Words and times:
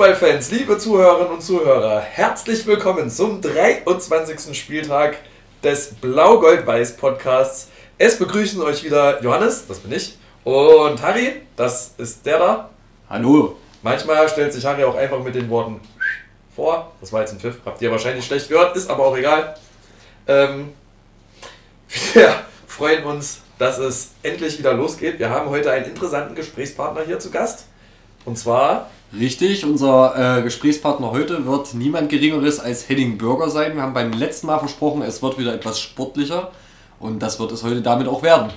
Liebe 0.00 0.14
Fußballfans, 0.14 0.50
liebe 0.52 0.78
Zuhörerinnen 0.78 1.30
und 1.30 1.42
Zuhörer, 1.42 2.00
herzlich 2.00 2.66
willkommen 2.66 3.10
zum 3.10 3.42
23. 3.42 4.58
Spieltag 4.58 5.18
des 5.62 5.92
Blau-Gold-Weiß 5.96 6.96
Podcasts. 6.96 7.68
Es 7.98 8.18
begrüßen 8.18 8.62
euch 8.62 8.82
wieder 8.82 9.22
Johannes, 9.22 9.66
das 9.68 9.80
bin 9.80 9.92
ich, 9.92 10.16
und 10.44 11.02
Harry, 11.02 11.42
das 11.54 11.92
ist 11.98 12.24
der 12.24 12.38
da. 12.38 12.70
Hallo. 13.10 13.56
Manchmal 13.82 14.26
stellt 14.30 14.54
sich 14.54 14.64
Harry 14.64 14.84
auch 14.84 14.94
einfach 14.94 15.22
mit 15.22 15.34
den 15.34 15.50
Worten 15.50 15.82
vor. 16.56 16.92
Das 17.02 17.12
war 17.12 17.20
jetzt 17.20 17.32
ein 17.32 17.40
Pfiff, 17.40 17.56
habt 17.66 17.82
ihr 17.82 17.90
wahrscheinlich 17.90 18.24
schlecht 18.24 18.48
gehört, 18.48 18.74
ist 18.76 18.88
aber 18.88 19.04
auch 19.04 19.16
egal. 19.18 19.54
Ähm, 20.26 20.72
wir 22.14 22.36
freuen 22.66 23.04
uns, 23.04 23.42
dass 23.58 23.76
es 23.76 24.12
endlich 24.22 24.58
wieder 24.58 24.72
losgeht. 24.72 25.18
Wir 25.18 25.28
haben 25.28 25.50
heute 25.50 25.70
einen 25.70 25.84
interessanten 25.84 26.34
Gesprächspartner 26.34 27.02
hier 27.04 27.18
zu 27.18 27.30
Gast. 27.30 27.66
Und 28.24 28.38
zwar. 28.38 28.88
Richtig, 29.18 29.64
unser 29.64 30.38
äh, 30.38 30.42
Gesprächspartner 30.42 31.10
heute 31.10 31.44
wird 31.44 31.74
niemand 31.74 32.10
Geringeres 32.10 32.60
als 32.60 32.88
Henning 32.88 33.18
Bürger 33.18 33.50
sein. 33.50 33.74
Wir 33.74 33.82
haben 33.82 33.92
beim 33.92 34.12
letzten 34.12 34.46
Mal 34.46 34.60
versprochen, 34.60 35.02
es 35.02 35.20
wird 35.20 35.36
wieder 35.36 35.52
etwas 35.52 35.80
sportlicher. 35.80 36.52
Und 37.00 37.18
das 37.18 37.40
wird 37.40 37.50
es 37.50 37.64
heute 37.64 37.82
damit 37.82 38.06
auch 38.06 38.22
werden. 38.22 38.52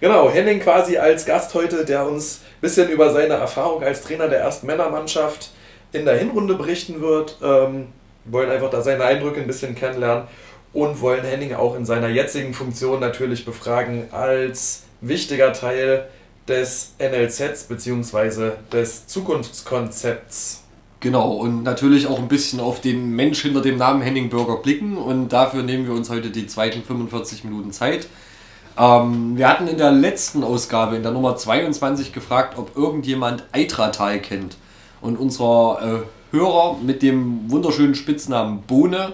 Genau, 0.00 0.30
Henning 0.30 0.60
quasi 0.60 0.96
als 0.96 1.26
Gast 1.26 1.52
heute, 1.54 1.84
der 1.84 2.06
uns 2.06 2.42
ein 2.44 2.60
bisschen 2.60 2.88
über 2.88 3.12
seine 3.12 3.34
Erfahrung 3.34 3.82
als 3.82 4.02
Trainer 4.02 4.28
der 4.28 4.40
ersten 4.40 4.68
Männermannschaft 4.68 5.50
in 5.90 6.04
der 6.04 6.16
Hinrunde 6.18 6.54
berichten 6.54 7.00
wird. 7.00 7.38
Ähm, 7.42 7.88
wollen 8.26 8.50
einfach 8.50 8.70
da 8.70 8.82
seine 8.82 9.04
Eindrücke 9.04 9.40
ein 9.40 9.46
bisschen 9.48 9.74
kennenlernen 9.74 10.28
und 10.72 11.00
wollen 11.00 11.24
Henning 11.24 11.54
auch 11.54 11.74
in 11.74 11.84
seiner 11.84 12.08
jetzigen 12.08 12.54
Funktion 12.54 13.00
natürlich 13.00 13.44
befragen 13.44 14.06
als 14.12 14.84
wichtiger 15.00 15.52
Teil 15.52 16.06
des 16.48 16.94
NLZs 16.98 17.64
bzw. 17.64 18.52
des 18.72 19.06
Zukunftskonzepts. 19.06 20.62
Genau, 21.00 21.32
und 21.32 21.62
natürlich 21.62 22.06
auch 22.06 22.18
ein 22.18 22.28
bisschen 22.28 22.58
auf 22.58 22.80
den 22.80 23.10
Mensch 23.10 23.42
hinter 23.42 23.60
dem 23.60 23.76
Namen 23.76 24.00
Henning 24.00 24.30
Bürger 24.30 24.56
blicken 24.56 24.96
und 24.96 25.28
dafür 25.28 25.62
nehmen 25.62 25.86
wir 25.86 25.94
uns 25.94 26.08
heute 26.08 26.30
die 26.30 26.46
zweiten 26.46 26.82
45 26.82 27.44
Minuten 27.44 27.72
Zeit. 27.72 28.06
Ähm, 28.78 29.36
wir 29.36 29.48
hatten 29.48 29.68
in 29.68 29.78
der 29.78 29.92
letzten 29.92 30.42
Ausgabe, 30.42 30.96
in 30.96 31.02
der 31.02 31.12
Nummer 31.12 31.36
22, 31.36 32.12
gefragt, 32.12 32.58
ob 32.58 32.76
irgendjemand 32.76 33.44
Eitratal 33.52 34.20
kennt. 34.20 34.56
Und 35.00 35.18
unser 35.18 36.04
äh, 36.32 36.34
Hörer 36.36 36.76
mit 36.82 37.02
dem 37.02 37.50
wunderschönen 37.50 37.94
Spitznamen 37.94 38.62
Bohne 38.62 39.12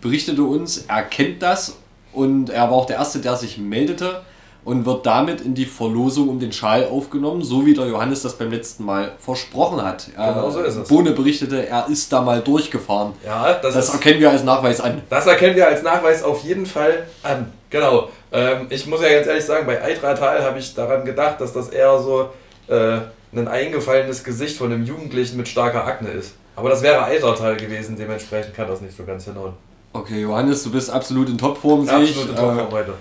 berichtete 0.00 0.42
uns, 0.42 0.84
er 0.88 1.02
kennt 1.02 1.42
das 1.42 1.76
und 2.12 2.50
er 2.50 2.64
war 2.64 2.72
auch 2.72 2.86
der 2.86 2.96
Erste, 2.96 3.20
der 3.20 3.36
sich 3.36 3.58
meldete 3.58 4.22
und 4.64 4.86
wird 4.86 5.04
damit 5.06 5.40
in 5.40 5.54
die 5.54 5.66
Verlosung 5.66 6.28
um 6.28 6.38
den 6.38 6.52
Schal 6.52 6.86
aufgenommen, 6.86 7.42
so 7.42 7.66
wie 7.66 7.74
der 7.74 7.86
Johannes 7.86 8.22
das 8.22 8.34
beim 8.38 8.50
letzten 8.50 8.84
Mal 8.84 9.12
versprochen 9.18 9.82
hat. 9.82 10.08
Genau 10.14 10.50
so 10.50 10.60
ist 10.60 10.76
es. 10.76 10.88
Bohne 10.88 11.12
berichtete, 11.12 11.66
er 11.66 11.88
ist 11.88 12.12
da 12.12 12.20
mal 12.22 12.40
durchgefahren. 12.40 13.12
Ja, 13.24 13.54
das, 13.54 13.74
das 13.74 13.88
ist, 13.88 13.94
erkennen 13.94 14.20
wir 14.20 14.30
als 14.30 14.44
Nachweis 14.44 14.80
an. 14.80 15.02
Das 15.10 15.26
erkennen 15.26 15.56
wir 15.56 15.66
als 15.66 15.82
Nachweis 15.82 16.22
auf 16.22 16.42
jeden 16.44 16.66
Fall 16.66 17.06
an. 17.22 17.52
Genau. 17.70 18.08
Ähm, 18.30 18.66
ich 18.70 18.86
muss 18.86 19.00
ja 19.02 19.08
ganz 19.10 19.26
ehrlich 19.26 19.44
sagen, 19.44 19.66
bei 19.66 19.82
Eitratal 19.82 20.42
habe 20.44 20.58
ich 20.58 20.74
daran 20.74 21.04
gedacht, 21.04 21.40
dass 21.40 21.52
das 21.52 21.68
eher 21.70 21.98
so 21.98 22.28
äh, 22.68 22.98
ein 23.34 23.48
eingefallenes 23.48 24.22
Gesicht 24.22 24.56
von 24.56 24.72
einem 24.72 24.84
Jugendlichen 24.84 25.36
mit 25.38 25.48
starker 25.48 25.84
Akne 25.86 26.10
ist. 26.10 26.34
Aber 26.54 26.68
das 26.68 26.82
wäre 26.82 27.02
Eitratal 27.04 27.56
gewesen, 27.56 27.96
dementsprechend 27.96 28.54
kann 28.54 28.68
das 28.68 28.80
nicht 28.80 28.96
so 28.96 29.04
ganz 29.04 29.24
hinhauen. 29.24 29.54
Okay, 29.94 30.20
Johannes, 30.20 30.62
du 30.62 30.70
bist 30.70 30.90
absolut 30.90 31.28
in 31.30 31.36
Topform, 31.38 31.84
sehe 31.86 32.02
ich. 32.02 32.10
Absolut 32.10 32.30
in 32.30 32.36
Topform 32.36 32.68
Äh, 32.68 32.72
heute. 32.72 32.94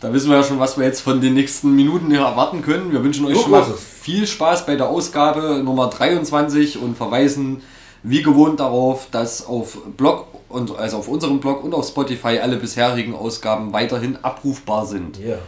Da 0.00 0.12
wissen 0.12 0.28
wir 0.28 0.36
ja 0.36 0.42
schon, 0.42 0.58
was 0.58 0.76
wir 0.76 0.84
jetzt 0.84 1.00
von 1.00 1.20
den 1.22 1.34
nächsten 1.34 1.74
Minuten 1.74 2.10
hier 2.10 2.20
erwarten 2.20 2.60
können. 2.60 2.92
Wir 2.92 3.02
wünschen 3.02 3.24
euch 3.24 3.36
So 3.36 3.42
schon 3.42 3.50
mal 3.50 3.64
viel 3.64 4.26
Spaß 4.26 4.66
bei 4.66 4.76
der 4.76 4.88
Ausgabe 4.88 5.62
Nummer 5.64 5.88
23 5.88 6.78
und 6.78 6.96
verweisen 6.96 7.62
wie 8.02 8.22
gewohnt 8.22 8.60
darauf, 8.60 9.08
dass 9.10 9.46
auf 9.46 9.78
Blog 9.96 10.26
und 10.48 10.76
also 10.76 10.98
auf 10.98 11.08
unserem 11.08 11.40
Blog 11.40 11.64
und 11.64 11.74
auf 11.74 11.88
Spotify 11.88 12.38
alle 12.38 12.56
bisherigen 12.56 13.14
Ausgaben 13.14 13.72
weiterhin 13.72 14.18
abrufbar 14.22 14.86
sind. 14.86 15.18
Yeah. 15.18 15.38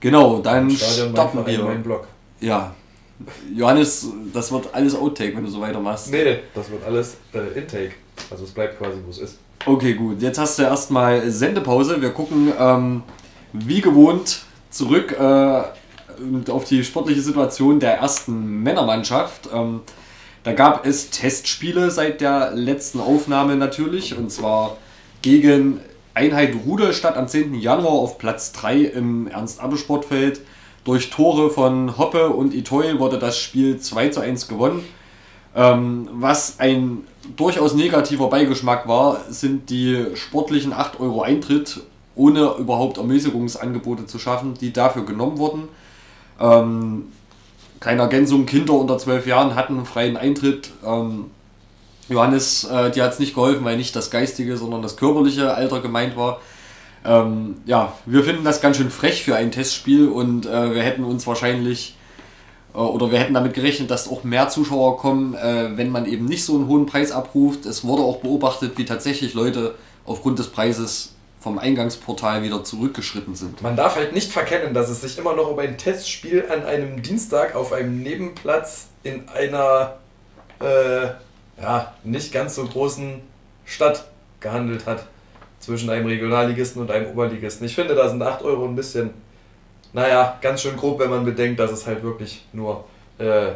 Genau, 0.00 0.38
dann 0.38 0.70
Stadion 0.70 1.10
starten 1.10 1.38
mein, 1.44 1.64
mein 1.64 1.76
wir. 1.76 1.82
Blog. 1.82 2.06
Ja. 2.40 2.74
Johannes, 3.54 4.08
das 4.32 4.52
wird 4.52 4.68
alles 4.72 4.94
Outtake, 4.94 5.36
wenn 5.36 5.44
du 5.44 5.50
so 5.50 5.60
weitermachst. 5.60 6.10
Nee, 6.10 6.40
das 6.54 6.70
wird 6.70 6.84
alles 6.84 7.16
äh, 7.34 7.58
Intake. 7.58 7.92
Also 8.30 8.44
es 8.44 8.50
bleibt 8.50 8.78
quasi, 8.78 8.98
wo 9.04 9.10
es 9.10 9.18
ist. 9.18 9.38
Okay, 9.64 9.94
gut. 9.94 10.22
Jetzt 10.22 10.38
hast 10.38 10.58
du 10.58 10.62
erstmal 10.62 11.28
Sendepause. 11.30 12.00
Wir 12.00 12.10
gucken 12.10 12.52
ähm, 12.58 13.02
wie 13.52 13.80
gewohnt 13.80 14.42
zurück 14.70 15.16
äh, 15.18 16.50
auf 16.50 16.64
die 16.64 16.84
sportliche 16.84 17.20
Situation 17.20 17.80
der 17.80 17.98
ersten 17.98 18.62
Männermannschaft. 18.62 19.48
Ähm, 19.52 19.80
da 20.44 20.52
gab 20.52 20.86
es 20.86 21.10
Testspiele 21.10 21.90
seit 21.90 22.20
der 22.20 22.52
letzten 22.52 23.00
Aufnahme 23.00 23.56
natürlich 23.56 24.16
und 24.16 24.30
zwar 24.30 24.76
gegen 25.22 25.80
Einheit 26.14 26.54
Rudolstadt 26.64 27.16
am 27.16 27.28
10. 27.28 27.54
Januar 27.54 27.92
auf 27.92 28.16
Platz 28.16 28.52
3 28.52 28.76
im 28.76 29.26
Ernst-Abbe-Sportfeld. 29.26 30.40
Durch 30.84 31.10
Tore 31.10 31.50
von 31.50 31.98
Hoppe 31.98 32.30
und 32.30 32.54
Itoy 32.54 33.00
wurde 33.00 33.18
das 33.18 33.38
Spiel 33.38 33.78
2 33.78 34.08
zu 34.10 34.20
1 34.20 34.46
gewonnen. 34.46 34.84
Ähm, 35.54 36.08
was 36.12 36.60
ein 36.60 37.06
durchaus 37.36 37.74
negativer 37.74 38.28
Beigeschmack 38.28 38.86
war, 38.86 39.24
sind 39.28 39.68
die 39.68 40.06
sportlichen 40.14 40.72
8 40.72 41.00
Euro 41.00 41.22
Eintritt, 41.22 41.80
ohne 42.16 42.54
überhaupt 42.58 42.96
Ermäßigungsangebote 42.98 44.06
zu 44.06 44.18
schaffen, 44.18 44.54
die 44.54 44.72
dafür 44.72 45.04
genommen 45.04 45.38
wurden. 45.38 45.68
Ähm, 46.40 47.12
kleine 47.78 48.02
Ergänzung, 48.02 48.46
Kinder 48.46 48.72
unter 48.72 48.98
12 48.98 49.26
Jahren 49.26 49.54
hatten 49.54 49.84
freien 49.84 50.16
Eintritt. 50.16 50.72
Ähm, 50.84 51.26
Johannes, 52.08 52.64
äh, 52.64 52.90
dir 52.90 53.04
hat 53.04 53.12
es 53.12 53.18
nicht 53.18 53.34
geholfen, 53.34 53.64
weil 53.64 53.76
nicht 53.76 53.94
das 53.94 54.10
geistige, 54.10 54.56
sondern 54.56 54.82
das 54.82 54.96
körperliche 54.96 55.54
Alter 55.54 55.80
gemeint 55.80 56.16
war. 56.16 56.40
Ähm, 57.04 57.56
ja, 57.66 57.92
wir 58.06 58.24
finden 58.24 58.44
das 58.44 58.60
ganz 58.60 58.78
schön 58.78 58.90
frech 58.90 59.22
für 59.22 59.36
ein 59.36 59.52
Testspiel 59.52 60.08
und 60.08 60.46
äh, 60.46 60.74
wir 60.74 60.82
hätten 60.82 61.04
uns 61.04 61.26
wahrscheinlich 61.26 61.96
äh, 62.74 62.78
oder 62.78 63.10
wir 63.10 63.18
hätten 63.18 63.34
damit 63.34 63.54
gerechnet, 63.54 63.90
dass 63.90 64.08
auch 64.08 64.24
mehr 64.24 64.48
Zuschauer 64.48 64.96
kommen, 64.98 65.34
äh, 65.34 65.76
wenn 65.76 65.90
man 65.90 66.06
eben 66.06 66.24
nicht 66.24 66.44
so 66.44 66.54
einen 66.54 66.68
hohen 66.68 66.86
Preis 66.86 67.12
abruft. 67.12 67.66
Es 67.66 67.84
wurde 67.84 68.02
auch 68.02 68.18
beobachtet, 68.18 68.78
wie 68.78 68.84
tatsächlich 68.84 69.34
Leute 69.34 69.74
aufgrund 70.04 70.38
des 70.38 70.48
Preises 70.48 71.15
vom 71.46 71.60
Eingangsportal 71.60 72.42
wieder 72.42 72.64
zurückgeschritten 72.64 73.36
sind. 73.36 73.62
Man 73.62 73.76
darf 73.76 73.94
halt 73.94 74.12
nicht 74.12 74.32
verkennen, 74.32 74.74
dass 74.74 74.88
es 74.88 75.02
sich 75.02 75.16
immer 75.16 75.32
noch 75.36 75.48
um 75.48 75.56
ein 75.60 75.78
Testspiel 75.78 76.44
an 76.50 76.64
einem 76.64 77.02
Dienstag 77.02 77.54
auf 77.54 77.72
einem 77.72 78.02
Nebenplatz 78.02 78.88
in 79.04 79.28
einer 79.28 79.98
äh, 80.58 81.06
ja, 81.62 81.94
nicht 82.02 82.32
ganz 82.32 82.56
so 82.56 82.64
großen 82.64 83.20
Stadt 83.64 84.08
gehandelt 84.40 84.86
hat. 84.86 85.06
Zwischen 85.60 85.88
einem 85.88 86.06
Regionalligisten 86.06 86.82
und 86.82 86.90
einem 86.90 87.12
Oberligisten. 87.12 87.64
Ich 87.64 87.76
finde, 87.76 87.94
da 87.94 88.08
sind 88.08 88.20
8 88.20 88.42
Euro 88.42 88.64
ein 88.64 88.74
bisschen, 88.74 89.10
naja, 89.92 90.36
ganz 90.42 90.62
schön 90.62 90.76
grob, 90.76 90.98
wenn 90.98 91.10
man 91.10 91.24
bedenkt, 91.24 91.60
dass 91.60 91.70
es 91.70 91.86
halt 91.86 92.02
wirklich 92.02 92.44
nur 92.52 92.86
äh, 93.18 93.52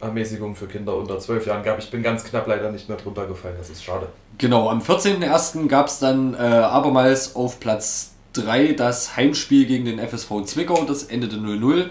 Ermäßigung 0.00 0.56
für 0.56 0.66
Kinder 0.66 0.96
unter 0.96 1.18
12 1.18 1.48
Jahren 1.48 1.62
gab. 1.62 1.78
Ich 1.80 1.90
bin 1.90 2.02
ganz 2.02 2.24
knapp 2.24 2.46
leider 2.46 2.72
nicht 2.72 2.88
mehr 2.88 2.96
drunter 2.96 3.26
gefallen, 3.26 3.56
das 3.58 3.68
ist 3.68 3.84
schade. 3.84 4.08
Genau, 4.38 4.68
am 4.70 4.80
14.01. 4.80 5.66
gab 5.66 5.88
es 5.88 5.98
dann 5.98 6.34
äh, 6.34 6.38
abermals 6.38 7.34
auf 7.34 7.58
Platz 7.60 8.12
3 8.34 8.72
das 8.72 9.16
Heimspiel 9.16 9.66
gegen 9.66 9.84
den 9.84 9.98
FSV 9.98 10.44
Zwickau, 10.44 10.84
das 10.84 11.04
endete 11.04 11.36
0-0. 11.36 11.86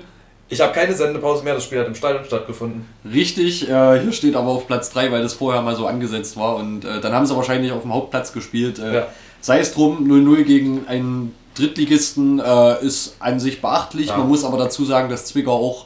Ich 0.49 0.61
habe 0.61 0.71
keine 0.71 0.95
Sendepause 0.95 1.43
mehr, 1.43 1.55
das 1.55 1.65
Spiel 1.65 1.79
hat 1.79 1.87
im 1.87 1.95
Stadion 1.95 2.23
stattgefunden. 2.23 2.85
Richtig, 3.03 3.69
äh, 3.69 3.99
hier 3.99 4.13
steht 4.13 4.35
aber 4.37 4.47
auf 4.51 4.65
Platz 4.65 4.91
3, 4.91 5.11
weil 5.11 5.21
das 5.21 5.33
vorher 5.33 5.61
mal 5.61 5.75
so 5.75 5.87
angesetzt 5.87 6.37
war 6.37 6.55
und 6.55 6.85
äh, 6.85 7.01
dann 7.01 7.11
haben 7.11 7.25
sie 7.25 7.35
wahrscheinlich 7.35 7.73
auf 7.73 7.81
dem 7.81 7.93
Hauptplatz 7.93 8.31
gespielt. 8.31 8.79
Äh, 8.79 8.95
Ja. 8.95 9.07
Sei 9.41 9.59
es 9.59 9.73
drum, 9.73 10.07
0-0 10.09 10.43
gegen 10.43 10.87
einen 10.87 11.35
Drittligisten 11.55 12.39
äh, 12.39 12.83
ist 12.85 13.17
an 13.19 13.39
sich 13.41 13.61
beachtlich. 13.61 14.07
Ja. 14.07 14.17
Man 14.17 14.29
muss 14.29 14.45
aber 14.45 14.57
dazu 14.57 14.85
sagen, 14.85 15.09
dass 15.09 15.25
Zwickau 15.25 15.53
auch 15.53 15.85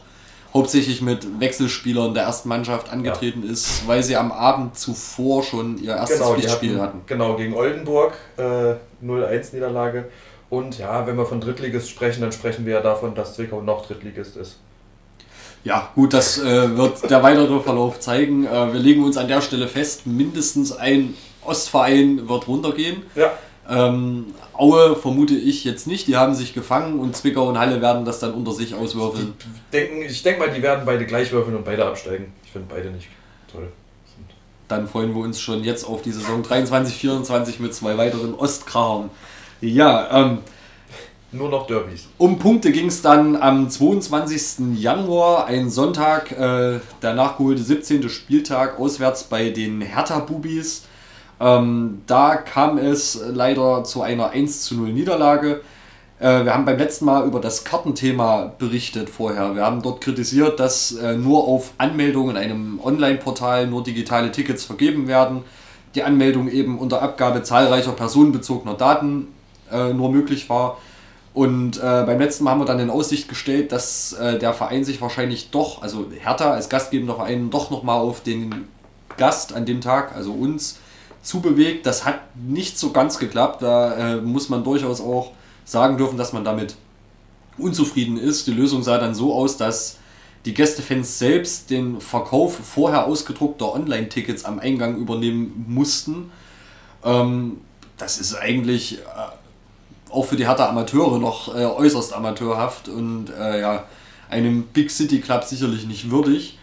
hauptsächlich 0.54 1.02
mit 1.02 1.40
Wechselspielern 1.40 2.14
der 2.14 2.24
ersten 2.24 2.50
Mannschaft 2.50 2.90
angetreten 2.92 3.44
ist, 3.44 3.88
weil 3.88 4.04
sie 4.04 4.16
am 4.18 4.32
Abend 4.32 4.78
zuvor 4.78 5.44
schon 5.44 5.78
ihr 5.78 5.96
erstes 5.96 6.20
Genau, 6.20 6.34
Pflichtspiel 6.34 6.74
hatten, 6.74 6.82
hatten. 6.82 7.02
genau, 7.08 7.36
gegen 7.36 7.54
Oldenburg 7.54 8.14
äh, 8.38 8.74
0-1 9.04 9.54
Niederlage. 9.54 10.06
Und 10.50 10.78
ja, 10.78 11.08
wenn 11.08 11.16
wir 11.16 11.26
von 11.26 11.40
Drittligist 11.40 11.90
sprechen, 11.90 12.22
dann 12.22 12.34
sprechen 12.34 12.66
wir 12.66 12.74
ja 12.74 12.82
davon, 12.82 13.16
dass 13.16 13.36
Zwickau 13.36 13.62
noch 13.62 13.86
Drittligist 13.86 14.36
ist. 14.36 14.58
Ja, 15.64 15.90
gut, 15.96 16.14
das 16.14 16.40
äh, 16.40 16.76
wird 16.76 17.10
der 17.10 17.24
weitere 17.24 17.60
Verlauf 17.62 18.00
zeigen. 18.00 18.46
Äh, 18.46 18.74
wir 18.74 18.80
legen 18.80 19.04
uns 19.04 19.16
an 19.18 19.28
der 19.28 19.42
Stelle 19.42 19.68
fest, 19.68 20.06
mindestens 20.08 20.72
ein 20.74 21.14
Ostverein 21.46 22.28
wird 22.28 22.48
runtergehen. 22.48 23.04
Ja, 23.16 23.32
Ähm, 23.72 24.26
Aue 24.54 24.96
vermute 24.98 25.34
ich 25.34 25.64
jetzt 25.64 25.88
nicht, 25.88 26.08
die 26.08 26.18
haben 26.18 26.36
sich 26.36 26.54
gefangen 26.54 27.00
und 27.00 27.16
Zwickau 27.16 27.48
und 27.48 27.58
Halle 27.58 27.82
werden 27.82 28.04
das 28.04 28.20
dann 28.20 28.34
unter 28.34 28.52
sich 28.52 28.76
auswürfeln. 28.76 29.34
ich 29.72 30.24
denke 30.24 30.40
mal, 30.42 30.52
die 30.52 30.62
werden 30.62 30.84
beide 30.86 31.06
gleich 31.06 31.32
würfeln 31.32 31.56
und 31.56 31.64
beide 31.64 31.86
absteigen. 31.86 32.34
Ich 32.44 32.52
finde 32.52 32.68
beide 32.70 32.92
nicht 32.92 33.08
toll. 33.52 33.70
Dann 34.68 34.88
freuen 34.88 35.16
wir 35.16 35.22
uns 35.22 35.40
schon 35.40 35.64
jetzt 35.64 35.86
auf 35.86 36.02
die 36.02 36.12
Saison 36.12 36.44
23, 36.44 36.96
24 36.96 37.60
mit 37.60 37.74
zwei 37.74 37.98
weiteren 37.98 38.34
Ostkrachern. 38.36 39.10
Ja, 39.62 40.10
ähm, 40.12 40.40
nur 41.32 41.50
noch 41.50 41.66
Derbys. 41.66 42.08
Um 42.18 42.40
Punkte 42.40 42.74
ging 42.74 42.88
es 42.88 43.02
dann 43.02 43.38
am 43.38 43.70
22. 43.70 44.78
Januar, 44.78 45.46
ein 45.46 45.70
Sonntag, 45.70 46.32
äh, 46.32 46.80
der 47.02 47.14
nachgeholte 47.14 47.64
17. 47.64 48.10
Spieltag, 48.10 48.80
auswärts 48.80 49.24
bei 49.24 49.50
den 49.50 49.80
Hertha-Bubis. 49.80 50.84
Ähm, 51.42 52.04
da 52.06 52.36
kam 52.36 52.78
es 52.78 53.20
leider 53.28 53.84
zu 53.84 54.04
einer 54.04 54.30
1 54.30 54.62
zu 54.62 54.76
0 54.76 54.94
Niederlage. 54.94 55.62
Äh, 56.20 56.46
wir 56.46 56.54
haben 56.54 56.66
beim 56.66 56.78
letzten 56.78 57.06
Mal 57.06 57.26
über 57.26 57.40
das 57.40 57.64
Kartenthema 57.64 58.54
berichtet 58.60 59.10
vorher. 59.10 59.56
Wir 59.56 59.66
haben 59.66 59.82
dort 59.82 60.02
kritisiert, 60.02 60.60
dass 60.60 60.92
äh, 60.92 61.16
nur 61.16 61.48
auf 61.48 61.74
Anmeldung 61.80 62.30
in 62.30 62.38
einem 62.38 62.80
Online-Portal 62.80 63.66
nur 63.66 63.84
digitale 63.84 64.32
Tickets 64.32 64.64
vergeben 64.66 65.08
werden. 65.08 65.42
Die 65.96 66.04
Anmeldung 66.04 66.48
eben 66.48 66.78
unter 66.78 67.02
Abgabe 67.02 67.42
zahlreicher 67.42 67.94
personenbezogener 67.94 68.76
Daten 68.76 69.28
äh, 69.72 69.94
nur 69.94 70.12
möglich 70.12 70.48
war. 70.48 70.78
Und 71.34 71.78
äh, 71.78 72.04
beim 72.06 72.20
letzten 72.20 72.44
Mal 72.44 72.52
haben 72.52 72.62
wir 72.62 72.66
dann 72.66 72.80
in 72.80 72.92
Aussicht 72.92 73.28
gestellt, 73.28 73.72
dass 73.72 74.14
äh, 74.14 74.38
der 74.38 74.54
Verein 74.54 74.84
sich 74.84 75.02
wahrscheinlich 75.02 75.50
doch, 75.50 75.82
also 75.82 76.06
Hertha 76.20 76.52
als 76.52 76.70
gastgebender 76.70 77.16
Verein, 77.16 77.50
doch 77.50 77.72
nochmal 77.72 78.00
auf 78.00 78.22
den 78.22 78.68
Gast 79.18 79.54
an 79.54 79.66
dem 79.66 79.82
Tag, 79.82 80.16
also 80.16 80.34
uns, 80.34 80.81
zubewegt. 81.22 81.86
Das 81.86 82.06
hat 82.06 82.36
nicht 82.36 82.78
so 82.78 82.92
ganz 82.92 83.20
geklappt. 83.20 83.62
Da 83.62 84.16
äh, 84.16 84.22
muss 84.22 84.50
man 84.50 84.64
durchaus 84.64 85.02
auch 85.02 85.32
sagen 85.66 85.98
dürfen, 85.98 86.18
dass 86.18 86.34
man 86.34 86.44
damit 86.44 86.76
unzufrieden 87.58 88.18
ist. 88.18 88.48
Die 88.48 88.52
Lösung 88.52 88.84
sah 88.84 88.98
dann 88.98 89.14
so 89.14 89.34
aus, 89.34 89.58
dass 89.58 89.98
die 90.46 90.54
Gästefans 90.54 91.20
selbst 91.20 91.70
den 91.70 92.02
Verkauf 92.02 92.56
vorher 92.58 93.06
ausgedruckter 93.06 93.74
Online-Tickets 93.74 94.44
am 94.46 94.60
Eingang 94.60 94.98
übernehmen 94.98 95.66
mussten. 95.68 96.32
Ähm, 97.04 97.62
das 97.98 98.20
ist 98.20 98.34
eigentlich 98.36 99.00
äh, 99.00 100.12
auch 100.12 100.26
für 100.26 100.36
die 100.36 100.48
Hertha 100.48 100.68
Amateure 100.68 101.20
noch 101.20 101.56
äh, 101.56 101.66
äußerst 101.66 102.14
amateurhaft 102.14 102.90
und 102.90 103.30
äh, 103.30 103.62
ja, 103.62 103.86
einem 104.30 104.64
Big 104.64 104.90
City 104.90 105.20
Club 105.20 105.44
sicherlich 105.44 105.86
nicht 105.86 106.10
würdig. 106.10 106.58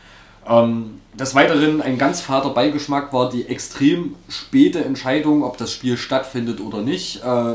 Ähm, 0.48 1.00
des 1.14 1.34
Weiteren 1.34 1.82
ein 1.82 1.98
ganz 1.98 2.20
fader 2.20 2.50
Beigeschmack 2.50 3.12
war 3.12 3.28
die 3.28 3.46
extrem 3.46 4.14
späte 4.28 4.84
Entscheidung, 4.84 5.42
ob 5.42 5.56
das 5.56 5.72
Spiel 5.72 5.96
stattfindet 5.96 6.60
oder 6.60 6.80
nicht. 6.80 7.22
Äh, 7.24 7.54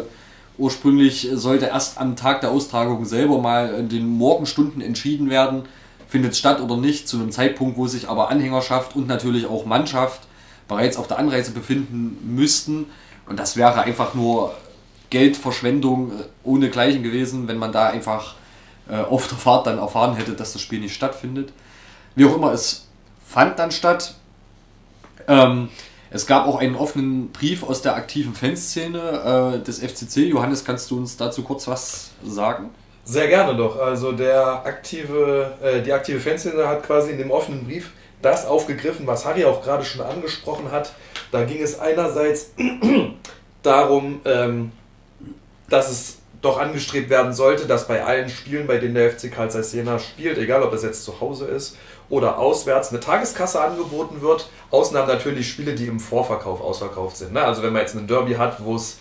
ursprünglich 0.57 1.29
sollte 1.33 1.67
erst 1.67 1.97
am 1.97 2.15
Tag 2.15 2.41
der 2.41 2.51
Austragung 2.51 3.05
selber 3.05 3.39
mal 3.39 3.73
in 3.75 3.89
den 3.89 4.07
Morgenstunden 4.07 4.81
entschieden 4.81 5.29
werden, 5.29 5.63
findet 6.07 6.33
es 6.33 6.39
statt 6.39 6.61
oder 6.61 6.77
nicht, 6.77 7.07
zu 7.07 7.17
einem 7.17 7.31
Zeitpunkt, 7.31 7.77
wo 7.77 7.87
sich 7.87 8.09
aber 8.09 8.29
Anhängerschaft 8.29 8.95
und 8.95 9.07
natürlich 9.07 9.45
auch 9.47 9.65
Mannschaft 9.65 10.27
bereits 10.67 10.97
auf 10.97 11.07
der 11.07 11.17
Anreise 11.17 11.51
befinden 11.51 12.17
müssten. 12.35 12.87
Und 13.27 13.39
das 13.39 13.55
wäre 13.55 13.81
einfach 13.81 14.13
nur 14.13 14.53
Geldverschwendung 15.09 16.11
äh, 16.11 16.23
ohne 16.43 16.69
Gleichen 16.69 17.01
gewesen, 17.01 17.47
wenn 17.47 17.57
man 17.57 17.71
da 17.71 17.87
einfach 17.87 18.35
äh, 18.89 18.97
auf 18.97 19.27
der 19.27 19.37
Fahrt 19.37 19.67
dann 19.67 19.77
erfahren 19.77 20.15
hätte, 20.17 20.33
dass 20.33 20.53
das 20.53 20.61
Spiel 20.61 20.81
nicht 20.81 20.93
stattfindet. 20.93 21.53
Wie 22.15 22.25
auch 22.25 22.35
immer, 22.35 22.53
es 22.53 22.87
fand 23.25 23.57
dann 23.59 23.71
statt. 23.71 24.15
Ähm, 25.27 25.69
es 26.11 26.27
gab 26.27 26.45
auch 26.47 26.57
einen 26.59 26.75
offenen 26.75 27.31
Brief 27.31 27.63
aus 27.63 27.81
der 27.81 27.95
aktiven 27.95 28.35
Fanszene 28.35 29.55
äh, 29.55 29.63
des 29.63 29.79
FCC. 29.79 30.27
Johannes, 30.27 30.63
kannst 30.63 30.91
du 30.91 30.97
uns 30.97 31.17
dazu 31.17 31.41
kurz 31.41 31.67
was 31.67 32.11
sagen? 32.23 32.69
Sehr 33.03 33.27
gerne 33.27 33.55
doch. 33.55 33.79
Also 33.79 34.11
der 34.11 34.63
aktive, 34.63 35.57
äh, 35.61 35.81
die 35.81 35.91
aktive 35.91 36.19
Fanszene 36.19 36.67
hat 36.67 36.83
quasi 36.83 37.11
in 37.11 37.17
dem 37.17 37.31
offenen 37.31 37.65
Brief 37.65 37.91
das 38.21 38.45
aufgegriffen, 38.45 39.07
was 39.07 39.25
Harry 39.25 39.43
auch 39.43 39.63
gerade 39.63 39.83
schon 39.83 40.01
angesprochen 40.01 40.71
hat. 40.71 40.93
Da 41.31 41.43
ging 41.45 41.61
es 41.61 41.79
einerseits 41.79 42.51
darum, 43.63 44.21
ähm, 44.25 44.71
dass 45.67 45.89
es 45.89 46.17
doch 46.43 46.59
angestrebt 46.59 47.09
werden 47.09 47.33
sollte, 47.33 47.65
dass 47.65 47.87
bei 47.87 48.03
allen 48.03 48.29
Spielen, 48.29 48.67
bei 48.67 48.77
denen 48.77 48.93
der 48.93 49.09
FC 49.09 49.31
Karl 49.31 49.49
Jena 49.49 49.97
spielt, 49.97 50.37
egal 50.37 50.61
ob 50.61 50.71
das 50.71 50.83
jetzt 50.83 51.03
zu 51.03 51.19
Hause 51.19 51.45
ist 51.45 51.77
oder 52.13 52.37
auswärts, 52.37 52.91
eine 52.91 52.99
Tageskasse 52.99 53.59
angeboten 53.59 54.21
wird. 54.21 54.47
Ausnahmen 54.69 55.07
natürlich 55.07 55.49
Spiele, 55.49 55.73
die 55.73 55.87
im 55.87 55.99
Vorverkauf 55.99 56.61
ausverkauft 56.61 57.17
sind. 57.17 57.33
Ne? 57.33 57.43
Also 57.43 57.63
wenn 57.63 57.73
man 57.73 57.81
jetzt 57.81 57.97
einen 57.97 58.05
Derby 58.05 58.35
hat, 58.35 58.63
wo 58.63 58.75
es 58.75 58.99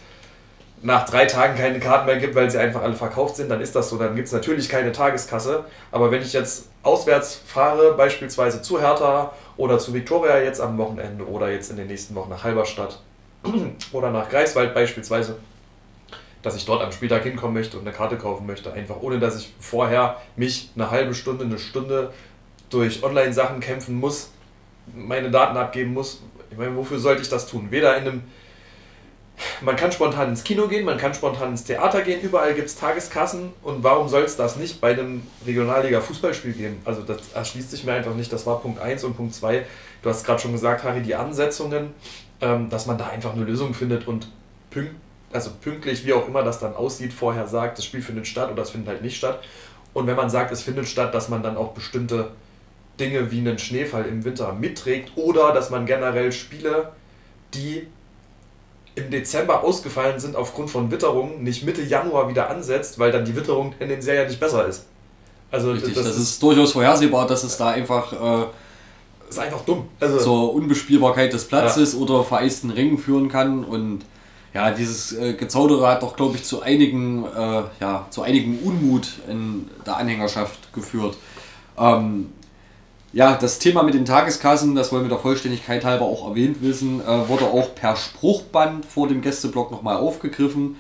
nach 0.81 1.05
drei 1.05 1.27
Tagen 1.27 1.55
keine 1.55 1.79
Karten 1.79 2.07
mehr 2.07 2.17
gibt, 2.17 2.35
weil 2.35 2.51
sie 2.51 2.59
einfach 2.59 2.81
alle 2.81 2.95
verkauft 2.95 3.37
sind, 3.37 3.51
dann 3.51 3.61
ist 3.61 3.77
das 3.77 3.91
so. 3.91 3.99
Dann 3.99 4.17
gibt 4.17 4.29
es 4.29 4.33
natürlich 4.33 4.67
keine 4.67 4.93
Tageskasse. 4.93 5.67
Aber 5.91 6.11
wenn 6.11 6.23
ich 6.23 6.33
jetzt 6.33 6.71
auswärts 6.83 7.39
fahre, 7.47 7.93
beispielsweise 7.93 8.63
zu 8.63 8.81
Hertha 8.81 9.33
oder 9.59 9.79
zu 9.79 9.93
Viktoria 9.93 10.39
jetzt 10.39 10.63
am 10.63 10.79
Wochenende 10.79 11.29
oder 11.29 11.51
jetzt 11.51 11.71
in 11.71 11.77
den 11.77 11.89
nächsten 11.89 12.15
Wochen 12.15 12.31
nach 12.31 12.45
Halberstadt 12.45 12.99
oder 13.93 14.11
nach 14.11 14.31
Greifswald 14.31 14.73
beispielsweise, 14.73 15.37
dass 16.41 16.57
ich 16.57 16.65
dort 16.65 16.83
am 16.83 16.93
Spieltag 16.93 17.25
hinkommen 17.25 17.53
möchte 17.53 17.77
und 17.77 17.87
eine 17.87 17.95
Karte 17.95 18.17
kaufen 18.17 18.47
möchte. 18.47 18.73
Einfach 18.73 19.03
ohne, 19.03 19.19
dass 19.19 19.37
ich 19.37 19.53
vorher 19.61 20.17
mich 20.35 20.71
eine 20.75 20.91
halbe 20.91 21.13
Stunde, 21.13 21.45
eine 21.45 21.59
Stunde 21.59 22.11
durch 22.73 23.03
Online-Sachen 23.03 23.61
kämpfen 23.61 23.99
muss, 23.99 24.31
meine 24.95 25.31
Daten 25.31 25.57
abgeben 25.57 25.93
muss. 25.93 26.23
Ich 26.51 26.59
meine, 26.59 26.77
wofür 26.77 26.99
sollte 26.99 27.23
ich 27.23 27.29
das 27.29 27.47
tun? 27.47 27.69
Weder 27.71 27.97
in 27.97 28.03
einem. 28.03 28.23
Man 29.61 29.75
kann 29.77 29.91
spontan 29.91 30.29
ins 30.29 30.45
Kino 30.45 30.69
gehen, 30.69 30.85
man 30.85 30.99
kann 30.99 31.15
spontan 31.15 31.51
ins 31.51 31.65
Theater 31.65 32.03
gehen, 32.03 32.21
überall 32.21 32.55
gibt 32.55 32.69
es 32.69 32.77
Tageskassen 32.77 33.53
und 33.63 33.83
warum 33.83 34.09
soll 34.09 34.23
es 34.23 34.37
das 34.37 34.57
nicht 34.57 34.81
bei 34.81 34.93
einem 34.93 35.23
Regionalliga-Fußballspiel 35.47 36.53
geben? 36.53 36.81
Also 36.85 37.03
das 37.03 37.33
erschließt 37.33 37.71
sich 37.71 37.83
mir 37.83 37.95
einfach 37.95 38.15
nicht, 38.15 38.33
das 38.33 38.47
war 38.47 38.61
Punkt 38.61 38.81
1 38.81 39.03
und 39.03 39.17
Punkt 39.17 39.35
2. 39.35 39.65
Du 40.03 40.11
hast 40.11 40.25
gerade 40.25 40.41
schon 40.41 40.53
gesagt, 40.53 40.85
Harry, 40.85 41.01
die 41.01 41.15
Ansetzungen, 41.15 41.95
ähm, 42.41 42.69
dass 42.71 42.87
man 42.87 42.99
da 42.99 43.09
einfach 43.09 43.33
eine 43.33 43.45
Lösung 43.45 43.75
findet 43.75 44.07
und 44.07 44.29
pünkt 44.71 44.95
also 45.33 45.51
pünktlich, 45.61 46.05
wie 46.05 46.13
auch 46.13 46.29
immer 46.29 46.43
das 46.43 46.59
dann 46.59 46.75
aussieht, 46.75 47.13
vorher 47.13 47.47
sagt, 47.47 47.79
das 47.79 47.85
Spiel 47.85 48.03
findet 48.03 48.27
statt 48.27 48.51
oder 48.51 48.63
es 48.63 48.71
findet 48.71 48.89
halt 48.89 49.03
nicht 49.03 49.17
statt. 49.17 49.43
Und 49.95 50.07
wenn 50.07 50.17
man 50.17 50.31
sagt, 50.31 50.53
es 50.53 50.63
findet 50.63 50.89
statt, 50.89 51.15
dass 51.15 51.29
man 51.29 51.43
dann 51.43 51.57
auch 51.57 51.73
bestimmte 51.73 52.31
Dinge 53.03 53.31
wie 53.31 53.39
einen 53.39 53.59
Schneefall 53.59 54.07
im 54.07 54.25
Winter 54.25 54.53
mitträgt 54.53 55.17
oder 55.17 55.53
dass 55.53 55.71
man 55.71 55.85
generell 55.87 56.33
Spiele, 56.33 56.93
die 57.53 57.87
im 58.95 59.11
Dezember 59.11 59.65
ausgefallen 59.65 60.21
sind 60.21 60.37
aufgrund 60.37 60.71
von 60.71 60.91
Witterungen, 60.91 61.43
nicht 61.43 61.65
Mitte 61.65 61.83
Januar 61.83 62.29
wieder 62.29 62.49
ansetzt, 62.49 62.99
weil 62.99 63.11
dann 63.11 63.25
die 63.25 63.35
Witterung 63.35 63.75
tendenziell 63.79 64.17
ja 64.17 64.25
nicht 64.25 64.39
besser 64.39 64.67
ist. 64.67 64.87
Also 65.51 65.73
Richtig, 65.73 65.95
das, 65.95 66.05
das 66.05 66.17
ist, 66.17 66.23
ist, 66.23 66.43
durchaus 66.43 66.73
vorhersehbar, 66.73 67.27
dass 67.27 67.43
es 67.43 67.57
da 67.57 67.71
einfach 67.71 68.13
äh, 68.13 68.47
ist 69.29 69.39
einfach 69.39 69.63
dumm. 69.63 69.89
Also, 69.99 70.19
zur 70.19 70.55
Unbespielbarkeit 70.55 71.33
des 71.33 71.47
Platzes 71.47 71.95
ja. 71.95 71.99
oder 71.99 72.23
vereisten 72.23 72.71
Ringen 72.71 72.99
führen 72.99 73.29
kann 73.29 73.65
und 73.65 74.05
ja, 74.55 74.71
dieses 74.71 75.13
äh, 75.13 75.33
Gezaudere 75.33 75.89
hat 75.89 76.03
doch, 76.03 76.15
glaube 76.15 76.37
ich, 76.37 76.45
zu 76.45 76.61
einigen, 76.61 77.25
äh, 77.25 77.63
ja, 77.81 78.07
zu 78.11 78.23
einigen 78.23 78.59
Unmut 78.59 79.09
in 79.29 79.71
der 79.87 79.97
Anhängerschaft 79.97 80.73
geführt. 80.75 81.17
Ähm, 81.79 82.31
ja, 83.13 83.37
das 83.37 83.59
Thema 83.59 83.83
mit 83.83 83.95
den 83.95 84.05
Tageskassen, 84.05 84.75
das 84.75 84.91
wollen 84.91 85.05
wir 85.05 85.11
der 85.11 85.19
Vollständigkeit 85.19 85.85
halber 85.85 86.07
auch 86.07 86.29
erwähnt 86.29 86.63
wissen, 86.63 87.01
äh, 87.01 87.29
wurde 87.29 87.45
auch 87.45 87.75
per 87.75 87.97
Spruchband 87.97 88.87
vor 88.87 89.09
dem 89.09 89.21
Gästeblock 89.21 89.71
nochmal 89.71 89.97
aufgegriffen, 89.97 90.77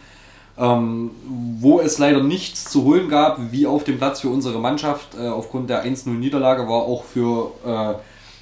ähm, 0.58 1.10
wo 1.60 1.80
es 1.80 1.98
leider 1.98 2.22
nichts 2.22 2.64
zu 2.64 2.84
holen 2.84 3.08
gab, 3.08 3.52
wie 3.52 3.66
auf 3.66 3.84
dem 3.84 3.98
Platz 3.98 4.20
für 4.20 4.28
unsere 4.28 4.58
Mannschaft. 4.58 5.14
Äh, 5.14 5.28
aufgrund 5.28 5.68
der 5.68 5.84
1-0-Niederlage 5.84 6.62
war 6.68 6.82
auch 6.82 7.04
für 7.04 7.52
äh, 7.66 7.94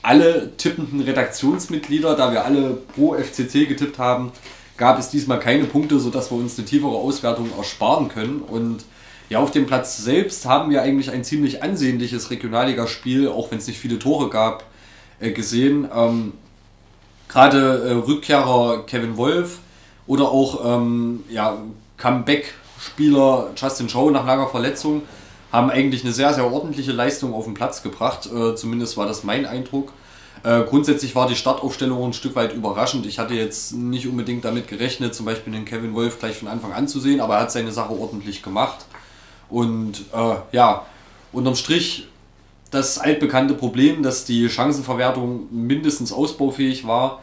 alle 0.03 0.57
tippenden 0.57 1.01
Redaktionsmitglieder, 1.01 2.15
da 2.15 2.33
wir 2.33 2.45
alle 2.45 2.79
pro 2.95 3.15
FCC 3.15 3.67
getippt 3.67 3.99
haben, 3.99 4.33
gab 4.77 4.99
es 4.99 5.11
diesmal 5.11 5.41
keine 5.41 5.65
Punkte, 5.65 5.99
sodass 5.99 6.31
wir 6.31 6.39
uns 6.39 6.57
eine 6.57 6.67
tiefere 6.67 6.95
Auswertung 6.95 7.51
ersparen 7.59 8.09
können. 8.09 8.41
Und 8.41 8.85
ja, 9.31 9.39
auf 9.39 9.53
dem 9.53 9.67
Platz 9.67 9.97
selbst 9.97 10.45
haben 10.45 10.71
wir 10.71 10.83
eigentlich 10.83 11.11
ein 11.11 11.23
ziemlich 11.23 11.63
ansehnliches 11.63 12.31
Regionalligaspiel, 12.31 13.29
auch 13.29 13.51
wenn 13.51 13.59
es 13.59 13.67
nicht 13.69 13.79
viele 13.79 13.99
Tore 13.99 14.29
gab, 14.29 14.65
äh, 15.21 15.31
gesehen. 15.31 15.89
Ähm, 15.95 16.33
Gerade 17.29 17.85
äh, 17.85 17.93
Rückkehrer 17.93 18.85
Kevin 18.87 19.17
Wolf 19.17 19.61
oder 20.09 20.31
auch 20.31 20.65
ähm, 20.65 21.23
ja, 21.31 21.59
Comeback-Spieler 21.97 23.51
Justin 23.55 23.89
Shaw 23.89 24.11
nach 24.11 24.27
langer 24.27 24.49
Verletzung 24.49 25.03
haben 25.53 25.71
eigentlich 25.71 26.03
eine 26.03 26.13
sehr, 26.13 26.35
sehr 26.35 26.51
ordentliche 26.51 26.91
Leistung 26.91 27.33
auf 27.33 27.45
den 27.45 27.55
Platz 27.55 27.85
gebracht. 27.85 28.27
Äh, 28.27 28.57
zumindest 28.57 28.97
war 28.97 29.07
das 29.07 29.23
mein 29.23 29.47
Eindruck. 29.47 29.93
Äh, 30.43 30.63
grundsätzlich 30.63 31.15
war 31.15 31.29
die 31.29 31.37
Startaufstellung 31.37 32.05
ein 32.05 32.13
Stück 32.15 32.35
weit 32.35 32.53
überraschend. 32.53 33.07
Ich 33.07 33.21
hatte 33.21 33.35
jetzt 33.35 33.75
nicht 33.75 34.09
unbedingt 34.09 34.45
damit 34.45 34.67
gerechnet, 34.67 35.15
zum 35.15 35.27
Beispiel 35.27 35.53
den 35.53 35.65
Kevin 35.65 35.95
Wolf 35.95 36.19
gleich 36.19 36.37
von 36.37 36.49
Anfang 36.49 36.73
an 36.73 36.89
zu 36.89 36.99
sehen, 36.99 37.21
aber 37.21 37.35
er 37.35 37.43
hat 37.43 37.53
seine 37.53 37.71
Sache 37.71 37.93
ordentlich 37.93 38.43
gemacht. 38.43 38.87
Und 39.51 40.05
äh, 40.13 40.35
ja, 40.53 40.87
unterm 41.33 41.57
Strich 41.57 42.09
das 42.71 42.99
altbekannte 42.99 43.55
Problem, 43.55 44.03
dass 44.03 44.25
die 44.25 44.49
Chancenverwertung 44.49 45.49
mindestens 45.51 46.13
ausbaufähig 46.13 46.87
war. 46.87 47.21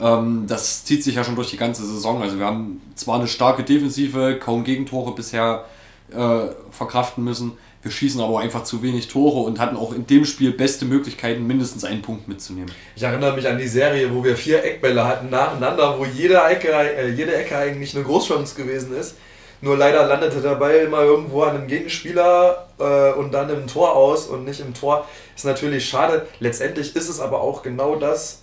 Ähm, 0.00 0.44
das 0.46 0.84
zieht 0.84 1.02
sich 1.02 1.16
ja 1.16 1.24
schon 1.24 1.34
durch 1.34 1.50
die 1.50 1.56
ganze 1.56 1.84
Saison. 1.84 2.22
Also 2.22 2.38
wir 2.38 2.46
haben 2.46 2.80
zwar 2.94 3.18
eine 3.18 3.26
starke 3.26 3.64
Defensive, 3.64 4.38
kaum 4.38 4.62
Gegentore 4.64 5.14
bisher 5.14 5.64
äh, 6.12 6.46
verkraften 6.70 7.24
müssen, 7.24 7.52
wir 7.84 7.90
schießen 7.90 8.18
aber 8.22 8.40
einfach 8.40 8.64
zu 8.64 8.82
wenig 8.82 9.08
Tore 9.08 9.40
und 9.40 9.60
hatten 9.60 9.76
auch 9.76 9.92
in 9.92 10.06
dem 10.06 10.24
Spiel 10.24 10.52
beste 10.52 10.86
Möglichkeiten, 10.86 11.46
mindestens 11.46 11.84
einen 11.84 12.00
Punkt 12.00 12.28
mitzunehmen. 12.28 12.70
Ich 12.96 13.02
erinnere 13.02 13.36
mich 13.36 13.46
an 13.46 13.58
die 13.58 13.68
Serie, 13.68 14.12
wo 14.14 14.24
wir 14.24 14.38
vier 14.38 14.64
Eckbälle 14.64 15.06
hatten 15.06 15.28
nacheinander, 15.28 15.98
wo 15.98 16.06
jede 16.06 16.42
Ecke, 16.42 16.68
äh, 16.72 17.10
jede 17.10 17.36
Ecke 17.36 17.58
eigentlich 17.58 17.94
eine 17.94 18.02
Großchance 18.02 18.54
gewesen 18.54 18.96
ist. 18.96 19.16
Nur 19.64 19.78
leider 19.78 20.06
landete 20.06 20.42
der 20.42 20.56
Ball 20.56 20.74
immer 20.74 21.00
irgendwo 21.00 21.42
an 21.42 21.56
einem 21.56 21.66
Gegenspieler 21.66 22.66
äh, 22.78 23.12
und 23.12 23.32
dann 23.32 23.48
im 23.48 23.66
Tor 23.66 23.96
aus 23.96 24.26
und 24.26 24.44
nicht 24.44 24.60
im 24.60 24.74
Tor. 24.74 25.08
Ist 25.34 25.46
natürlich 25.46 25.88
schade. 25.88 26.26
Letztendlich 26.38 26.94
ist 26.94 27.08
es 27.08 27.18
aber 27.18 27.40
auch 27.40 27.62
genau 27.62 27.96
das, 27.96 28.42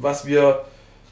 was 0.00 0.24
wir 0.24 0.64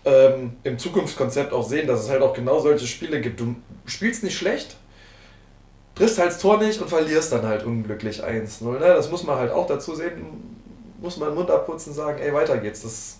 ähm, 0.06 0.56
im 0.64 0.78
Zukunftskonzept 0.78 1.52
auch 1.52 1.68
sehen, 1.68 1.86
dass 1.86 2.00
es 2.00 2.08
halt 2.08 2.22
auch 2.22 2.32
genau 2.32 2.60
solche 2.60 2.86
Spiele 2.86 3.20
gibt. 3.20 3.40
Du 3.40 3.56
spielst 3.84 4.24
nicht 4.24 4.38
schlecht, 4.38 4.78
triffst 5.94 6.18
halt 6.18 6.30
das 6.30 6.38
Tor 6.38 6.56
nicht 6.56 6.80
und 6.80 6.88
verlierst 6.88 7.30
dann 7.30 7.46
halt 7.46 7.66
unglücklich 7.66 8.24
1-0. 8.24 8.64
Ne? 8.64 8.78
Das 8.78 9.10
muss 9.10 9.22
man 9.24 9.36
halt 9.36 9.52
auch 9.52 9.66
dazu 9.66 9.94
sehen. 9.94 10.56
Muss 10.98 11.18
man 11.18 11.28
den 11.28 11.34
Mund 11.34 11.50
abputzen 11.50 11.92
und 11.92 11.96
sagen, 11.96 12.18
ey, 12.22 12.32
weiter 12.32 12.56
geht's. 12.56 12.84
Das 12.84 13.18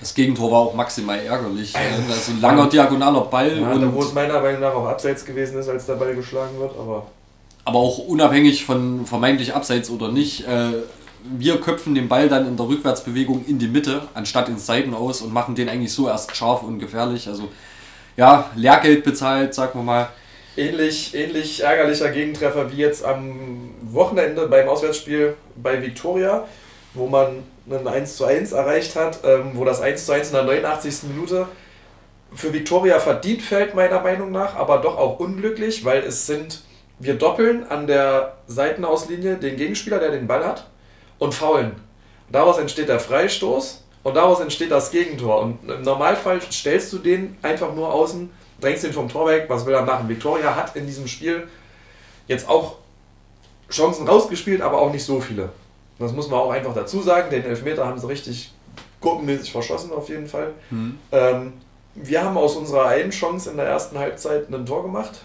das 0.00 0.14
Gegentor 0.14 0.50
war 0.50 0.58
auch 0.60 0.74
maximal 0.74 1.18
ärgerlich. 1.18 1.74
Also 1.76 2.32
ein 2.32 2.40
langer 2.40 2.68
diagonaler 2.68 3.20
Ball. 3.22 3.60
Ja, 3.60 3.72
und 3.72 3.94
wo 3.94 4.02
es 4.02 4.14
meiner 4.14 4.40
Meinung 4.40 4.60
nach 4.60 4.74
auch 4.74 4.86
abseits 4.86 5.24
gewesen 5.24 5.58
ist, 5.58 5.68
als 5.68 5.86
der 5.86 5.94
Ball 5.94 6.14
geschlagen 6.14 6.58
wird, 6.58 6.72
aber. 6.78 7.06
Aber 7.66 7.78
auch 7.78 7.98
unabhängig 7.98 8.64
von 8.64 9.04
vermeintlich 9.04 9.54
abseits 9.54 9.90
oder 9.90 10.10
nicht, 10.10 10.46
äh, 10.48 10.72
wir 11.22 11.60
köpfen 11.60 11.94
den 11.94 12.08
Ball 12.08 12.28
dann 12.28 12.48
in 12.48 12.56
der 12.56 12.66
Rückwärtsbewegung 12.66 13.44
in 13.46 13.58
die 13.58 13.68
Mitte, 13.68 14.02
anstatt 14.14 14.48
ins 14.48 14.64
Seiten 14.64 14.94
aus 14.94 15.20
und 15.20 15.32
machen 15.34 15.54
den 15.54 15.68
eigentlich 15.68 15.92
so 15.92 16.08
erst 16.08 16.34
scharf 16.34 16.62
und 16.62 16.78
gefährlich. 16.78 17.28
Also 17.28 17.50
ja, 18.16 18.50
Lehrgeld 18.56 19.04
bezahlt, 19.04 19.54
sagen 19.54 19.78
wir 19.78 19.82
mal. 19.82 20.08
Ähnlich, 20.56 21.14
ähnlich 21.14 21.62
ärgerlicher 21.62 22.10
Gegentreffer 22.10 22.72
wie 22.72 22.76
jetzt 22.76 23.04
am 23.04 23.70
Wochenende 23.82 24.48
beim 24.48 24.68
Auswärtsspiel 24.68 25.36
bei 25.56 25.80
Viktoria, 25.80 26.46
wo 26.94 27.06
man 27.06 27.44
ein 27.78 27.86
1 27.86 28.16
zu 28.16 28.24
1 28.24 28.52
erreicht 28.52 28.96
hat, 28.96 29.20
ähm, 29.24 29.52
wo 29.54 29.64
das 29.64 29.80
1 29.80 30.06
zu 30.06 30.12
1 30.12 30.28
in 30.28 30.34
der 30.34 30.44
89. 30.44 31.08
Minute 31.08 31.48
für 32.34 32.52
Viktoria 32.52 32.98
verdient 33.00 33.42
fällt, 33.42 33.74
meiner 33.74 34.00
Meinung 34.00 34.30
nach, 34.30 34.54
aber 34.54 34.78
doch 34.78 34.96
auch 34.96 35.18
unglücklich, 35.18 35.84
weil 35.84 36.02
es 36.02 36.26
sind, 36.26 36.62
wir 36.98 37.14
doppeln 37.14 37.66
an 37.68 37.86
der 37.86 38.36
Seitenauslinie 38.46 39.36
den 39.36 39.56
Gegenspieler, 39.56 39.98
der 39.98 40.10
den 40.10 40.26
Ball 40.26 40.44
hat, 40.44 40.68
und 41.18 41.34
faulen. 41.34 41.72
Daraus 42.30 42.58
entsteht 42.58 42.88
der 42.88 43.00
Freistoß 43.00 43.84
und 44.04 44.14
daraus 44.14 44.40
entsteht 44.40 44.70
das 44.70 44.90
Gegentor. 44.90 45.40
Und 45.40 45.68
im 45.68 45.82
Normalfall 45.82 46.40
stellst 46.50 46.92
du 46.92 46.98
den 46.98 47.36
einfach 47.42 47.74
nur 47.74 47.92
außen, 47.92 48.30
drängst 48.60 48.84
den 48.84 48.92
vom 48.92 49.08
Tor 49.08 49.28
weg, 49.28 49.46
was 49.48 49.66
will 49.66 49.74
er 49.74 49.82
machen? 49.82 50.08
Viktoria 50.08 50.54
hat 50.54 50.76
in 50.76 50.86
diesem 50.86 51.08
Spiel 51.08 51.48
jetzt 52.28 52.48
auch 52.48 52.76
Chancen 53.70 54.06
rausgespielt, 54.06 54.62
aber 54.62 54.80
auch 54.80 54.92
nicht 54.92 55.04
so 55.04 55.20
viele. 55.20 55.50
Das 56.00 56.12
muss 56.12 56.28
man 56.28 56.40
auch 56.40 56.50
einfach 56.50 56.74
dazu 56.74 57.02
sagen. 57.02 57.30
Den 57.30 57.44
Elfmeter 57.44 57.86
haben 57.86 57.98
sie 57.98 58.08
richtig 58.08 58.52
gruppenmäßig 59.00 59.52
verschossen, 59.52 59.92
auf 59.92 60.08
jeden 60.08 60.26
Fall. 60.26 60.54
Mhm. 60.70 60.98
Ähm, 61.12 61.52
wir 61.94 62.24
haben 62.24 62.36
aus 62.36 62.56
unserer 62.56 62.86
einen 62.86 63.10
Chance 63.10 63.50
in 63.50 63.56
der 63.56 63.66
ersten 63.66 63.98
Halbzeit 63.98 64.50
ein 64.50 64.66
Tor 64.66 64.82
gemacht. 64.82 65.20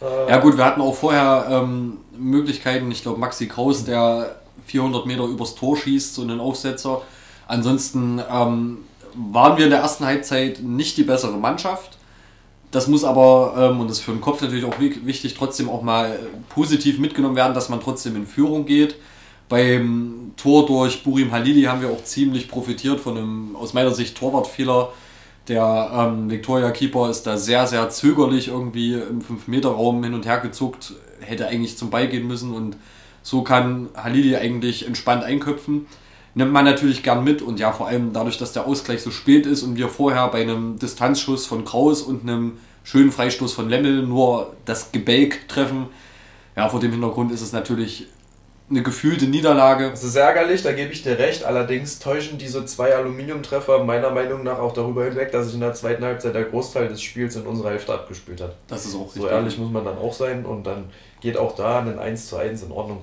Äh, 0.00 0.30
ja, 0.30 0.38
gut, 0.38 0.56
wir 0.56 0.64
hatten 0.64 0.82
auch 0.82 0.94
vorher 0.94 1.46
ähm, 1.50 1.98
Möglichkeiten. 2.16 2.90
Ich 2.90 3.02
glaube, 3.02 3.18
Maxi 3.18 3.48
Kraus, 3.48 3.84
der 3.84 4.36
400 4.66 5.06
Meter 5.06 5.24
übers 5.24 5.54
Tor 5.54 5.76
schießt, 5.76 6.14
so 6.14 6.22
einen 6.22 6.40
Aufsetzer. 6.40 7.02
Ansonsten 7.48 8.20
ähm, 8.30 8.78
waren 9.14 9.56
wir 9.56 9.64
in 9.64 9.70
der 9.70 9.80
ersten 9.80 10.04
Halbzeit 10.04 10.60
nicht 10.60 10.96
die 10.98 11.04
bessere 11.04 11.36
Mannschaft. 11.36 11.96
Das 12.70 12.86
muss 12.86 13.04
aber, 13.04 13.54
ähm, 13.56 13.80
und 13.80 13.88
das 13.88 13.98
ist 13.98 14.04
für 14.04 14.12
den 14.12 14.20
Kopf 14.20 14.40
natürlich 14.40 14.64
auch 14.64 14.78
wichtig, 14.78 15.34
trotzdem 15.34 15.68
auch 15.68 15.82
mal 15.82 16.18
positiv 16.48 16.98
mitgenommen 16.98 17.36
werden, 17.36 17.54
dass 17.54 17.68
man 17.68 17.80
trotzdem 17.80 18.16
in 18.16 18.26
Führung 18.26 18.64
geht. 18.64 18.96
Beim 19.52 20.32
Tor 20.38 20.64
durch 20.64 21.04
Burim 21.04 21.30
Halili 21.30 21.64
haben 21.64 21.82
wir 21.82 21.90
auch 21.90 22.02
ziemlich 22.04 22.48
profitiert 22.48 22.98
von 23.00 23.18
einem, 23.18 23.54
aus 23.54 23.74
meiner 23.74 23.90
Sicht, 23.90 24.16
Torwartfehler. 24.16 24.94
Der 25.46 25.90
ähm, 25.94 26.30
Victoria 26.30 26.70
Keeper 26.70 27.10
ist 27.10 27.24
da 27.24 27.36
sehr, 27.36 27.66
sehr 27.66 27.90
zögerlich 27.90 28.48
irgendwie 28.48 28.94
im 28.94 29.20
5-Meter-Raum 29.20 30.04
hin 30.04 30.14
und 30.14 30.24
her 30.24 30.40
gezuckt, 30.40 30.94
hätte 31.20 31.48
eigentlich 31.48 31.76
zum 31.76 31.90
Ball 31.90 32.08
gehen 32.08 32.26
müssen 32.26 32.54
und 32.54 32.78
so 33.22 33.42
kann 33.42 33.90
Halili 33.94 34.36
eigentlich 34.36 34.86
entspannt 34.86 35.22
einköpfen. 35.22 35.84
Nimmt 36.34 36.52
man 36.52 36.64
natürlich 36.64 37.02
gern 37.02 37.22
mit 37.22 37.42
und 37.42 37.60
ja, 37.60 37.72
vor 37.72 37.88
allem 37.88 38.14
dadurch, 38.14 38.38
dass 38.38 38.54
der 38.54 38.66
Ausgleich 38.66 39.02
so 39.02 39.10
spät 39.10 39.44
ist 39.44 39.62
und 39.62 39.76
wir 39.76 39.90
vorher 39.90 40.28
bei 40.28 40.40
einem 40.40 40.78
Distanzschuss 40.78 41.44
von 41.44 41.66
Kraus 41.66 42.00
und 42.00 42.22
einem 42.22 42.52
schönen 42.84 43.12
Freistoß 43.12 43.52
von 43.52 43.68
Lemmel 43.68 44.02
nur 44.02 44.54
das 44.64 44.92
Gebälk 44.92 45.46
treffen. 45.46 45.88
Ja, 46.56 46.70
vor 46.70 46.80
dem 46.80 46.92
Hintergrund 46.92 47.32
ist 47.32 47.42
es 47.42 47.52
natürlich 47.52 48.06
eine 48.70 48.82
gefühlte 48.82 49.26
Niederlage. 49.26 49.90
Das 49.90 50.02
ist 50.02 50.16
ärgerlich, 50.16 50.62
da 50.62 50.72
gebe 50.72 50.92
ich 50.92 51.02
dir 51.02 51.18
recht. 51.18 51.44
Allerdings 51.44 51.98
täuschen 51.98 52.38
diese 52.38 52.64
zwei 52.64 52.94
Aluminiumtreffer 52.94 53.84
meiner 53.84 54.10
Meinung 54.10 54.44
nach 54.44 54.58
auch 54.58 54.72
darüber 54.72 55.04
hinweg, 55.04 55.30
dass 55.32 55.46
sich 55.46 55.54
in 55.54 55.60
der 55.60 55.74
zweiten 55.74 56.04
Halbzeit 56.04 56.34
der 56.34 56.44
Großteil 56.44 56.88
des 56.88 57.02
Spiels 57.02 57.36
in 57.36 57.42
unserer 57.42 57.70
Hälfte 57.70 57.92
abgespielt 57.92 58.40
hat. 58.40 58.54
Das 58.68 58.86
ist 58.86 58.94
auch 58.94 59.06
richtig. 59.06 59.22
So 59.22 59.28
ehrlich 59.28 59.58
muss 59.58 59.70
man 59.70 59.84
dann 59.84 59.98
auch 59.98 60.14
sein 60.14 60.46
und 60.46 60.66
dann 60.66 60.84
geht 61.20 61.36
auch 61.36 61.54
da 61.54 61.80
ein 61.80 61.98
1 61.98 62.28
zu 62.28 62.36
1 62.36 62.62
in 62.62 62.72
Ordnung. 62.72 63.00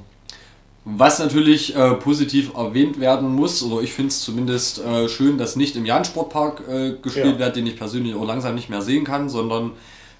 Was 0.85 1.19
natürlich 1.19 1.75
äh, 1.75 1.93
positiv 1.95 2.55
erwähnt 2.55 2.99
werden 2.99 3.29
muss, 3.29 3.61
oder 3.61 3.83
ich 3.83 3.93
finde 3.93 4.09
es 4.09 4.21
zumindest 4.21 4.83
äh, 4.83 5.07
schön, 5.07 5.37
dass 5.37 5.55
nicht 5.55 5.75
im 5.75 5.85
Jan-Sportpark 5.85 6.63
äh, 6.67 6.93
gespielt 7.01 7.33
ja. 7.33 7.39
wird, 7.39 7.57
den 7.57 7.67
ich 7.67 7.77
persönlich 7.77 8.15
auch 8.15 8.25
langsam 8.25 8.55
nicht 8.55 8.69
mehr 8.69 8.81
sehen 8.81 9.03
kann, 9.03 9.29
sondern 9.29 9.71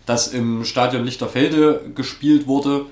dass 0.06 0.28
im 0.28 0.66
Stadion 0.66 1.06
Lichterfelde 1.06 1.92
gespielt 1.96 2.46
wurde. 2.46 2.86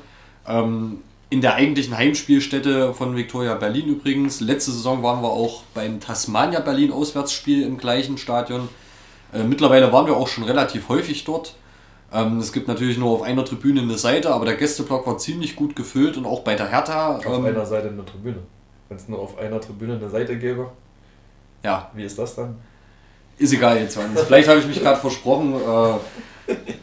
Ähm, 0.47 1.01
in 1.29 1.41
der 1.41 1.55
eigentlichen 1.55 1.98
Heimspielstätte 1.98 2.93
von 2.93 3.15
Victoria 3.15 3.55
Berlin 3.55 3.88
übrigens. 3.88 4.39
Letzte 4.39 4.72
Saison 4.72 5.03
waren 5.03 5.22
wir 5.22 5.29
auch 5.29 5.63
beim 5.74 6.00
Tasmania 6.00 6.62
Berlin 6.62 6.91
Auswärtsspiel 6.91 7.63
im 7.63 7.77
gleichen 7.77 8.17
Stadion. 8.17 8.69
Äh, 9.34 9.43
mittlerweile 9.43 9.91
waren 9.91 10.05
wir 10.05 10.15
auch 10.15 10.27
schon 10.27 10.46
relativ 10.46 10.88
häufig 10.88 11.25
dort. 11.25 11.55
Ähm, 12.13 12.39
es 12.39 12.53
gibt 12.53 12.69
natürlich 12.69 12.98
nur 12.98 13.12
auf 13.12 13.22
einer 13.22 13.43
Tribüne 13.43 13.81
eine 13.81 13.98
Seite, 13.98 14.34
aber 14.34 14.46
der 14.46 14.55
Gästeblock 14.55 15.05
war 15.05 15.17
ziemlich 15.17 15.57
gut 15.57 15.75
gefüllt 15.75 16.15
und 16.15 16.25
auch 16.25 16.41
bei 16.41 16.55
der 16.55 16.69
Hertha. 16.69 17.17
Auf 17.17 17.25
ähm, 17.25 17.46
einer 17.46 17.65
Seite 17.65 17.89
eine 17.89 18.05
Tribüne. 18.05 18.39
Wenn 18.88 18.98
es 18.98 19.10
nur 19.10 19.19
auf 19.19 19.38
einer 19.38 19.60
Tribüne 19.60 19.96
eine 19.96 20.10
Seite 20.10 20.38
gäbe. 20.38 20.72
Ja. 21.63 21.91
Wie 21.93 22.03
ist 22.03 22.17
das 22.17 22.36
dann? 22.36 22.55
Ist 23.38 23.51
egal 23.51 23.77
jetzt. 23.77 24.00
Vielleicht 24.25 24.48
habe 24.48 24.60
ich 24.60 24.65
mich 24.65 24.79
gerade 24.79 25.00
versprochen. 25.00 25.53
Äh, 25.55 26.53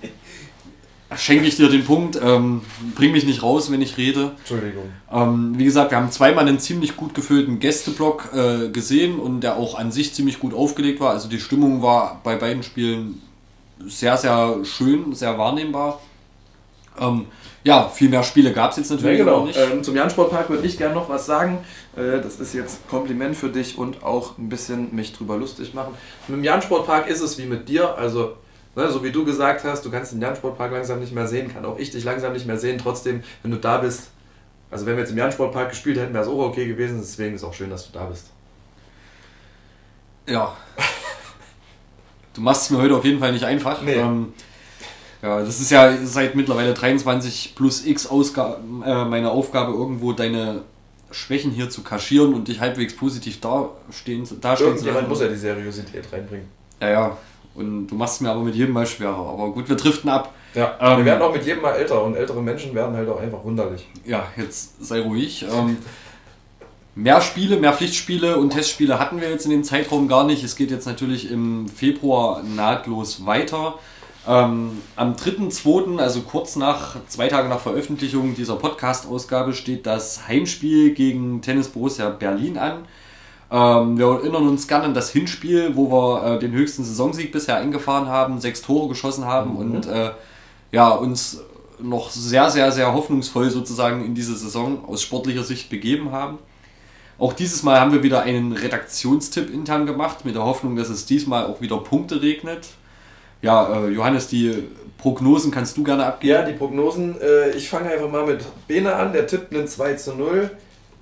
schenke 1.16 1.47
ich 1.47 1.56
dir 1.56 1.68
den 1.68 1.85
Punkt. 1.85 2.18
Ähm, 2.23 2.62
bring 2.94 3.12
mich 3.12 3.25
nicht 3.25 3.42
raus, 3.42 3.71
wenn 3.71 3.83
ich 3.83 3.97
rede. 3.97 4.33
Entschuldigung. 4.38 4.85
Ähm, 5.12 5.54
wie 5.56 5.64
gesagt, 5.64 5.90
wir 5.90 5.99
haben 5.99 6.11
zweimal 6.11 6.47
einen 6.47 6.59
ziemlich 6.59 6.97
gut 6.97 7.14
gefüllten 7.14 7.59
Gästeblock 7.59 8.30
äh, 8.35 8.68
gesehen 8.68 9.18
und 9.18 9.40
der 9.40 9.56
auch 9.56 9.78
an 9.78 9.92
sich 9.92 10.14
ziemlich 10.14 10.40
gut 10.40 10.54
aufgelegt 10.54 11.00
war. 11.00 11.11
Also 11.11 11.28
die 11.28 11.40
Stimmung 11.40 11.83
war 11.83 12.21
bei 12.25 12.37
beiden 12.37 12.62
Spielen 12.62 13.23
sehr, 13.87 14.16
sehr 14.16 14.59
schön, 14.64 15.14
sehr 15.14 15.38
wahrnehmbar. 15.38 16.00
Ähm, 16.99 17.26
ja, 17.64 17.88
viel 17.88 18.11
mehr 18.11 18.23
Spiele 18.23 18.52
gab 18.52 18.73
es 18.73 18.76
jetzt 18.76 18.90
natürlich 18.90 19.18
ja, 19.18 19.25
genau. 19.25 19.47
nicht. 19.47 19.59
Ähm, 19.59 19.83
zum 19.83 19.97
Jan-Sportpark 19.97 20.50
würde 20.50 20.66
ich 20.66 20.76
gerne 20.76 20.94
noch 20.94 21.09
was 21.09 21.26
sagen. 21.26 21.59
Äh, 21.97 22.21
das 22.21 22.38
ist 22.38 22.52
jetzt 22.52 22.87
Kompliment 22.88 23.37
für 23.37 23.49
dich 23.49 23.78
und 23.78 24.04
auch 24.04 24.37
ein 24.38 24.49
bisschen 24.49 24.94
mich 24.94 25.14
drüber 25.14 25.37
lustig 25.37 25.73
machen. 25.73 25.94
Mit 26.28 26.37
dem 26.37 26.44
Jan-Sportpark 26.44 27.09
ist 27.09 27.21
es 27.21 27.38
wie 27.38 27.47
mit 27.47 27.68
dir. 27.68 27.97
Also 27.97 28.35
Ne, 28.76 28.90
so 28.90 29.04
wie 29.04 29.12
du 29.12 29.25
gesagt 29.25 29.64
hast, 29.64 29.85
du 29.85 29.90
kannst 29.90 30.12
den 30.12 30.21
Jan-Sportpark 30.21 30.73
langsam 30.73 30.99
nicht 30.99 31.12
mehr 31.12 31.28
sehen, 31.28 31.52
kann 31.52 31.64
auch 31.64 31.78
ich 31.78 31.90
dich 31.90 32.02
langsam 32.02 32.33
nicht 32.33 32.47
mehr 32.47 32.59
sehen. 32.59 32.78
Trotzdem, 32.78 33.23
wenn 33.43 33.52
du 33.52 33.59
da 33.59 33.78
bist, 33.78 34.09
also 34.71 34.85
wenn 34.87 34.97
wir 34.97 35.02
jetzt 35.02 35.12
im 35.12 35.19
Jan-Sportpark 35.19 35.71
gespielt 35.71 35.99
hätten, 35.99 36.12
wäre 36.12 36.25
es 36.25 36.31
auch 36.31 36.38
okay 36.38 36.66
gewesen. 36.66 36.99
Deswegen 36.99 37.35
ist 37.35 37.43
es 37.43 37.47
auch 37.47 37.54
schön, 37.54 37.71
dass 37.71 37.87
du 37.87 37.93
da 37.97 38.07
bist. 38.07 38.31
Ja. 40.26 40.57
du 42.35 42.40
machst 42.40 42.62
es 42.62 42.71
mir 42.71 42.78
heute 42.78 42.97
auf 42.97 43.04
jeden 43.04 43.21
Fall 43.21 43.33
nicht 43.33 43.45
einfach. 43.45 43.81
Nee. 43.83 43.95
Ähm, 43.95 44.33
ja, 45.23 45.40
das 45.40 45.61
ist 45.61 45.71
ja 45.71 45.97
seit 46.04 46.35
mittlerweile 46.35 46.75
23 46.75 47.54
plus 47.54 47.87
x 47.87 48.07
Ausgabe, 48.07 48.59
äh, 48.85 49.04
meine 49.04 49.31
Aufgabe, 49.31 49.73
irgendwo 49.73 50.12
deine 50.12 50.62
Schwächen 51.12 51.52
hier 51.52 51.71
zu 51.71 51.83
kaschieren 51.83 52.35
und 52.35 52.49
dich 52.49 52.61
halbwegs 52.61 52.97
positiv 52.97 53.40
dastehen, 53.40 54.26
dastehen 54.40 54.76
zu 54.76 54.90
lassen. 54.90 55.09
muss 55.09 55.21
ja 55.21 55.28
die 55.28 55.37
Seriosität 55.37 56.12
reinbringen. 56.12 56.49
Ja, 56.81 56.90
ja. 56.90 57.16
Und 57.55 57.87
du 57.87 57.95
machst 57.95 58.17
es 58.17 58.21
mir 58.21 58.31
aber 58.31 58.41
mit 58.41 58.55
jedem 58.55 58.75
Mal 58.75 58.87
schwerer. 58.87 59.29
Aber 59.29 59.51
gut, 59.51 59.69
wir 59.69 59.77
driften 59.77 60.11
ab. 60.11 60.35
Ja, 60.55 60.77
ähm, 60.81 60.99
wir 60.99 61.05
werden 61.05 61.23
auch 61.23 61.33
mit 61.33 61.45
jedem 61.45 61.63
Mal 61.63 61.73
älter 61.73 62.03
und 62.03 62.17
ältere 62.17 62.43
Menschen 62.43 62.75
werden 62.75 62.97
halt 62.97 63.09
auch 63.09 63.21
einfach 63.21 63.45
wunderlich. 63.45 63.89
Ja, 64.05 64.27
jetzt 64.37 64.85
sei 64.85 65.01
ruhig. 65.01 65.45
Ähm, 65.53 65.79
mehr 66.95 67.21
Spiele, 67.21 67.57
mehr 67.57 67.73
Pflichtspiele 67.73 68.37
und 68.37 68.51
Testspiele 68.51 68.99
hatten 68.99 69.21
wir 69.21 69.31
jetzt 69.31 69.45
in 69.45 69.51
dem 69.51 69.65
Zeitraum 69.65 70.09
gar 70.09 70.25
nicht. 70.25 70.45
Es 70.45 70.57
geht 70.57 70.71
jetzt 70.71 70.87
natürlich 70.87 71.31
im 71.31 71.69
Februar 71.69 72.43
nahtlos 72.43 73.27
weiter. 73.27 73.75
Ähm, 74.27 74.81
am 74.97 75.15
3.2., 75.15 75.99
also 75.99 76.23
kurz 76.23 76.57
nach, 76.57 76.97
zwei 77.09 77.29
Tage 77.29 77.49
nach 77.49 77.61
Veröffentlichung 77.61 78.35
dieser 78.35 78.57
Podcast-Ausgabe, 78.57 79.53
steht 79.53 79.87
das 79.87 80.27
Heimspiel 80.29 80.95
gegen 80.95 81.43
Tennis 81.43 81.69
Borussia 81.69 82.09
Berlin 82.09 82.57
an. 82.57 82.87
Ähm, 83.55 83.97
wir 83.99 84.07
erinnern 84.07 84.49
uns 84.49 84.67
gerne 84.67 84.87
an 84.87 84.95
das 84.95 85.11
Hinspiel, 85.11 85.77
wo 85.77 85.89
wir 85.89 86.25
äh, 86.25 86.39
den 86.41 86.51
höchsten 86.51 86.83
Saisonsieg 86.83 87.31
bisher 87.31 87.57
eingefahren 87.57 88.09
haben, 88.09 88.41
sechs 88.41 88.63
Tore 88.63 88.89
geschossen 88.89 89.27
haben 89.27 89.53
mhm. 89.53 89.57
und 89.59 89.87
äh, 89.87 90.11
ja, 90.73 90.89
uns 90.89 91.41
noch 91.79 92.11
sehr, 92.11 92.51
sehr, 92.51 92.73
sehr 92.73 92.93
hoffnungsvoll 92.93 93.51
sozusagen 93.51 94.05
in 94.05 94.17
diese 94.17 94.35
Saison 94.35 94.85
aus 94.89 95.03
sportlicher 95.03 95.45
Sicht 95.45 95.71
begeben 95.71 96.11
haben. 96.11 96.39
Auch 97.17 97.33
dieses 97.33 97.63
Mal 97.63 97.79
haben 97.79 97.93
wir 97.93 98.03
wieder 98.03 98.23
einen 98.23 98.51
Redaktionstipp 98.51 99.55
intern 99.55 99.87
gemacht, 99.87 100.25
mit 100.25 100.35
der 100.35 100.45
Hoffnung, 100.45 100.75
dass 100.75 100.89
es 100.89 101.07
diesmal 101.07 101.47
auch 101.47 101.61
wieder 101.61 101.79
Punkte 101.79 102.23
regnet. 102.23 102.71
Ja, 103.41 103.85
äh, 103.85 103.89
Johannes, 103.91 104.27
die 104.27 104.65
Prognosen 104.99 105.53
kannst 105.53 105.77
du 105.77 105.85
gerne 105.85 106.07
abgeben. 106.07 106.33
Ja, 106.33 106.43
die 106.43 106.55
Prognosen. 106.55 107.21
Äh, 107.21 107.51
ich 107.51 107.69
fange 107.69 107.91
einfach 107.91 108.11
mal 108.11 108.27
mit 108.27 108.41
Bene 108.67 108.93
an. 108.93 109.13
Der 109.13 109.29
tippt 109.29 109.55
einen 109.55 109.69
2 109.69 109.95
zu 109.95 110.15
0. 110.15 110.51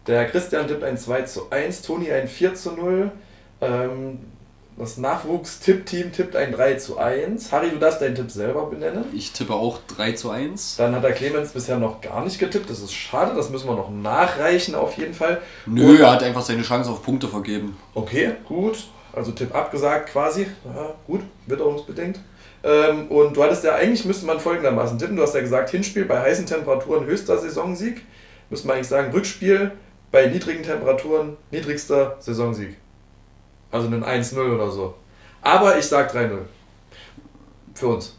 Der 0.06 0.26
Christian 0.26 0.66
tippt 0.66 0.82
ein 0.82 0.98
2 0.98 1.22
zu 1.22 1.50
1. 1.50 1.82
Toni 1.82 2.10
ein 2.10 2.26
4 2.26 2.54
zu 2.54 2.72
0. 2.72 3.10
Ähm, 3.60 4.18
das 4.76 4.96
Nachwuchs-Tipp-Team 4.96 6.12
tippt 6.12 6.34
ein 6.34 6.50
3 6.52 6.74
zu 6.74 6.98
1. 6.98 7.52
Harry, 7.52 7.70
du 7.70 7.78
darfst 7.78 8.00
deinen 8.00 8.14
Tipp 8.14 8.30
selber 8.30 8.66
benennen. 8.66 9.04
Ich 9.12 9.32
tippe 9.32 9.54
auch 9.54 9.78
3 9.96 10.12
zu 10.12 10.30
1. 10.30 10.76
Dann 10.76 10.94
hat 10.94 11.04
der 11.04 11.12
Clemens 11.12 11.52
bisher 11.52 11.78
noch 11.78 12.00
gar 12.00 12.24
nicht 12.24 12.38
getippt. 12.38 12.70
Das 12.70 12.80
ist 12.80 12.92
schade, 12.92 13.34
das 13.36 13.50
müssen 13.50 13.68
wir 13.68 13.76
noch 13.76 13.90
nachreichen 13.90 14.74
auf 14.74 14.96
jeden 14.96 15.14
Fall. 15.14 15.40
Nö, 15.66 15.90
Und, 15.90 16.00
er 16.00 16.12
hat 16.12 16.22
einfach 16.22 16.42
seine 16.42 16.62
Chance 16.62 16.90
auf 16.90 17.02
Punkte 17.02 17.28
vergeben. 17.28 17.76
Okay, 17.94 18.32
gut. 18.44 18.88
Also 19.12 19.30
Tipp 19.32 19.54
abgesagt 19.54 20.10
quasi. 20.10 20.46
Ja, 20.64 20.94
gut, 21.06 21.20
witterungsbedingt. 21.46 22.18
Ähm, 22.64 23.08
und 23.08 23.36
du 23.36 23.42
hattest 23.42 23.64
ja, 23.64 23.74
eigentlich 23.74 24.04
müsste 24.06 24.24
man 24.24 24.40
folgendermaßen 24.40 24.98
tippen. 24.98 25.16
Du 25.16 25.22
hast 25.22 25.34
ja 25.34 25.42
gesagt, 25.42 25.70
Hinspiel 25.70 26.06
bei 26.06 26.18
heißen 26.18 26.46
Temperaturen 26.46 27.04
höchster 27.04 27.36
Saisonsieg. 27.38 28.02
Müsste 28.48 28.66
man 28.66 28.76
eigentlich 28.76 28.88
sagen, 28.88 29.12
Rückspiel 29.12 29.72
bei 30.12 30.26
niedrigen 30.26 30.62
Temperaturen 30.62 31.36
niedrigster 31.50 32.16
Saisonsieg. 32.20 32.76
Also 33.72 33.88
ein 33.88 34.04
1-0 34.04 34.54
oder 34.54 34.70
so. 34.70 34.94
Aber 35.40 35.78
ich 35.78 35.86
sag 35.86 36.14
3-0. 36.14 36.38
Für 37.74 37.88
uns. 37.88 38.14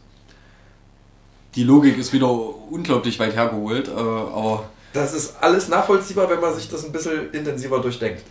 Die 1.54 1.62
Logik 1.62 1.96
ist 1.96 2.12
wieder 2.12 2.28
unglaublich 2.28 3.18
weit 3.20 3.36
hergeholt, 3.36 3.88
äh, 3.88 3.92
aber. 3.92 4.68
Das 4.92 5.14
ist 5.14 5.36
alles 5.40 5.68
nachvollziehbar, 5.68 6.28
wenn 6.28 6.40
man 6.40 6.54
sich 6.54 6.68
das 6.68 6.84
ein 6.84 6.90
bisschen 6.90 7.30
intensiver 7.32 7.78
durchdenkt. 7.80 8.24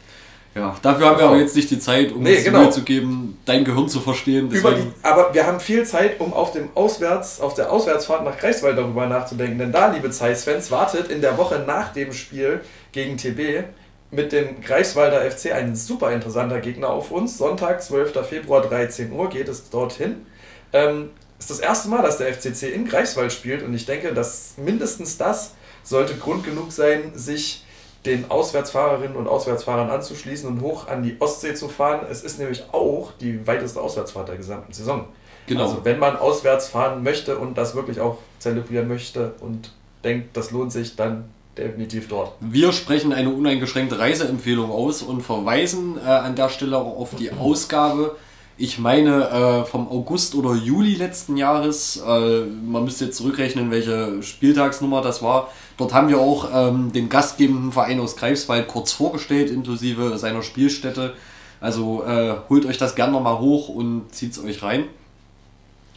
Ja, 0.55 0.75
dafür 0.83 1.07
haben 1.07 1.17
wir 1.17 1.25
aber 1.25 1.37
jetzt 1.37 1.55
nicht 1.55 1.71
die 1.71 1.79
Zeit, 1.79 2.11
um 2.11 2.21
nee, 2.21 2.41
genau. 2.43 2.69
zu 2.69 2.83
geben, 2.83 3.39
dein 3.45 3.65
Gehirn 3.65 3.89
zu 3.89 3.99
verstehen. 3.99 4.51
Die, 4.51 4.61
aber 5.01 5.33
wir 5.33 5.47
haben 5.47 5.59
viel 5.59 5.83
Zeit, 5.83 6.19
um 6.19 6.31
auf 6.31 6.51
dem 6.51 6.69
Auswärts, 6.75 7.41
auf 7.41 7.55
der 7.55 7.71
Auswärtsfahrt 7.71 8.23
nach 8.23 8.37
Greifswald 8.37 8.77
darüber 8.77 9.07
nachzudenken. 9.07 9.57
Denn 9.57 9.71
da, 9.71 9.91
liebe 9.91 10.11
Zeiss-Fans, 10.11 10.69
wartet 10.69 11.09
in 11.09 11.21
der 11.21 11.39
Woche 11.39 11.63
nach 11.65 11.91
dem 11.91 12.13
Spiel 12.13 12.61
gegen 12.91 13.17
TB 13.17 13.63
mit 14.11 14.31
dem 14.31 14.61
Greifswalder 14.61 15.29
FC 15.29 15.53
ein 15.53 15.75
super 15.75 16.11
interessanter 16.11 16.59
Gegner 16.59 16.89
auf 16.89 17.09
uns. 17.09 17.37
Sonntag, 17.39 17.81
12. 17.81 18.13
Februar, 18.27 18.61
13 18.61 19.11
Uhr 19.11 19.29
geht 19.29 19.49
es 19.49 19.71
dorthin. 19.71 20.27
Ähm, 20.71 21.09
ist 21.39 21.49
das 21.49 21.59
erste 21.59 21.89
Mal, 21.89 22.03
dass 22.03 22.19
der 22.19 22.31
FCC 22.31 22.71
in 22.73 22.87
Greifswald 22.87 23.33
spielt 23.33 23.63
und 23.63 23.73
ich 23.73 23.85
denke, 23.85 24.13
dass 24.13 24.53
mindestens 24.57 25.17
das 25.17 25.55
sollte 25.83 26.15
Grund 26.15 26.45
genug 26.45 26.71
sein, 26.71 27.11
sich 27.15 27.65
den 28.05 28.29
Auswärtsfahrerinnen 28.29 29.15
und 29.15 29.27
Auswärtsfahrern 29.27 29.89
anzuschließen 29.89 30.47
und 30.49 30.61
hoch 30.61 30.87
an 30.87 31.03
die 31.03 31.15
Ostsee 31.19 31.53
zu 31.53 31.69
fahren. 31.69 32.05
Es 32.09 32.23
ist 32.23 32.39
nämlich 32.39 32.63
auch 32.71 33.11
die 33.19 33.45
weiteste 33.47 33.79
Auswärtsfahrt 33.79 34.27
der 34.29 34.37
gesamten 34.37 34.73
Saison. 34.73 35.05
Genau. 35.47 35.63
Also 35.63 35.85
wenn 35.85 35.99
man 35.99 36.17
auswärts 36.17 36.67
fahren 36.69 37.03
möchte 37.03 37.37
und 37.37 37.57
das 37.57 37.75
wirklich 37.75 37.99
auch 37.99 38.17
zelebrieren 38.39 38.87
möchte 38.87 39.33
und 39.39 39.71
denkt, 40.03 40.35
das 40.35 40.51
lohnt 40.51 40.71
sich, 40.71 40.95
dann 40.95 41.25
definitiv 41.57 42.07
dort. 42.07 42.33
Wir 42.39 42.71
sprechen 42.71 43.13
eine 43.13 43.29
uneingeschränkte 43.29 43.99
Reiseempfehlung 43.99 44.71
aus 44.71 45.01
und 45.01 45.21
verweisen 45.21 45.97
äh, 45.97 46.09
an 46.09 46.35
der 46.35 46.49
Stelle 46.49 46.77
auch 46.77 46.97
auf 46.97 47.15
die 47.15 47.31
Ausgabe. 47.31 48.15
Ich 48.57 48.77
meine 48.77 49.29
äh, 49.29 49.65
vom 49.65 49.87
August 49.87 50.35
oder 50.35 50.53
Juli 50.53 50.95
letzten 50.95 51.37
Jahres. 51.37 51.97
Äh, 51.97 52.45
man 52.45 52.83
müsste 52.83 53.05
jetzt 53.05 53.17
zurückrechnen, 53.17 53.71
welche 53.71 54.21
Spieltagsnummer 54.21 55.01
das 55.01 55.23
war. 55.23 55.49
Dort 55.77 55.93
haben 55.93 56.07
wir 56.07 56.19
auch 56.19 56.49
ähm, 56.53 56.91
den 56.91 57.09
gastgebenden 57.09 57.71
Verein 57.71 57.99
aus 57.99 58.15
Greifswald 58.15 58.67
kurz 58.67 58.91
vorgestellt, 58.91 59.49
inklusive 59.49 60.17
seiner 60.19 60.43
Spielstätte. 60.43 61.13
Also 61.59 62.03
äh, 62.03 62.35
holt 62.49 62.65
euch 62.65 62.77
das 62.77 62.93
gerne 62.95 63.13
nochmal 63.13 63.39
hoch 63.39 63.69
und 63.69 64.13
zieht 64.13 64.33
es 64.33 64.43
euch 64.43 64.61
rein. 64.61 64.85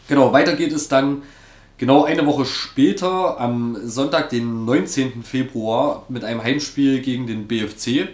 Genau, 0.09 0.33
weiter 0.33 0.55
geht 0.55 0.73
es 0.73 0.89
dann 0.89 1.23
Genau 1.79 2.05
eine 2.05 2.25
Woche 2.25 2.47
später, 2.47 3.39
am 3.39 3.77
Sonntag, 3.85 4.31
den 4.31 4.65
19. 4.65 5.23
Februar, 5.23 6.07
mit 6.09 6.25
einem 6.25 6.43
Heimspiel 6.43 7.03
gegen 7.03 7.27
den 7.27 7.47
BFC. 7.47 8.09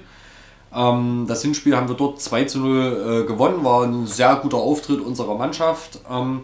Ähm, 0.75 1.27
das 1.29 1.43
Hinspiel 1.43 1.77
haben 1.77 1.89
wir 1.89 1.97
dort 1.97 2.21
2 2.21 2.45
zu 2.45 2.59
0 2.61 3.23
äh, 3.23 3.27
gewonnen, 3.27 3.65
war 3.65 3.85
ein 3.85 4.07
sehr 4.07 4.37
guter 4.37 4.59
Auftritt 4.59 5.01
unserer 5.01 5.37
Mannschaft. 5.37 6.01
Ähm, 6.11 6.43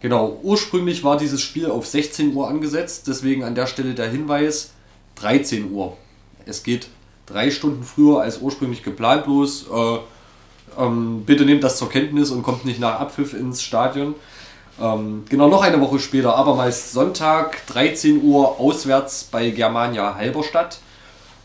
genau, 0.00 0.38
ursprünglich 0.42 1.04
war 1.04 1.16
dieses 1.16 1.40
Spiel 1.40 1.70
auf 1.70 1.86
16 1.86 2.34
Uhr 2.34 2.48
angesetzt, 2.48 3.06
deswegen 3.08 3.44
an 3.44 3.54
der 3.54 3.66
Stelle 3.66 3.94
der 3.94 4.08
Hinweis 4.08 4.72
13 5.16 5.72
Uhr. 5.72 5.96
Es 6.46 6.62
geht 6.62 6.88
drei 7.26 7.50
Stunden 7.50 7.84
früher 7.84 8.20
als 8.20 8.38
ursprünglich 8.38 8.82
geplant 8.82 9.26
los. 9.26 9.66
Äh, 9.72 9.98
ähm, 10.78 11.22
bitte 11.24 11.44
nehmt 11.44 11.64
das 11.64 11.78
zur 11.78 11.88
Kenntnis 11.88 12.30
und 12.30 12.42
kommt 12.42 12.64
nicht 12.64 12.80
nach 12.80 13.00
Abpfiff 13.00 13.32
ins 13.32 13.62
Stadion. 13.62 14.14
Ähm, 14.80 15.24
genau, 15.28 15.48
noch 15.48 15.62
eine 15.62 15.80
Woche 15.80 16.00
später, 16.00 16.34
abermals 16.36 16.92
Sonntag, 16.92 17.66
13 17.68 18.22
Uhr, 18.22 18.58
auswärts 18.58 19.24
bei 19.24 19.50
Germania 19.50 20.16
Halberstadt. 20.16 20.80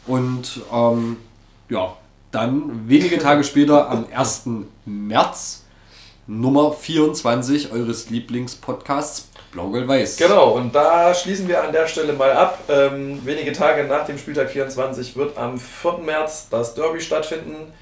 Und 0.07 0.61
ähm, 0.73 1.17
ja, 1.69 1.93
dann 2.31 2.87
wenige 2.87 3.17
Tage 3.17 3.43
später, 3.43 3.89
am 3.89 4.05
1. 4.13 4.43
März, 4.85 5.63
Nummer 6.27 6.71
24 6.73 7.71
eures 7.71 8.09
Lieblingspodcasts 8.09 9.29
Blau-Gold-Weiß. 9.51 10.17
Genau, 10.17 10.51
und 10.51 10.75
da 10.75 11.13
schließen 11.13 11.47
wir 11.47 11.63
an 11.63 11.71
der 11.71 11.87
Stelle 11.87 12.13
mal 12.13 12.31
ab. 12.33 12.59
Ähm, 12.69 13.19
wenige 13.25 13.51
Tage 13.51 13.83
nach 13.85 14.05
dem 14.05 14.17
Spieltag 14.17 14.51
24 14.51 15.15
wird 15.15 15.37
am 15.37 15.57
4. 15.57 15.99
März 16.05 16.47
das 16.51 16.75
Derby 16.75 17.01
stattfinden 17.01 17.73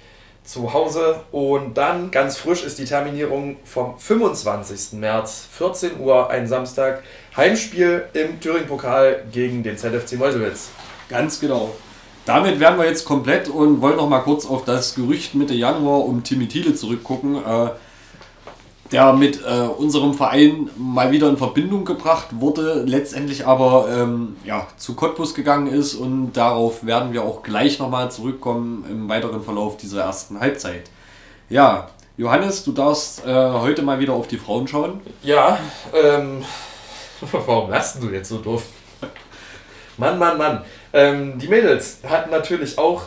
zu 0.46 0.74
Hause. 0.74 1.22
Und 1.32 1.78
dann 1.78 2.10
ganz 2.10 2.38
frisch 2.38 2.64
ist 2.64 2.80
die 2.80 2.86
Terminierung 2.86 3.58
vom 3.66 4.00
25. 4.00 4.94
März, 4.94 5.46
14 5.52 6.00
Uhr, 6.00 6.30
ein 6.30 6.48
Samstag. 6.48 7.04
Heimspiel 7.36 8.06
im 8.14 8.40
Thüringen-Pokal 8.40 9.26
gegen 9.32 9.62
den 9.62 9.78
ZFC 9.78 10.14
Meuselwitz. 10.14 10.70
Ganz 11.10 11.40
genau. 11.40 11.76
Damit 12.28 12.60
wären 12.60 12.78
wir 12.78 12.86
jetzt 12.86 13.06
komplett 13.06 13.48
und 13.48 13.82
wollen 13.82 13.96
noch 13.96 14.10
mal 14.10 14.20
kurz 14.20 14.46
auf 14.46 14.66
das 14.66 14.96
Gerücht 14.96 15.34
Mitte 15.34 15.54
Januar 15.54 16.04
um 16.04 16.26
Timmy 16.26 16.50
Thiele 16.50 16.76
zurückgucken. 16.76 17.38
Äh, 17.38 17.70
der 18.92 19.14
mit 19.14 19.42
äh, 19.46 19.62
unserem 19.78 20.14
Verein 20.14 20.70
mal 20.78 21.12
wieder 21.12 21.30
in 21.30 21.38
Verbindung 21.38 21.86
gebracht 21.86 22.28
wurde, 22.32 22.84
letztendlich 22.86 23.46
aber 23.46 23.88
ähm, 23.90 24.38
ja, 24.46 24.68
zu 24.78 24.96
Cottbus 24.96 25.36
gegangen 25.36 25.68
ist 25.68 25.94
und 25.96 26.34
darauf 26.34 26.86
werden 26.86 27.12
wir 27.12 27.24
auch 27.24 27.44
gleich 27.44 27.80
nochmal 27.80 28.12
zurückkommen 28.12 28.86
im 28.90 29.10
weiteren 29.10 29.42
Verlauf 29.42 29.76
dieser 29.76 30.04
ersten 30.04 30.40
Halbzeit. 30.40 30.90
Ja, 31.50 31.90
Johannes, 32.18 32.64
du 32.64 32.72
darfst 32.72 33.26
äh, 33.26 33.52
heute 33.52 33.82
mal 33.84 34.00
wieder 34.00 34.14
auf 34.14 34.28
die 34.28 34.38
Frauen 34.38 34.68
schauen. 34.68 35.02
Ja, 35.22 35.60
ähm, 35.94 36.44
warum 37.32 37.70
lachst 37.70 38.02
du 38.02 38.10
jetzt 38.10 38.30
so 38.30 38.38
doof? 38.38 38.64
Mann, 39.98 40.20
Mann, 40.20 40.38
Mann. 40.38 40.62
Ähm, 40.98 41.38
die 41.38 41.48
Mädels 41.48 42.00
hatten 42.10 42.32
natürlich 42.32 42.80
auch 42.80 43.04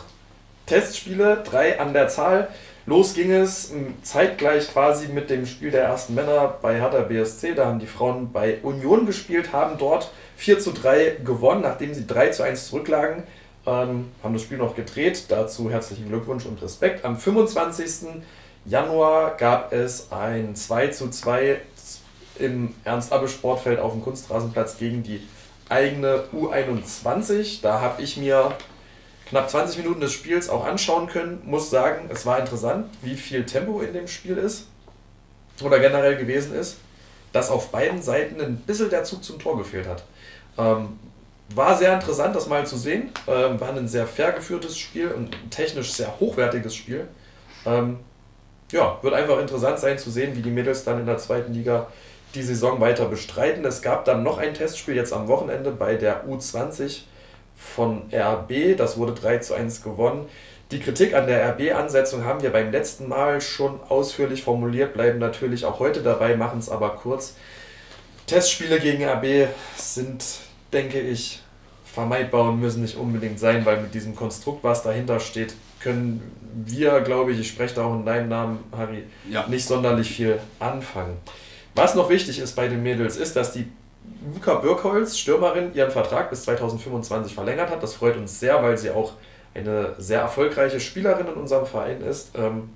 Testspiele, 0.65 1.43
drei 1.43 1.77
an 1.77 1.91
der 1.91 2.07
Zahl. 2.07 2.47
Los 2.85 3.13
ging 3.15 3.29
es 3.31 3.73
zeitgleich 4.01 4.71
quasi 4.71 5.09
mit 5.09 5.29
dem 5.29 5.45
Spiel 5.45 5.71
der 5.71 5.83
ersten 5.83 6.15
Männer 6.15 6.55
bei 6.61 6.79
Hertha 6.79 7.01
BSC. 7.01 7.53
Da 7.53 7.65
haben 7.65 7.79
die 7.79 7.87
Frauen 7.87 8.31
bei 8.31 8.59
Union 8.63 9.05
gespielt, 9.05 9.51
haben 9.51 9.77
dort 9.77 10.09
4 10.37 10.59
zu 10.59 10.71
3 10.71 11.17
gewonnen, 11.25 11.63
nachdem 11.63 11.93
sie 11.93 12.07
3 12.07 12.29
zu 12.29 12.43
1 12.43 12.69
zurücklagen. 12.69 13.23
Ähm, 13.65 14.09
haben 14.23 14.33
das 14.33 14.41
Spiel 14.41 14.57
noch 14.57 14.73
gedreht. 14.73 15.25
Dazu 15.27 15.69
herzlichen 15.69 16.07
Glückwunsch 16.07 16.45
und 16.45 16.61
Respekt. 16.61 17.03
Am 17.03 17.17
25. 17.17 18.21
Januar 18.63 19.35
gab 19.35 19.73
es 19.73 20.13
ein 20.13 20.55
2 20.55 20.87
zu 20.87 21.09
2 21.09 21.59
im 22.39 22.73
Ernst-Abbe-Sportfeld 22.85 23.79
auf 23.79 23.91
dem 23.91 24.01
Kunstrasenplatz 24.01 24.77
gegen 24.77 25.03
die 25.03 25.21
eigene 25.71 26.25
U21. 26.33 27.61
Da 27.61 27.81
habe 27.81 28.01
ich 28.01 28.17
mir 28.17 28.55
knapp 29.29 29.49
20 29.49 29.77
Minuten 29.77 30.01
des 30.01 30.11
Spiels 30.11 30.49
auch 30.49 30.65
anschauen 30.65 31.07
können. 31.07 31.41
Muss 31.45 31.69
sagen, 31.69 32.09
es 32.11 32.25
war 32.25 32.39
interessant, 32.39 32.87
wie 33.01 33.15
viel 33.15 33.45
Tempo 33.45 33.81
in 33.81 33.93
dem 33.93 34.07
Spiel 34.07 34.37
ist 34.37 34.67
oder 35.63 35.79
generell 35.79 36.17
gewesen 36.17 36.53
ist, 36.53 36.77
dass 37.31 37.49
auf 37.49 37.71
beiden 37.71 38.01
Seiten 38.01 38.41
ein 38.41 38.57
bisschen 38.57 38.89
der 38.89 39.03
Zug 39.03 39.23
zum 39.23 39.39
Tor 39.39 39.57
gefehlt 39.57 39.87
hat. 39.87 40.03
Ähm, 40.57 40.99
war 41.55 41.77
sehr 41.77 41.93
interessant, 41.93 42.35
das 42.35 42.47
mal 42.47 42.65
zu 42.65 42.77
sehen. 42.77 43.11
Ähm, 43.27 43.59
war 43.59 43.69
ein 43.69 43.87
sehr 43.87 44.07
fair 44.07 44.31
geführtes 44.31 44.77
Spiel 44.77 45.09
und 45.09 45.35
technisch 45.49 45.91
sehr 45.91 46.19
hochwertiges 46.19 46.75
Spiel. 46.75 47.07
Ähm, 47.65 47.99
ja, 48.71 48.97
wird 49.01 49.13
einfach 49.13 49.39
interessant 49.39 49.79
sein 49.79 49.97
zu 49.97 50.09
sehen, 50.09 50.35
wie 50.35 50.41
die 50.41 50.49
Mädels 50.49 50.83
dann 50.83 50.99
in 50.99 51.05
der 51.05 51.17
zweiten 51.17 51.53
Liga 51.53 51.87
die 52.35 52.43
Saison 52.43 52.79
weiter 52.79 53.05
bestreiten. 53.05 53.65
Es 53.65 53.81
gab 53.81 54.05
dann 54.05 54.23
noch 54.23 54.37
ein 54.37 54.53
Testspiel 54.53 54.95
jetzt 54.95 55.13
am 55.13 55.27
Wochenende 55.27 55.71
bei 55.71 55.95
der 55.95 56.25
U20 56.25 57.01
von 57.55 58.03
RB. 58.13 58.77
Das 58.77 58.97
wurde 58.97 59.13
3 59.13 59.37
zu 59.39 59.53
1 59.53 59.83
gewonnen. 59.83 60.27
Die 60.71 60.79
Kritik 60.79 61.13
an 61.13 61.27
der 61.27 61.45
RB-Ansetzung 61.49 62.23
haben 62.23 62.41
wir 62.41 62.51
beim 62.51 62.71
letzten 62.71 63.09
Mal 63.09 63.41
schon 63.41 63.81
ausführlich 63.89 64.43
formuliert, 64.43 64.93
bleiben 64.93 65.19
natürlich 65.19 65.65
auch 65.65 65.79
heute 65.79 66.01
dabei, 66.01 66.37
machen 66.37 66.59
es 66.59 66.69
aber 66.69 66.91
kurz. 66.91 67.35
Testspiele 68.25 68.79
gegen 68.79 69.03
RB 69.03 69.49
sind, 69.75 70.23
denke 70.71 71.01
ich, 71.01 71.41
vermeidbar 71.83 72.47
und 72.47 72.61
müssen 72.61 72.83
nicht 72.83 72.95
unbedingt 72.95 73.37
sein, 73.37 73.65
weil 73.65 73.81
mit 73.81 73.93
diesem 73.93 74.15
Konstrukt, 74.15 74.63
was 74.63 74.81
dahinter 74.81 75.19
steht, 75.19 75.53
können 75.81 76.21
wir, 76.53 77.01
glaube 77.01 77.33
ich, 77.33 77.39
ich 77.41 77.49
spreche 77.49 77.75
da 77.75 77.83
auch 77.83 77.93
in 77.93 78.05
deinem 78.05 78.29
Namen, 78.29 78.59
Harry, 78.75 79.03
ja. 79.29 79.45
nicht 79.47 79.65
sonderlich 79.65 80.09
viel 80.09 80.39
anfangen. 80.59 81.17
Was 81.75 81.95
noch 81.95 82.09
wichtig 82.09 82.39
ist 82.39 82.55
bei 82.55 82.67
den 82.67 82.83
Mädels, 82.83 83.17
ist, 83.17 83.35
dass 83.35 83.53
die 83.53 83.71
Luca 84.33 84.55
Birkholz, 84.55 85.17
Stürmerin, 85.17 85.73
ihren 85.73 85.91
Vertrag 85.91 86.29
bis 86.29 86.43
2025 86.43 87.33
verlängert 87.33 87.69
hat. 87.69 87.81
Das 87.81 87.93
freut 87.93 88.17
uns 88.17 88.39
sehr, 88.39 88.61
weil 88.61 88.77
sie 88.77 88.91
auch 88.91 89.13
eine 89.53 89.95
sehr 89.97 90.21
erfolgreiche 90.21 90.79
Spielerin 90.79 91.27
in 91.27 91.33
unserem 91.33 91.65
Verein 91.65 92.01
ist. 92.01 92.31
Ähm, 92.35 92.69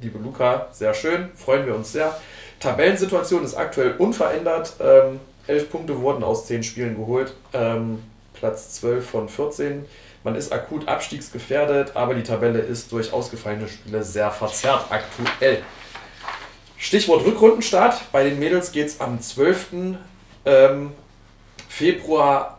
liebe 0.00 0.18
Luca, 0.18 0.68
sehr 0.72 0.94
schön, 0.94 1.30
freuen 1.34 1.66
wir 1.66 1.74
uns 1.74 1.92
sehr. 1.92 2.18
Tabellensituation 2.60 3.44
ist 3.44 3.54
aktuell 3.54 3.94
unverändert. 3.98 4.74
Ähm, 4.80 5.20
elf 5.46 5.70
Punkte 5.70 6.00
wurden 6.00 6.22
aus 6.24 6.46
zehn 6.46 6.62
Spielen 6.62 6.96
geholt. 6.96 7.34
Ähm, 7.52 8.02
Platz 8.34 8.74
12 8.74 9.08
von 9.08 9.28
14. 9.28 9.84
Man 10.24 10.34
ist 10.34 10.52
akut 10.52 10.86
abstiegsgefährdet, 10.88 11.96
aber 11.96 12.14
die 12.14 12.22
Tabelle 12.22 12.58
ist 12.58 12.92
durch 12.92 13.12
ausgefallene 13.12 13.68
Spiele 13.68 14.02
sehr 14.02 14.30
verzerrt 14.30 14.86
aktuell. 14.90 15.62
Stichwort 16.78 17.26
Rückrundenstart. 17.26 18.12
Bei 18.12 18.22
den 18.22 18.38
Mädels 18.38 18.70
geht 18.70 18.86
es 18.86 19.00
am 19.00 19.20
12. 19.20 19.96
Ähm, 20.44 20.92
Februar 21.68 22.58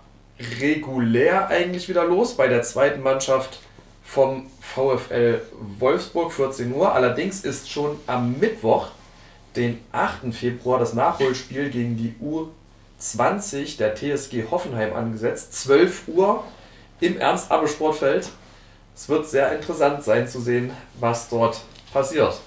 regulär 0.59 1.47
eigentlich 1.47 1.87
wieder 1.87 2.03
los 2.03 2.35
bei 2.35 2.49
der 2.49 2.61
zweiten 2.61 3.01
Mannschaft 3.01 3.59
vom 4.03 4.47
VfL 4.59 5.41
Wolfsburg 5.79 6.33
14 6.33 6.73
Uhr. 6.73 6.93
Allerdings 6.93 7.45
ist 7.45 7.71
schon 7.71 7.97
am 8.07 8.37
Mittwoch, 8.39 8.87
den 9.55 9.79
8. 9.93 10.33
Februar, 10.33 10.79
das 10.79 10.93
Nachholspiel 10.93 11.69
gegen 11.69 11.95
die 11.95 12.13
U20 12.21 13.77
der 13.77 13.95
TSG 13.95 14.51
Hoffenheim 14.51 14.93
angesetzt. 14.93 15.53
12 15.61 16.07
Uhr 16.07 16.43
im 16.99 17.17
Ernst-Abbe-Sportfeld. 17.17 18.29
Es 18.95 19.07
wird 19.07 19.29
sehr 19.29 19.55
interessant 19.55 20.03
sein 20.03 20.27
zu 20.27 20.41
sehen, 20.41 20.71
was 20.99 21.29
dort 21.29 21.61
passiert. 21.93 22.39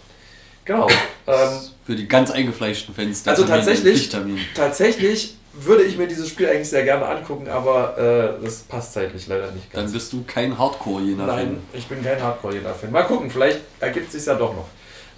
Genau. 0.64 0.88
Ähm, 1.26 1.48
Für 1.84 1.96
die 1.96 2.06
ganz 2.06 2.30
eingefleischten 2.30 2.94
Fans. 2.94 3.26
Also 3.26 3.44
tatsächlich, 3.44 4.10
tatsächlich 4.54 5.36
würde 5.52 5.82
ich 5.82 5.98
mir 5.98 6.06
dieses 6.06 6.28
Spiel 6.28 6.48
eigentlich 6.48 6.70
sehr 6.70 6.84
gerne 6.84 7.06
angucken, 7.06 7.48
aber 7.48 7.98
äh, 8.40 8.44
das 8.44 8.60
passt 8.60 8.94
zeitlich 8.94 9.26
leider 9.26 9.50
nicht 9.50 9.70
ganz. 9.72 9.84
Dann 9.84 9.92
bist 9.92 10.12
du 10.12 10.24
kein 10.26 10.58
Hardcore-Jena-Fan. 10.58 11.36
Nein, 11.36 11.60
ich 11.72 11.86
bin 11.86 12.02
kein 12.02 12.22
Hardcore-Jena-Fan. 12.22 12.90
Mal 12.90 13.02
gucken, 13.02 13.30
vielleicht 13.30 13.60
ergibt 13.80 14.06
es 14.06 14.12
sich 14.12 14.26
ja 14.26 14.34
doch 14.34 14.54
noch. 14.54 14.68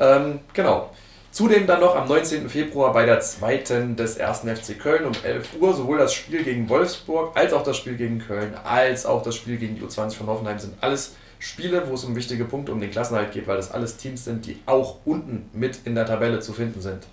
Ähm, 0.00 0.40
genau. 0.52 0.90
Zudem 1.30 1.66
dann 1.66 1.80
noch 1.80 1.96
am 1.96 2.06
19. 2.06 2.48
Februar 2.48 2.92
bei 2.92 3.04
der 3.06 3.20
zweiten 3.20 3.96
des 3.96 4.16
ersten 4.16 4.54
FC 4.54 4.78
Köln 4.78 5.04
um 5.04 5.12
11 5.20 5.48
Uhr 5.60 5.74
sowohl 5.74 5.98
das 5.98 6.14
Spiel 6.14 6.44
gegen 6.44 6.68
Wolfsburg 6.68 7.36
als 7.36 7.52
auch 7.52 7.64
das 7.64 7.76
Spiel 7.76 7.96
gegen 7.96 8.20
Köln 8.20 8.54
als 8.64 9.04
auch 9.04 9.20
das 9.20 9.34
Spiel 9.34 9.56
gegen 9.56 9.74
die 9.74 9.82
U20 9.82 10.12
von 10.14 10.28
Hoffenheim 10.28 10.60
sind 10.60 10.74
alles 10.80 11.14
Spiele, 11.44 11.86
wo 11.88 11.94
es 11.94 12.04
um 12.04 12.16
wichtige 12.16 12.46
Punkte 12.46 12.72
um 12.72 12.80
den 12.80 12.90
Klassenhalt 12.90 13.32
geht, 13.32 13.46
weil 13.46 13.58
das 13.58 13.70
alles 13.70 13.98
Teams 13.98 14.24
sind, 14.24 14.46
die 14.46 14.56
auch 14.64 14.96
unten 15.04 15.50
mit 15.52 15.80
in 15.84 15.94
der 15.94 16.06
Tabelle 16.06 16.40
zu 16.40 16.54
finden 16.54 16.80
sind. 16.80 17.06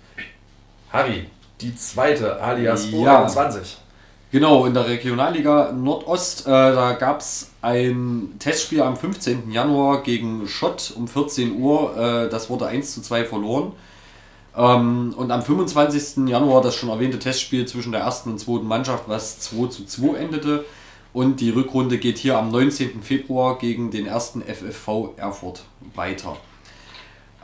Harry, 0.90 1.26
die 1.60 1.76
zweite, 1.76 2.40
alias 2.40 2.90
ja. 2.90 3.26
U21. 3.26 3.76
Genau, 4.30 4.64
in 4.64 4.72
der 4.72 4.88
Regionalliga 4.88 5.72
Nordost, 5.72 6.46
äh, 6.46 6.50
da 6.50 6.94
gab 6.94 7.20
es 7.20 7.50
ein 7.60 8.36
Testspiel 8.38 8.80
am 8.80 8.96
15. 8.96 9.50
Januar 9.50 10.02
gegen 10.02 10.48
Schott 10.48 10.94
um 10.96 11.06
14 11.06 11.60
Uhr. 11.60 11.94
Äh, 11.98 12.30
das 12.30 12.48
wurde 12.48 12.66
1 12.66 12.94
zu 12.94 13.02
2 13.02 13.26
verloren. 13.26 13.72
Ähm, 14.56 15.12
und 15.14 15.30
am 15.30 15.42
25. 15.42 16.26
Januar 16.26 16.62
das 16.62 16.74
schon 16.74 16.88
erwähnte 16.88 17.18
Testspiel 17.18 17.66
zwischen 17.66 17.92
der 17.92 18.00
ersten 18.00 18.30
und 18.30 18.38
zweiten 18.38 18.66
Mannschaft, 18.66 19.04
was 19.08 19.40
2 19.40 19.66
zu 19.66 19.84
2 19.84 20.16
endete. 20.16 20.64
Und 21.12 21.40
die 21.40 21.50
Rückrunde 21.50 21.98
geht 21.98 22.18
hier 22.18 22.38
am 22.38 22.50
19. 22.50 23.02
Februar 23.02 23.58
gegen 23.58 23.90
den 23.90 24.06
ersten 24.06 24.42
FFV 24.42 25.14
Erfurt 25.16 25.64
weiter. 25.94 26.36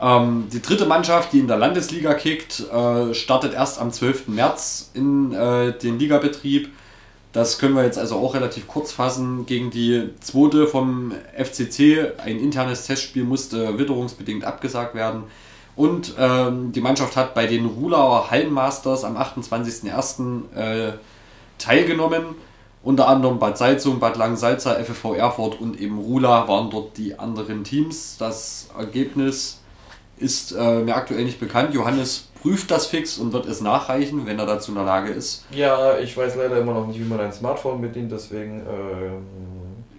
Ähm, 0.01 0.47
die 0.51 0.61
dritte 0.61 0.85
Mannschaft, 0.85 1.33
die 1.33 1.39
in 1.39 1.47
der 1.47 1.57
Landesliga 1.57 2.13
kickt, 2.13 2.61
äh, 2.71 3.13
startet 3.13 3.53
erst 3.53 3.79
am 3.79 3.91
12. 3.91 4.29
März 4.29 4.91
in 4.93 5.33
äh, 5.33 5.77
den 5.77 5.99
Ligabetrieb. 5.99 6.69
Das 7.31 7.59
können 7.59 7.75
wir 7.75 7.83
jetzt 7.83 7.99
also 7.99 8.15
auch 8.15 8.33
relativ 8.33 8.67
kurz 8.67 8.91
fassen. 8.91 9.45
Gegen 9.45 9.69
die 9.69 10.09
zweite 10.19 10.65
vom 10.65 11.13
FCC, 11.37 12.13
ein 12.17 12.39
internes 12.39 12.87
Testspiel 12.87 13.23
musste 13.23 13.77
witterungsbedingt 13.77 14.45
abgesagt 14.45 14.95
werden. 14.95 15.25
Und 15.75 16.15
ähm, 16.17 16.71
die 16.71 16.81
Mannschaft 16.81 17.15
hat 17.15 17.35
bei 17.35 17.45
den 17.45 17.65
Rulauer 17.65 18.31
Hallenmasters 18.31 19.03
am 19.03 19.15
28.01. 19.15 20.55
Äh, 20.55 20.93
teilgenommen. 21.59 22.23
Unter 22.81 23.07
anderem 23.09 23.39
Bad 23.39 23.57
Salzung, 23.57 23.99
Bad 23.99 24.15
Langensalza, 24.15 24.75
FFV 24.75 25.15
Erfurt 25.15 25.59
und 25.59 25.79
eben 25.79 25.99
Rula 25.99 26.47
waren 26.47 26.69
dort 26.69 26.97
die 26.97 27.19
anderen 27.19 27.63
Teams. 27.63 28.15
Das 28.17 28.69
Ergebnis 28.77 29.59
ist 30.17 30.53
äh, 30.53 30.79
mir 30.79 30.95
aktuell 30.95 31.25
nicht 31.25 31.39
bekannt. 31.39 31.73
Johannes 31.73 32.29
prüft 32.41 32.71
das 32.71 32.87
fix 32.87 33.17
und 33.17 33.33
wird 33.33 33.45
es 33.47 33.61
nachreichen, 33.61 34.25
wenn 34.25 34.39
er 34.39 34.45
dazu 34.45 34.71
in 34.71 34.75
der 34.75 34.85
Lage 34.85 35.11
ist. 35.11 35.45
Ja, 35.51 35.97
ich 35.97 36.15
weiß 36.15 36.35
leider 36.35 36.57
immer 36.59 36.73
noch 36.73 36.87
nicht, 36.87 36.99
wie 36.99 37.03
man 37.03 37.19
ein 37.19 37.33
Smartphone 37.33 37.81
bedient, 37.81 38.11
deswegen. 38.11 38.61
Ähm, 38.61 39.25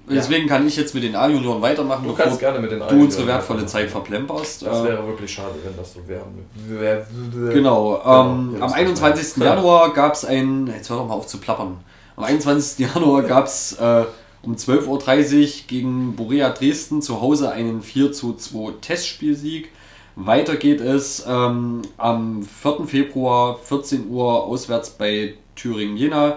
deswegen 0.08 0.48
ja. 0.48 0.54
kann 0.54 0.66
ich 0.66 0.76
jetzt 0.76 0.94
mit 0.94 1.04
den 1.04 1.14
A-Junioren 1.14 1.60
weitermachen, 1.60 2.06
du 2.06 2.14
kannst 2.14 2.40
gerne 2.40 2.58
mit 2.58 2.70
den 2.70 2.80
du 2.80 2.86
unsere 2.86 3.26
wertvolle 3.26 3.66
Zeit 3.66 3.90
verplemperst. 3.90 4.62
Das 4.62 4.84
wäre 4.84 5.06
wirklich 5.06 5.32
schade, 5.32 5.54
wenn 5.62 5.76
das 5.76 5.94
so 5.94 6.00
wäre. 6.06 7.06
Genau. 7.52 7.96
Ähm, 7.96 8.56
ja, 8.58 8.64
am 8.64 8.72
21. 8.72 9.36
Januar 9.36 9.92
gab 9.92 10.14
es 10.14 10.24
ein. 10.24 10.66
Jetzt 10.66 10.88
hör 10.90 10.98
doch 10.98 11.08
mal 11.08 11.14
auf 11.14 11.26
zu 11.26 11.38
plappern. 11.38 11.78
Am 12.20 12.26
21. 12.26 12.86
Januar 12.94 13.22
gab 13.22 13.46
es 13.46 13.72
äh, 13.80 14.04
um 14.42 14.54
12.30 14.54 14.86
Uhr 14.88 15.48
gegen 15.68 16.16
Borea 16.16 16.50
Dresden 16.50 17.00
zu 17.00 17.22
Hause 17.22 17.50
einen 17.50 17.80
4 17.80 18.12
zu 18.12 18.34
2 18.34 18.72
Testspielsieg. 18.82 19.70
Weiter 20.16 20.56
geht 20.56 20.82
es 20.82 21.24
ähm, 21.26 21.80
am 21.96 22.42
4. 22.42 22.86
Februar 22.86 23.58
14 23.64 24.10
Uhr 24.10 24.44
auswärts 24.44 24.90
bei 24.90 25.32
Thüringen-Jena. 25.56 26.36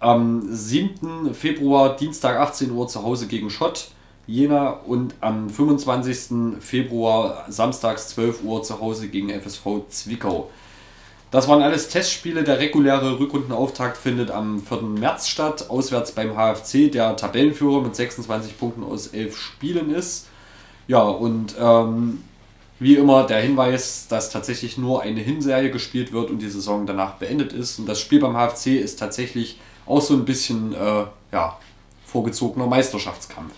Am 0.00 0.42
7. 0.48 1.32
Februar 1.32 1.94
Dienstag 1.94 2.40
18 2.40 2.72
Uhr 2.72 2.88
zu 2.88 3.04
Hause 3.04 3.28
gegen 3.28 3.50
Schott 3.50 3.90
Jena 4.26 4.70
und 4.70 5.14
am 5.20 5.48
25. 5.48 6.58
Februar 6.58 7.44
samstags 7.48 8.08
12 8.08 8.42
Uhr 8.42 8.64
zu 8.64 8.80
Hause 8.80 9.06
gegen 9.06 9.30
FSV 9.30 9.86
Zwickau. 9.90 10.50
Das 11.34 11.48
waren 11.48 11.62
alles 11.62 11.88
Testspiele. 11.88 12.44
Der 12.44 12.60
reguläre 12.60 13.18
Rückrundenauftakt 13.18 13.96
findet 13.96 14.30
am 14.30 14.62
4. 14.62 14.82
März 14.82 15.26
statt, 15.26 15.68
auswärts 15.68 16.12
beim 16.12 16.36
HFC, 16.36 16.92
der 16.92 17.16
Tabellenführer 17.16 17.80
mit 17.80 17.96
26 17.96 18.56
Punkten 18.56 18.84
aus 18.84 19.08
11 19.08 19.36
Spielen 19.36 19.92
ist. 19.92 20.28
Ja, 20.86 21.02
und 21.02 21.56
ähm, 21.58 22.22
wie 22.78 22.94
immer 22.94 23.26
der 23.26 23.40
Hinweis, 23.40 24.06
dass 24.08 24.30
tatsächlich 24.30 24.78
nur 24.78 25.02
eine 25.02 25.22
Hinserie 25.22 25.72
gespielt 25.72 26.12
wird 26.12 26.30
und 26.30 26.38
die 26.38 26.48
Saison 26.48 26.86
danach 26.86 27.14
beendet 27.14 27.52
ist. 27.52 27.80
Und 27.80 27.86
das 27.86 28.00
Spiel 28.00 28.20
beim 28.20 28.36
HFC 28.36 28.68
ist 28.68 29.00
tatsächlich 29.00 29.58
auch 29.86 30.02
so 30.02 30.14
ein 30.14 30.24
bisschen 30.24 30.72
äh, 30.72 31.04
ja, 31.32 31.58
vorgezogener 32.06 32.68
Meisterschaftskampf. 32.68 33.54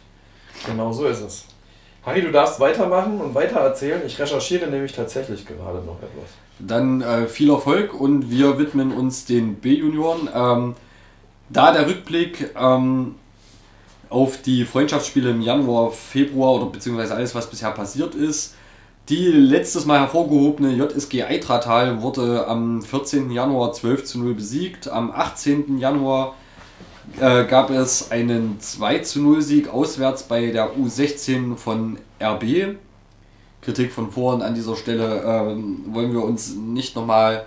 Genau 0.65 0.95
so 0.95 1.05
ist 1.05 1.21
es. 1.21 1.45
Harry, 2.07 2.23
du 2.23 2.31
darfst 2.31 2.61
weitermachen 2.61 3.21
und 3.21 3.35
weiter 3.35 3.59
erzählen. 3.59 4.01
Ich 4.07 4.16
recherchiere 4.16 4.69
nämlich 4.69 4.92
tatsächlich 4.92 5.45
gerade 5.45 5.79
noch 5.79 5.97
etwas. 5.97 6.31
Dann 6.61 7.03
äh, 7.03 7.27
viel 7.27 7.51
Erfolg 7.51 7.92
und 7.92 8.31
wir 8.31 8.61
widmen 8.61 8.92
uns 8.92 9.25
den 9.25 9.57
B-Junioren. 9.57 10.29
Ähm, 10.33 10.75
da 11.49 11.73
der 11.73 11.88
Rückblick 11.88 12.55
ähm, 12.57 13.16
auf 14.09 14.40
die 14.40 14.64
Freundschaftsspiele 14.64 15.31
im 15.31 15.42
Januar, 15.42 15.90
Februar 15.90 16.55
oder 16.55 16.66
beziehungsweise 16.66 17.12
alles, 17.12 17.35
was 17.35 17.51
bisher 17.51 17.73
passiert 17.73 18.14
ist. 18.14 18.55
Die 19.09 19.27
letztes 19.27 19.85
Mal 19.85 19.99
hervorgehobene 19.99 20.75
JSG 20.75 21.25
Eitratal 21.25 22.03
wurde 22.03 22.47
am 22.47 22.83
14. 22.83 23.33
Januar 23.33 23.73
12 23.73 24.05
zu 24.05 24.21
0 24.21 24.35
besiegt. 24.35 24.88
Am 24.88 25.11
18. 25.11 25.79
Januar 25.79 26.37
äh, 27.21 27.45
gab 27.45 27.71
es 27.71 28.11
einen 28.11 28.61
2 28.61 28.99
zu 29.01 29.21
0 29.21 29.42
Sieg 29.42 29.69
auswärts 29.69 30.25
bei 30.25 30.51
der 30.51 30.77
U16 30.77 31.57
von 31.57 31.99
RB. 32.21 32.77
Kritik 33.62 33.92
von 33.92 34.11
vorhin 34.11 34.42
an 34.42 34.55
dieser 34.55 34.77
Stelle 34.77 35.23
ähm, 35.25 35.85
wollen 35.88 36.12
wir 36.12 36.23
uns 36.23 36.55
nicht 36.55 36.95
nochmal, 36.95 37.47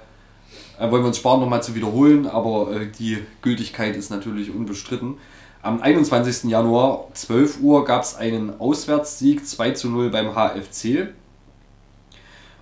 äh, 0.80 0.90
wollen 0.90 1.04
wir 1.04 1.08
uns 1.08 1.18
sparen, 1.18 1.40
nochmal 1.40 1.64
zu 1.64 1.76
wiederholen, 1.76 2.28
aber 2.28 2.72
äh, 2.72 2.88
die 2.88 3.20
Gültigkeit 3.42 3.96
ist 3.96 4.10
natürlich 4.10 4.54
unbestritten. 4.54 5.16
Am 5.62 5.82
21. 5.82 6.50
Januar, 6.50 7.08
12 7.14 7.62
Uhr, 7.62 7.86
gab 7.86 8.04
es 8.04 8.16
einen 8.16 8.60
Auswärtssieg 8.60 9.46
2 9.46 9.72
zu 9.72 9.90
0 9.90 10.10
beim 10.10 10.34
HFC. 10.34 11.10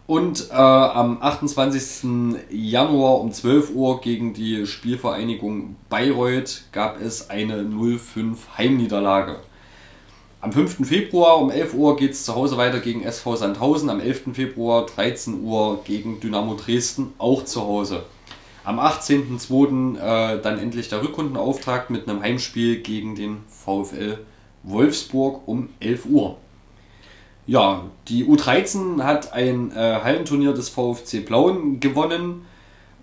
Und 0.08 0.52
äh, 0.52 0.54
am 0.54 1.22
28. 1.22 2.40
Januar 2.50 3.20
um 3.20 3.34
12 3.34 3.72
Uhr 3.76 4.00
gegen 4.00 4.34
die 4.34 4.66
Spielvereinigung 4.66 5.76
Bayreuth 5.90 6.64
gab 6.72 7.02
es 7.02 7.30
eine 7.30 7.64
0-5 7.64 8.38
Heimniederlage. 8.58 9.42
Am 10.40 10.54
5. 10.54 10.88
Februar 10.88 11.40
um 11.40 11.52
11 11.52 11.74
Uhr 11.74 11.98
geht 11.98 12.12
es 12.12 12.24
zu 12.24 12.36
Hause 12.36 12.56
weiter 12.56 12.80
gegen 12.80 13.04
SV 13.04 13.36
Sandhausen. 13.36 13.90
Am 13.90 14.00
11. 14.00 14.34
Februar 14.34 14.86
13 14.86 15.44
Uhr 15.44 15.82
gegen 15.84 16.22
Dynamo 16.22 16.56
Dresden, 16.56 17.14
auch 17.18 17.44
zu 17.44 17.64
Hause. 17.64 18.04
Am 18.64 18.80
18.02. 18.80 19.98
Äh, 19.98 20.42
dann 20.42 20.58
endlich 20.58 20.88
der 20.88 21.02
Rückrundenauftrag 21.04 21.90
mit 21.90 22.08
einem 22.08 22.22
Heimspiel 22.22 22.82
gegen 22.82 23.16
den 23.16 23.40
VfL 23.50 24.20
Wolfsburg 24.64 25.46
um 25.48 25.68
11 25.82 26.06
Uhr. 26.06 26.38
Ja, 27.48 27.84
die 28.10 28.26
U13 28.26 29.04
hat 29.04 29.32
ein 29.32 29.72
äh, 29.72 29.76
Hallenturnier 30.04 30.54
des 30.54 30.68
VfC 30.70 31.22
Blauen 31.22 31.80
gewonnen. 31.80 32.46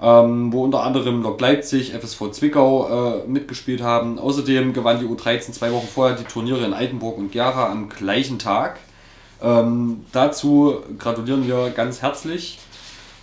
ähm, 0.03 0.53
wo 0.53 0.65
unter 0.65 0.83
anderem 0.83 1.23
Lok 1.23 1.41
Leipzig, 1.41 1.95
FSV 1.95 2.31
Zwickau 2.33 3.23
äh, 3.23 3.27
mitgespielt 3.27 3.81
haben. 3.81 4.19
Außerdem 4.19 4.75
gewann 4.75 5.01
die 5.01 5.07
U13 5.07 5.53
zwei 5.53 5.73
Wochen 5.73 5.89
vorher 5.89 6.17
die 6.17 6.25
Turniere 6.25 6.65
in 6.65 6.75
Altenburg 6.75 7.17
und 7.17 7.33
Gera 7.33 7.71
am 7.71 7.89
gleichen 7.89 8.39
Tag. 8.39 8.81
Ähm, 9.43 10.05
dazu 10.13 10.77
gratulieren 10.99 11.47
wir 11.47 11.71
ganz 11.71 12.03
herzlich 12.03 12.59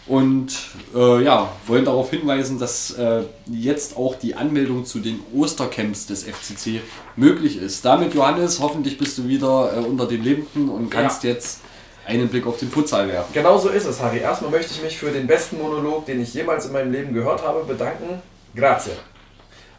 und 0.07 0.51
äh, 0.95 1.23
ja, 1.23 1.51
wollen 1.67 1.85
darauf 1.85 2.09
hinweisen, 2.09 2.59
dass 2.59 2.91
äh, 2.91 3.23
jetzt 3.47 3.95
auch 3.95 4.15
die 4.15 4.35
Anmeldung 4.35 4.85
zu 4.85 4.99
den 4.99 5.19
Ostercamps 5.33 6.07
des 6.07 6.23
FCC 6.23 6.81
möglich 7.15 7.57
ist. 7.57 7.85
Damit, 7.85 8.13
Johannes, 8.13 8.59
hoffentlich 8.59 8.97
bist 8.97 9.17
du 9.17 9.27
wieder 9.27 9.73
äh, 9.77 9.79
unter 9.79 10.07
den 10.07 10.23
Lebenden 10.23 10.69
und 10.69 10.89
kannst 10.89 11.23
ja. 11.23 11.31
jetzt 11.31 11.61
einen 12.05 12.27
Blick 12.27 12.47
auf 12.47 12.57
den 12.57 12.69
Futsal 12.69 13.07
werfen. 13.07 13.31
Genau 13.33 13.57
so 13.57 13.69
ist 13.69 13.85
es, 13.85 14.01
Harry. 14.01 14.19
Erstmal 14.19 14.51
möchte 14.51 14.73
ich 14.73 14.81
mich 14.81 14.97
für 14.97 15.11
den 15.11 15.27
besten 15.27 15.59
Monolog, 15.59 16.05
den 16.05 16.21
ich 16.21 16.33
jemals 16.33 16.65
in 16.65 16.73
meinem 16.73 16.91
Leben 16.91 17.13
gehört 17.13 17.43
habe, 17.45 17.63
bedanken. 17.63 18.21
Grazie. 18.55 18.91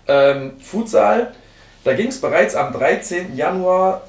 Ähm, 0.07 0.53
Futsal, 0.61 1.35
da 1.85 1.95
ging 1.95 2.09
es 2.09 2.21
bereits 2.21 2.55
am 2.55 2.73
13. 2.73 3.37
Januar, 3.37 4.03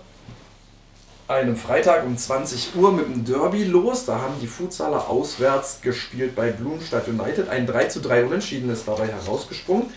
einem 1.27 1.55
Freitag 1.55 2.05
um 2.05 2.17
20 2.17 2.75
Uhr 2.75 2.91
mit 2.91 3.05
dem 3.05 3.25
Derby 3.25 3.63
los. 3.63 4.05
Da 4.05 4.19
haben 4.19 4.35
die 4.41 4.47
Futsaler 4.47 5.09
auswärts 5.09 5.81
gespielt 5.81 6.35
bei 6.35 6.51
Blumenstadt 6.51 7.07
United. 7.07 7.49
Ein 7.49 7.65
3 7.65 7.85
zu 7.85 8.01
3 8.01 8.25
Unentschieden 8.25 8.69
ist 8.69 8.87
dabei 8.87 9.07
herausgesprungen. 9.07 9.87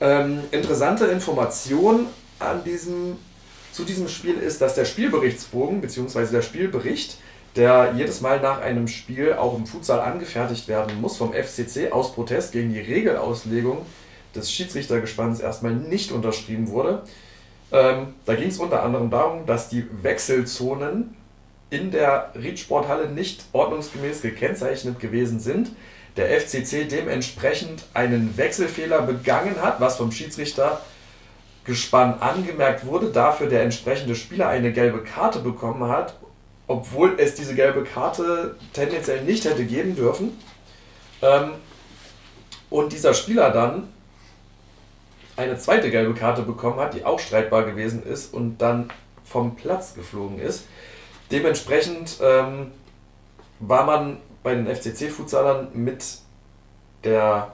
Ähm, 0.00 0.40
interessante 0.50 1.06
Information 1.06 2.06
an 2.38 2.62
diesem, 2.64 3.16
zu 3.72 3.84
diesem 3.84 4.08
Spiel 4.08 4.34
ist, 4.34 4.60
dass 4.60 4.74
der 4.74 4.84
Spielberichtsbogen 4.84 5.80
bzw. 5.80 6.26
der 6.26 6.42
Spielbericht 6.42 7.18
der 7.56 7.94
jedes 7.96 8.20
Mal 8.20 8.40
nach 8.40 8.60
einem 8.60 8.88
Spiel 8.88 9.34
auch 9.34 9.56
im 9.56 9.66
Futsal 9.66 10.00
angefertigt 10.00 10.66
werden 10.66 11.00
muss, 11.00 11.16
vom 11.16 11.32
FCC 11.32 11.92
aus 11.92 12.12
Protest 12.12 12.52
gegen 12.52 12.72
die 12.72 12.80
Regelauslegung 12.80 13.86
des 14.34 14.50
Schiedsrichtergespanns 14.50 15.40
erstmal 15.40 15.74
nicht 15.74 16.10
unterschrieben 16.10 16.68
wurde. 16.68 17.02
Ähm, 17.74 18.14
da 18.24 18.34
ging 18.34 18.48
es 18.48 18.58
unter 18.58 18.82
anderem 18.82 19.10
darum, 19.10 19.44
dass 19.44 19.68
die 19.68 19.86
Wechselzonen 20.02 21.14
in 21.70 21.90
der 21.90 22.30
Riedsporthalle 22.34 23.08
nicht 23.08 23.44
ordnungsgemäß 23.52 24.22
gekennzeichnet 24.22 25.00
gewesen 25.00 25.40
sind. 25.40 25.72
Der 26.16 26.40
FCC 26.40 26.88
dementsprechend 26.88 27.84
einen 27.92 28.36
Wechselfehler 28.36 29.02
begangen 29.02 29.60
hat, 29.60 29.80
was 29.80 29.96
vom 29.96 30.12
Schiedsrichtergespann 30.12 32.20
angemerkt 32.20 32.86
wurde, 32.86 33.10
dafür 33.10 33.48
der 33.48 33.64
entsprechende 33.64 34.14
Spieler 34.14 34.46
eine 34.48 34.72
gelbe 34.72 35.02
Karte 35.02 35.40
bekommen 35.40 35.90
hat 35.90 36.14
obwohl 36.66 37.16
es 37.18 37.34
diese 37.34 37.54
gelbe 37.54 37.84
Karte 37.84 38.56
tendenziell 38.72 39.22
nicht 39.22 39.44
hätte 39.44 39.64
geben 39.64 39.96
dürfen. 39.96 40.38
Ähm, 41.22 41.52
und 42.70 42.92
dieser 42.92 43.14
Spieler 43.14 43.50
dann 43.50 43.88
eine 45.36 45.58
zweite 45.58 45.90
gelbe 45.90 46.14
Karte 46.14 46.42
bekommen 46.42 46.78
hat, 46.78 46.94
die 46.94 47.04
auch 47.04 47.18
streitbar 47.18 47.64
gewesen 47.64 48.02
ist 48.02 48.32
und 48.32 48.58
dann 48.58 48.90
vom 49.24 49.56
Platz 49.56 49.94
geflogen 49.94 50.38
ist. 50.38 50.64
Dementsprechend 51.30 52.18
ähm, 52.22 52.70
war 53.58 53.84
man 53.84 54.18
bei 54.42 54.54
den 54.54 54.66
FCC-Futsalern 54.66 55.68
mit 55.72 56.04
der 57.02 57.52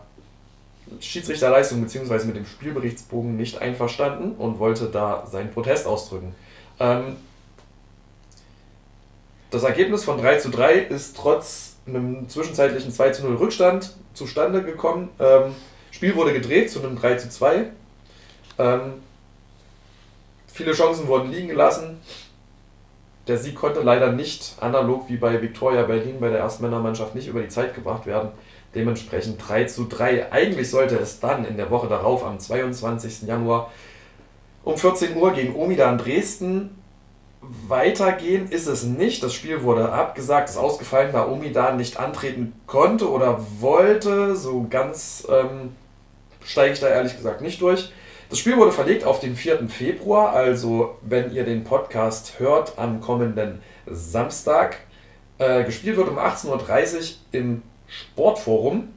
Schiedsrichterleistung 1.00 1.80
bzw. 1.82 2.26
mit 2.26 2.36
dem 2.36 2.46
Spielberichtsbogen 2.46 3.36
nicht 3.36 3.60
einverstanden 3.60 4.32
und 4.32 4.58
wollte 4.58 4.86
da 4.86 5.26
seinen 5.30 5.52
Protest 5.52 5.86
ausdrücken. 5.86 6.34
Ähm, 6.80 7.16
das 9.50 9.62
Ergebnis 9.62 10.04
von 10.04 10.18
3 10.18 10.38
zu 10.38 10.50
3 10.50 10.74
ist 10.74 11.16
trotz 11.16 11.76
einem 11.86 12.28
zwischenzeitlichen 12.28 12.92
2 12.92 13.10
zu 13.10 13.26
0 13.26 13.36
Rückstand 13.36 13.96
zustande 14.14 14.62
gekommen. 14.62 15.08
Ähm, 15.18 15.54
Spiel 15.90 16.14
wurde 16.14 16.32
gedreht 16.32 16.70
zu 16.70 16.82
einem 16.82 16.96
3 16.96 17.16
zu 17.16 17.28
2. 17.28 17.66
Ähm, 18.58 18.80
viele 20.46 20.72
Chancen 20.72 21.08
wurden 21.08 21.30
liegen 21.30 21.48
gelassen. 21.48 22.00
Der 23.26 23.38
Sieg 23.38 23.54
konnte 23.54 23.80
leider 23.80 24.12
nicht, 24.12 24.56
analog 24.60 25.08
wie 25.08 25.16
bei 25.16 25.40
Viktoria 25.40 25.82
Berlin 25.82 26.20
bei 26.20 26.30
der 26.30 26.40
ersten 26.40 26.62
Männermannschaft, 26.64 27.14
nicht 27.14 27.28
über 27.28 27.42
die 27.42 27.48
Zeit 27.48 27.74
gebracht 27.74 28.06
werden. 28.06 28.30
Dementsprechend 28.74 29.46
3 29.46 29.64
zu 29.64 29.84
3. 29.84 30.32
Eigentlich 30.32 30.70
sollte 30.70 30.96
es 30.96 31.20
dann 31.20 31.44
in 31.44 31.56
der 31.56 31.70
Woche 31.70 31.88
darauf, 31.88 32.24
am 32.24 32.38
22. 32.38 33.22
Januar, 33.22 33.70
um 34.64 34.76
14 34.76 35.16
Uhr 35.16 35.32
gegen 35.32 35.54
Omidan 35.54 35.98
Dresden 35.98 36.80
Weitergehen 37.42 38.50
ist 38.50 38.66
es 38.66 38.84
nicht. 38.84 39.22
Das 39.22 39.32
Spiel 39.32 39.62
wurde 39.62 39.92
abgesagt, 39.92 40.50
ist 40.50 40.58
ausgefallen, 40.58 41.12
da 41.12 41.26
Omi 41.26 41.52
da 41.52 41.72
nicht 41.72 41.98
antreten 41.98 42.52
konnte 42.66 43.10
oder 43.10 43.40
wollte. 43.60 44.36
So 44.36 44.66
ganz 44.68 45.26
ähm, 45.30 45.74
steige 46.50 46.72
ich 46.74 46.80
da 46.80 46.88
ehrlich 46.88 47.16
gesagt 47.16 47.40
nicht 47.40 47.60
durch. 47.60 47.92
Das 48.28 48.38
Spiel 48.38 48.56
wurde 48.56 48.72
verlegt 48.72 49.04
auf 49.04 49.20
den 49.20 49.36
4. 49.36 49.68
Februar, 49.68 50.32
also 50.32 50.96
wenn 51.02 51.32
ihr 51.32 51.44
den 51.44 51.64
Podcast 51.64 52.38
hört, 52.38 52.74
am 52.76 53.00
kommenden 53.00 53.60
Samstag. 53.86 54.78
Äh, 55.38 55.64
gespielt 55.64 55.96
wird 55.96 56.08
um 56.08 56.18
18.30 56.18 56.50
Uhr 56.50 57.02
im 57.32 57.62
Sportforum 57.86 58.88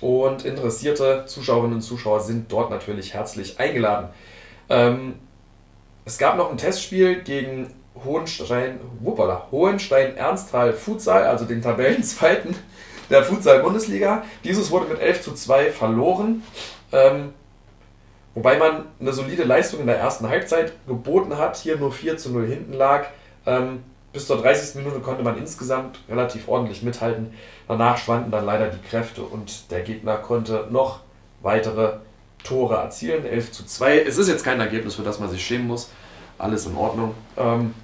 und 0.00 0.44
interessierte 0.44 1.24
Zuschauerinnen 1.26 1.74
und 1.74 1.82
Zuschauer 1.82 2.20
sind 2.20 2.50
dort 2.50 2.70
natürlich 2.70 3.12
herzlich 3.12 3.60
eingeladen. 3.60 4.08
Ähm, 4.70 5.14
es 6.04 6.16
gab 6.16 6.36
noch 6.36 6.50
ein 6.50 6.56
Testspiel 6.56 7.22
gegen 7.22 7.74
Hohenstein, 8.04 8.80
Hohenstein 9.50 10.16
Ernsthal 10.16 10.72
Futsal, 10.72 11.24
also 11.24 11.44
den 11.44 11.60
Tabellenzweiten 11.60 12.54
der 13.10 13.24
Futsal-Bundesliga. 13.24 14.22
Dieses 14.44 14.70
wurde 14.70 14.86
mit 14.86 15.00
11 15.00 15.22
zu 15.22 15.32
2 15.34 15.70
verloren. 15.70 16.42
Ähm, 16.92 17.32
wobei 18.34 18.58
man 18.58 18.86
eine 19.00 19.12
solide 19.12 19.44
Leistung 19.44 19.80
in 19.80 19.86
der 19.86 19.98
ersten 19.98 20.28
Halbzeit 20.28 20.72
geboten 20.86 21.36
hat, 21.36 21.56
hier 21.56 21.76
nur 21.76 21.92
4 21.92 22.16
zu 22.16 22.30
0 22.30 22.46
hinten 22.46 22.72
lag. 22.72 23.06
Ähm, 23.46 23.82
bis 24.12 24.26
zur 24.26 24.40
30. 24.40 24.76
Minute 24.76 25.00
konnte 25.00 25.22
man 25.22 25.36
insgesamt 25.36 26.00
relativ 26.08 26.48
ordentlich 26.48 26.82
mithalten. 26.82 27.34
Danach 27.66 27.98
schwanden 27.98 28.30
dann 28.30 28.46
leider 28.46 28.68
die 28.68 28.80
Kräfte 28.88 29.22
und 29.22 29.70
der 29.70 29.82
Gegner 29.82 30.16
konnte 30.16 30.66
noch 30.70 31.00
weitere 31.42 31.98
Tore 32.42 32.76
erzielen. 32.76 33.26
11 33.26 33.52
zu 33.52 33.66
2. 33.66 34.00
Es 34.00 34.16
ist 34.16 34.28
jetzt 34.28 34.44
kein 34.44 34.60
Ergebnis, 34.60 34.94
für 34.94 35.02
das 35.02 35.20
man 35.20 35.30
sich 35.30 35.44
schämen 35.44 35.66
muss. 35.66 35.90
Alles 36.38 36.66
in 36.66 36.76
Ordnung. 36.76 37.14
Ähm, 37.36 37.74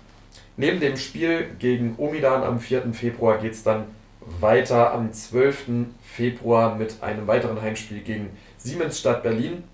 neben 0.57 0.81
dem 0.81 0.97
Spiel 0.97 1.51
gegen 1.59 1.95
Omidan 1.99 2.43
am 2.43 2.59
4. 2.59 2.95
Februar 2.95 3.39
geht 3.39 3.53
es 3.53 3.63
dann 3.63 3.85
weiter 4.41 4.93
am 4.93 5.13
12. 5.13 5.87
Februar 6.03 6.75
mit 6.77 7.03
einem 7.03 7.27
weiteren 7.27 7.61
Heimspiel 7.61 8.01
gegen 8.01 8.31
Siemens 8.59 8.99
Stadt 8.99 9.23
Berlin. 9.23 9.65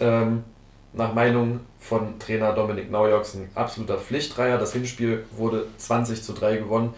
Ähm, 0.00 0.44
nach 0.92 1.14
Meinung 1.14 1.60
von 1.78 2.18
Trainer 2.18 2.52
Dominik 2.52 2.90
Naujoks 2.90 3.34
ein 3.34 3.50
absoluter 3.54 3.98
Pflichtdreier. 3.98 4.58
Das 4.58 4.72
Hinspiel 4.72 5.24
wurde 5.36 5.66
20 5.76 6.22
zu 6.22 6.32
3 6.32 6.56
gewonnen. 6.56 6.94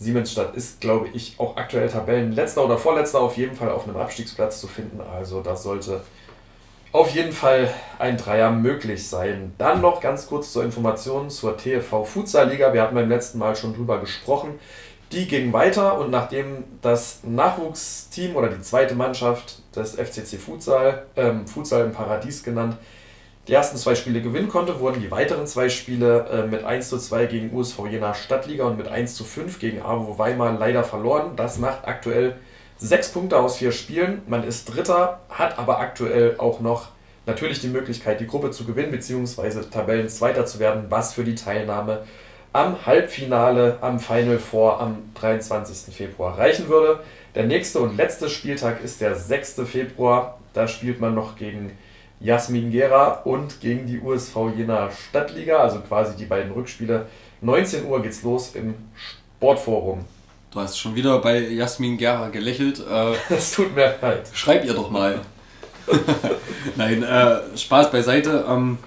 Siemensstadt 0.00 0.54
ist, 0.54 0.80
glaube 0.80 1.08
ich, 1.12 1.34
auch 1.38 1.56
aktuell 1.56 1.88
Tabellenletzter 1.88 2.64
oder 2.64 2.78
Vorletzter 2.78 3.20
auf 3.20 3.36
jeden 3.36 3.56
Fall 3.56 3.70
auf 3.70 3.86
einem 3.86 3.96
Abstiegsplatz 3.96 4.60
zu 4.60 4.68
finden. 4.68 5.00
Also 5.00 5.40
das 5.40 5.64
sollte 5.64 6.02
auf 6.92 7.10
jeden 7.10 7.32
Fall 7.32 7.72
ein 7.98 8.16
Dreier 8.16 8.50
möglich 8.50 9.08
sein. 9.08 9.54
Dann 9.58 9.80
noch 9.80 10.00
ganz 10.00 10.26
kurz 10.26 10.52
zur 10.52 10.64
Information 10.64 11.30
zur 11.30 11.56
TFV 11.56 12.04
Futsal 12.04 12.48
Liga. 12.48 12.72
Wir 12.72 12.82
hatten 12.82 12.94
beim 12.94 13.08
letzten 13.08 13.38
Mal 13.38 13.56
schon 13.56 13.74
drüber 13.74 13.98
gesprochen. 13.98 14.58
Die 15.12 15.26
ging 15.26 15.52
weiter 15.54 15.98
und 15.98 16.10
nachdem 16.10 16.64
das 16.82 17.20
Nachwuchsteam 17.22 18.36
oder 18.36 18.48
die 18.48 18.60
zweite 18.60 18.94
Mannschaft 18.94 19.62
des 19.74 19.94
FCC 19.94 20.36
Futsal, 20.36 21.06
ähm, 21.16 21.46
Futsal 21.46 21.86
im 21.86 21.92
Paradies 21.92 22.42
genannt, 22.42 22.76
die 23.46 23.54
ersten 23.54 23.78
zwei 23.78 23.94
Spiele 23.94 24.20
gewinnen 24.20 24.48
konnte, 24.48 24.78
wurden 24.80 25.00
die 25.00 25.10
weiteren 25.10 25.46
zwei 25.46 25.70
Spiele 25.70 26.26
äh, 26.30 26.46
mit 26.46 26.64
1 26.64 26.90
zu 26.90 26.98
2 26.98 27.24
gegen 27.24 27.56
USV 27.56 27.86
Jena 27.90 28.12
Stadtliga 28.12 28.64
und 28.64 28.76
mit 28.76 28.88
1 28.88 29.14
zu 29.14 29.24
5 29.24 29.58
gegen 29.58 29.80
AWO 29.80 30.18
Weimar 30.18 30.58
leider 30.58 30.84
verloren. 30.84 31.34
Das 31.36 31.58
macht 31.58 31.88
aktuell 31.88 32.36
sechs 32.76 33.08
Punkte 33.08 33.38
aus 33.38 33.56
vier 33.56 33.72
Spielen. 33.72 34.20
Man 34.26 34.44
ist 34.44 34.66
Dritter, 34.66 35.20
hat 35.30 35.58
aber 35.58 35.80
aktuell 35.80 36.34
auch 36.36 36.60
noch 36.60 36.88
natürlich 37.24 37.60
die 37.60 37.68
Möglichkeit, 37.68 38.20
die 38.20 38.26
Gruppe 38.26 38.50
zu 38.50 38.66
gewinnen, 38.66 38.90
beziehungsweise 38.90 39.68
Tabellenzweiter 39.70 40.44
zu 40.44 40.58
werden, 40.58 40.84
was 40.90 41.14
für 41.14 41.24
die 41.24 41.34
Teilnahme 41.34 42.02
am 42.52 42.86
Halbfinale, 42.86 43.78
am 43.80 44.00
Final 44.00 44.38
Four 44.38 44.80
am 44.80 44.98
23. 45.14 45.94
Februar 45.94 46.38
reichen 46.38 46.68
würde. 46.68 47.00
Der 47.34 47.44
nächste 47.44 47.80
und 47.80 47.96
letzte 47.96 48.28
Spieltag 48.28 48.82
ist 48.82 49.00
der 49.00 49.14
6. 49.14 49.62
Februar. 49.66 50.38
Da 50.54 50.66
spielt 50.66 51.00
man 51.00 51.14
noch 51.14 51.36
gegen 51.36 51.72
Jasmin 52.20 52.70
Gera 52.70 53.20
und 53.24 53.60
gegen 53.60 53.86
die 53.86 54.00
USV 54.00 54.50
Jena 54.56 54.90
Stadtliga, 54.90 55.58
also 55.58 55.80
quasi 55.80 56.16
die 56.16 56.24
beiden 56.24 56.52
Rückspiele. 56.52 57.06
19 57.42 57.84
Uhr 57.84 58.02
geht's 58.02 58.22
los 58.22 58.54
im 58.54 58.74
Sportforum. 58.94 60.04
Du 60.50 60.60
hast 60.60 60.78
schon 60.78 60.94
wieder 60.94 61.18
bei 61.18 61.38
Jasmin 61.38 61.96
Gera 61.98 62.28
gelächelt. 62.28 62.82
Es 63.28 63.52
äh, 63.52 63.54
tut 63.54 63.74
mir 63.76 63.94
leid. 64.00 64.28
Schreib 64.32 64.64
ihr 64.64 64.74
doch 64.74 64.90
mal. 64.90 65.20
Nein, 66.76 67.02
äh, 67.02 67.56
Spaß 67.56 67.90
beiseite. 67.90 68.44
Ähm, 68.48 68.78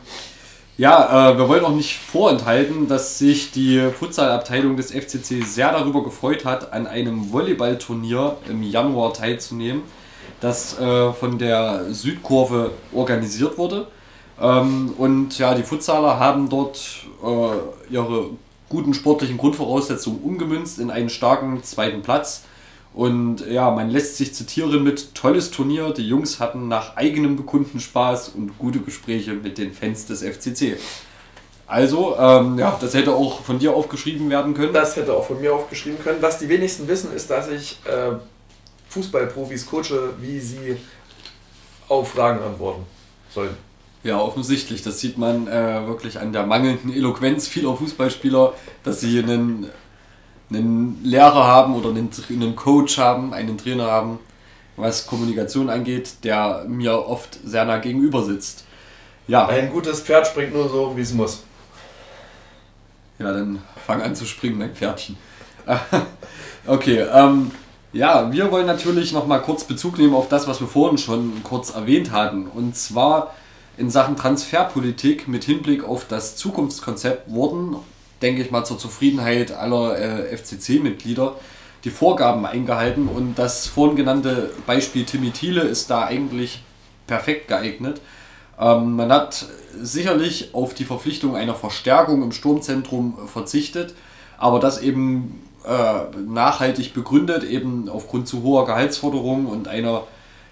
Ja, 0.77 1.31
äh, 1.31 1.37
wir 1.37 1.49
wollen 1.49 1.65
auch 1.65 1.75
nicht 1.75 1.97
vorenthalten, 1.97 2.87
dass 2.87 3.19
sich 3.19 3.51
die 3.51 3.89
Futsalabteilung 3.91 4.77
des 4.77 4.91
FCC 4.91 5.43
sehr 5.43 5.71
darüber 5.71 6.03
gefreut 6.03 6.45
hat, 6.45 6.71
an 6.73 6.87
einem 6.87 7.31
Volleyballturnier 7.31 8.37
im 8.49 8.63
Januar 8.63 9.13
teilzunehmen, 9.13 9.83
das 10.39 10.79
äh, 10.79 11.11
von 11.11 11.37
der 11.37 11.93
Südkurve 11.93 12.71
organisiert 12.93 13.57
wurde. 13.57 13.87
Ähm, 14.41 14.93
und 14.97 15.37
ja, 15.37 15.53
die 15.53 15.63
Futsaler 15.63 16.17
haben 16.19 16.49
dort 16.49 17.05
äh, 17.21 17.93
ihre 17.93 18.29
guten 18.69 18.93
sportlichen 18.93 19.37
Grundvoraussetzungen 19.37 20.21
umgemünzt 20.21 20.79
in 20.79 20.89
einen 20.89 21.09
starken 21.09 21.61
zweiten 21.63 22.01
Platz. 22.01 22.45
Und 22.93 23.47
ja, 23.47 23.71
man 23.71 23.89
lässt 23.89 24.17
sich 24.17 24.33
zitieren 24.33 24.83
mit 24.83 25.15
tolles 25.15 25.51
Turnier. 25.51 25.91
Die 25.91 26.07
Jungs 26.07 26.39
hatten 26.39 26.67
nach 26.67 26.97
eigenem 26.97 27.37
Bekunden 27.37 27.79
Spaß 27.79 28.29
und 28.29 28.57
gute 28.57 28.79
Gespräche 28.79 29.33
mit 29.33 29.57
den 29.57 29.71
Fans 29.71 30.05
des 30.05 30.23
FCC. 30.23 30.77
Also, 31.67 32.17
ähm, 32.19 32.59
ja, 32.59 32.77
das 32.81 32.93
hätte 32.93 33.13
auch 33.13 33.41
von 33.41 33.57
dir 33.57 33.73
aufgeschrieben 33.73 34.29
werden 34.29 34.53
können. 34.53 34.73
Das 34.73 34.97
hätte 34.97 35.13
auch 35.13 35.25
von 35.25 35.39
mir 35.39 35.53
aufgeschrieben 35.53 36.03
können. 36.03 36.21
Was 36.21 36.37
die 36.39 36.49
wenigsten 36.49 36.85
wissen, 36.89 37.13
ist, 37.13 37.29
dass 37.29 37.47
ich 37.47 37.79
äh, 37.85 38.11
Fußballprofis 38.89 39.65
coache, 39.67 40.13
wie 40.19 40.39
sie 40.39 40.75
auf 41.87 42.11
Fragen 42.11 42.43
antworten 42.43 42.83
sollen. 43.33 43.55
Ja, 44.03 44.19
offensichtlich. 44.19 44.81
Das 44.81 44.99
sieht 44.99 45.17
man 45.17 45.47
äh, 45.47 45.87
wirklich 45.87 46.19
an 46.19 46.33
der 46.33 46.45
mangelnden 46.45 46.91
Eloquenz 46.91 47.47
vieler 47.47 47.75
Fußballspieler, 47.77 48.53
dass 48.83 48.99
sie 48.99 49.19
einen, 49.19 49.69
einen 50.51 51.03
Lehrer 51.03 51.45
haben 51.45 51.75
oder 51.75 51.89
einen, 51.89 52.09
einen 52.29 52.55
Coach 52.55 52.97
haben, 52.97 53.33
einen 53.33 53.57
Trainer 53.57 53.85
haben, 53.85 54.19
was 54.75 55.07
Kommunikation 55.07 55.69
angeht, 55.69 56.23
der 56.23 56.65
mir 56.67 57.07
oft 57.07 57.39
sehr 57.43 57.65
nah 57.65 57.77
gegenüber 57.77 58.23
sitzt. 58.23 58.65
Ja. 59.27 59.47
Ein 59.47 59.71
gutes 59.71 60.01
Pferd 60.01 60.27
springt 60.27 60.53
nur 60.53 60.69
so, 60.69 60.95
wie 60.95 61.01
es 61.01 61.13
muss. 61.13 61.43
Ja, 63.19 63.31
dann 63.31 63.61
fang 63.85 64.01
an 64.01 64.15
zu 64.15 64.25
springen, 64.25 64.57
mein 64.57 64.73
Pferdchen. 64.73 65.15
okay, 66.67 67.05
ähm, 67.13 67.51
ja, 67.93 68.31
wir 68.31 68.51
wollen 68.51 68.65
natürlich 68.65 69.13
noch 69.13 69.27
mal 69.27 69.39
kurz 69.39 69.63
Bezug 69.63 69.97
nehmen 69.97 70.15
auf 70.15 70.27
das, 70.27 70.47
was 70.47 70.59
wir 70.59 70.67
vorhin 70.67 70.97
schon 70.97 71.43
kurz 71.43 71.71
erwähnt 71.75 72.11
hatten. 72.11 72.47
Und 72.47 72.75
zwar 72.75 73.35
in 73.77 73.89
Sachen 73.89 74.15
Transferpolitik 74.15 75.27
mit 75.27 75.43
Hinblick 75.43 75.83
auf 75.83 76.07
das 76.07 76.35
Zukunftskonzept 76.35 77.29
wurden, 77.29 77.75
denke 78.21 78.41
ich 78.41 78.51
mal, 78.51 78.63
zur 78.63 78.77
Zufriedenheit 78.77 79.51
aller 79.51 79.97
äh, 79.97 80.37
FCC-Mitglieder 80.37 81.35
die 81.83 81.89
Vorgaben 81.89 82.45
eingehalten 82.45 83.07
und 83.07 83.39
das 83.39 83.67
vorhin 83.67 83.95
genannte 83.95 84.51
Beispiel 84.67 85.03
Timmy 85.03 85.31
Thiele 85.31 85.61
ist 85.61 85.89
da 85.89 86.05
eigentlich 86.05 86.61
perfekt 87.07 87.47
geeignet. 87.47 88.01
Ähm, 88.59 88.95
man 88.95 89.11
hat 89.11 89.45
sicherlich 89.79 90.53
auf 90.53 90.73
die 90.73 90.85
Verpflichtung 90.85 91.35
einer 91.35 91.55
Verstärkung 91.55 92.21
im 92.21 92.31
Sturmzentrum 92.31 93.27
verzichtet, 93.27 93.95
aber 94.37 94.59
das 94.59 94.81
eben 94.81 95.41
äh, 95.65 96.17
nachhaltig 96.19 96.93
begründet, 96.93 97.43
eben 97.43 97.89
aufgrund 97.89 98.27
zu 98.27 98.43
hoher 98.43 98.65
Gehaltsforderungen 98.65 99.47
und 99.47 99.67
einer 99.67 100.03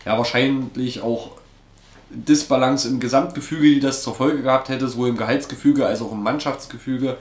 ja 0.05 0.17
wahrscheinlich 0.17 1.01
auch 1.01 1.31
Disbalance 2.09 2.87
im 2.87 2.99
Gesamtgefüge, 2.99 3.63
die 3.63 3.79
das 3.79 4.01
zur 4.01 4.15
Folge 4.15 4.41
gehabt 4.41 4.69
hätte, 4.69 4.87
sowohl 4.87 5.09
im 5.09 5.17
Gehaltsgefüge 5.17 5.85
als 5.85 6.01
auch 6.01 6.11
im 6.11 6.23
Mannschaftsgefüge. 6.23 7.17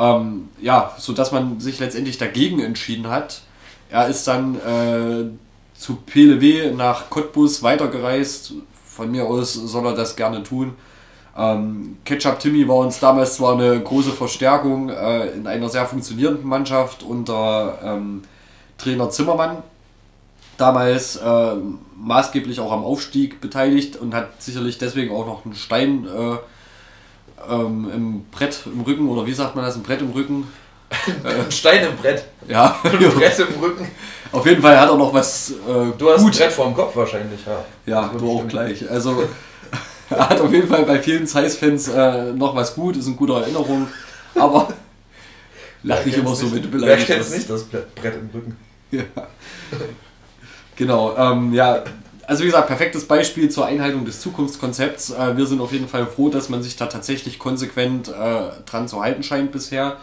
Ähm, 0.00 0.48
ja, 0.62 0.94
sodass 0.96 1.30
man 1.30 1.60
sich 1.60 1.78
letztendlich 1.78 2.16
dagegen 2.16 2.60
entschieden 2.60 3.08
hat. 3.08 3.42
Er 3.90 4.08
ist 4.08 4.26
dann 4.26 4.54
äh, 4.56 5.78
zu 5.78 5.96
PLW 5.96 6.72
nach 6.72 7.10
Cottbus 7.10 7.62
weitergereist. 7.62 8.54
Von 8.86 9.10
mir 9.10 9.26
aus 9.26 9.52
soll 9.52 9.86
er 9.86 9.94
das 9.94 10.16
gerne 10.16 10.42
tun. 10.42 10.74
Ähm, 11.36 11.98
Ketchup 12.04 12.38
Timmy 12.38 12.66
war 12.66 12.76
uns 12.76 12.98
damals 12.98 13.36
zwar 13.36 13.52
eine 13.52 13.78
große 13.78 14.12
Verstärkung 14.12 14.88
äh, 14.88 15.26
in 15.32 15.46
einer 15.46 15.68
sehr 15.68 15.84
funktionierenden 15.86 16.46
Mannschaft 16.46 17.02
unter 17.02 17.78
ähm, 17.84 18.22
Trainer 18.78 19.10
Zimmermann, 19.10 19.58
damals 20.56 21.16
äh, 21.16 21.54
maßgeblich 21.96 22.58
auch 22.60 22.72
am 22.72 22.84
Aufstieg 22.84 23.40
beteiligt 23.40 23.96
und 23.96 24.14
hat 24.14 24.42
sicherlich 24.42 24.78
deswegen 24.78 25.14
auch 25.14 25.26
noch 25.26 25.44
einen 25.44 25.54
Stein 25.54 26.06
äh, 26.06 26.36
ähm, 27.48 27.90
im 27.94 28.24
Brett 28.30 28.60
im 28.66 28.80
Rücken 28.82 29.08
oder 29.08 29.26
wie 29.26 29.32
sagt 29.32 29.56
man 29.56 29.64
das, 29.64 29.76
ein 29.76 29.82
Brett 29.82 30.00
im 30.00 30.10
Rücken. 30.10 30.46
ein 31.24 31.50
Stein 31.52 31.86
im 31.86 31.96
Brett. 31.96 32.24
Ja. 32.48 32.76
Ein 32.84 32.98
Brett 32.98 33.38
im 33.38 33.60
Rücken. 33.60 33.88
Auf 34.32 34.44
jeden 34.44 34.60
Fall 34.60 34.78
hat 34.78 34.90
er 34.90 34.96
noch 34.96 35.14
was. 35.14 35.50
Äh, 35.50 35.92
du 35.96 36.10
hast 36.10 36.22
gut. 36.22 36.32
ein 36.32 36.38
Brett 36.38 36.52
vorm 36.52 36.74
Kopf 36.74 36.96
wahrscheinlich, 36.96 37.40
ja. 37.46 37.64
Ja, 37.86 38.10
du 38.18 38.28
auch 38.28 38.48
gleich. 38.48 38.90
Also 38.90 39.22
er 40.10 40.28
hat 40.28 40.40
auf 40.40 40.52
jeden 40.52 40.68
Fall 40.68 40.84
bei 40.84 40.98
vielen 41.00 41.28
Zeiss-Fans 41.28 41.88
äh, 41.88 42.32
noch 42.32 42.56
was 42.56 42.74
gut, 42.74 42.96
ist 42.96 43.06
eine 43.06 43.14
gute 43.14 43.34
Erinnerung. 43.34 43.86
Aber 44.34 44.68
lach 45.84 46.04
nicht 46.04 46.18
immer 46.18 46.34
so, 46.34 46.48
du 46.48 46.68
beleidigt 46.68 47.08
Wer 47.08 47.16
kennt 47.18 47.30
nicht 47.30 47.48
das 47.48 47.64
Brett 47.64 48.14
im 48.16 48.30
Rücken? 48.34 48.56
Ja. 48.90 49.04
Genau, 50.74 51.16
ähm, 51.16 51.52
ja, 51.52 51.84
also 52.30 52.44
wie 52.44 52.46
gesagt, 52.46 52.68
perfektes 52.68 53.08
Beispiel 53.08 53.48
zur 53.48 53.66
Einhaltung 53.66 54.04
des 54.04 54.20
Zukunftskonzepts. 54.20 55.10
Äh, 55.10 55.36
wir 55.36 55.46
sind 55.46 55.60
auf 55.60 55.72
jeden 55.72 55.88
Fall 55.88 56.06
froh, 56.06 56.28
dass 56.28 56.48
man 56.48 56.62
sich 56.62 56.76
da 56.76 56.86
tatsächlich 56.86 57.40
konsequent 57.40 58.06
äh, 58.06 58.12
dran 58.66 58.86
zu 58.86 59.02
halten 59.02 59.24
scheint 59.24 59.50
bisher. 59.50 59.96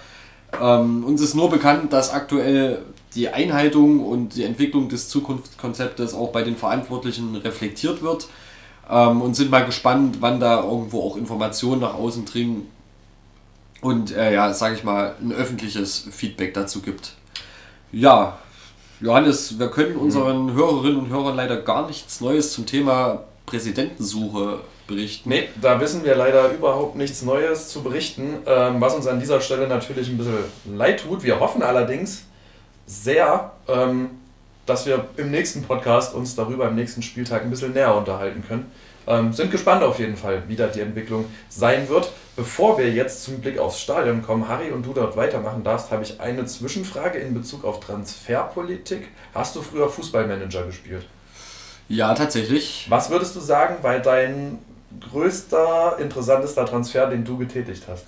Ähm, 0.62 1.06
uns 1.06 1.22
ist 1.22 1.36
nur 1.36 1.50
bekannt, 1.50 1.94
dass 1.94 2.12
aktuell 2.12 2.80
die 3.16 3.30
Einhaltung 3.30 4.06
und 4.06 4.36
die 4.36 4.44
Entwicklung 4.44 4.90
des 4.90 5.08
Zukunftskonzeptes 5.08 6.13
auch 6.13 6.34
bei 6.34 6.44
den 6.44 6.58
Verantwortlichen 6.58 7.34
reflektiert 7.38 8.02
wird 8.02 8.28
ähm, 8.90 9.22
und 9.22 9.36
sind 9.36 9.50
mal 9.50 9.66
gespannt, 9.66 10.18
wann 10.20 10.42
da 10.42 10.62
irgendwo 10.62 11.04
auch 11.04 11.16
Informationen 11.16 11.80
nach 11.80 11.94
außen 11.94 12.26
dringen 12.26 12.70
und 13.80 14.13
äh, 14.13 14.34
ja, 14.34 14.54
sage 14.54 14.76
ich 14.76 14.84
mal, 14.84 15.16
ein 15.22 15.32
öffentliches 15.32 16.10
Feedback 16.12 16.54
dazu 16.54 16.82
gibt. 16.82 17.13
Ja, 17.94 18.38
Johannes, 19.00 19.60
wir 19.60 19.70
können 19.70 19.96
unseren 19.96 20.54
Hörerinnen 20.54 20.98
und 20.98 21.10
Hörern 21.10 21.36
leider 21.36 21.58
gar 21.58 21.86
nichts 21.86 22.20
Neues 22.20 22.52
zum 22.52 22.66
Thema 22.66 23.26
Präsidentensuche 23.46 24.60
berichten. 24.88 25.30
Nee, 25.30 25.50
da 25.62 25.80
wissen 25.80 26.04
wir 26.04 26.16
leider 26.16 26.52
überhaupt 26.52 26.96
nichts 26.96 27.22
Neues 27.22 27.70
zu 27.70 27.84
berichten, 27.84 28.38
ähm, 28.48 28.82
was 28.82 28.96
uns 28.96 29.06
an 29.06 29.20
dieser 29.20 29.40
Stelle 29.42 29.68
natürlich 29.68 30.10
ein 30.10 30.18
bisschen 30.18 30.38
leid 30.66 31.02
tut. 31.02 31.24
Wir 31.24 31.40
hoffen 31.40 31.62
allerdings 31.62 32.24
sehr, 32.88 33.52
ähm, 33.68 34.10
dass 34.66 34.88
wir 34.88 35.06
im 35.18 35.30
nächsten 35.30 35.62
Podcast 35.62 36.16
uns 36.16 36.36
darüber 36.36 36.68
im 36.68 36.76
nächsten 36.76 37.04
Spieltag 37.04 37.44
ein 37.44 37.52
bisschen 37.52 37.74
näher 37.74 37.96
unterhalten 37.96 38.44
können. 38.48 38.72
Ähm, 39.06 39.32
sind 39.32 39.52
gespannt 39.52 39.84
auf 39.84 40.00
jeden 40.00 40.18
Fall, 40.18 40.44
wie 40.48 40.56
da 40.56 40.68
die 40.68 40.82
Entwicklung 40.82 41.26
sein 41.50 41.88
wird. 41.88 42.12
Bevor 42.38 42.78
wir 42.78 42.93
jetzt 42.93 43.23
zum 43.23 43.41
Blick 43.41 43.58
aufs 43.58 43.82
Stadion 43.82 44.21
kommen, 44.21 44.47
Harry, 44.47 44.69
und 44.69 44.86
du 44.86 44.93
dort 44.93 45.17
weitermachen 45.17 45.63
darfst, 45.63 45.89
habe 45.89 46.04
ich 46.04 46.21
eine 46.21 46.45
Zwischenfrage 46.45 47.17
in 47.17 47.34
Bezug 47.34 47.65
auf 47.65 47.80
Transferpolitik. 47.80 49.08
Hast 49.34 49.56
du 49.56 49.63
früher 49.63 49.89
Fußballmanager 49.89 50.67
gespielt? 50.67 51.08
Ja, 51.89 52.13
tatsächlich. 52.13 52.86
Was 52.89 53.10
würdest 53.10 53.36
du 53.36 53.39
sagen, 53.39 53.78
weil 53.82 54.04
dein 54.04 54.60
größter, 55.12 55.97
interessantester 56.00 56.67
Transfer, 56.67 57.08
den 57.08 57.26
du 57.26 57.39
getätigt 57.39 57.86
hast? 57.88 58.06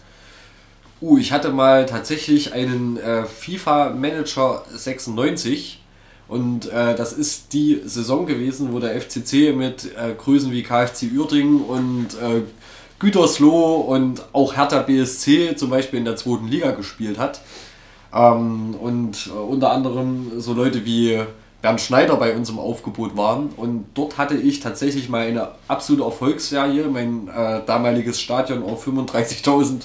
Uh, 1.01 1.17
ich 1.17 1.31
hatte 1.31 1.49
mal 1.49 1.87
tatsächlich 1.87 2.53
einen 2.53 2.97
äh, 2.97 3.25
FIFA 3.25 3.89
Manager 3.89 4.63
96 4.71 5.81
und 6.27 6.71
äh, 6.71 6.93
das 6.93 7.13
ist 7.13 7.53
die 7.53 7.81
Saison 7.83 8.27
gewesen, 8.27 8.71
wo 8.71 8.79
der 8.79 9.01
FCC 9.01 9.51
mit 9.55 9.85
äh, 9.85 10.13
Größen 10.15 10.51
wie 10.51 10.61
KFC 10.61 11.11
Uerdingen 11.11 11.61
und 11.61 12.09
äh, 12.21 12.43
Gütersloh 12.99 13.75
und 13.75 14.21
auch 14.33 14.55
Hertha 14.55 14.79
BSC 14.81 15.55
zum 15.55 15.69
Beispiel 15.69 15.99
in 15.99 16.05
der 16.05 16.15
zweiten 16.15 16.47
Liga 16.47 16.71
gespielt 16.71 17.17
hat. 17.17 17.41
Ähm, 18.13 18.75
und 18.75 19.27
äh, 19.27 19.31
unter 19.31 19.71
anderem 19.71 20.31
so 20.39 20.53
Leute 20.53 20.85
wie 20.85 21.21
Bernd 21.61 21.81
Schneider 21.81 22.15
bei 22.15 22.35
uns 22.35 22.49
im 22.49 22.59
Aufgebot 22.59 23.17
waren. 23.17 23.49
Und 23.55 23.85
dort 23.93 24.17
hatte 24.17 24.35
ich 24.35 24.59
tatsächlich 24.59 25.09
mal 25.09 25.27
eine 25.27 25.49
absolute 25.67 26.03
Erfolgsserie, 26.03 26.87
mein 26.87 27.27
äh, 27.27 27.61
damaliges 27.65 28.19
Stadion 28.19 28.63
auf 28.63 28.87
35.000 28.87 29.81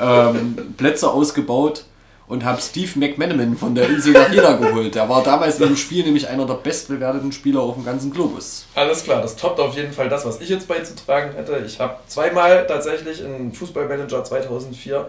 ähm, 0.00 0.56
Plätze 0.76 1.10
ausgebaut 1.10 1.84
und 2.26 2.44
habe 2.44 2.60
Steve 2.60 2.98
McManaman 2.98 3.56
von 3.56 3.74
der 3.74 3.88
Insel 3.88 4.16
Arena 4.16 4.52
geholt. 4.52 4.94
Der 4.94 5.08
war 5.08 5.22
damals 5.22 5.60
im 5.60 5.76
Spiel 5.76 6.04
nämlich 6.04 6.28
einer 6.28 6.46
der 6.46 6.54
bestbewerteten 6.54 7.32
Spieler 7.32 7.60
auf 7.60 7.74
dem 7.74 7.84
ganzen 7.84 8.12
Globus. 8.12 8.66
Alles 8.74 9.04
klar, 9.04 9.20
das 9.20 9.36
toppt 9.36 9.60
auf 9.60 9.76
jeden 9.76 9.92
Fall 9.92 10.08
das, 10.08 10.24
was 10.24 10.40
ich 10.40 10.48
jetzt 10.48 10.66
beizutragen 10.66 11.34
hätte. 11.34 11.62
Ich 11.66 11.78
habe 11.80 11.96
zweimal 12.08 12.66
tatsächlich 12.66 13.22
in 13.22 13.52
Fußballmanager 13.52 14.24
2004 14.24 15.08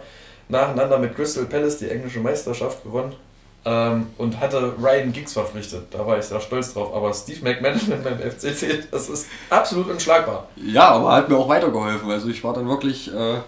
nacheinander 0.49 0.99
mit 0.99 1.15
Crystal 1.15 1.45
Palace 1.45 1.77
die 1.77 1.89
englische 1.89 2.19
Meisterschaft 2.19 2.83
gewonnen 2.83 3.15
ähm, 3.63 4.07
und 4.17 4.39
hatte 4.39 4.73
Ryan 4.79 5.13
Giggs 5.13 5.33
verpflichtet. 5.33 5.85
Da 5.91 6.05
war 6.05 6.19
ich 6.19 6.25
sehr 6.25 6.41
stolz 6.41 6.73
drauf. 6.73 6.93
Aber 6.93 7.13
Steve 7.13 7.39
McManaman 7.43 8.03
beim 8.03 8.19
FCC, 8.19 8.83
das 8.91 9.09
ist 9.09 9.27
absolut 9.49 9.89
unschlagbar. 9.89 10.47
Ja, 10.57 10.89
aber 10.89 11.13
hat 11.13 11.29
mir 11.29 11.37
auch 11.37 11.49
weitergeholfen. 11.49 12.11
Also 12.11 12.27
ich 12.27 12.43
war 12.43 12.53
dann 12.53 12.67
wirklich... 12.67 13.13
Äh 13.13 13.39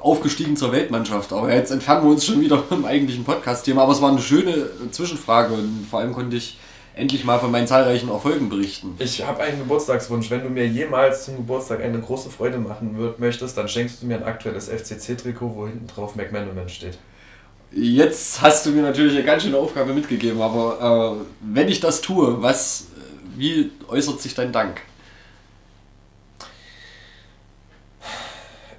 aufgestiegen 0.00 0.56
zur 0.56 0.72
Weltmannschaft. 0.72 1.32
Aber 1.32 1.52
jetzt 1.52 1.70
entfernen 1.70 2.04
wir 2.04 2.10
uns 2.10 2.24
schon 2.24 2.40
wieder 2.40 2.62
vom 2.62 2.84
eigentlichen 2.84 3.24
Podcast-Thema. 3.24 3.82
Aber 3.82 3.92
es 3.92 4.02
war 4.02 4.10
eine 4.10 4.20
schöne 4.20 4.70
Zwischenfrage 4.90 5.54
und 5.54 5.86
vor 5.88 6.00
allem 6.00 6.12
konnte 6.12 6.36
ich 6.36 6.58
endlich 6.96 7.24
mal 7.24 7.38
von 7.38 7.50
meinen 7.50 7.66
zahlreichen 7.66 8.08
Erfolgen 8.08 8.48
berichten. 8.48 8.94
Ich 8.98 9.26
habe 9.26 9.42
einen 9.42 9.58
Geburtstagswunsch. 9.58 10.30
Wenn 10.30 10.42
du 10.42 10.48
mir 10.48 10.66
jemals 10.66 11.24
zum 11.24 11.36
Geburtstag 11.36 11.82
eine 11.82 12.00
große 12.00 12.30
Freude 12.30 12.58
machen 12.58 12.96
würd, 12.96 13.18
möchtest, 13.18 13.56
dann 13.58 13.68
schenkst 13.68 14.02
du 14.02 14.06
mir 14.06 14.16
ein 14.16 14.24
aktuelles 14.24 14.68
FCC-Trikot, 14.68 15.54
wo 15.54 15.66
hinten 15.66 15.86
drauf 15.86 16.14
McManaman 16.14 16.68
steht. 16.68 16.98
Jetzt 17.72 18.40
hast 18.40 18.66
du 18.66 18.70
mir 18.70 18.82
natürlich 18.82 19.14
eine 19.16 19.24
ganz 19.24 19.42
schöne 19.42 19.58
Aufgabe 19.58 19.92
mitgegeben, 19.92 20.40
aber 20.40 21.18
äh, 21.20 21.24
wenn 21.40 21.68
ich 21.68 21.80
das 21.80 22.00
tue, 22.00 22.40
was, 22.40 22.86
wie 23.36 23.72
äußert 23.88 24.20
sich 24.20 24.34
dein 24.34 24.52
Dank? 24.52 24.80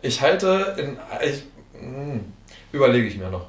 Ich 0.06 0.22
halte 0.22 0.76
in. 0.78 0.97
Ich, 1.28 1.43
hm, 1.80 2.20
überlege 2.72 3.08
ich 3.08 3.18
mir 3.18 3.30
noch. 3.30 3.47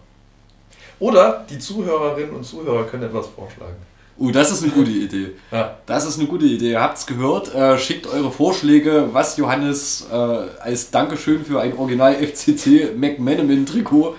Oder 0.98 1.44
die 1.50 1.58
Zuhörerinnen 1.58 2.34
und 2.34 2.44
Zuhörer 2.44 2.84
können 2.84 3.02
etwas 3.02 3.26
vorschlagen. 3.28 3.76
Uh, 4.18 4.30
das 4.30 4.50
ist 4.50 4.62
eine 4.62 4.72
gute 4.72 4.90
Idee. 4.90 5.32
Ja. 5.52 5.76
Das 5.84 6.06
ist 6.06 6.18
eine 6.18 6.26
gute 6.26 6.46
Idee. 6.46 6.70
Ihr 6.70 6.80
habt 6.80 6.96
es 6.96 7.04
gehört. 7.04 7.54
Äh, 7.54 7.78
schickt 7.78 8.06
eure 8.06 8.32
Vorschläge, 8.32 9.10
was 9.12 9.36
Johannes 9.36 10.06
äh, 10.10 10.14
als 10.14 10.90
Dankeschön 10.90 11.44
für 11.44 11.60
ein 11.60 11.76
Original 11.76 12.14
FCC 12.14 12.94
McManaman 12.96 13.66
Trikot 13.66 14.16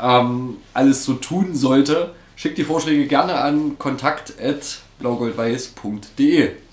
ähm, 0.00 0.56
alles 0.72 1.04
so 1.04 1.12
tun 1.14 1.54
sollte. 1.54 2.12
Schickt 2.34 2.56
die 2.56 2.64
Vorschläge 2.64 3.06
gerne 3.06 3.34
an 3.34 3.78
kontakt.blaugoldweiß.de. 3.78 6.65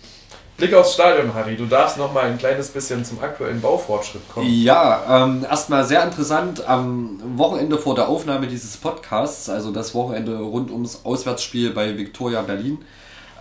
Blick 0.57 0.73
aufs 0.75 0.93
Stadion, 0.93 1.33
Harry. 1.33 1.55
Du 1.55 1.65
darfst 1.65 1.97
noch 1.97 2.13
mal 2.13 2.25
ein 2.25 2.37
kleines 2.37 2.69
bisschen 2.69 3.03
zum 3.03 3.21
aktuellen 3.21 3.59
Baufortschritt 3.59 4.21
kommen. 4.29 4.47
Ja, 4.47 5.25
ähm, 5.25 5.45
erstmal 5.49 5.83
sehr 5.83 6.03
interessant. 6.03 6.67
Am 6.67 7.19
Wochenende 7.37 7.77
vor 7.77 7.95
der 7.95 8.07
Aufnahme 8.07 8.47
dieses 8.47 8.77
Podcasts, 8.77 9.49
also 9.49 9.71
das 9.71 9.95
Wochenende 9.95 10.37
rund 10.37 10.69
ums 10.69 11.01
Auswärtsspiel 11.03 11.71
bei 11.71 11.97
Viktoria 11.97 12.43
Berlin, 12.43 12.77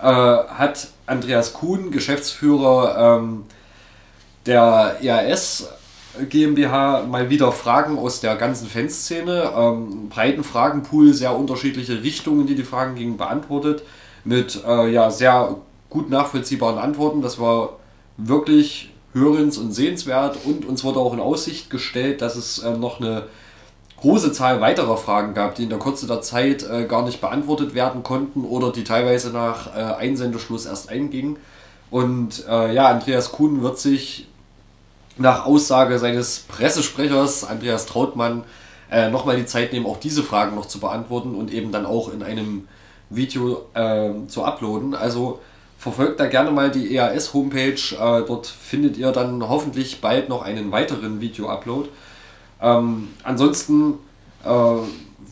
äh, 0.01 0.05
hat 0.05 0.87
Andreas 1.05 1.53
Kuhn, 1.53 1.91
Geschäftsführer 1.91 3.19
ähm, 3.19 3.43
der 4.45 4.97
EAS 5.01 5.69
GmbH, 6.29 7.03
mal 7.03 7.29
wieder 7.29 7.51
Fragen 7.51 7.97
aus 7.97 8.21
der 8.21 8.35
ganzen 8.35 8.67
Fanszene. 8.67 9.51
Ähm, 9.55 10.09
breiten 10.09 10.43
Fragenpool, 10.43 11.13
sehr 11.13 11.35
unterschiedliche 11.35 12.03
Richtungen, 12.03 12.47
die 12.47 12.55
die 12.55 12.63
Fragen 12.63 12.95
gingen, 12.95 13.17
beantwortet. 13.17 13.83
Mit 14.23 14.63
äh, 14.65 14.89
ja, 14.89 15.09
sehr 15.09 15.57
gut 15.93 16.09
nachvollziehbaren 16.09 16.77
Antworten. 16.77 17.21
Das 17.21 17.39
war 17.39 17.77
wirklich 18.17 18.91
hörens- 19.13 19.57
und 19.57 19.71
sehenswert 19.71 20.39
und 20.43 20.65
uns 20.65 20.83
wurde 20.83 20.99
auch 20.99 21.13
in 21.13 21.19
Aussicht 21.19 21.69
gestellt, 21.69 22.21
dass 22.21 22.35
es 22.35 22.59
äh, 22.59 22.75
noch 22.75 22.99
eine 22.99 23.23
große 24.01 24.33
Zahl 24.33 24.59
weiterer 24.59 24.97
Fragen 24.97 25.33
gab, 25.33 25.55
die 25.55 25.63
in 25.63 25.69
der 25.69 25.79
Kürze 25.79 26.07
der 26.07 26.21
Zeit 26.21 26.63
äh, 26.63 26.85
gar 26.85 27.05
nicht 27.05 27.21
beantwortet 27.21 27.73
werden 27.73 28.03
konnten 28.03 28.43
oder 28.43 28.71
die 28.71 28.83
teilweise 28.83 29.29
nach 29.29 29.73
äh, 29.75 29.79
Einsendeschluss 29.79 30.65
erst 30.65 30.89
eingingen. 30.89 31.37
Und 31.89 32.45
äh, 32.49 32.73
ja, 32.73 32.89
Andreas 32.89 33.31
Kuhn 33.31 33.61
wird 33.61 33.77
sich 33.77 34.27
nach 35.17 35.45
Aussage 35.45 35.99
seines 35.99 36.39
Pressesprechers 36.39 37.43
Andreas 37.43 37.85
Trautmann 37.85 38.43
äh, 38.91 39.09
nochmal 39.09 39.37
die 39.37 39.45
Zeit 39.45 39.71
nehmen, 39.71 39.85
auch 39.85 39.99
diese 39.99 40.23
Fragen 40.23 40.55
noch 40.55 40.65
zu 40.65 40.79
beantworten 40.79 41.35
und 41.35 41.53
eben 41.53 41.71
dann 41.71 41.85
auch 41.85 42.11
in 42.11 42.23
einem 42.23 42.67
Video 43.11 43.67
äh, 43.75 44.09
zu 44.27 44.43
uploaden. 44.43 44.95
Also 44.95 45.39
verfolgt 45.83 46.21
da 46.21 46.27
gerne 46.27 46.49
mal 46.49 46.71
die 46.71 46.95
EAS-Homepage. 46.95 47.73
Äh, 47.73 48.25
dort 48.25 48.47
findet 48.47 48.95
ihr 48.97 49.11
dann 49.11 49.47
hoffentlich 49.49 49.99
bald 49.99 50.29
noch 50.29 50.41
einen 50.41 50.71
weiteren 50.71 51.19
Video-Upload. 51.19 51.89
Ähm, 52.61 53.09
ansonsten, 53.23 53.95
äh, 54.45 54.49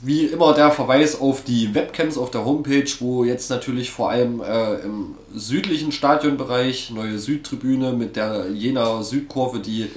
wie 0.02 0.26
immer, 0.26 0.54
der 0.54 0.72
Verweis 0.72 1.22
auf 1.22 1.45
die 1.45 1.74
Webcams 1.74 2.18
auf 2.18 2.32
der 2.32 2.43
Homepage, 2.43 2.89
wo 2.99 3.24
jetzt 3.24 3.49
natürlich 3.49 3.91
vor 3.91 4.10
allem 4.10 4.41
äh, 4.41 4.76
im 4.82 5.16
südlichen 5.34 5.93
Stadionbereich 5.93 6.91
neue 6.91 7.18
Südtribüne 7.18 7.93
mit 7.93 8.18
der 8.18 8.49
Jena 8.52 9.04
Südkurve, 9.04 9.60
die 9.60 9.89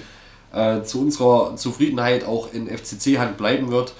äh, 0.52 0.82
zu 0.82 1.00
unserer 1.00 1.56
Zufriedenheit 1.56 2.24
auch 2.24 2.52
in 2.52 2.68
FCC-Hand 2.68 3.36
bleiben 3.38 3.72
wird 3.72 3.92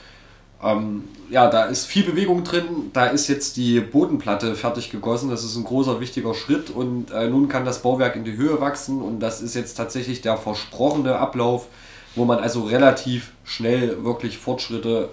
ähm, 0.64 1.04
ja, 1.30 1.48
da 1.48 1.64
ist 1.64 1.86
viel 1.86 2.04
Bewegung 2.04 2.44
drin. 2.44 2.90
Da 2.92 3.06
ist 3.06 3.28
jetzt 3.28 3.56
die 3.56 3.80
Bodenplatte 3.80 4.54
fertig 4.54 4.90
gegossen. 4.90 5.30
Das 5.30 5.44
ist 5.44 5.56
ein 5.56 5.64
großer, 5.64 6.00
wichtiger 6.00 6.34
Schritt. 6.34 6.70
Und 6.70 7.10
äh, 7.10 7.28
nun 7.28 7.48
kann 7.48 7.64
das 7.64 7.82
Bauwerk 7.82 8.16
in 8.16 8.24
die 8.24 8.36
Höhe 8.36 8.60
wachsen. 8.60 9.02
Und 9.02 9.20
das 9.20 9.40
ist 9.40 9.54
jetzt 9.54 9.74
tatsächlich 9.74 10.20
der 10.20 10.36
versprochene 10.36 11.16
Ablauf, 11.16 11.66
wo 12.14 12.24
man 12.24 12.38
also 12.38 12.62
relativ 12.62 13.32
schnell 13.44 14.04
wirklich 14.04 14.38
Fortschritte 14.38 15.10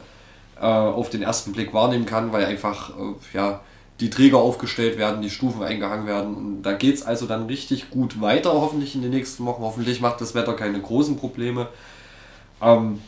äh, 0.60 0.66
auf 0.66 1.10
den 1.10 1.22
ersten 1.22 1.54
Blick 1.54 1.74
wahrnehmen 1.74 2.06
kann, 2.06 2.32
weil 2.32 2.46
einfach 2.46 2.92
äh, 2.92 3.14
ja, 3.34 3.62
die 4.00 4.10
Träger 4.10 4.38
aufgestellt 4.38 4.98
werden, 4.98 5.22
die 5.22 5.30
Stufen 5.30 5.64
eingehangen 5.64 6.08
werden. 6.08 6.36
Und 6.36 6.62
da 6.64 6.74
geht 6.74 6.96
es 6.96 7.04
also 7.04 7.26
dann 7.26 7.48
richtig 7.48 7.90
gut 7.90 8.22
weiter, 8.22 8.54
hoffentlich 8.54 8.96
in 8.96 9.02
den 9.02 9.12
nächsten 9.12 9.46
Wochen. 9.46 9.64
Hoffentlich 9.64 10.02
macht 10.02 10.22
das 10.22 10.36
Wetter 10.36 10.54
keine 10.54 10.82
großen 10.82 11.18
Probleme. 11.18 11.68
Ähm, 12.62 13.00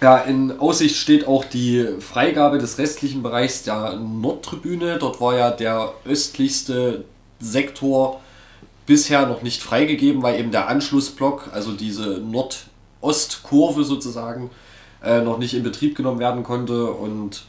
ja, 0.00 0.18
in 0.18 0.58
Aussicht 0.58 0.96
steht 0.96 1.26
auch 1.26 1.44
die 1.44 1.86
Freigabe 2.00 2.58
des 2.58 2.78
restlichen 2.78 3.22
Bereichs 3.22 3.62
der 3.62 3.96
Nordtribüne. 3.96 4.98
Dort 4.98 5.20
war 5.20 5.36
ja 5.36 5.50
der 5.50 5.92
östlichste 6.04 7.04
Sektor 7.40 8.20
bisher 8.84 9.26
noch 9.26 9.42
nicht 9.42 9.62
freigegeben, 9.62 10.22
weil 10.22 10.38
eben 10.38 10.50
der 10.50 10.68
Anschlussblock, 10.68 11.50
also 11.52 11.72
diese 11.72 12.20
Nordostkurve 12.20 13.84
sozusagen, 13.84 14.50
äh, 15.02 15.22
noch 15.22 15.38
nicht 15.38 15.54
in 15.54 15.62
Betrieb 15.62 15.96
genommen 15.96 16.20
werden 16.20 16.42
konnte. 16.42 16.90
Und 16.90 17.44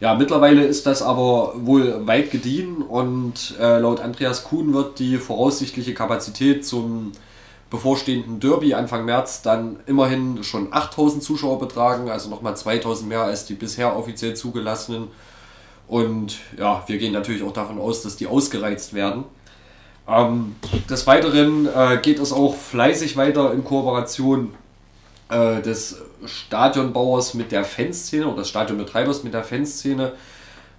ja, 0.00 0.14
mittlerweile 0.14 0.64
ist 0.64 0.86
das 0.86 1.02
aber 1.02 1.54
wohl 1.54 2.06
weit 2.06 2.32
gediehen 2.32 2.82
und 2.82 3.54
äh, 3.60 3.78
laut 3.78 4.00
Andreas 4.00 4.42
Kuhn 4.42 4.74
wird 4.74 4.98
die 4.98 5.18
voraussichtliche 5.18 5.94
Kapazität 5.94 6.66
zum 6.66 7.12
bevorstehenden 7.72 8.38
Derby 8.38 8.74
Anfang 8.74 9.06
März 9.06 9.40
dann 9.40 9.80
immerhin 9.86 10.44
schon 10.44 10.74
8000 10.74 11.22
Zuschauer 11.22 11.58
betragen, 11.58 12.10
also 12.10 12.28
nochmal 12.28 12.54
2000 12.54 13.08
mehr 13.08 13.22
als 13.22 13.46
die 13.46 13.54
bisher 13.54 13.96
offiziell 13.96 14.34
zugelassenen. 14.34 15.08
Und 15.88 16.38
ja, 16.58 16.84
wir 16.86 16.98
gehen 16.98 17.14
natürlich 17.14 17.42
auch 17.42 17.54
davon 17.54 17.80
aus, 17.80 18.02
dass 18.02 18.16
die 18.16 18.26
ausgereizt 18.26 18.92
werden. 18.92 19.24
Ähm, 20.06 20.54
des 20.90 21.06
Weiteren 21.06 21.66
äh, 21.66 21.98
geht 22.02 22.18
es 22.18 22.30
auch 22.30 22.54
fleißig 22.54 23.16
weiter 23.16 23.54
in 23.54 23.64
Kooperation 23.64 24.52
äh, 25.30 25.62
des 25.62 25.96
Stadionbauers 26.26 27.32
mit 27.32 27.52
der 27.52 27.64
Fanszene 27.64 28.26
oder 28.26 28.42
des 28.42 28.50
Stadionbetreibers 28.50 29.24
mit 29.24 29.32
der 29.32 29.44
Fanszene. 29.44 30.12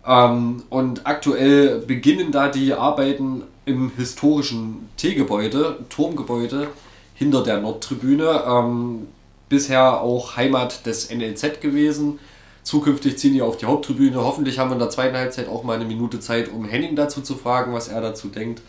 Ähm, 0.05 0.61
und 0.69 1.07
aktuell 1.07 1.79
beginnen 1.79 2.31
da 2.31 2.49
die 2.49 2.71
Arbeiten 2.71 3.45
im 3.65 3.91
historischen 3.95 4.89
T-Gebäude, 4.97 5.79
Turmgebäude 5.89 6.67
hinter 7.15 7.43
der 7.43 7.59
Nordtribüne. 7.59 8.43
Ähm, 8.47 9.07
bisher 9.49 10.01
auch 10.01 10.35
Heimat 10.35 10.85
des 10.85 11.09
NLZ 11.11 11.61
gewesen. 11.61 12.19
Zukünftig 12.63 13.17
ziehen 13.17 13.33
die 13.33 13.41
auf 13.41 13.57
die 13.57 13.65
Haupttribüne. 13.65 14.17
Hoffentlich 14.17 14.57
haben 14.57 14.69
wir 14.69 14.73
in 14.73 14.79
der 14.79 14.89
zweiten 14.89 15.15
Halbzeit 15.15 15.47
auch 15.47 15.63
mal 15.63 15.75
eine 15.75 15.85
Minute 15.85 16.19
Zeit, 16.19 16.51
um 16.51 16.65
Henning 16.65 16.95
dazu 16.95 17.21
zu 17.21 17.35
fragen, 17.35 17.73
was 17.73 17.87
er 17.87 18.01
dazu 18.01 18.29
denkt. 18.29 18.61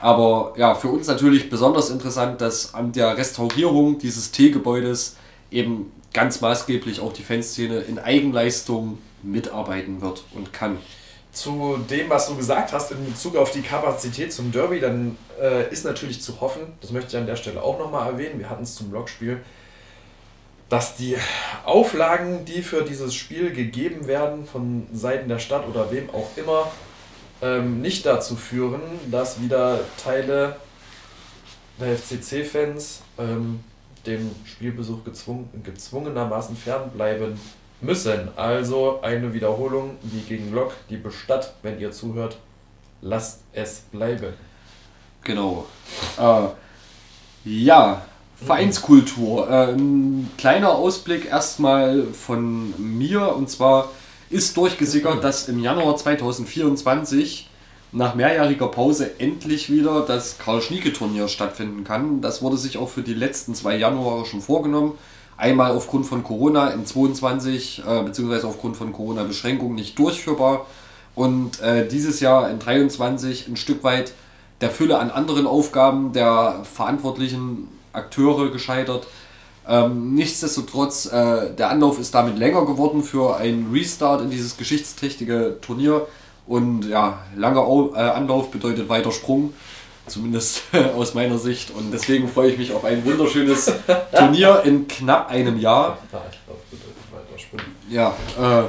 Aber 0.00 0.54
ja, 0.56 0.74
für 0.74 0.88
uns 0.88 1.08
natürlich 1.08 1.50
besonders 1.50 1.90
interessant, 1.90 2.40
dass 2.40 2.74
an 2.74 2.92
der 2.92 3.16
Restaurierung 3.16 3.98
dieses 3.98 4.30
T-Gebäudes 4.30 5.16
eben 5.50 5.90
ganz 6.12 6.40
maßgeblich 6.40 7.00
auch 7.00 7.12
die 7.12 7.22
Fanszene 7.22 7.80
in 7.80 7.98
Eigenleistung 7.98 8.98
mitarbeiten 9.22 10.00
wird 10.00 10.24
und 10.34 10.52
kann 10.52 10.78
zu 11.38 11.78
dem, 11.88 12.10
was 12.10 12.26
du 12.26 12.36
gesagt 12.36 12.72
hast 12.72 12.90
in 12.90 13.04
Bezug 13.04 13.36
auf 13.36 13.50
die 13.50 13.62
Kapazität 13.62 14.32
zum 14.32 14.50
Derby, 14.50 14.80
dann 14.80 15.16
äh, 15.40 15.70
ist 15.70 15.84
natürlich 15.84 16.20
zu 16.20 16.40
hoffen, 16.40 16.62
das 16.80 16.90
möchte 16.90 17.10
ich 17.10 17.16
an 17.16 17.26
der 17.26 17.36
Stelle 17.36 17.62
auch 17.62 17.78
nochmal 17.78 18.12
erwähnen, 18.12 18.38
wir 18.38 18.50
hatten 18.50 18.64
es 18.64 18.74
zum 18.74 18.90
Blockspiel, 18.90 19.40
dass 20.68 20.96
die 20.96 21.16
Auflagen, 21.64 22.44
die 22.44 22.62
für 22.62 22.82
dieses 22.82 23.14
Spiel 23.14 23.52
gegeben 23.52 24.06
werden 24.06 24.46
von 24.46 24.86
Seiten 24.92 25.28
der 25.28 25.38
Stadt 25.38 25.66
oder 25.68 25.90
wem 25.90 26.10
auch 26.10 26.28
immer, 26.36 26.70
ähm, 27.40 27.80
nicht 27.80 28.04
dazu 28.04 28.34
führen, 28.34 28.80
dass 29.10 29.40
wieder 29.40 29.80
Teile 30.02 30.56
der 31.80 31.96
FCC-Fans 31.96 33.02
ähm, 33.18 33.60
dem 34.06 34.30
Spielbesuch 34.44 35.04
gezwungen, 35.04 35.48
gezwungenermaßen 35.62 36.56
fernbleiben 36.56 37.38
müssen. 37.80 38.28
Also 38.36 39.00
eine 39.02 39.32
Wiederholung 39.32 39.96
wie 40.02 40.20
gegen 40.20 40.52
Lok, 40.52 40.72
die 40.90 40.96
Bestadt, 40.96 41.54
wenn 41.62 41.78
ihr 41.80 41.92
zuhört, 41.92 42.38
lasst 43.00 43.40
es 43.52 43.80
bleiben. 43.92 44.34
Genau. 45.24 45.66
Äh, 46.18 46.48
ja, 47.44 48.02
Vereinskultur. 48.36 49.48
Äh, 49.50 49.72
ein 49.72 50.30
kleiner 50.38 50.70
Ausblick 50.70 51.26
erstmal 51.26 52.04
von 52.04 52.74
mir 52.78 53.34
und 53.34 53.50
zwar 53.50 53.90
ist 54.30 54.56
durchgesickert, 54.56 55.24
dass 55.24 55.48
im 55.48 55.58
Januar 55.58 55.96
2024 55.96 57.48
nach 57.92 58.14
mehrjähriger 58.14 58.68
Pause 58.68 59.18
endlich 59.18 59.70
wieder 59.70 60.02
das 60.02 60.38
Karl-Schnieke-Turnier 60.38 61.28
stattfinden 61.28 61.84
kann. 61.84 62.20
Das 62.20 62.42
wurde 62.42 62.58
sich 62.58 62.76
auch 62.76 62.90
für 62.90 63.02
die 63.02 63.14
letzten 63.14 63.54
zwei 63.54 63.76
Januare 63.76 64.26
schon 64.26 64.42
vorgenommen. 64.42 64.98
Einmal 65.38 65.70
aufgrund 65.70 66.04
von 66.04 66.24
Corona 66.24 66.68
in 66.70 66.84
22 66.84 67.82
äh, 67.86 68.02
beziehungsweise 68.02 68.48
aufgrund 68.48 68.76
von 68.76 68.92
Corona-Beschränkungen 68.92 69.76
nicht 69.76 69.98
durchführbar 69.98 70.66
und 71.14 71.60
äh, 71.60 71.86
dieses 71.86 72.20
Jahr 72.20 72.50
in 72.50 72.58
23 72.58 73.48
ein 73.48 73.56
Stück 73.56 73.84
weit 73.84 74.12
der 74.60 74.70
Fülle 74.70 74.98
an 74.98 75.10
anderen 75.10 75.46
Aufgaben 75.46 76.12
der 76.12 76.60
verantwortlichen 76.64 77.68
Akteure 77.92 78.50
gescheitert. 78.50 79.06
Ähm, 79.68 80.14
nichtsdestotrotz, 80.14 81.06
äh, 81.06 81.54
der 81.54 81.70
Anlauf 81.70 81.98
ist 81.98 82.14
damit 82.14 82.38
länger 82.38 82.66
geworden 82.66 83.02
für 83.02 83.36
einen 83.36 83.70
Restart 83.72 84.22
in 84.22 84.30
dieses 84.30 84.56
geschichtsträchtige 84.56 85.58
Turnier. 85.60 86.06
Und 86.46 86.86
ja, 86.86 87.18
langer 87.36 87.66
äh, 87.94 87.98
Anlauf 88.00 88.50
bedeutet 88.50 88.88
weiter 88.88 89.12
Sprung, 89.12 89.52
zumindest 90.08 90.62
aus 90.96 91.14
meiner 91.14 91.38
Sicht. 91.38 91.70
Und 91.70 91.92
deswegen 91.92 92.28
freue 92.28 92.50
ich 92.50 92.58
mich 92.58 92.72
auf 92.72 92.84
ein 92.84 93.04
wunderschönes 93.04 93.72
Turnier 94.16 94.62
in 94.64 94.88
knapp 94.88 95.30
einem 95.30 95.58
Jahr. 95.58 95.98
Ja, 97.90 98.14
äh, 98.38 98.64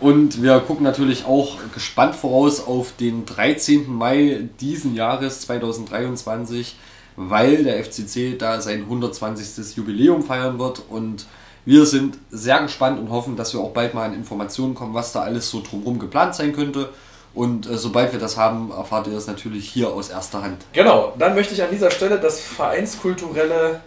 und 0.00 0.42
wir 0.42 0.58
gucken 0.60 0.82
natürlich 0.82 1.26
auch 1.26 1.58
gespannt 1.74 2.16
voraus 2.16 2.66
auf 2.66 2.96
den 2.98 3.24
13. 3.24 3.88
Mai 3.88 4.48
diesen 4.60 4.96
Jahres 4.96 5.42
2023, 5.42 6.74
weil 7.16 7.62
der 7.62 7.82
FCC 7.84 8.36
da 8.36 8.60
sein 8.60 8.80
120. 8.82 9.76
Jubiläum 9.76 10.22
feiern 10.22 10.58
wird 10.58 10.82
und 10.88 11.26
wir 11.64 11.86
sind 11.86 12.18
sehr 12.30 12.60
gespannt 12.62 12.98
und 12.98 13.10
hoffen, 13.10 13.36
dass 13.36 13.54
wir 13.54 13.60
auch 13.60 13.70
bald 13.70 13.94
mal 13.94 14.06
an 14.06 14.14
Informationen 14.14 14.74
kommen, 14.74 14.94
was 14.94 15.12
da 15.12 15.22
alles 15.22 15.48
so 15.48 15.62
drumherum 15.62 16.00
geplant 16.00 16.34
sein 16.34 16.52
könnte. 16.52 16.88
Und 17.34 17.66
äh, 17.66 17.76
sobald 17.78 18.12
wir 18.12 18.20
das 18.20 18.36
haben, 18.36 18.70
erfahrt 18.70 19.06
ihr 19.06 19.14
das 19.14 19.26
natürlich 19.26 19.68
hier 19.68 19.88
aus 19.88 20.10
erster 20.10 20.42
Hand. 20.42 20.64
Genau, 20.72 21.14
dann 21.18 21.34
möchte 21.34 21.54
ich 21.54 21.62
an 21.62 21.70
dieser 21.70 21.90
Stelle 21.90 22.18
das 22.18 22.40
vereinskulturelle 22.40 23.80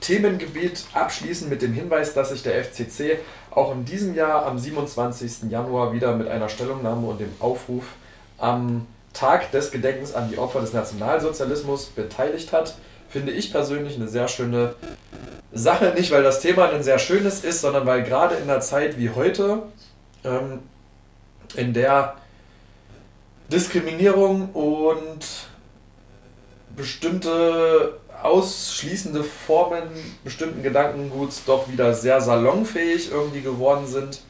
Themengebiet 0.00 0.84
abschließen 0.92 1.48
mit 1.48 1.62
dem 1.62 1.72
Hinweis, 1.72 2.12
dass 2.14 2.30
sich 2.30 2.42
der 2.42 2.62
FCC 2.64 3.18
auch 3.50 3.72
in 3.72 3.84
diesem 3.84 4.14
Jahr 4.14 4.46
am 4.46 4.58
27. 4.58 5.50
Januar 5.50 5.92
wieder 5.92 6.14
mit 6.14 6.28
einer 6.28 6.48
Stellungnahme 6.48 7.06
und 7.06 7.20
dem 7.20 7.32
Aufruf 7.40 7.84
am 8.38 8.86
Tag 9.14 9.50
des 9.52 9.70
Gedenkens 9.70 10.14
an 10.14 10.30
die 10.30 10.36
Opfer 10.36 10.60
des 10.60 10.74
Nationalsozialismus 10.74 11.86
beteiligt 11.86 12.52
hat. 12.52 12.76
Finde 13.08 13.32
ich 13.32 13.50
persönlich 13.50 13.96
eine 13.96 14.08
sehr 14.08 14.28
schöne 14.28 14.74
Sache. 15.52 15.94
Nicht, 15.96 16.10
weil 16.10 16.22
das 16.22 16.40
Thema 16.40 16.68
ein 16.68 16.82
sehr 16.82 16.98
schönes 16.98 17.42
ist, 17.42 17.62
sondern 17.62 17.86
weil 17.86 18.02
gerade 18.02 18.34
in 18.34 18.50
einer 18.50 18.60
Zeit 18.60 18.98
wie 18.98 19.10
heute, 19.10 19.62
ähm, 20.24 20.58
in 21.54 21.72
der 21.72 22.16
Diskriminierung 23.50 24.50
und 24.52 25.24
bestimmte 26.74 27.98
ausschließende 28.22 29.22
Formen 29.22 29.84
bestimmten 30.24 30.62
Gedankenguts 30.62 31.44
doch 31.44 31.70
wieder 31.70 31.94
sehr 31.94 32.20
salonfähig 32.20 33.10
irgendwie 33.10 33.42
geworden 33.42 33.86
sind. 33.86 34.20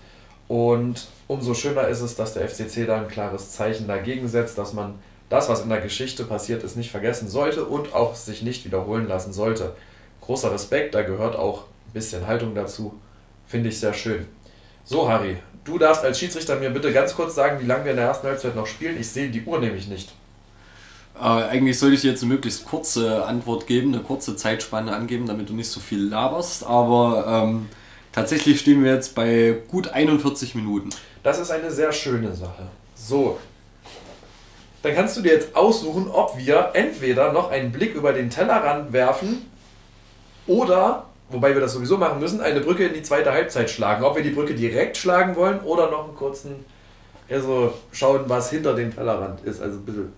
Und 0.48 1.08
umso 1.28 1.54
schöner 1.54 1.88
ist 1.88 2.02
es, 2.02 2.14
dass 2.14 2.34
der 2.34 2.48
FCC 2.48 2.86
da 2.86 2.96
ein 2.96 3.08
klares 3.08 3.52
Zeichen 3.52 3.88
dagegen 3.88 4.28
setzt, 4.28 4.58
dass 4.58 4.72
man 4.72 4.94
das, 5.28 5.48
was 5.48 5.62
in 5.62 5.68
der 5.68 5.80
Geschichte 5.80 6.24
passiert 6.24 6.62
ist, 6.62 6.76
nicht 6.76 6.90
vergessen 6.90 7.28
sollte 7.28 7.64
und 7.64 7.94
auch 7.94 8.14
sich 8.14 8.42
nicht 8.42 8.64
wiederholen 8.64 9.08
lassen 9.08 9.32
sollte. 9.32 9.74
Großer 10.20 10.52
Respekt, 10.52 10.94
da 10.94 11.02
gehört 11.02 11.36
auch 11.36 11.62
ein 11.62 11.92
bisschen 11.94 12.26
Haltung 12.26 12.54
dazu. 12.54 12.94
Finde 13.46 13.70
ich 13.70 13.80
sehr 13.80 13.94
schön. 13.94 14.26
So, 14.84 15.08
Harry, 15.08 15.38
du 15.66 15.78
darfst 15.78 16.04
als 16.04 16.18
Schiedsrichter 16.18 16.56
mir 16.56 16.70
bitte 16.70 16.92
ganz 16.92 17.14
kurz 17.14 17.34
sagen, 17.34 17.60
wie 17.60 17.66
lange 17.66 17.84
wir 17.84 17.90
in 17.90 17.98
der 17.98 18.06
ersten 18.06 18.26
Halbzeit 18.26 18.56
noch 18.56 18.66
spielen. 18.66 18.98
Ich 18.98 19.08
sehe 19.08 19.28
die 19.28 19.42
Uhr 19.44 19.58
nämlich 19.58 19.88
nicht. 19.88 20.12
Äh, 21.18 21.24
eigentlich 21.24 21.78
sollte 21.78 21.94
ich 21.94 22.02
dir 22.02 22.10
jetzt 22.10 22.22
eine 22.22 22.32
möglichst 22.32 22.64
kurze 22.64 23.24
Antwort 23.24 23.66
geben, 23.66 23.92
eine 23.92 24.02
kurze 24.02 24.36
Zeitspanne 24.36 24.94
angeben, 24.94 25.26
damit 25.26 25.48
du 25.48 25.54
nicht 25.54 25.68
so 25.68 25.80
viel 25.80 26.02
laberst. 26.02 26.64
Aber 26.64 27.44
ähm, 27.44 27.68
tatsächlich 28.12 28.60
stehen 28.60 28.84
wir 28.84 28.92
jetzt 28.92 29.14
bei 29.14 29.56
gut 29.68 29.88
41 29.88 30.54
Minuten. 30.54 30.90
Das 31.22 31.38
ist 31.38 31.50
eine 31.50 31.70
sehr 31.70 31.92
schöne 31.92 32.34
Sache. 32.34 32.68
So. 32.94 33.38
Dann 34.82 34.94
kannst 34.94 35.16
du 35.16 35.22
dir 35.22 35.32
jetzt 35.32 35.56
aussuchen, 35.56 36.08
ob 36.08 36.38
wir 36.38 36.70
entweder 36.74 37.32
noch 37.32 37.50
einen 37.50 37.72
Blick 37.72 37.94
über 37.94 38.12
den 38.12 38.30
Tellerrand 38.30 38.92
werfen 38.92 39.46
oder, 40.46 41.06
wobei 41.30 41.54
wir 41.54 41.60
das 41.60 41.72
sowieso 41.72 41.96
machen 41.96 42.20
müssen, 42.20 42.40
eine 42.40 42.60
Brücke 42.60 42.86
in 42.86 42.94
die 42.94 43.02
zweite 43.02 43.32
Halbzeit 43.32 43.70
schlagen. 43.70 44.04
Ob 44.04 44.16
wir 44.16 44.22
die 44.22 44.30
Brücke 44.30 44.54
direkt 44.54 44.96
schlagen 44.96 45.36
wollen 45.36 45.60
oder 45.60 45.90
noch 45.90 46.04
einen 46.04 46.16
kurzen, 46.16 46.64
also 47.28 47.72
schauen, 47.92 48.22
was 48.26 48.50
hinter 48.50 48.74
dem 48.74 48.94
Tellerrand 48.94 49.40
ist. 49.44 49.60
Also 49.60 49.78
ein 49.78 49.84
bisschen 49.84 50.12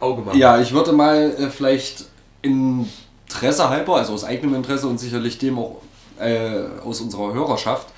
Auge 0.00 0.22
machen. 0.22 0.38
Ja, 0.38 0.60
ich 0.60 0.72
würde 0.72 0.92
mal 0.92 1.34
äh, 1.38 1.50
vielleicht 1.50 2.06
Interesse 2.42 3.68
halber, 3.68 3.96
also 3.96 4.12
aus 4.14 4.24
eigenem 4.24 4.54
Interesse 4.54 4.86
und 4.86 4.98
sicherlich 4.98 5.38
dem 5.38 5.58
auch 5.58 5.82
äh, 6.18 6.62
aus 6.84 7.00
unserer 7.00 7.32
Hörerschaft, 7.32 7.88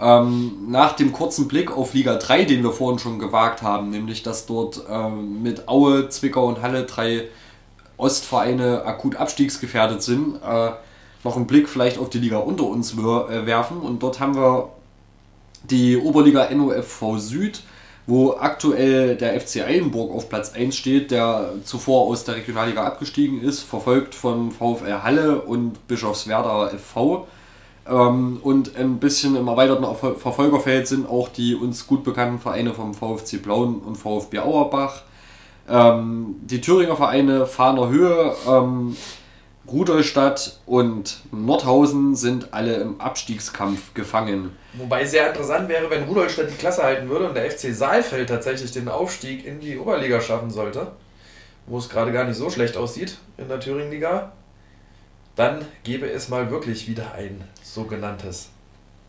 ähm, 0.00 0.66
nach 0.68 0.94
dem 0.94 1.12
kurzen 1.12 1.46
Blick 1.48 1.70
auf 1.70 1.92
Liga 1.92 2.16
3, 2.16 2.44
den 2.44 2.62
wir 2.62 2.72
vorhin 2.72 2.98
schon 2.98 3.18
gewagt 3.18 3.62
haben, 3.62 3.90
nämlich 3.90 4.22
dass 4.22 4.46
dort 4.46 4.82
ähm, 4.90 5.42
mit 5.42 5.68
Aue, 5.68 6.08
Zwickau 6.08 6.46
und 6.46 6.62
Halle 6.62 6.84
drei 6.84 7.28
Ostvereine 7.98 8.84
akut 8.86 9.16
abstiegsgefährdet 9.16 10.02
sind, 10.02 10.36
äh, 10.36 10.70
noch 11.24 11.36
einen 11.36 11.46
Blick 11.46 11.68
vielleicht 11.68 11.98
auf 11.98 12.10
die 12.10 12.18
Liga 12.18 12.38
unter 12.38 12.64
uns 12.64 12.94
äh, 12.94 13.46
werfen. 13.46 13.78
Und 13.78 14.02
dort 14.02 14.20
haben 14.20 14.34
wir 14.34 14.70
die 15.64 15.96
Oberliga 15.96 16.48
NOFV 16.52 17.18
Süd 17.18 17.62
wo 18.10 18.36
aktuell 18.38 19.16
der 19.16 19.40
FC 19.40 19.62
Eilenburg 19.64 20.12
auf 20.12 20.28
Platz 20.28 20.52
1 20.52 20.76
steht, 20.76 21.10
der 21.12 21.52
zuvor 21.64 22.08
aus 22.08 22.24
der 22.24 22.36
Regionalliga 22.36 22.84
abgestiegen 22.84 23.40
ist, 23.40 23.60
verfolgt 23.62 24.14
von 24.14 24.50
VfL 24.50 25.02
Halle 25.02 25.40
und 25.40 25.86
Bischofswerda 25.86 26.70
FV. 26.70 27.26
Ähm, 27.88 28.40
und 28.42 28.76
ein 28.76 28.98
bisschen 28.98 29.36
im 29.36 29.48
erweiterten 29.48 29.86
Verfolgerfeld 30.18 30.88
sind 30.88 31.08
auch 31.08 31.28
die 31.28 31.54
uns 31.54 31.86
gut 31.86 32.02
bekannten 32.02 32.40
Vereine 32.40 32.74
vom 32.74 32.94
VfC 32.94 33.36
Blauen 33.36 33.76
und 33.76 33.96
VfB 33.96 34.40
Auerbach. 34.40 35.02
Ähm, 35.68 36.36
die 36.42 36.60
Thüringer 36.60 36.96
Vereine 36.96 37.46
Fahner 37.46 37.88
Höhe, 37.88 38.34
ähm, 38.48 38.96
Rudolstadt 39.72 40.58
und 40.66 41.20
Nordhausen 41.30 42.16
sind 42.16 42.52
alle 42.52 42.74
im 42.74 43.00
Abstiegskampf 43.00 43.94
gefangen. 43.94 44.56
Wobei 44.74 45.04
sehr 45.04 45.28
interessant 45.28 45.68
wäre, 45.68 45.88
wenn 45.90 46.04
Rudolstadt 46.04 46.50
die 46.50 46.56
Klasse 46.56 46.82
halten 46.82 47.08
würde 47.08 47.28
und 47.28 47.34
der 47.34 47.50
FC 47.50 47.74
Saalfeld 47.74 48.28
tatsächlich 48.28 48.72
den 48.72 48.88
Aufstieg 48.88 49.44
in 49.44 49.60
die 49.60 49.78
Oberliga 49.78 50.20
schaffen 50.20 50.50
sollte, 50.50 50.92
wo 51.66 51.78
es 51.78 51.88
gerade 51.88 52.12
gar 52.12 52.24
nicht 52.24 52.36
so 52.36 52.50
schlecht 52.50 52.76
aussieht 52.76 53.16
in 53.36 53.48
der 53.48 53.60
Thüringenliga, 53.60 54.32
dann 55.36 55.64
gäbe 55.84 56.10
es 56.10 56.28
mal 56.28 56.50
wirklich 56.50 56.88
wieder 56.88 57.14
ein 57.14 57.42
sogenanntes 57.62 58.50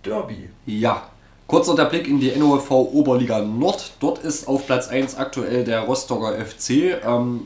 Derby. 0.05 0.49
Ja. 0.65 1.09
Kurzer 1.47 1.75
der 1.75 1.85
Blick 1.85 2.07
in 2.07 2.19
die 2.19 2.31
NOV 2.31 2.71
Oberliga 2.71 3.39
Nord. 3.41 3.91
Dort 3.99 4.19
ist 4.19 4.47
auf 4.47 4.65
Platz 4.65 4.87
1 4.87 5.17
aktuell 5.17 5.65
der 5.65 5.81
Rostocker 5.81 6.33
FC. 6.33 7.03
Ähm, 7.05 7.43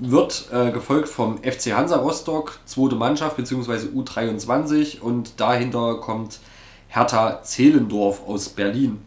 wird 0.00 0.48
äh, 0.52 0.70
gefolgt 0.70 1.08
vom 1.08 1.38
FC 1.38 1.72
Hansa 1.72 1.96
Rostock, 1.96 2.58
zweite 2.64 2.96
Mannschaft 2.96 3.36
bzw. 3.36 3.88
U23 3.94 5.00
und 5.00 5.38
dahinter 5.38 5.96
kommt 5.96 6.40
Hertha 6.88 7.42
Zehlendorf 7.42 8.26
aus 8.26 8.48
Berlin. 8.48 9.00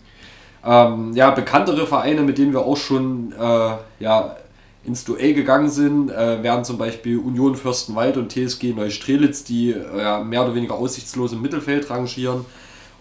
Ähm, 0.66 1.14
ja, 1.14 1.32
bekanntere 1.32 1.86
Vereine, 1.88 2.22
mit 2.22 2.38
denen 2.38 2.54
wir 2.54 2.62
auch 2.62 2.78
schon 2.78 3.34
äh, 3.34 3.72
ja, 4.00 4.38
ins 4.86 5.04
Duell 5.04 5.34
gegangen 5.34 5.70
sind, 5.70 6.10
äh, 6.10 6.41
wären 6.44 6.64
zum 6.64 6.78
Beispiel 6.78 7.18
Union 7.18 7.56
Fürstenwald 7.56 8.16
und 8.16 8.32
TSG 8.32 8.74
Neustrelitz, 8.74 9.44
die 9.44 9.72
äh, 9.72 10.24
mehr 10.24 10.44
oder 10.44 10.56
weniger 10.56 10.76
aussichtslos 10.76 11.34
im 11.34 11.41
Mittelfeld 11.41 11.89
rangieren. 11.89 12.46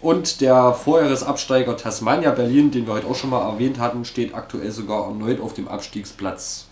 Und 0.00 0.40
der 0.40 0.72
Vorjahresabsteiger 0.72 1.76
Tasmania 1.76 2.32
Berlin, 2.32 2.72
den 2.72 2.88
wir 2.88 2.94
heute 2.94 3.06
auch 3.06 3.14
schon 3.14 3.30
mal 3.30 3.48
erwähnt 3.48 3.78
hatten, 3.78 4.04
steht 4.04 4.34
aktuell 4.34 4.72
sogar 4.72 5.06
erneut 5.06 5.40
auf 5.40 5.54
dem 5.54 5.68
Abstiegsplatz 5.68 6.66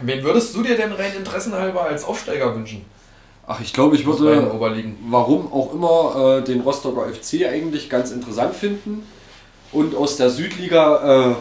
Wen 0.00 0.24
würdest 0.24 0.54
du 0.54 0.62
dir 0.62 0.76
denn 0.76 0.92
rein 0.92 1.12
interessenhalber 1.16 1.84
als 1.84 2.04
Aufsteiger 2.04 2.54
wünschen? 2.54 2.84
Ach, 3.46 3.60
ich 3.60 3.72
glaube, 3.72 3.96
ich 3.96 4.06
würde, 4.06 4.50
warum 5.08 5.52
auch 5.52 5.74
immer, 5.74 6.38
äh, 6.38 6.44
den 6.44 6.62
Rostocker 6.62 7.06
FC 7.12 7.46
eigentlich 7.46 7.90
ganz 7.90 8.10
interessant 8.10 8.54
finden. 8.54 9.06
Und 9.70 9.94
aus 9.94 10.16
der 10.16 10.30
Südliga, 10.30 11.30
äh, 11.30 11.34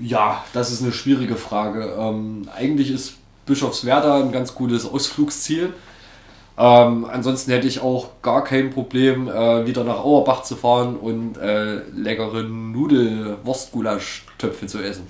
ja, 0.00 0.44
das 0.52 0.72
ist 0.72 0.82
eine 0.82 0.92
schwierige 0.92 1.36
Frage. 1.36 1.94
Ähm, 1.98 2.48
eigentlich 2.54 2.90
ist 2.90 3.14
Bischofswerda 3.46 4.18
ein 4.18 4.32
ganz 4.32 4.54
gutes 4.54 4.86
Ausflugsziel. 4.86 5.72
Ähm, 6.58 7.04
ansonsten 7.04 7.52
hätte 7.52 7.68
ich 7.68 7.80
auch 7.80 8.20
gar 8.20 8.42
kein 8.42 8.70
Problem, 8.70 9.28
äh, 9.28 9.64
wieder 9.66 9.84
nach 9.84 10.02
Auerbach 10.02 10.42
zu 10.42 10.56
fahren 10.56 10.96
und 10.96 11.38
äh, 11.38 11.82
leckere 11.94 12.42
Nudel-Wurstgulasch-Töpfe 12.42 14.66
zu 14.66 14.80
essen. 14.80 15.06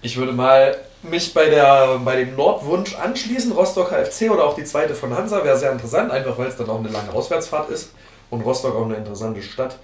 Ich 0.00 0.16
würde 0.16 0.32
mal 0.32 0.76
mich 1.02 1.34
bei, 1.34 1.48
der, 1.48 1.98
bei 2.04 2.16
dem 2.16 2.36
Nordwunsch 2.36 2.94
anschließen. 2.94 3.52
Rostock 3.52 3.90
HFC 3.90 4.30
oder 4.30 4.44
auch 4.44 4.54
die 4.54 4.64
zweite 4.64 4.94
von 4.94 5.16
Hansa 5.16 5.44
wäre 5.44 5.58
sehr 5.58 5.72
interessant, 5.72 6.10
einfach 6.10 6.38
weil 6.38 6.48
es 6.48 6.56
dann 6.56 6.70
auch 6.70 6.78
eine 6.78 6.88
lange 6.88 7.12
Auswärtsfahrt 7.12 7.70
ist 7.70 7.92
und 8.30 8.42
Rostock 8.42 8.76
auch 8.76 8.84
eine 8.84 8.96
interessante 8.96 9.42
Stadt. 9.42 9.76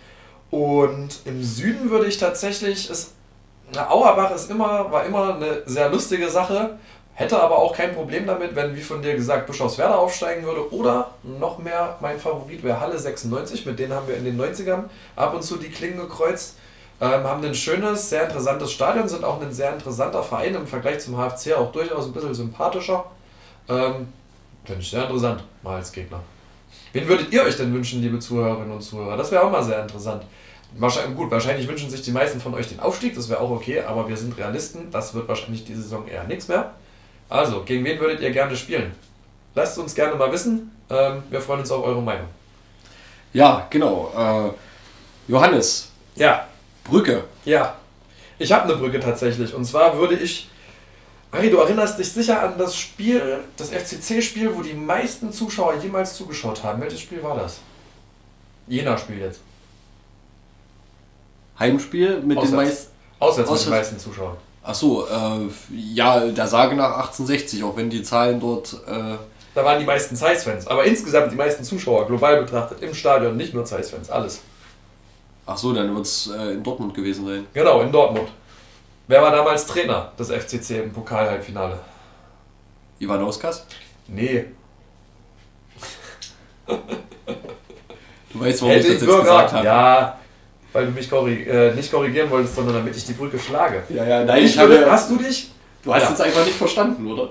Und 0.50 1.20
im 1.24 1.42
Süden 1.42 1.90
würde 1.90 2.06
ich 2.06 2.18
tatsächlich, 2.18 2.90
ist, 2.90 3.12
na, 3.72 3.90
Auerbach 3.90 4.32
ist 4.32 4.50
immer, 4.50 4.92
war 4.92 5.04
immer 5.04 5.34
eine 5.34 5.62
sehr 5.66 5.88
lustige 5.88 6.28
Sache, 6.30 6.78
hätte 7.14 7.40
aber 7.40 7.58
auch 7.58 7.74
kein 7.74 7.92
Problem 7.92 8.26
damit, 8.26 8.54
wenn, 8.54 8.76
wie 8.76 8.82
von 8.82 9.02
dir 9.02 9.14
gesagt, 9.14 9.48
Bischofswerda 9.48 9.96
aufsteigen 9.96 10.44
würde. 10.44 10.72
Oder 10.72 11.10
noch 11.22 11.58
mehr, 11.58 11.96
mein 12.00 12.20
Favorit 12.20 12.62
wäre 12.62 12.78
Halle 12.78 12.98
96, 12.98 13.66
mit 13.66 13.78
denen 13.80 13.94
haben 13.94 14.06
wir 14.06 14.16
in 14.16 14.24
den 14.24 14.40
90ern 14.40 14.84
ab 15.16 15.34
und 15.34 15.42
zu 15.42 15.56
die 15.56 15.70
Klingen 15.70 15.98
gekreuzt. 15.98 16.56
Ähm, 17.00 17.24
haben 17.24 17.44
ein 17.44 17.54
schönes, 17.54 18.08
sehr 18.08 18.24
interessantes 18.24 18.72
Stadion, 18.72 19.08
sind 19.08 19.24
auch 19.24 19.40
ein 19.40 19.52
sehr 19.52 19.72
interessanter 19.72 20.22
Verein 20.22 20.54
im 20.54 20.66
Vergleich 20.66 21.00
zum 21.00 21.16
HFC, 21.16 21.52
auch 21.54 21.72
durchaus 21.72 22.06
ein 22.06 22.12
bisschen 22.12 22.34
sympathischer. 22.34 23.04
Ähm, 23.68 24.08
Finde 24.64 24.80
ich 24.80 24.90
sehr 24.90 25.02
interessant, 25.02 25.42
mal 25.62 25.76
als 25.76 25.92
Gegner. 25.92 26.20
Wen 26.92 27.08
würdet 27.08 27.32
ihr 27.32 27.42
euch 27.42 27.56
denn 27.56 27.74
wünschen, 27.74 28.00
liebe 28.00 28.18
Zuhörerinnen 28.18 28.70
und 28.70 28.80
Zuhörer? 28.80 29.16
Das 29.16 29.30
wäre 29.30 29.42
auch 29.42 29.50
mal 29.50 29.62
sehr 29.62 29.82
interessant. 29.82 30.22
Wahrscheinlich, 30.76 31.16
gut, 31.16 31.30
wahrscheinlich 31.30 31.68
wünschen 31.68 31.90
sich 31.90 32.02
die 32.02 32.10
meisten 32.10 32.40
von 32.40 32.54
euch 32.54 32.68
den 32.68 32.80
Aufstieg, 32.80 33.14
das 33.14 33.28
wäre 33.28 33.40
auch 33.40 33.50
okay, 33.50 33.80
aber 33.80 34.08
wir 34.08 34.16
sind 34.16 34.36
Realisten, 34.38 34.90
das 34.90 35.14
wird 35.14 35.28
wahrscheinlich 35.28 35.64
diese 35.64 35.82
Saison 35.82 36.06
eher 36.08 36.24
nichts 36.24 36.48
mehr. 36.48 36.72
Also, 37.28 37.62
gegen 37.64 37.84
wen 37.84 37.98
würdet 38.00 38.20
ihr 38.20 38.30
gerne 38.30 38.56
spielen? 38.56 38.92
Lasst 39.54 39.78
uns 39.78 39.94
gerne 39.94 40.16
mal 40.16 40.30
wissen. 40.32 40.70
Ähm, 40.90 41.22
wir 41.30 41.40
freuen 41.40 41.60
uns 41.60 41.70
auf 41.70 41.84
eure 41.84 42.02
Meinung. 42.02 42.26
Ja, 43.32 43.66
genau. 43.70 44.12
Äh, 44.16 45.30
Johannes. 45.30 45.90
Ja. 46.16 46.46
Brücke. 46.84 47.24
Ja. 47.44 47.76
Ich 48.38 48.52
habe 48.52 48.64
eine 48.64 48.76
Brücke 48.76 49.00
tatsächlich. 49.00 49.54
Und 49.54 49.64
zwar 49.64 49.96
würde 49.98 50.14
ich. 50.16 50.48
Harry, 51.32 51.50
du 51.50 51.56
erinnerst 51.58 51.98
dich 51.98 52.12
sicher 52.12 52.40
an 52.42 52.54
das 52.58 52.76
Spiel, 52.76 53.38
das 53.56 53.70
FCC-Spiel, 53.70 54.54
wo 54.54 54.62
die 54.62 54.74
meisten 54.74 55.32
Zuschauer 55.32 55.74
jemals 55.82 56.14
zugeschaut 56.14 56.62
haben. 56.62 56.80
Welches 56.80 57.00
Spiel 57.00 57.22
war 57.24 57.36
das? 57.36 57.58
Jena-Spiel 58.68 59.18
jetzt. 59.18 59.40
Heimspiel 61.58 62.20
mit 62.20 62.36
Auswärts. 62.38 62.50
den 62.50 62.56
meisten. 62.56 62.92
Auswärts 63.18 63.38
mit 63.38 63.48
Auswärts. 63.48 63.64
den 63.64 63.70
meisten 63.70 63.98
Zuschauern. 63.98 64.36
Achso, 64.62 65.06
äh, 65.06 65.48
ja, 65.76 66.20
der 66.26 66.46
Sage 66.46 66.74
nach 66.74 66.92
1860, 66.96 67.62
auch 67.64 67.76
wenn 67.76 67.90
die 67.90 68.02
Zahlen 68.02 68.40
dort. 68.40 68.72
Äh, 68.86 69.16
Da 69.54 69.64
waren 69.64 69.78
die 69.78 69.84
meisten 69.84 70.16
Zeiss-Fans. 70.16 70.66
Aber 70.66 70.84
insgesamt 70.84 71.30
die 71.32 71.36
meisten 71.36 71.62
Zuschauer, 71.64 72.06
global 72.06 72.42
betrachtet, 72.42 72.80
im 72.82 72.94
Stadion, 72.94 73.36
nicht 73.36 73.54
nur 73.54 73.64
Zeiss-Fans, 73.64 74.08
alles. 74.10 74.40
Achso, 75.46 75.72
dann 75.72 75.94
wird 75.94 76.06
es 76.06 76.30
äh, 76.30 76.52
in 76.52 76.62
Dortmund 76.62 76.94
gewesen 76.94 77.26
sein. 77.26 77.46
Genau, 77.52 77.80
in 77.82 77.92
Dortmund. 77.92 78.28
Wer 79.06 79.20
war 79.22 79.30
damals 79.30 79.66
Trainer 79.66 80.12
des 80.18 80.30
FCC 80.30 80.82
im 80.84 80.92
Pokal-Halbfinale? 80.92 81.78
Ivanauskas? 83.00 83.66
Nee. 84.08 84.46
Du 86.66 88.40
weißt, 88.40 88.62
warum 88.62 88.72
ich 88.74 88.78
Hätte 88.78 88.92
das 88.94 89.02
ich 89.02 89.08
jetzt 89.08 89.20
gesagt 89.20 89.52
habe. 89.52 89.64
Ja, 89.66 90.18
weil 90.72 90.86
du 90.86 90.92
mich 90.92 91.08
korrig 91.10 91.46
äh, 91.46 91.74
nicht 91.74 91.90
korrigieren 91.92 92.30
wolltest, 92.30 92.54
sondern 92.56 92.76
damit 92.76 92.96
ich 92.96 93.04
die 93.04 93.12
Brücke 93.12 93.38
schlage. 93.38 93.82
ja, 93.90 94.04
ja, 94.04 94.24
nein, 94.24 94.42
Ich 94.44 94.52
ich 94.54 94.58
habe. 94.58 94.90
hast 94.90 95.10
du 95.10 95.16
dich? 95.16 95.50
Du 95.82 95.92
hast 95.94 96.02
Ja. 96.04 96.08
jetzt 96.10 96.20
einfach 96.22 96.44
nicht 96.44 96.56
verstanden, 96.56 97.06
oder? 97.12 97.28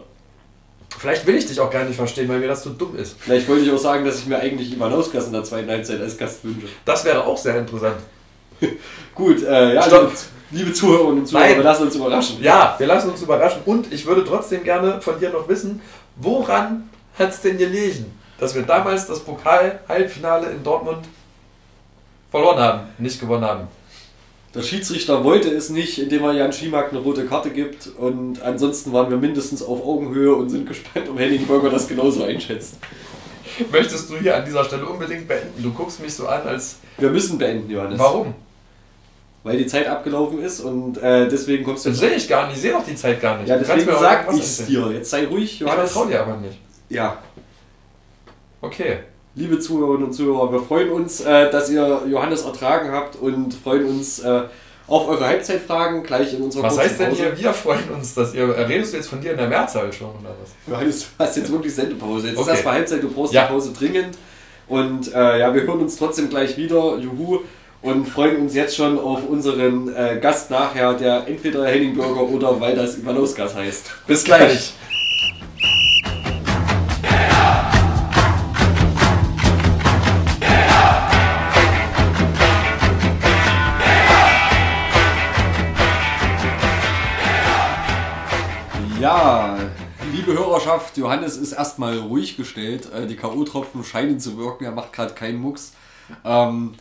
Vielleicht 1.00 1.26
will 1.26 1.36
ich 1.36 1.46
dich 1.46 1.60
auch 1.60 1.70
gar 1.70 1.84
nicht 1.84 1.96
verstehen, 1.96 2.30
weil 2.30 2.40
mir 2.40 2.48
das 2.48 2.64
so 2.64 2.70
dumm 2.70 2.96
ist. 2.96 3.16
Vielleicht 3.20 3.48
wollte 3.48 3.66
ich 3.66 3.72
auch 3.72 3.78
sagen, 3.78 4.06
dass 4.06 4.20
ich 4.20 4.26
mir 4.26 4.40
eigentlich 4.40 4.74
Ivanauskas 4.74 5.28
in 5.28 5.34
der 5.34 5.44
zweiten 5.44 5.70
Halbzeit 5.70 6.00
als 6.00 6.18
Gast 6.18 6.44
wünsche. 6.44 6.68
Das 6.86 7.04
wäre 7.04 7.26
auch 7.26 7.38
sehr 7.38 7.58
interessant. 7.58 7.98
Gut, 9.16 9.44
äh, 9.44 9.76
ja, 9.76 9.84
Stopp. 9.84 10.12
liebe, 10.52 10.64
liebe 10.64 10.74
Zuhörerinnen 10.74 11.20
und 11.20 11.28
Zuhörer, 11.28 11.48
Nein. 11.48 11.58
wir 11.58 11.64
lassen 11.64 11.84
uns 11.84 11.96
überraschen. 11.96 12.42
Ja, 12.42 12.76
wir 12.78 12.88
lassen 12.88 13.10
uns 13.10 13.22
überraschen. 13.22 13.62
Und 13.66 13.92
ich 13.92 14.06
würde 14.06 14.24
trotzdem 14.24 14.64
gerne 14.64 15.02
von 15.02 15.20
dir 15.20 15.30
noch 15.30 15.48
wissen, 15.48 15.82
woran 16.16 16.90
hat 17.18 17.30
es 17.30 17.42
denn 17.42 17.58
gelegen, 17.58 18.18
dass 18.40 18.56
wir 18.56 18.64
damals 18.64 19.08
das 19.08 19.20
Pokal-Halbfinale 19.20 20.52
in 20.52 20.64
Dortmund 20.64 21.06
verloren 22.32 22.60
haben, 22.60 22.80
nicht 22.98 23.20
gewonnen 23.20 23.46
haben? 23.46 23.68
Der 24.56 24.62
Schiedsrichter 24.62 25.24
wollte 25.24 25.50
es 25.50 25.70
nicht, 25.70 25.98
indem 25.98 26.24
er 26.26 26.34
Jan 26.34 26.54
Schimak 26.54 26.92
eine 26.92 27.00
rote 27.00 27.26
Karte 27.26 27.50
gibt. 27.50 27.88
Und 27.98 28.42
ansonsten 28.44 28.94
waren 28.94 29.10
wir 29.10 29.18
mindestens 29.18 29.64
auf 29.64 29.84
Augenhöhe 29.84 30.36
und 30.36 30.50
sind 30.50 30.68
gespannt, 30.68 31.10
ob 31.10 31.18
Henning 31.18 31.46
Burger 31.48 31.70
das 31.72 31.88
genauso 31.88 32.24
einschätzt. 32.24 32.76
Möchtest 33.72 34.10
du 34.10 34.18
hier 34.18 34.36
an 34.38 34.46
dieser 34.46 34.64
Stelle 34.64 34.86
unbedingt 34.86 35.28
beenden? 35.28 35.62
Du 35.62 35.72
guckst 35.74 36.00
mich 36.02 36.14
so 36.14 36.28
an, 36.28 36.44
als. 36.48 36.78
Wir 36.98 37.10
müssen 37.10 37.38
beenden, 37.38 37.70
Johannes. 37.70 37.98
Warum? 38.00 38.36
Weil 39.44 39.58
die 39.58 39.66
Zeit 39.68 39.88
abgelaufen 39.88 40.42
ist 40.42 40.62
und 40.62 40.98
äh, 41.02 41.28
deswegen 41.28 41.64
kommst 41.64 41.86
du 41.86 41.90
Das 41.90 42.00
sehe 42.00 42.14
ich 42.16 42.30
gar 42.30 42.46
nicht. 42.48 42.56
Ich 42.56 42.62
sehe 42.62 42.72
doch 42.72 42.86
die 42.86 42.96
Zeit 42.96 43.20
gar 43.22 43.38
nicht. 43.40 43.50
Ja, 43.50 43.58
deswegen 43.58 43.92
sag 43.92 44.32
ich's 44.34 44.66
dir. 44.66 44.90
Jetzt 44.94 45.10
sei 45.10 45.26
ruhig, 45.28 45.52
Ich 45.56 45.60
Johannes. 45.60 45.92
vertraue 45.92 46.12
dir 46.12 46.22
aber 46.22 46.38
nicht. 46.38 46.58
Ja, 46.90 47.18
Okay. 48.62 49.00
Liebe 49.36 49.60
Zuhörerinnen 49.60 50.08
und 50.08 50.14
Zuhörer, 50.14 50.52
wir 50.52 50.60
freuen 50.62 50.90
uns, 50.92 51.22
äh, 51.22 51.50
dass 51.50 51.70
ihr 51.70 52.02
Johannes 52.10 52.44
ertragen 52.44 52.92
habt 52.92 53.16
und 53.16 53.54
freuen 53.54 53.86
uns 53.86 54.20
äh, 54.20 54.42
auf 54.88 55.08
eure 55.08 55.26
Halbzeitfragen 55.26 56.04
gleich 56.04 56.34
in 56.34 56.42
unserer 56.42 56.64
Was 56.64 56.78
heißt 56.78 57.00
denn 57.00 57.10
Pause. 57.10 57.24
hier, 57.36 57.38
wir 57.40 57.54
freuen 57.54 57.90
uns, 57.96 58.14
dass 58.14 58.34
ihr. 58.34 58.48
Redest 58.68 58.94
du 58.94 58.98
jetzt 58.98 59.08
von 59.10 59.22
dir 59.22 59.32
in 59.32 59.38
der 59.38 59.48
Mehrzahl 59.48 59.92
schon 59.94 60.10
oder 60.10 60.36
was? 60.42 60.52
Johannes, 60.68 61.02
du 61.18 61.24
hast 61.24 61.38
jetzt 61.38 61.52
wirklich 61.52 61.74
Sendepause. 61.74 62.28
Jetzt 62.28 62.38
Okay. 62.38 62.50
ist 62.50 62.54
erstmal 62.56 62.74
Halbzeit, 62.76 63.02
du 63.02 63.10
brauchst 63.10 63.34
Ja. 63.34 63.46
die 63.48 63.54
Pause 63.54 63.72
dringend. 63.78 64.18
Und 64.68 65.14
äh, 65.14 65.40
ja, 65.40 65.54
wir 65.54 65.62
hören 65.64 65.80
uns 65.80 65.98
trotzdem 65.98 66.30
gleich 66.30 66.58
wieder. 66.58 66.98
Juhu. 66.98 67.40
Und 67.82 68.06
freuen 68.08 68.38
uns 68.38 68.56
jetzt 68.56 68.78
schon 68.78 68.98
auf 68.98 69.28
unseren 69.28 69.94
äh, 69.94 70.18
Gast 70.22 70.50
nachher, 70.50 70.94
der 70.94 71.28
entweder 71.28 71.66
Henning 71.66 71.96
Burger 71.96 72.22
oder 72.22 72.62
weil 72.62 72.76
das 72.78 72.98
Ivanauskas 72.98 73.56
heißt. 73.56 73.92
Bis 74.08 74.24
gleich. 74.24 74.74
Liebe 90.64 90.72
Hörerschaft, 90.72 90.98
Johannes 90.98 91.38
ist 91.38 91.54
erstmal 91.54 91.98
ruhig 91.98 92.38
gestellt. 92.38 92.90
Äh, 92.94 93.08
Die 93.08 93.16
K.O.-Tropfen 93.16 93.84
scheinen 93.84 94.20
zu 94.20 94.38
wirken, 94.38 94.66
er 94.66 94.72
macht 94.72 94.94
gerade 94.94 95.14
keinen 95.14 95.40
Mucks. 95.40 95.74
Ähm, 96.24 96.76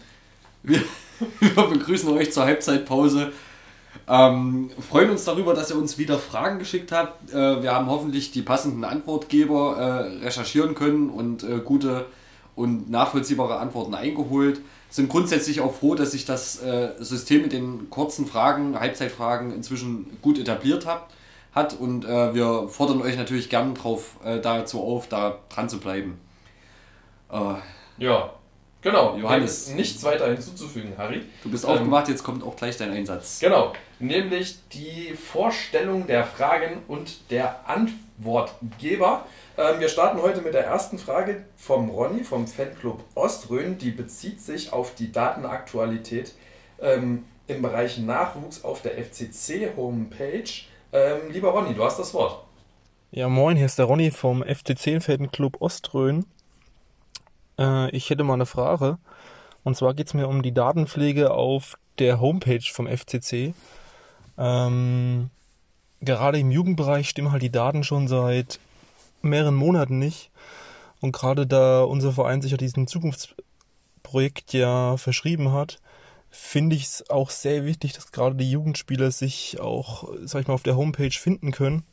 wir, 0.62 0.82
wir 1.40 1.62
begrüßen 1.64 2.08
euch 2.10 2.32
zur 2.32 2.44
Halbzeitpause. 2.44 3.32
Ähm, 4.08 4.70
freuen 4.88 5.10
uns 5.10 5.24
darüber, 5.24 5.54
dass 5.54 5.70
ihr 5.70 5.76
uns 5.76 5.98
wieder 5.98 6.18
Fragen 6.18 6.58
geschickt 6.58 6.92
habt. 6.92 7.30
Äh, 7.32 7.62
wir 7.62 7.72
haben 7.72 7.86
hoffentlich 7.86 8.30
die 8.30 8.42
passenden 8.42 8.84
Antwortgeber 8.84 9.76
äh, 9.76 10.24
recherchieren 10.24 10.74
können 10.74 11.10
und 11.10 11.42
äh, 11.42 11.58
gute 11.58 12.06
und 12.54 12.90
nachvollziehbare 12.90 13.58
Antworten 13.58 13.94
eingeholt. 13.94 14.60
Sind 14.90 15.08
grundsätzlich 15.08 15.60
auch 15.60 15.74
froh, 15.74 15.94
dass 15.94 16.12
sich 16.12 16.24
das 16.26 16.62
äh, 16.62 16.90
System 16.98 17.42
mit 17.42 17.52
den 17.52 17.88
kurzen 17.88 18.26
Fragen, 18.26 18.78
Halbzeitfragen 18.78 19.52
inzwischen 19.52 20.18
gut 20.20 20.38
etabliert 20.38 20.84
hat. 20.84 21.06
Hat 21.54 21.74
und 21.74 22.04
äh, 22.04 22.34
wir 22.34 22.68
fordern 22.68 23.02
euch 23.02 23.16
natürlich 23.16 23.48
gern 23.50 23.74
drauf, 23.74 24.16
äh, 24.24 24.40
dazu 24.40 24.80
auf, 24.82 25.08
da 25.08 25.38
dran 25.48 25.68
zu 25.68 25.78
bleiben. 25.80 26.18
Äh, 27.30 27.54
Ja, 27.98 28.32
genau. 28.80 29.16
Johannes. 29.16 29.68
Nichts 29.74 30.02
weiter 30.02 30.26
hinzuzufügen, 30.28 30.94
Harry. 30.96 31.22
du 31.42 31.50
bist 31.50 31.64
Ähm, 31.64 31.70
aufgewacht, 31.70 32.08
jetzt 32.08 32.24
kommt 32.24 32.42
auch 32.42 32.56
gleich 32.56 32.76
dein 32.78 32.90
Einsatz. 32.90 33.38
Genau, 33.40 33.72
nämlich 33.98 34.56
die 34.70 35.14
Vorstellung 35.14 36.06
der 36.06 36.24
Fragen 36.24 36.82
und 36.88 37.30
der 37.30 37.60
Antwortgeber. 37.68 39.26
Ähm, 39.58 39.80
wir 39.80 39.88
starten 39.88 40.22
heute 40.22 40.40
mit 40.40 40.54
der 40.54 40.64
ersten 40.64 40.98
Frage 40.98 41.44
vom 41.56 41.90
Ronny 41.90 42.24
vom 42.24 42.46
Fanclub 42.46 43.04
Oströhn. 43.14 43.76
Die 43.76 43.90
bezieht 43.90 44.40
sich 44.40 44.72
auf 44.72 44.94
die 44.94 45.12
Datenaktualität 45.12 46.32
ähm, 46.80 47.24
im 47.46 47.60
Bereich 47.60 47.98
Nachwuchs 47.98 48.64
auf 48.64 48.80
der 48.80 48.92
FCC-Homepage. 48.92 50.44
Ähm, 50.92 51.30
lieber 51.30 51.50
Ronny, 51.50 51.74
du 51.74 51.82
hast 51.82 51.98
das 51.98 52.12
Wort. 52.12 52.44
Ja, 53.10 53.28
moin, 53.28 53.56
hier 53.56 53.66
ist 53.66 53.78
der 53.78 53.86
Ronny 53.86 54.10
vom 54.10 54.42
FCC 54.42 55.00
Fanclub 55.00 55.60
Oströhn. 55.62 56.26
Äh, 57.58 57.90
ich 57.96 58.10
hätte 58.10 58.24
mal 58.24 58.34
eine 58.34 58.46
Frage. 58.46 58.98
Und 59.64 59.76
zwar 59.76 59.94
geht 59.94 60.08
es 60.08 60.14
mir 60.14 60.28
um 60.28 60.42
die 60.42 60.52
Datenpflege 60.52 61.30
auf 61.30 61.78
der 61.98 62.20
Homepage 62.20 62.64
vom 62.70 62.86
FCC. 62.86 63.54
Ähm, 64.36 65.30
gerade 66.02 66.38
im 66.38 66.50
Jugendbereich 66.50 67.08
stimmen 67.08 67.32
halt 67.32 67.42
die 67.42 67.52
Daten 67.52 67.84
schon 67.84 68.06
seit 68.06 68.60
mehreren 69.22 69.54
Monaten 69.54 69.98
nicht. 69.98 70.30
Und 71.00 71.12
gerade 71.12 71.46
da 71.46 71.84
unser 71.84 72.12
Verein 72.12 72.42
sich 72.42 72.50
ja 72.50 72.58
diesem 72.58 72.86
Zukunftsprojekt 72.86 74.52
ja 74.52 74.98
verschrieben 74.98 75.52
hat, 75.52 75.80
finde 76.32 76.74
ich 76.74 76.84
es 76.84 77.10
auch 77.10 77.30
sehr 77.30 77.64
wichtig, 77.64 77.92
dass 77.92 78.10
gerade 78.10 78.34
die 78.34 78.50
Jugendspieler 78.50 79.10
sich 79.10 79.60
auch, 79.60 80.08
sag 80.24 80.40
ich 80.40 80.48
mal, 80.48 80.54
auf 80.54 80.62
der 80.62 80.76
Homepage 80.76 81.12
finden 81.12 81.52
können. 81.52 81.84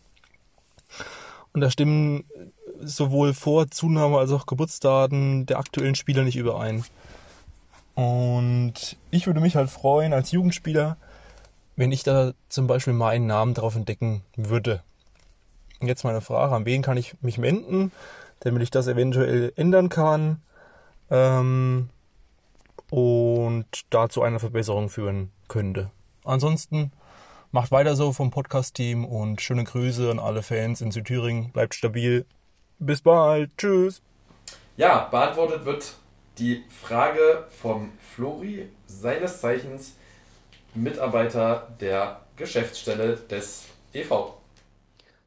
Und 1.53 1.61
da 1.61 1.69
stimmen 1.69 2.23
sowohl 2.79 3.33
Vor-, 3.33 3.69
Zunahme 3.69 4.17
als 4.17 4.31
auch 4.31 4.45
Geburtsdaten 4.45 5.45
der 5.45 5.59
aktuellen 5.59 5.95
Spieler 5.95 6.23
nicht 6.23 6.37
überein. 6.37 6.85
Und 7.95 8.97
ich 9.11 9.27
würde 9.27 9.41
mich 9.41 9.57
halt 9.57 9.69
freuen 9.69 10.13
als 10.13 10.31
Jugendspieler, 10.31 10.97
wenn 11.75 11.91
ich 11.91 12.03
da 12.03 12.31
zum 12.47 12.65
Beispiel 12.65 12.93
meinen 12.93 13.27
Namen 13.27 13.53
drauf 13.53 13.75
entdecken 13.75 14.23
würde. 14.37 14.81
Und 15.81 15.87
jetzt 15.87 16.05
meine 16.05 16.21
Frage, 16.21 16.55
an 16.55 16.65
wen 16.65 16.81
kann 16.81 16.97
ich 16.97 17.21
mich 17.21 17.41
wenden, 17.41 17.91
damit 18.39 18.63
ich 18.63 18.71
das 18.71 18.87
eventuell 18.87 19.51
ändern 19.57 19.89
kann 19.89 20.41
ähm, 21.09 21.89
und 22.89 23.65
dazu 23.89 24.21
eine 24.21 24.39
Verbesserung 24.39 24.89
führen 24.89 25.31
könnte. 25.47 25.91
Ansonsten 26.23 26.91
macht 27.51 27.71
weiter 27.71 27.95
so 27.95 28.13
vom 28.13 28.31
Podcast-Team 28.31 29.05
und 29.05 29.41
schöne 29.41 29.63
Grüße 29.63 30.09
an 30.11 30.19
alle 30.19 30.43
Fans 30.43 30.81
in 30.81 30.91
Südthüringen. 30.91 31.51
Bleibt 31.51 31.75
stabil. 31.75 32.25
Bis 32.79 33.01
bald. 33.01 33.51
Tschüss. 33.57 34.01
Ja, 34.77 35.07
beantwortet 35.09 35.65
wird 35.65 35.95
die 36.37 36.63
Frage 36.69 37.45
vom 37.49 37.91
Flori, 38.15 38.69
seines 38.87 39.41
Zeichens 39.41 39.95
Mitarbeiter 40.73 41.67
der 41.81 42.21
Geschäftsstelle 42.37 43.17
des 43.17 43.65
EV. 43.93 44.33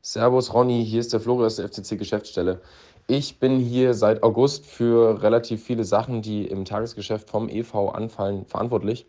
Servus 0.00 0.52
Ronny, 0.54 0.84
hier 0.84 1.00
ist 1.00 1.12
der 1.12 1.20
Florian 1.20 1.46
aus 1.46 1.56
der 1.56 1.68
FCC 1.68 1.96
Geschäftsstelle. 1.96 2.60
Ich 3.08 3.38
bin 3.40 3.58
hier 3.58 3.94
seit 3.94 4.22
August 4.22 4.64
für 4.64 5.22
relativ 5.22 5.64
viele 5.64 5.84
Sachen, 5.84 6.22
die 6.22 6.46
im 6.46 6.64
Tagesgeschäft 6.64 7.28
vom 7.28 7.48
EV 7.48 7.90
anfallen, 7.92 8.46
verantwortlich. 8.46 9.06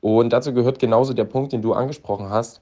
Und 0.00 0.32
dazu 0.32 0.52
gehört 0.52 0.78
genauso 0.78 1.12
der 1.12 1.24
Punkt, 1.24 1.52
den 1.52 1.62
du 1.62 1.72
angesprochen 1.72 2.30
hast, 2.30 2.60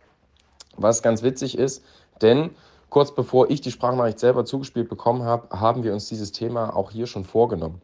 was 0.76 1.02
ganz 1.02 1.22
witzig 1.22 1.56
ist, 1.56 1.84
denn 2.22 2.50
kurz 2.90 3.14
bevor 3.14 3.50
ich 3.50 3.60
die 3.60 3.70
Sprachnachricht 3.70 4.18
selber 4.18 4.44
zugespielt 4.44 4.88
bekommen 4.88 5.22
habe, 5.22 5.58
haben 5.58 5.84
wir 5.84 5.92
uns 5.92 6.08
dieses 6.08 6.32
Thema 6.32 6.74
auch 6.76 6.90
hier 6.90 7.06
schon 7.06 7.24
vorgenommen. 7.24 7.80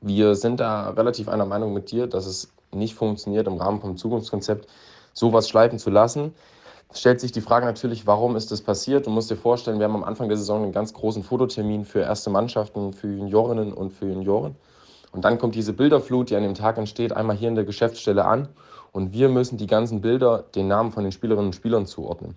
Wir 0.00 0.34
sind 0.34 0.58
da 0.58 0.90
relativ 0.90 1.28
einer 1.28 1.46
Meinung 1.46 1.72
mit 1.72 1.90
dir, 1.92 2.08
dass 2.08 2.26
es 2.26 2.52
nicht 2.72 2.94
funktioniert, 2.94 3.46
im 3.46 3.56
Rahmen 3.56 3.80
vom 3.80 3.96
Zukunftskonzept 3.96 4.68
sowas 5.12 5.48
schleifen 5.48 5.78
zu 5.78 5.90
lassen. 5.90 6.34
Stellt 6.94 7.20
sich 7.20 7.32
die 7.32 7.40
Frage 7.40 7.64
natürlich, 7.64 8.06
warum 8.06 8.36
ist 8.36 8.52
das 8.52 8.60
passiert? 8.60 9.06
Du 9.06 9.10
musst 9.10 9.30
dir 9.30 9.36
vorstellen, 9.36 9.78
wir 9.78 9.84
haben 9.84 9.96
am 9.96 10.04
Anfang 10.04 10.28
der 10.28 10.36
Saison 10.36 10.62
einen 10.62 10.72
ganz 10.72 10.92
großen 10.92 11.22
Fototermin 11.22 11.86
für 11.86 12.00
erste 12.00 12.28
Mannschaften, 12.28 12.92
für 12.92 13.08
Juniorinnen 13.08 13.72
und 13.72 13.92
für 13.92 14.06
Junioren. 14.06 14.56
Und 15.10 15.24
dann 15.24 15.38
kommt 15.38 15.54
diese 15.54 15.72
Bilderflut, 15.72 16.28
die 16.28 16.36
an 16.36 16.42
dem 16.42 16.54
Tag 16.54 16.76
entsteht, 16.76 17.14
einmal 17.14 17.36
hier 17.36 17.48
in 17.48 17.54
der 17.54 17.64
Geschäftsstelle 17.64 18.26
an. 18.26 18.48
Und 18.92 19.14
wir 19.14 19.30
müssen 19.30 19.56
die 19.56 19.66
ganzen 19.66 20.02
Bilder 20.02 20.44
den 20.54 20.68
Namen 20.68 20.92
von 20.92 21.02
den 21.02 21.12
Spielerinnen 21.12 21.46
und 21.46 21.54
Spielern 21.54 21.86
zuordnen. 21.86 22.36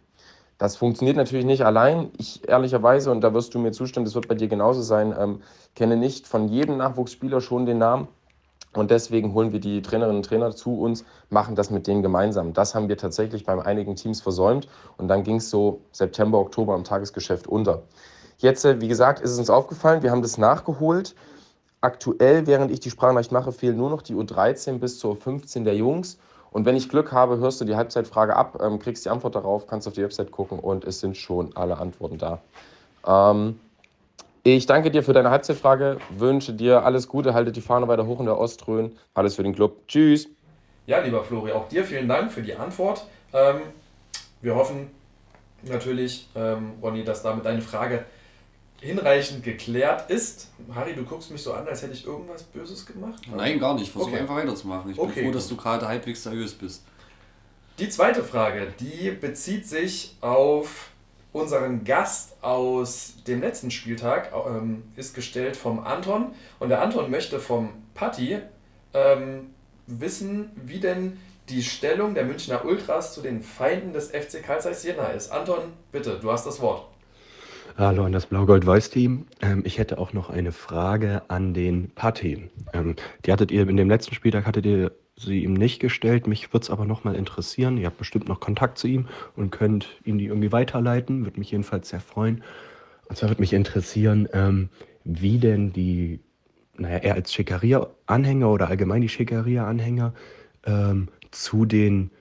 Das 0.57 0.77
funktioniert 0.77 1.17
natürlich 1.17 1.45
nicht 1.45 1.65
allein. 1.65 2.11
Ich 2.17 2.47
ehrlicherweise, 2.47 3.11
und 3.11 3.19
da 3.21 3.33
wirst 3.33 3.53
du 3.53 3.59
mir 3.59 3.71
zustimmen, 3.71 4.05
das 4.05 4.15
wird 4.15 4.29
bei 4.29 4.35
dir 4.35 4.47
genauso 4.47 4.81
sein, 4.81 5.13
ähm, 5.19 5.41
kenne 5.75 5.97
nicht 5.97 6.27
von 6.27 6.47
jedem 6.47 6.77
Nachwuchsspieler 6.77 7.41
schon 7.41 7.65
den 7.65 7.77
Namen. 7.77 8.07
Und 8.75 8.91
deswegen 8.91 9.33
holen 9.33 9.51
wir 9.51 9.59
die 9.59 9.81
Trainerinnen 9.81 10.17
und 10.17 10.25
Trainer 10.25 10.55
zu 10.55 10.79
uns, 10.79 11.05
machen 11.29 11.55
das 11.55 11.69
mit 11.69 11.87
denen 11.87 12.01
gemeinsam. 12.01 12.53
Das 12.53 12.75
haben 12.75 12.89
wir 12.89 12.97
tatsächlich 12.97 13.45
bei 13.45 13.63
einigen 13.63 13.95
Teams 13.95 14.21
versäumt. 14.21 14.67
Und 14.97 15.07
dann 15.07 15.23
ging 15.23 15.37
es 15.37 15.49
so 15.49 15.81
September, 15.91 16.39
Oktober 16.39 16.75
im 16.75 16.83
Tagesgeschäft 16.83 17.47
unter. 17.47 17.83
Jetzt, 18.37 18.65
äh, 18.65 18.81
wie 18.81 18.87
gesagt, 18.87 19.21
ist 19.21 19.31
es 19.31 19.39
uns 19.39 19.49
aufgefallen, 19.49 20.03
wir 20.03 20.11
haben 20.11 20.21
das 20.21 20.37
nachgeholt. 20.37 21.15
Aktuell, 21.81 22.47
während 22.47 22.71
ich 22.71 22.79
die 22.79 22.89
Sprachnachricht 22.89 23.31
mache, 23.31 23.51
fehlen 23.51 23.77
nur 23.77 23.89
noch 23.89 24.01
die 24.01 24.15
U13 24.15 24.79
bis 24.79 24.99
zur 24.99 25.15
15 25.15 25.63
der 25.63 25.75
Jungs. 25.75 26.17
Und 26.51 26.65
wenn 26.65 26.75
ich 26.75 26.89
Glück 26.89 27.11
habe, 27.11 27.37
hörst 27.37 27.59
du 27.61 27.65
die 27.65 27.75
Halbzeitfrage 27.75 28.35
ab, 28.35 28.59
ähm, 28.61 28.79
kriegst 28.79 29.05
die 29.05 29.09
Antwort 29.09 29.35
darauf, 29.35 29.67
kannst 29.67 29.87
auf 29.87 29.93
die 29.93 30.03
Website 30.03 30.31
gucken 30.31 30.59
und 30.59 30.85
es 30.85 30.99
sind 30.99 31.17
schon 31.17 31.55
alle 31.55 31.77
Antworten 31.77 32.17
da. 32.17 32.39
Ähm, 33.05 33.59
ich 34.45 34.67
danke 34.67 34.91
dir 34.91 35.01
für 35.01 35.13
deine 35.13 35.31
Halbzeitfrage, 35.31 35.97
wünsche 36.11 36.53
dir 36.53 36.85
alles 36.85 37.07
Gute, 37.07 37.33
halte 37.33 37.51
die 37.51 37.61
Fahne 37.61 37.87
weiter 37.87 38.05
hoch 38.05 38.19
in 38.19 38.27
der 38.27 38.37
Ostrhön. 38.37 38.95
Alles 39.15 39.35
für 39.35 39.43
den 39.43 39.55
Club. 39.55 39.87
Tschüss. 39.87 40.29
Ja, 40.85 40.99
lieber 40.99 41.23
Flori, 41.23 41.51
auch 41.51 41.67
dir 41.67 41.83
vielen 41.83 42.07
Dank 42.07 42.31
für 42.31 42.43
die 42.43 42.53
Antwort. 42.53 43.07
Ähm, 43.33 43.61
wir 44.43 44.53
hoffen 44.53 44.91
natürlich, 45.63 46.29
ähm, 46.35 46.73
Ronny, 46.79 47.03
dass 47.03 47.23
damit 47.23 47.43
deine 47.43 47.61
Frage 47.61 48.05
hinreichend 48.79 49.43
geklärt 49.43 50.11
ist. 50.11 50.51
Harry, 50.75 50.93
du 50.93 51.03
guckst 51.05 51.31
mich 51.31 51.41
so 51.41 51.53
an, 51.53 51.67
als 51.67 51.81
hätte 51.81 51.93
ich 51.93 52.05
irgendwas 52.05 52.43
Böses 52.43 52.85
gemacht. 52.85 53.23
Nein, 53.35 53.59
gar 53.59 53.73
nicht. 53.73 53.91
Versuche 53.91 54.11
okay. 54.11 54.21
einfach 54.21 54.35
weiterzumachen. 54.35 54.91
Ich 54.91 54.97
bin 54.97 55.05
okay. 55.05 55.23
froh, 55.23 55.31
dass 55.31 55.47
du 55.47 55.57
gerade 55.57 55.87
halbwegs 55.87 56.21
seriös 56.21 56.53
bist. 56.53 56.85
Die 57.79 57.89
zweite 57.89 58.23
Frage, 58.23 58.67
die 58.79 59.09
bezieht 59.09 59.67
sich 59.67 60.15
auf 60.21 60.91
unseren 61.35 61.83
Gast 61.83 62.41
aus 62.41 63.15
dem 63.27 63.41
letzten 63.41 63.69
Spieltag 63.69 64.31
ähm, 64.47 64.83
ist 64.95 65.13
gestellt 65.13 65.57
vom 65.57 65.79
Anton. 65.79 66.27
Und 66.59 66.69
der 66.69 66.81
Anton 66.81 67.11
möchte 67.11 67.39
vom 67.39 67.71
Patti 67.93 68.37
ähm, 68.93 69.47
wissen, 69.85 70.51
wie 70.55 70.79
denn 70.79 71.17
die 71.49 71.61
Stellung 71.61 72.13
der 72.15 72.23
Münchner 72.23 72.63
Ultras 72.63 73.13
zu 73.13 73.21
den 73.21 73.41
Feinden 73.41 73.91
des 73.91 74.11
FC 74.11 74.41
Karl 74.41 74.61
Zeiss 74.61 74.83
Jena 74.83 75.07
ist. 75.07 75.29
Anton, 75.29 75.73
bitte, 75.91 76.19
du 76.21 76.31
hast 76.31 76.47
das 76.47 76.61
Wort. 76.61 76.87
Hallo 77.77 78.05
an 78.05 78.13
das 78.13 78.27
Blau-Gold-Weiß-Team. 78.27 79.25
Ähm, 79.41 79.63
ich 79.65 79.77
hätte 79.77 79.97
auch 79.97 80.13
noch 80.13 80.29
eine 80.29 80.53
Frage 80.53 81.23
an 81.27 81.53
den 81.53 81.91
Patti. 81.91 82.49
Ähm, 82.71 82.95
die 83.25 83.33
hattet 83.33 83.51
ihr 83.51 83.67
in 83.67 83.75
dem 83.75 83.89
letzten 83.89 84.15
Spieltag 84.15 84.45
hattet 84.45 84.65
ihr 84.65 84.93
sie 85.17 85.43
ihm 85.43 85.53
nicht 85.53 85.79
gestellt. 85.79 86.27
Mich 86.27 86.51
würde 86.53 86.63
es 86.63 86.69
aber 86.69 86.85
nochmal 86.85 87.15
interessieren. 87.15 87.77
Ihr 87.77 87.87
habt 87.87 87.97
bestimmt 87.97 88.27
noch 88.27 88.39
Kontakt 88.39 88.77
zu 88.77 88.87
ihm 88.87 89.07
und 89.35 89.51
könnt 89.51 89.87
ihm 90.03 90.17
die 90.17 90.25
irgendwie 90.25 90.51
weiterleiten. 90.51 91.25
Würde 91.25 91.39
mich 91.39 91.51
jedenfalls 91.51 91.89
sehr 91.89 92.01
freuen. 92.01 92.43
Und 93.07 93.17
zwar 93.17 93.29
würde 93.29 93.41
mich 93.41 93.53
interessieren, 93.53 94.27
ähm, 94.33 94.69
wie 95.03 95.37
denn 95.37 95.71
die, 95.71 96.19
naja, 96.77 96.97
er 96.97 97.13
als 97.15 97.33
Schickeria-Anhänger 97.33 98.49
oder 98.49 98.67
allgemein 98.67 99.01
die 99.01 99.09
Schickeria-Anhänger 99.09 100.13
ähm, 100.65 101.07
zu 101.31 101.65
den, 101.65 102.11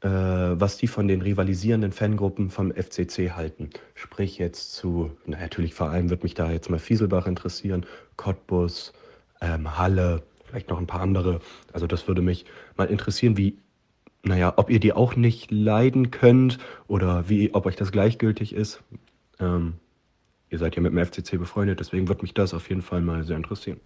äh, 0.00 0.08
was 0.08 0.78
die 0.78 0.86
von 0.86 1.08
den 1.08 1.20
rivalisierenden 1.20 1.92
Fangruppen 1.92 2.50
vom 2.50 2.72
FCC 2.72 3.32
halten. 3.32 3.70
Sprich 3.94 4.38
jetzt 4.38 4.74
zu, 4.74 5.10
na, 5.26 5.38
natürlich 5.38 5.74
vor 5.74 5.90
allem 5.90 6.08
würde 6.08 6.22
mich 6.22 6.34
da 6.34 6.50
jetzt 6.50 6.70
mal 6.70 6.78
Fieselbach 6.78 7.26
interessieren, 7.26 7.84
Cottbus, 8.16 8.92
ähm, 9.40 9.76
Halle, 9.76 10.22
vielleicht 10.48 10.70
noch 10.70 10.78
ein 10.78 10.86
paar 10.86 11.00
andere. 11.00 11.40
Also 11.72 11.86
das 11.86 12.08
würde 12.08 12.22
mich 12.22 12.44
mal 12.76 12.86
interessieren, 12.86 13.36
wie, 13.36 13.58
naja, 14.22 14.54
ob 14.56 14.70
ihr 14.70 14.80
die 14.80 14.92
auch 14.92 15.16
nicht 15.16 15.50
leiden 15.50 16.10
könnt 16.10 16.58
oder 16.86 17.28
wie, 17.28 17.54
ob 17.54 17.66
euch 17.66 17.76
das 17.76 17.92
gleichgültig 17.92 18.54
ist. 18.54 18.82
Ähm, 19.38 19.74
ihr 20.50 20.58
seid 20.58 20.76
ja 20.76 20.82
mit 20.82 20.92
dem 20.92 21.04
FCC 21.04 21.38
befreundet, 21.38 21.80
deswegen 21.80 22.08
würde 22.08 22.22
mich 22.22 22.34
das 22.34 22.54
auf 22.54 22.68
jeden 22.68 22.82
Fall 22.82 23.00
mal 23.00 23.24
sehr 23.24 23.36
interessieren. 23.36 23.80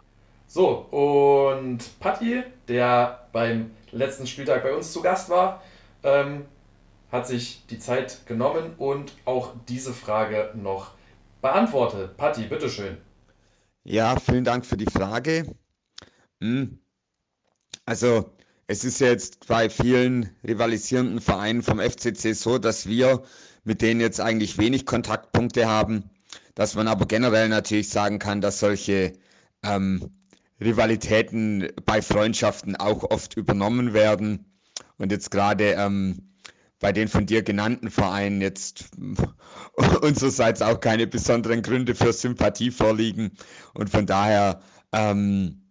So, 0.47 0.69
und 0.69 1.79
Patti, 1.99 2.43
der 2.69 3.27
beim 3.33 3.71
letzten 3.91 4.27
Spieltag 4.27 4.63
bei 4.63 4.75
uns 4.75 4.93
zu 4.93 5.01
Gast 5.03 5.31
war, 5.31 5.63
ähm, 6.03 6.45
hat 7.11 7.27
sich 7.27 7.65
die 7.69 7.79
Zeit 7.79 8.27
genommen 8.27 8.75
und 8.79 9.13
auch 9.25 9.53
diese 9.69 9.93
Frage 9.93 10.51
noch 10.55 10.93
beantwortet. 11.41 12.17
Patti, 12.17 12.43
bitteschön. 12.45 12.97
Ja, 13.85 14.17
vielen 14.19 14.45
Dank 14.45 14.65
für 14.65 14.77
die 14.77 14.87
Frage. 14.87 15.47
Hm. 16.43 16.81
Also 17.87 18.33
es 18.67 18.85
ist 18.85 19.01
jetzt 19.01 19.47
bei 19.47 19.71
vielen 19.71 20.29
rivalisierenden 20.45 21.21
Vereinen 21.21 21.63
vom 21.63 21.79
FCC 21.79 22.35
so, 22.35 22.59
dass 22.59 22.87
wir 22.87 23.23
mit 23.63 23.81
denen 23.81 24.01
jetzt 24.01 24.21
eigentlich 24.21 24.59
wenig 24.59 24.85
Kontaktpunkte 24.85 25.69
haben, 25.69 26.11
dass 26.57 26.75
man 26.75 26.89
aber 26.89 27.07
generell 27.07 27.49
natürlich 27.49 27.91
sagen 27.91 28.19
kann, 28.19 28.41
dass 28.41 28.59
solche 28.59 29.13
ähm, 29.63 30.11
Rivalitäten 30.61 31.69
bei 31.85 32.03
Freundschaften 32.03 32.75
auch 32.75 33.05
oft 33.05 33.37
übernommen 33.37 33.95
werden. 33.95 34.45
Und 34.99 35.13
jetzt 35.13 35.31
gerade 35.31 35.75
ähm, 35.79 36.35
bei 36.81 36.91
den 36.93 37.07
von 37.07 37.25
dir 37.25 37.43
genannten 37.43 37.89
Vereinen 37.89 38.41
jetzt 38.41 38.91
unsererseits 40.03 40.61
auch 40.61 40.81
keine 40.81 41.07
besonderen 41.07 41.63
Gründe 41.63 41.95
für 41.95 42.13
Sympathie 42.13 42.73
vorliegen. 42.73 43.31
Und 43.75 43.91
von 43.91 44.07
daher 44.07 44.61
ähm, 44.93 45.62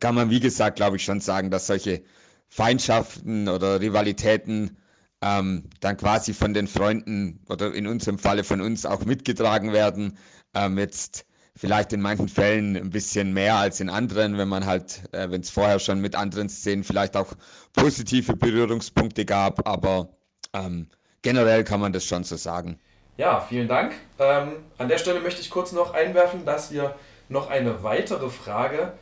kann 0.00 0.14
man, 0.14 0.30
wie 0.30 0.40
gesagt, 0.40 0.76
glaube 0.76 0.96
ich, 0.96 1.04
schon 1.04 1.20
sagen, 1.20 1.50
dass 1.50 1.66
solche 1.66 2.02
Feindschaften 2.48 3.48
oder 3.48 3.80
Rivalitäten 3.80 4.76
ähm, 5.22 5.64
dann 5.80 5.96
quasi 5.96 6.34
von 6.34 6.52
den 6.52 6.66
Freunden 6.66 7.40
oder 7.48 7.72
in 7.74 7.86
unserem 7.86 8.18
Falle 8.18 8.44
von 8.44 8.60
uns 8.60 8.84
auch 8.84 9.04
mitgetragen 9.04 9.72
werden. 9.72 10.18
Ähm, 10.54 10.76
jetzt 10.78 11.24
vielleicht 11.56 11.92
in 11.92 12.00
manchen 12.00 12.28
Fällen 12.28 12.76
ein 12.76 12.90
bisschen 12.90 13.32
mehr 13.32 13.56
als 13.56 13.80
in 13.80 13.88
anderen, 13.88 14.38
wenn 14.38 14.48
man 14.48 14.66
halt, 14.66 15.02
äh, 15.12 15.30
wenn 15.30 15.42
es 15.42 15.50
vorher 15.50 15.78
schon 15.78 16.00
mit 16.00 16.14
anderen 16.14 16.48
Szenen 16.48 16.84
vielleicht 16.84 17.16
auch 17.16 17.32
positive 17.72 18.36
Berührungspunkte 18.36 19.24
gab, 19.24 19.66
aber 19.66 20.08
ähm, 20.52 20.88
generell 21.22 21.64
kann 21.64 21.80
man 21.80 21.92
das 21.92 22.04
schon 22.04 22.24
so 22.24 22.36
sagen. 22.36 22.78
Ja, 23.16 23.40
vielen 23.40 23.68
Dank. 23.68 23.94
Ähm, 24.18 24.52
an 24.78 24.88
der 24.88 24.98
Stelle 24.98 25.20
möchte 25.20 25.40
ich 25.40 25.50
kurz 25.50 25.72
noch 25.72 25.94
einwerfen, 25.94 26.44
dass 26.44 26.72
wir 26.72 26.96
noch 27.28 27.50
eine 27.50 27.82
weitere 27.82 28.30
Frage 28.30 28.92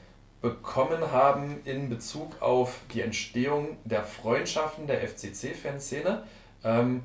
bekommen 0.41 1.12
haben 1.12 1.61
in 1.64 1.88
Bezug 1.88 2.41
auf 2.41 2.80
die 2.93 3.03
Entstehung 3.03 3.76
der 3.84 4.05
Freundschaften 4.05 4.86
der 4.86 5.07
FCC-Fanszene. 5.07 6.22
Ähm, 6.64 7.03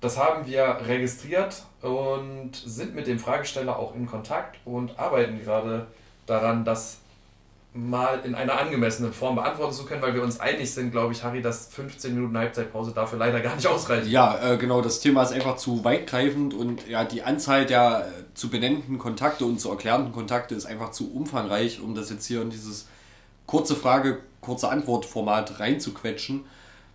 das 0.00 0.18
haben 0.18 0.46
wir 0.46 0.80
registriert 0.86 1.64
und 1.80 2.52
sind 2.54 2.94
mit 2.94 3.06
dem 3.06 3.18
Fragesteller 3.18 3.78
auch 3.78 3.94
in 3.94 4.06
Kontakt 4.06 4.58
und 4.64 4.98
arbeiten 4.98 5.40
gerade 5.42 5.86
daran, 6.26 6.64
das 6.64 7.00
mal 7.76 8.20
in 8.24 8.36
einer 8.36 8.56
angemessenen 8.56 9.12
Form 9.12 9.34
beantworten 9.34 9.74
zu 9.74 9.84
können, 9.84 10.00
weil 10.00 10.14
wir 10.14 10.22
uns 10.22 10.38
einig 10.38 10.72
sind, 10.72 10.92
glaube 10.92 11.12
ich, 11.12 11.24
Harry, 11.24 11.42
dass 11.42 11.66
15 11.66 12.14
Minuten 12.14 12.38
Halbzeitpause 12.38 12.92
dafür 12.92 13.18
leider 13.18 13.40
gar 13.40 13.56
nicht 13.56 13.66
ausreichen. 13.66 14.08
Ja, 14.08 14.52
äh, 14.52 14.56
genau, 14.56 14.80
das 14.80 15.00
Thema 15.00 15.24
ist 15.24 15.32
einfach 15.32 15.56
zu 15.56 15.84
weitgreifend 15.84 16.54
und 16.54 16.86
ja, 16.86 17.04
die 17.04 17.24
Anzahl 17.24 17.66
der 17.66 18.06
äh, 18.06 18.34
zu 18.34 18.48
benennenden 18.48 18.98
Kontakte 18.98 19.44
und 19.44 19.60
zu 19.60 19.70
erklärenden 19.70 20.12
Kontakte 20.12 20.54
ist 20.54 20.66
einfach 20.66 20.92
zu 20.92 21.12
umfangreich, 21.12 21.80
um 21.80 21.96
das 21.96 22.10
jetzt 22.10 22.26
hier 22.26 22.42
in 22.42 22.50
dieses 22.50 22.86
kurze 23.46 23.74
Frage, 23.74 24.20
kurze 24.40 24.68
Antwort-Format 24.68 25.58
reinzuquetschen. 25.58 26.44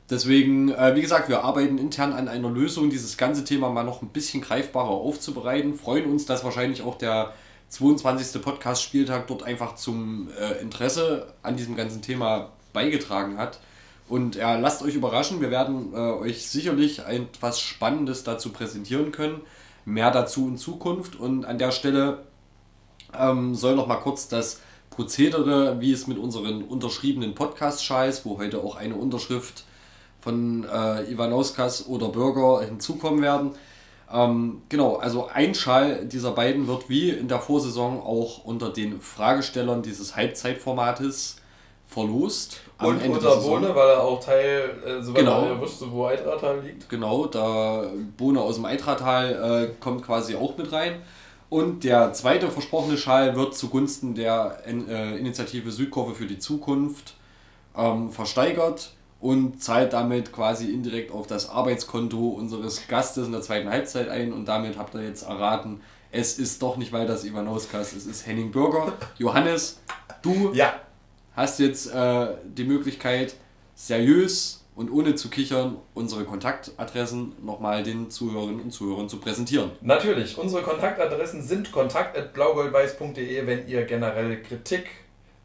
Deswegen, 0.10 0.72
äh, 0.72 0.96
wie 0.96 1.02
gesagt, 1.02 1.28
wir 1.28 1.44
arbeiten 1.44 1.78
intern 1.78 2.14
an 2.14 2.30
einer 2.30 2.50
Lösung, 2.50 2.90
dieses 2.90 3.18
ganze 3.18 3.44
Thema 3.44 3.70
mal 3.70 3.84
noch 3.84 4.02
ein 4.02 4.10
bisschen 4.10 4.42
greifbarer 4.42 4.90
aufzubereiten. 4.90 5.76
Freuen 5.76 6.06
uns, 6.06 6.26
dass 6.26 6.46
wahrscheinlich 6.46 6.84
auch 6.84 6.98
der 6.98 7.34
22. 7.70 8.42
Podcast-Spieltag 8.42 9.28
dort 9.28 9.44
einfach 9.44 9.76
zum 9.76 10.30
äh, 10.40 10.60
Interesse 10.62 11.34
an 11.44 11.56
diesem 11.56 11.76
ganzen 11.76 12.02
Thema 12.02 12.50
beigetragen 12.74 13.38
hat. 13.38 13.60
Und 14.08 14.36
ja, 14.36 14.58
lasst 14.58 14.82
euch 14.82 14.96
überraschen, 14.96 15.40
wir 15.40 15.52
werden 15.52 15.94
äh, 15.94 15.98
euch 15.98 16.48
sicherlich 16.48 17.00
etwas 17.00 17.60
Spannendes 17.60 18.24
dazu 18.24 18.50
präsentieren 18.50 19.12
können. 19.12 19.42
Mehr 19.86 20.10
dazu 20.10 20.48
in 20.48 20.58
Zukunft. 20.58 21.16
Und 21.16 21.46
an 21.46 21.60
der 21.60 21.72
Stelle 21.72 22.24
ähm, 23.18 23.54
soll 23.54 23.76
noch 23.76 23.88
mal 23.88 23.98
kurz 23.98 24.28
das 24.28 24.62
Prozedere, 24.90 25.80
wie 25.80 25.94
es 25.94 26.08
mit 26.08 26.18
unseren 26.18 26.64
unterschriebenen 26.64 27.36
Podcast-Scheiß, 27.36 28.26
wo 28.26 28.40
heute 28.40 28.64
auch 28.64 28.76
eine 28.76 28.96
Unterschrift 28.96 29.64
von 30.20 30.66
äh, 30.66 31.12
Ivanauskas 31.12 31.88
oder 31.88 32.10
Bürger 32.10 32.62
hinzukommen 32.62 33.22
werden. 33.22 33.52
Ähm, 34.12 34.64
genau, 34.70 34.96
also 34.96 35.28
ein 35.28 35.54
Schal 35.54 36.06
dieser 36.06 36.32
beiden 36.32 36.68
wird 36.68 36.90
wie 36.90 37.10
in 37.10 37.28
der 37.28 37.40
Vorsaison 37.40 38.02
auch 38.02 38.44
unter 38.44 38.70
den 38.70 39.00
Fragestellern 39.02 39.82
dieses 39.82 40.16
Halbzeitformates 40.16 41.38
verlost. 41.88 42.62
Und 42.80 43.04
unter 43.04 43.36
Bohne, 43.38 43.76
weil 43.76 43.90
er 43.90 44.04
auch 44.04 44.20
Teil, 44.24 44.70
äh, 44.86 45.02
soweit 45.04 45.20
Genau. 45.20 45.46
er 45.46 45.60
wusste, 45.60 45.92
wo 45.92 46.06
Eitratal 46.06 46.62
liegt. 46.62 46.88
Genau, 46.90 47.26
da 47.26 47.86
Bohne 48.18 48.42
aus 48.42 48.56
dem 48.56 48.66
Eitratal 48.66 49.64
äh, 49.64 49.82
kommt 49.82 50.04
quasi 50.06 50.36
auch 50.36 50.58
mit 50.58 50.72
rein. 50.72 51.02
Und 51.50 51.84
der 51.84 52.14
zweite 52.14 52.50
versprochene 52.50 52.96
Schal 52.96 53.36
wird 53.36 53.56
zugunsten 53.56 54.14
der 54.14 54.60
äh, 54.68 55.18
Initiative 55.18 55.72
Südkurve 55.72 56.14
für 56.14 56.28
die 56.28 56.38
Zukunft 56.38 57.16
ähm, 57.76 58.12
versteigert 58.12 58.92
und 59.20 59.62
zahlt 59.62 59.94
damit 59.94 60.32
quasi 60.32 60.72
indirekt 60.72 61.12
auf 61.12 61.28
das 61.28 61.50
Arbeitskonto 61.50 62.30
unseres 62.30 62.88
Gastes 62.88 63.26
in 63.26 63.32
der 63.34 63.42
zweiten 63.42 63.70
Halbzeit 63.70 64.08
ein. 64.10 64.32
Und 64.34 64.46
damit 64.46 64.78
habt 64.78 64.96
ihr 64.96 65.04
jetzt 65.04 65.24
erraten, 65.24 65.82
es 66.12 66.40
ist 66.40 66.62
doch 66.62 66.78
nicht 66.78 66.92
weiter 66.94 67.18
Ivanauskas, 67.24 67.94
es 67.94 68.06
ist 68.06 68.26
Henning 68.26 68.52
Bürger. 68.52 68.94
Johannes, 69.18 69.82
du 70.22 70.52
Ja, 70.54 70.74
hast 71.36 71.60
jetzt 71.60 71.94
äh, 71.94 72.28
die 72.46 72.64
Möglichkeit, 72.64 73.36
seriös 73.76 74.64
und 74.76 74.90
ohne 74.90 75.16
zu 75.16 75.30
kichern 75.30 75.76
unsere 75.94 76.24
Kontaktadressen 76.24 77.34
nochmal 77.44 77.84
den 77.84 78.10
Zuhörerinnen 78.10 78.62
und 78.62 78.72
Zuhörern 78.72 79.10
zu 79.10 79.18
präsentieren. 79.18 79.72
natürlich. 79.82 80.38
Unsere 80.38 80.64
Kontaktadressen 80.64 81.42
sind 81.44 81.72
kontakt.blaugoldweiß.de, 81.74 83.46
wenn 83.46 83.68
ihr 83.68 83.84
generell 83.84 84.42
Kritik 84.42 84.88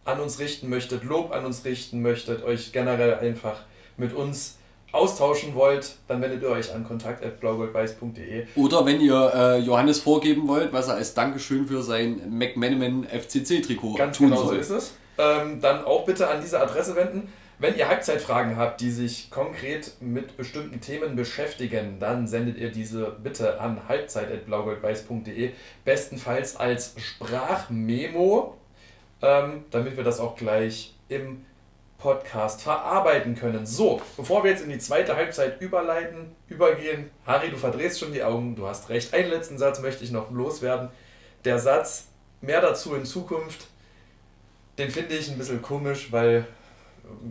an 0.05 0.21
uns 0.21 0.39
richten 0.39 0.69
möchtet, 0.69 1.05
Lob 1.05 1.33
an 1.33 1.45
uns 1.45 1.65
richten 1.65 2.03
möchtet, 2.03 2.45
euch 2.45 2.73
generell 2.73 3.15
einfach 3.15 3.61
mit 3.97 4.13
uns 4.13 4.59
austauschen 4.93 5.55
wollt, 5.55 5.97
dann 6.07 6.23
wendet 6.23 6.43
ihr 6.43 6.51
euch 6.51 6.73
an 6.73 6.85
kontakt.blaugoldweiß.de. 6.87 8.47
Oder 8.55 8.87
wenn 8.87 9.01
ihr 9.01 9.33
äh, 9.35 9.59
Johannes 9.59 10.01
vorgeben 10.01 10.47
wollt, 10.47 10.73
was 10.73 10.89
er 10.89 10.95
als 10.95 11.15
Dankeschön 11.15 11.67
für 11.67 11.83
sein 11.83 12.23
McManaman 12.31 13.07
FCC-Trikot 13.07 13.97
Ganz 13.97 14.17
tun 14.17 14.31
genau 14.31 14.43
so 14.43 14.49
soll. 14.49 14.59
ist 14.59 14.71
es. 14.71 14.95
Ähm, 15.19 15.61
dann 15.61 15.85
auch 15.85 16.05
bitte 16.05 16.29
an 16.29 16.41
diese 16.41 16.61
Adresse 16.61 16.95
wenden. 16.97 17.33
Wenn 17.59 17.77
ihr 17.77 17.89
Halbzeitfragen 17.89 18.57
habt, 18.57 18.81
die 18.81 18.91
sich 18.91 19.31
konkret 19.31 19.93
mit 20.01 20.37
bestimmten 20.37 20.81
Themen 20.81 21.15
beschäftigen, 21.15 21.99
dann 22.01 22.27
sendet 22.27 22.59
ihr 22.59 22.71
diese 22.71 23.17
bitte 23.23 23.61
an 23.61 23.89
halbzeit.blaugoldweiß.de. 23.89 25.51
Bestenfalls 25.85 26.57
als 26.57 26.95
Sprachmemo, 26.99 28.57
ähm, 29.25 29.65
damit 29.71 29.97
wir 29.97 30.05
das 30.05 30.21
auch 30.21 30.37
gleich 30.37 30.95
im 31.09 31.45
Podcast 31.99 32.61
verarbeiten 32.61 33.35
können. 33.35 33.65
So, 33.65 34.03
bevor 34.17 34.45
wir 34.45 34.51
jetzt 34.51 34.63
in 34.63 34.69
die 34.69 34.79
zweite 34.79 35.17
Halbzeit 35.17 35.61
überleiten, 35.63 36.33
übergehen, 36.49 37.11
Harry, 37.27 37.51
du 37.51 37.57
verdrehst 37.57 37.99
schon 37.99 38.13
die 38.13 38.23
Augen, 38.23 38.55
du 38.55 38.67
hast 38.67 38.91
recht. 38.91 39.15
Einen 39.15 39.31
letzten 39.31 39.57
Satz 39.57 39.81
möchte 39.81 40.05
ich 40.05 40.11
noch 40.11 40.31
loswerden. 40.31 40.91
Der 41.47 41.59
Satz, 41.59 42.09
mehr 42.43 42.61
dazu 42.61 42.95
in 42.95 43.07
Zukunft, 43.07 43.67
den 44.77 44.91
finde 44.91 45.15
ich 45.15 45.31
ein 45.31 45.39
bisschen 45.39 45.63
komisch, 45.63 46.13
weil 46.13 46.47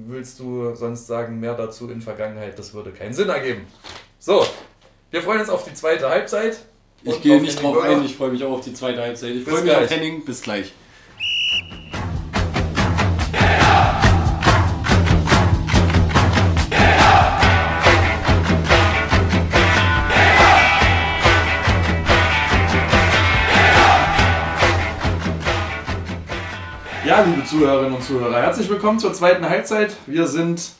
willst 0.07 0.39
du 0.39 0.73
sonst 0.73 1.05
sagen, 1.05 1.39
mehr 1.39 1.53
dazu 1.53 1.89
in 1.91 2.01
Vergangenheit, 2.01 2.57
das 2.57 2.73
würde 2.73 2.91
keinen 2.91 3.13
Sinn 3.13 3.29
ergeben. 3.29 3.67
So, 4.17 4.45
wir 5.11 5.21
freuen 5.21 5.41
uns 5.41 5.49
auf 5.49 5.65
die 5.65 5.73
zweite 5.73 6.09
Halbzeit. 6.09 6.57
Ich 7.03 7.21
gehe 7.21 7.35
auf 7.35 7.41
nicht 7.41 7.61
drauf 7.61 7.83
ein, 7.83 8.03
ich 8.05 8.15
freue 8.15 8.31
mich 8.31 8.43
auch 8.43 8.53
auf 8.53 8.61
die 8.61 8.73
zweite 8.73 9.01
Halbzeit. 9.01 9.31
Ich 9.31 9.43
freue 9.43 9.61
mich 9.61 9.71
auf 9.71 9.77
gleich. 9.79 9.91
Henning, 9.91 10.25
bis 10.25 10.41
gleich. 10.41 10.73
Ja, 27.14 27.22
liebe 27.22 27.45
Zuhörerinnen 27.45 27.93
und 27.93 28.03
Zuhörer, 28.03 28.41
herzlich 28.41 28.68
willkommen 28.72 28.97
zur 28.97 29.14
zweiten 29.14 29.47
Halbzeit. 29.47 29.95
Wir 30.07 30.26
sind 30.26 30.72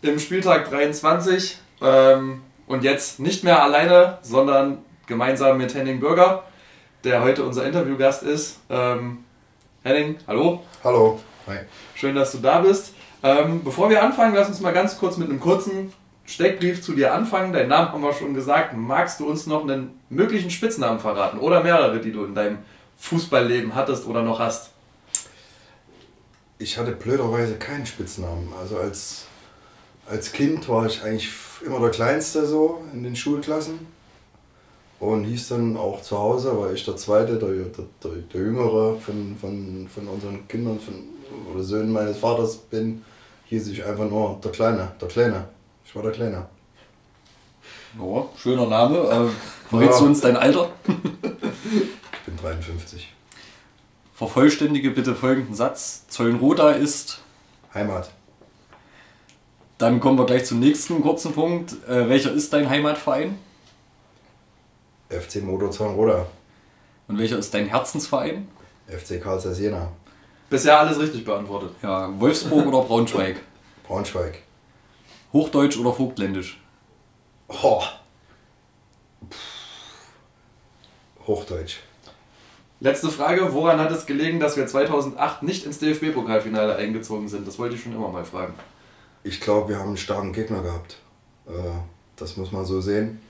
im 0.00 0.20
Spieltag 0.20 0.70
23 0.70 1.58
ähm, 1.82 2.42
und 2.68 2.84
jetzt 2.84 3.18
nicht 3.18 3.42
mehr 3.42 3.60
alleine, 3.64 4.18
sondern 4.22 4.78
gemeinsam 5.08 5.58
mit 5.58 5.74
Henning 5.74 5.98
Bürger, 5.98 6.44
der 7.02 7.24
heute 7.24 7.42
unser 7.42 7.66
Interviewgast 7.66 8.22
ist. 8.22 8.60
Ähm, 8.70 9.24
Henning, 9.82 10.18
hallo, 10.28 10.62
Hallo. 10.84 11.18
Hi. 11.48 11.58
schön, 11.96 12.14
dass 12.14 12.30
du 12.30 12.38
da 12.38 12.60
bist. 12.60 12.94
Ähm, 13.24 13.64
bevor 13.64 13.90
wir 13.90 14.04
anfangen, 14.04 14.36
lass 14.36 14.46
uns 14.46 14.60
mal 14.60 14.72
ganz 14.72 14.96
kurz 14.98 15.16
mit 15.16 15.30
einem 15.30 15.40
kurzen 15.40 15.92
Steckbrief 16.26 16.80
zu 16.80 16.92
dir 16.92 17.12
anfangen. 17.12 17.52
Deinen 17.52 17.70
Namen 17.70 17.90
haben 17.90 18.02
wir 18.02 18.12
schon 18.12 18.34
gesagt. 18.34 18.76
Magst 18.76 19.18
du 19.18 19.26
uns 19.26 19.48
noch 19.48 19.62
einen 19.62 19.98
möglichen 20.10 20.50
Spitznamen 20.50 21.00
verraten 21.00 21.38
oder 21.38 21.60
mehrere, 21.60 21.98
die 21.98 22.12
du 22.12 22.24
in 22.24 22.36
deinem 22.36 22.58
Fußballleben 22.98 23.74
hattest 23.74 24.06
oder 24.06 24.22
noch 24.22 24.38
hast? 24.38 24.71
Ich 26.62 26.78
hatte 26.78 26.92
blöderweise 26.92 27.56
keinen 27.56 27.84
Spitznamen. 27.84 28.52
Also 28.60 28.76
als, 28.76 29.24
als 30.08 30.30
Kind 30.30 30.68
war 30.68 30.86
ich 30.86 31.02
eigentlich 31.02 31.28
immer 31.66 31.80
der 31.80 31.90
Kleinste 31.90 32.46
so 32.46 32.82
in 32.92 33.02
den 33.02 33.16
Schulklassen. 33.16 33.80
Und 35.00 35.24
hieß 35.24 35.48
dann 35.48 35.76
auch 35.76 36.00
zu 36.02 36.16
Hause, 36.16 36.56
weil 36.56 36.74
ich 36.76 36.84
der 36.84 36.94
Zweite, 36.96 37.36
der, 37.36 37.48
der, 37.50 38.12
der, 38.32 38.40
Jüngere 38.40 38.96
von, 39.00 39.36
von, 39.40 39.88
von 39.92 40.06
unseren 40.06 40.46
Kindern 40.46 40.78
von, 40.78 40.94
oder 41.52 41.64
Söhnen 41.64 41.90
meines 41.90 42.18
Vaters 42.18 42.56
bin, 42.58 43.04
hieß 43.46 43.66
ich 43.66 43.84
einfach 43.84 44.08
nur 44.08 44.38
der 44.44 44.52
Kleine, 44.52 44.92
der 45.00 45.08
Kleine. 45.08 45.48
Ich 45.84 45.96
war 45.96 46.04
der 46.04 46.12
Kleine. 46.12 46.46
Ja, 47.98 48.26
schöner 48.36 48.66
Name. 48.68 48.98
Äh, 48.98 49.68
verrätst 49.68 49.98
du 49.98 50.04
Ja. 50.04 50.10
uns 50.10 50.20
dein 50.20 50.36
Alter? 50.36 50.70
Ich 50.86 50.94
bin 52.24 52.36
53. 52.40 53.11
Vervollständige 54.22 54.92
bitte 54.92 55.16
folgenden 55.16 55.52
Satz. 55.52 56.06
Zollenroda 56.06 56.70
ist. 56.70 57.22
Heimat. 57.74 58.12
Dann 59.78 59.98
kommen 59.98 60.16
wir 60.16 60.26
gleich 60.26 60.44
zum 60.44 60.60
nächsten 60.60 61.02
kurzen 61.02 61.32
Punkt. 61.32 61.72
Äh, 61.88 62.08
welcher 62.08 62.30
ist 62.30 62.52
dein 62.52 62.70
Heimatverein? 62.70 63.36
FC 65.08 65.42
Motor 65.42 65.72
Zornroda. 65.72 66.26
Und 67.08 67.18
welcher 67.18 67.36
ist 67.36 67.52
dein 67.52 67.66
Herzensverein? 67.66 68.46
FC 68.86 69.20
Karl 69.20 69.40
Jena. 69.58 69.90
Bisher 70.48 70.78
alles 70.78 71.00
richtig 71.00 71.24
beantwortet. 71.24 71.74
Ja, 71.82 72.08
Wolfsburg 72.20 72.68
oder 72.68 72.82
Braunschweig? 72.82 73.40
Braunschweig. 73.82 74.38
Hochdeutsch 75.32 75.76
oder 75.78 75.92
Vogtländisch? 75.92 76.60
Oh. 77.48 77.82
Pff. 79.28 80.06
Hochdeutsch. 81.26 81.78
Letzte 82.82 83.10
Frage, 83.10 83.54
woran 83.54 83.78
hat 83.78 83.92
es 83.92 84.06
gelegen, 84.06 84.40
dass 84.40 84.56
wir 84.56 84.66
2008 84.66 85.44
nicht 85.44 85.66
ins 85.66 85.78
DFB-Pokalfinale 85.78 86.74
eingezogen 86.74 87.28
sind? 87.28 87.46
Das 87.46 87.56
wollte 87.60 87.76
ich 87.76 87.82
schon 87.84 87.92
immer 87.92 88.08
mal 88.08 88.24
fragen. 88.24 88.54
Ich 89.22 89.40
glaube, 89.40 89.68
wir 89.68 89.78
haben 89.78 89.90
einen 89.90 89.96
starken 89.96 90.32
Gegner 90.32 90.62
gehabt. 90.62 90.98
Äh, 91.46 91.52
Das 92.16 92.36
muss 92.36 92.50
man 92.50 92.64
so 92.64 92.80
sehen. 92.80 93.20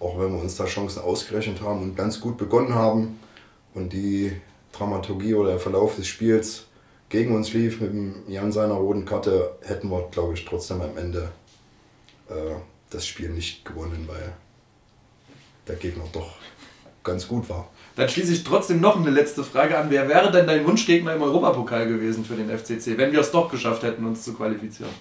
Auch 0.00 0.18
wenn 0.18 0.32
wir 0.32 0.40
uns 0.40 0.56
da 0.56 0.64
Chancen 0.64 1.02
ausgerechnet 1.02 1.60
haben 1.60 1.82
und 1.82 1.96
ganz 1.96 2.18
gut 2.18 2.38
begonnen 2.38 2.74
haben 2.74 3.20
und 3.74 3.92
die 3.92 4.40
Dramaturgie 4.72 5.34
oder 5.34 5.50
der 5.50 5.60
Verlauf 5.60 5.96
des 5.96 6.06
Spiels 6.06 6.64
gegen 7.10 7.36
uns 7.36 7.52
lief 7.52 7.82
mit 7.82 7.92
dem 7.92 8.22
Jan 8.26 8.52
seiner 8.52 8.74
roten 8.74 9.04
Karte, 9.04 9.54
hätten 9.66 9.90
wir, 9.90 10.08
glaube 10.10 10.32
ich, 10.32 10.46
trotzdem 10.46 10.80
am 10.80 10.96
Ende 10.96 11.30
äh, 12.30 12.54
das 12.88 13.06
Spiel 13.06 13.28
nicht 13.28 13.66
gewonnen, 13.66 14.04
weil 14.06 14.32
der 15.66 15.76
Gegner 15.76 16.04
doch 16.10 16.36
ganz 17.04 17.28
gut 17.28 17.50
war. 17.50 17.68
Dann 17.98 18.08
schließe 18.08 18.32
ich 18.32 18.44
trotzdem 18.44 18.80
noch 18.80 18.96
eine 18.96 19.10
letzte 19.10 19.42
Frage 19.42 19.76
an. 19.76 19.90
Wer 19.90 20.08
wäre 20.08 20.30
denn 20.30 20.46
dein 20.46 20.64
Wunschgegner 20.64 21.16
im 21.16 21.22
Europapokal 21.22 21.88
gewesen 21.88 22.24
für 22.24 22.36
den 22.36 22.48
FCC, 22.48 22.96
wenn 22.96 23.10
wir 23.10 23.18
es 23.18 23.32
doch 23.32 23.50
geschafft 23.50 23.82
hätten, 23.82 24.06
uns 24.06 24.22
zu 24.22 24.34
qualifizieren? 24.34 24.92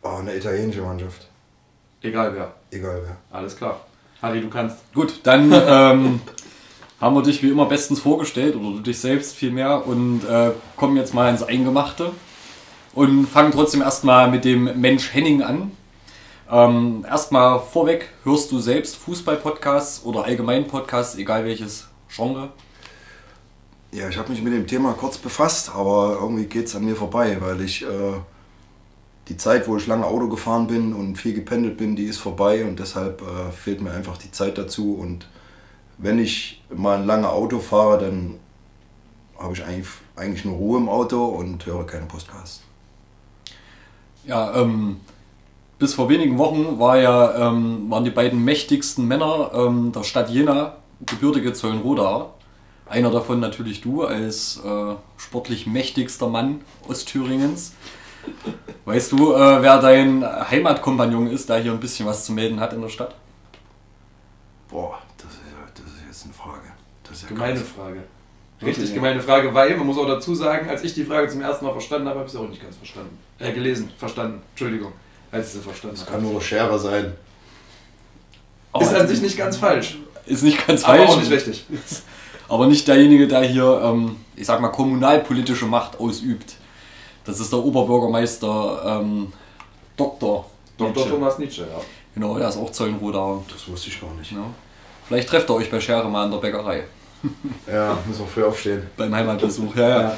Oh, 0.00 0.16
eine 0.20 0.34
italienische 0.34 0.80
Mannschaft. 0.80 1.28
Egal 2.00 2.34
wer. 2.34 2.54
Egal 2.70 3.02
wer. 3.04 3.16
Alles 3.30 3.54
klar. 3.54 3.80
Harry, 4.22 4.40
du 4.40 4.48
kannst. 4.48 4.78
Gut, 4.94 5.20
dann 5.24 5.52
ähm, 5.52 6.20
haben 6.98 7.14
wir 7.14 7.22
dich 7.22 7.42
wie 7.42 7.50
immer 7.50 7.66
bestens 7.66 8.00
vorgestellt 8.00 8.56
oder 8.56 8.78
du 8.78 8.80
dich 8.80 8.98
selbst 8.98 9.36
vielmehr 9.36 9.86
und 9.86 10.22
äh, 10.24 10.52
kommen 10.76 10.96
jetzt 10.96 11.12
mal 11.12 11.28
ins 11.28 11.42
Eingemachte 11.42 12.12
und 12.94 13.26
fangen 13.26 13.52
trotzdem 13.52 13.82
erstmal 13.82 14.30
mit 14.30 14.46
dem 14.46 14.80
Mensch 14.80 15.12
Henning 15.12 15.42
an. 15.42 15.72
Ähm, 16.50 17.04
erstmal 17.08 17.60
vorweg, 17.60 18.08
hörst 18.22 18.52
du 18.52 18.58
selbst 18.60 18.96
Fußball-Podcasts 18.96 20.04
oder 20.04 20.24
allgemein 20.24 20.66
Podcasts, 20.66 21.16
egal 21.16 21.44
welches 21.44 21.88
Genre? 22.08 22.50
Ja, 23.90 24.08
ich 24.08 24.16
habe 24.16 24.30
mich 24.30 24.42
mit 24.42 24.52
dem 24.52 24.66
Thema 24.66 24.92
kurz 24.92 25.18
befasst, 25.18 25.74
aber 25.74 26.18
irgendwie 26.20 26.44
geht 26.44 26.66
es 26.66 26.76
an 26.76 26.84
mir 26.84 26.94
vorbei, 26.94 27.38
weil 27.40 27.60
ich 27.62 27.82
äh, 27.82 28.14
die 29.28 29.36
Zeit, 29.36 29.66
wo 29.66 29.76
ich 29.76 29.86
lange 29.86 30.06
Auto 30.06 30.28
gefahren 30.28 30.66
bin 30.68 30.92
und 30.92 31.16
viel 31.16 31.34
gependelt 31.34 31.76
bin, 31.78 31.96
die 31.96 32.04
ist 32.04 32.18
vorbei 32.18 32.64
und 32.64 32.78
deshalb 32.78 33.22
äh, 33.22 33.50
fehlt 33.50 33.80
mir 33.80 33.90
einfach 33.90 34.16
die 34.16 34.30
Zeit 34.30 34.56
dazu. 34.56 34.94
Und 34.94 35.26
wenn 35.98 36.18
ich 36.18 36.62
mal 36.74 36.98
ein 36.98 37.06
lange 37.06 37.28
Auto 37.28 37.58
fahre, 37.58 37.98
dann 37.98 38.38
habe 39.38 39.52
ich 39.54 39.64
eigentlich, 39.64 39.88
eigentlich 40.14 40.44
nur 40.44 40.56
Ruhe 40.56 40.78
im 40.78 40.88
Auto 40.88 41.24
und 41.24 41.66
höre 41.66 41.84
keine 41.86 42.06
Podcasts. 42.06 42.62
Ja, 44.24 44.54
ähm, 44.54 45.00
bis 45.78 45.94
vor 45.94 46.08
wenigen 46.08 46.38
Wochen 46.38 46.78
war 46.78 46.96
ja, 46.98 47.48
ähm, 47.50 47.90
waren 47.90 48.04
die 48.04 48.10
beiden 48.10 48.44
mächtigsten 48.44 49.06
Männer 49.06 49.50
ähm, 49.54 49.92
der 49.92 50.02
Stadt 50.04 50.30
Jena 50.30 50.76
gebürtige 51.04 51.52
Zeulenroda. 51.52 52.30
Einer 52.88 53.10
davon 53.10 53.40
natürlich 53.40 53.80
du 53.80 54.04
als 54.04 54.60
äh, 54.64 54.94
sportlich 55.18 55.66
mächtigster 55.66 56.28
Mann 56.28 56.60
Ostthüringens. 56.88 57.72
Weißt 58.84 59.12
du, 59.12 59.32
äh, 59.34 59.62
wer 59.62 59.80
dein 59.80 60.24
Heimatkompagnon 60.24 61.26
ist, 61.26 61.48
der 61.48 61.58
hier 61.58 61.72
ein 61.72 61.80
bisschen 61.80 62.06
was 62.06 62.24
zu 62.24 62.32
melden 62.32 62.60
hat 62.60 62.72
in 62.72 62.80
der 62.80 62.88
Stadt? 62.88 63.14
Boah, 64.68 64.98
das 65.18 65.26
ist, 65.32 65.40
ja- 65.52 65.70
das 65.74 65.92
ist 65.92 66.00
jetzt 66.06 66.24
eine 66.24 66.32
Frage. 66.34 66.66
Das 67.04 67.16
ist 67.18 67.22
ja 67.24 67.28
Gemeine 67.28 67.54
ganz- 67.54 67.68
Frage. 67.68 68.02
Richtig 68.62 68.88
ja. 68.88 68.94
gemeine 68.94 69.20
Frage, 69.20 69.52
weil 69.52 69.76
man 69.76 69.86
muss 69.86 69.98
auch 69.98 70.06
dazu 70.06 70.34
sagen, 70.34 70.66
als 70.70 70.82
ich 70.82 70.94
die 70.94 71.04
Frage 71.04 71.28
zum 71.28 71.42
ersten 71.42 71.66
Mal 71.66 71.72
verstanden 71.72 72.08
habe, 72.08 72.20
habe 72.20 72.26
ich 72.26 72.32
sie 72.32 72.38
auch 72.40 72.48
nicht 72.48 72.62
ganz 72.62 72.74
verstanden. 72.76 73.18
Äh, 73.38 73.52
gelesen, 73.52 73.90
verstanden. 73.98 74.40
Entschuldigung, 74.52 74.92
als 75.36 75.48
ich 75.48 75.52
sie 75.54 75.60
verstanden 75.60 75.96
Das 75.96 76.06
habe. 76.06 76.18
kann 76.20 76.30
nur 76.32 76.40
Scherer 76.40 76.78
sein. 76.78 77.12
Ist 78.80 78.94
an 78.94 79.08
sich 79.08 79.22
nicht 79.22 79.38
ganz 79.38 79.56
falsch, 79.56 79.96
Ist 80.26 80.42
nicht 80.42 80.66
ganz 80.66 80.84
aber 80.84 80.98
falsch. 80.98 81.10
auch 81.10 81.16
nicht 81.18 81.30
richtig. 81.30 81.64
Aber 82.48 82.66
nicht 82.68 82.86
derjenige, 82.86 83.26
der 83.26 83.40
hier, 83.42 83.80
ähm, 83.82 84.14
ich 84.36 84.46
sag 84.46 84.60
mal, 84.60 84.68
kommunalpolitische 84.68 85.64
Macht 85.66 85.98
ausübt. 85.98 86.54
Das 87.24 87.40
ist 87.40 87.52
der 87.52 87.58
Oberbürgermeister 87.58 89.00
ähm, 89.02 89.32
Dr. 89.96 90.46
Dr. 90.78 90.92
Nietzsche. 90.94 91.10
Thomas 91.10 91.38
Nietzsche, 91.40 91.62
ja. 91.62 91.80
Genau, 92.14 92.38
der 92.38 92.48
ist 92.50 92.56
auch 92.56 92.70
Zeulenroda. 92.70 93.42
Das 93.52 93.66
wusste 93.66 93.88
ich 93.88 94.00
gar 94.00 94.12
nicht. 94.14 94.30
Ja. 94.30 94.44
Vielleicht 95.08 95.28
trefft 95.28 95.50
ihr 95.50 95.54
euch 95.56 95.68
bei 95.68 95.80
Schere 95.80 96.08
mal 96.08 96.26
in 96.26 96.30
der 96.30 96.38
Bäckerei. 96.38 96.84
Ja, 97.66 97.98
müssen 98.06 98.20
wir 98.20 98.26
früh 98.28 98.44
aufstehen. 98.44 98.86
Beim 98.96 99.12
Heimatbesuch, 99.12 99.74
ja, 99.74 99.88
ja. 99.88 100.16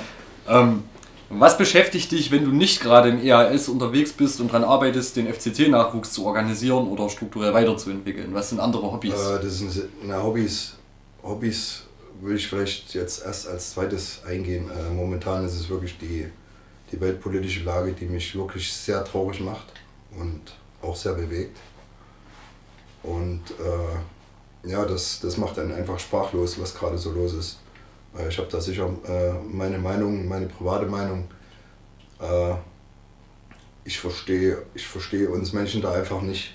Ähm, 0.48 0.82
was 1.30 1.58
beschäftigt 1.58 2.10
dich, 2.10 2.30
wenn 2.30 2.44
du 2.44 2.52
nicht 2.52 2.80
gerade 2.80 3.10
im 3.10 3.22
EAS 3.22 3.68
unterwegs 3.68 4.12
bist 4.12 4.40
und 4.40 4.48
daran 4.48 4.64
arbeitest, 4.64 5.16
den 5.16 5.32
FCC-Nachwuchs 5.32 6.12
zu 6.12 6.24
organisieren 6.24 6.88
oder 6.88 7.08
strukturell 7.10 7.52
weiterzuentwickeln? 7.52 8.32
Was 8.32 8.50
sind 8.50 8.60
andere 8.60 8.90
Hobbys? 8.90 9.12
Äh, 9.12 9.40
das 9.42 9.58
sind 9.58 9.88
na, 10.02 10.22
Hobbys. 10.22 10.74
Hobbys 11.22 11.82
will 12.20 12.36
ich 12.36 12.48
vielleicht 12.48 12.94
jetzt 12.94 13.24
erst 13.24 13.46
als 13.46 13.74
zweites 13.74 14.22
eingehen. 14.26 14.70
Äh, 14.70 14.94
momentan 14.94 15.44
ist 15.44 15.54
es 15.54 15.68
wirklich 15.68 15.98
die, 15.98 16.26
die 16.90 17.00
weltpolitische 17.00 17.62
Lage, 17.62 17.92
die 17.92 18.06
mich 18.06 18.34
wirklich 18.34 18.72
sehr 18.72 19.04
traurig 19.04 19.40
macht 19.40 19.66
und 20.18 20.40
auch 20.80 20.96
sehr 20.96 21.12
bewegt. 21.12 21.58
Und 23.02 23.42
äh, 23.50 24.68
ja, 24.68 24.84
das, 24.84 25.20
das 25.20 25.36
macht 25.36 25.58
einen 25.58 25.72
einfach 25.72 25.98
sprachlos, 25.98 26.60
was 26.60 26.74
gerade 26.74 26.98
so 26.98 27.12
los 27.12 27.34
ist. 27.34 27.58
Äh, 28.16 28.28
ich 28.28 28.38
habe 28.38 28.48
da 28.50 28.60
sicher 28.60 28.88
äh, 29.06 29.32
meine 29.44 29.78
Meinung, 29.78 30.26
meine 30.28 30.46
private 30.46 30.86
Meinung. 30.86 31.28
Äh, 32.20 32.54
ich 33.84 33.98
verstehe 33.98 34.62
ich 34.74 34.86
verstehe 34.86 35.30
uns 35.30 35.52
Menschen 35.52 35.82
da 35.82 35.92
einfach 35.92 36.20
nicht. 36.20 36.54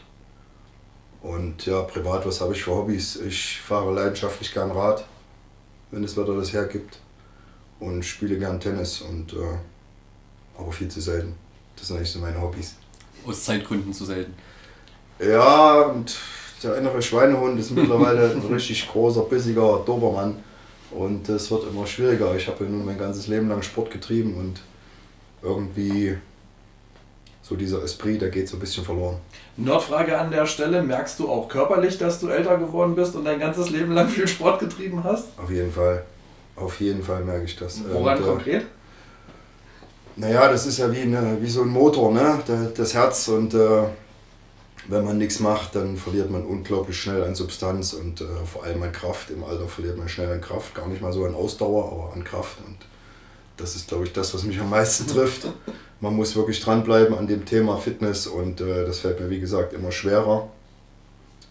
Und 1.22 1.66
ja, 1.66 1.82
privat, 1.84 2.26
was 2.26 2.41
habe 2.41 2.54
ich 2.54 2.64
für 2.64 2.72
Hobbys? 2.72 3.16
Ich 3.16 3.62
fahre 3.62 3.93
leidenschaftlich 3.93 4.54
gern 4.54 4.72
Rad, 4.72 5.06
wenn 5.89 6.04
das 6.04 6.18
Wetter 6.18 6.36
das 6.36 6.51
hergibt. 6.51 6.99
Und 7.80 8.04
spiele 8.04 8.38
gern 8.38 8.60
Tennis, 8.60 9.01
und, 9.01 9.34
äh, 9.34 9.58
aber 10.58 10.72
viel 10.72 10.89
zu 10.89 11.01
selten. 11.01 11.36
Das 11.76 11.88
sind 11.88 11.97
eigentlich 11.97 12.12
so 12.12 12.20
meine 12.20 12.39
Hobbys. 12.41 12.76
Aus 13.26 13.43
Zeitgründen 13.45 13.93
zu 13.93 14.06
selten. 14.06 14.34
Ja, 15.20 15.82
und 15.82 16.16
der 16.62 16.78
innere 16.78 17.01
Schweinehund 17.01 17.60
ist 17.60 17.72
mittlerweile 17.72 18.32
ein 18.32 18.41
richtig 18.54 18.88
großer, 18.89 19.24
bissiger 19.24 19.82
Dobermann. 19.86 20.43
Und 20.96 21.28
es 21.30 21.50
wird 21.52 21.68
immer 21.70 21.86
schwieriger. 21.88 22.36
Ich 22.36 22.48
habe 22.48 22.64
ja 22.66 22.70
nun 22.70 22.86
mein 22.86 22.98
ganzes 22.98 23.28
Leben 23.28 23.50
lang 23.50 23.62
Sport 23.62 23.91
getrieben 23.91 24.36
und 24.36 24.62
irgendwie 25.41 26.18
so 27.41 27.56
dieser 27.56 27.84
Esprit, 27.84 28.22
der 28.22 28.30
geht 28.30 28.48
so 28.48 28.56
ein 28.58 28.60
bisschen 28.60 28.86
verloren. 28.86 29.18
Nordfrage 29.58 30.18
an 30.18 30.32
der 30.32 30.46
Stelle, 30.46 30.82
merkst 30.82 31.20
du 31.20 31.30
auch 31.30 31.50
körperlich, 31.50 31.98
dass 31.98 32.20
du 32.20 32.30
älter 32.30 32.58
geworden 32.58 32.96
bist 32.96 33.16
und 33.16 33.26
dein 33.26 33.39
ganzes 33.39 33.70
Leben 33.70 33.91
lang 33.91 34.08
viel 34.08 34.28
Sport 34.28 34.60
getrieben 34.62 35.04
hast? 35.04 35.26
Auf 35.38 35.50
jeden 35.52 35.72
Fall. 35.72 36.04
Auf 36.56 36.80
jeden 36.80 37.04
Fall 37.04 37.24
merke 37.24 37.46
ich 37.46 37.56
das. 37.58 37.82
Woran 37.91 38.18
Und, 38.18 38.24
äh, 38.24 38.28
konkret? 38.28 38.66
Naja, 40.16 40.48
das 40.50 40.68
ist 40.68 40.78
ja 40.78 40.91
wie, 40.91 41.02
eine, 41.02 41.38
wie 41.41 41.50
so 41.50 41.64
ein 41.64 41.70
Motor, 41.70 42.12
ne? 42.14 42.39
Da- 42.46 42.70
das 42.76 42.94
Herz. 42.94 43.28
Und 43.30 43.54
äh, 43.56 43.84
wenn 44.88 45.05
man 45.05 45.17
nichts 45.17 45.39
macht, 45.39 45.75
dann 45.75 45.97
verliert 45.97 46.29
man 46.29 46.45
unglaublich 46.45 46.99
schnell 46.99 47.23
an 47.23 47.36
Substanz 47.36 47.93
und 47.93 48.21
äh, 48.21 48.25
vor 48.51 48.63
allem 48.63 48.84
an 48.84 48.91
Kraft. 48.91 49.29
Im 49.29 49.43
Alter 49.43 49.67
verliert 49.67 49.97
man 49.97 50.09
schnell 50.09 50.31
an 50.31 50.41
Kraft. 50.41 50.75
Gar 50.75 50.88
nicht 50.88 51.01
mal 51.01 51.13
so 51.13 51.25
an 51.25 51.36
Ausdauer, 51.36 51.91
aber 51.91 52.13
an 52.13 52.23
Kraft. 52.23 52.57
Und 52.65 52.77
das 53.57 53.75
ist, 53.75 53.88
glaube 53.88 54.05
ich, 54.05 54.13
das, 54.13 54.34
was 54.34 54.43
mich 54.43 54.59
am 54.59 54.69
meisten 54.69 55.07
trifft. 55.07 55.47
Man 56.01 56.15
muss 56.15 56.36
wirklich 56.36 56.59
dranbleiben 56.59 57.17
an 57.17 57.27
dem 57.27 57.45
Thema 57.45 57.77
Fitness 57.77 58.27
und 58.27 58.59
äh, 58.59 58.86
das 58.86 58.99
fällt 58.99 59.19
mir, 59.21 59.29
wie 59.29 59.39
gesagt, 59.39 59.73
immer 59.73 59.91
schwerer. 59.91 60.49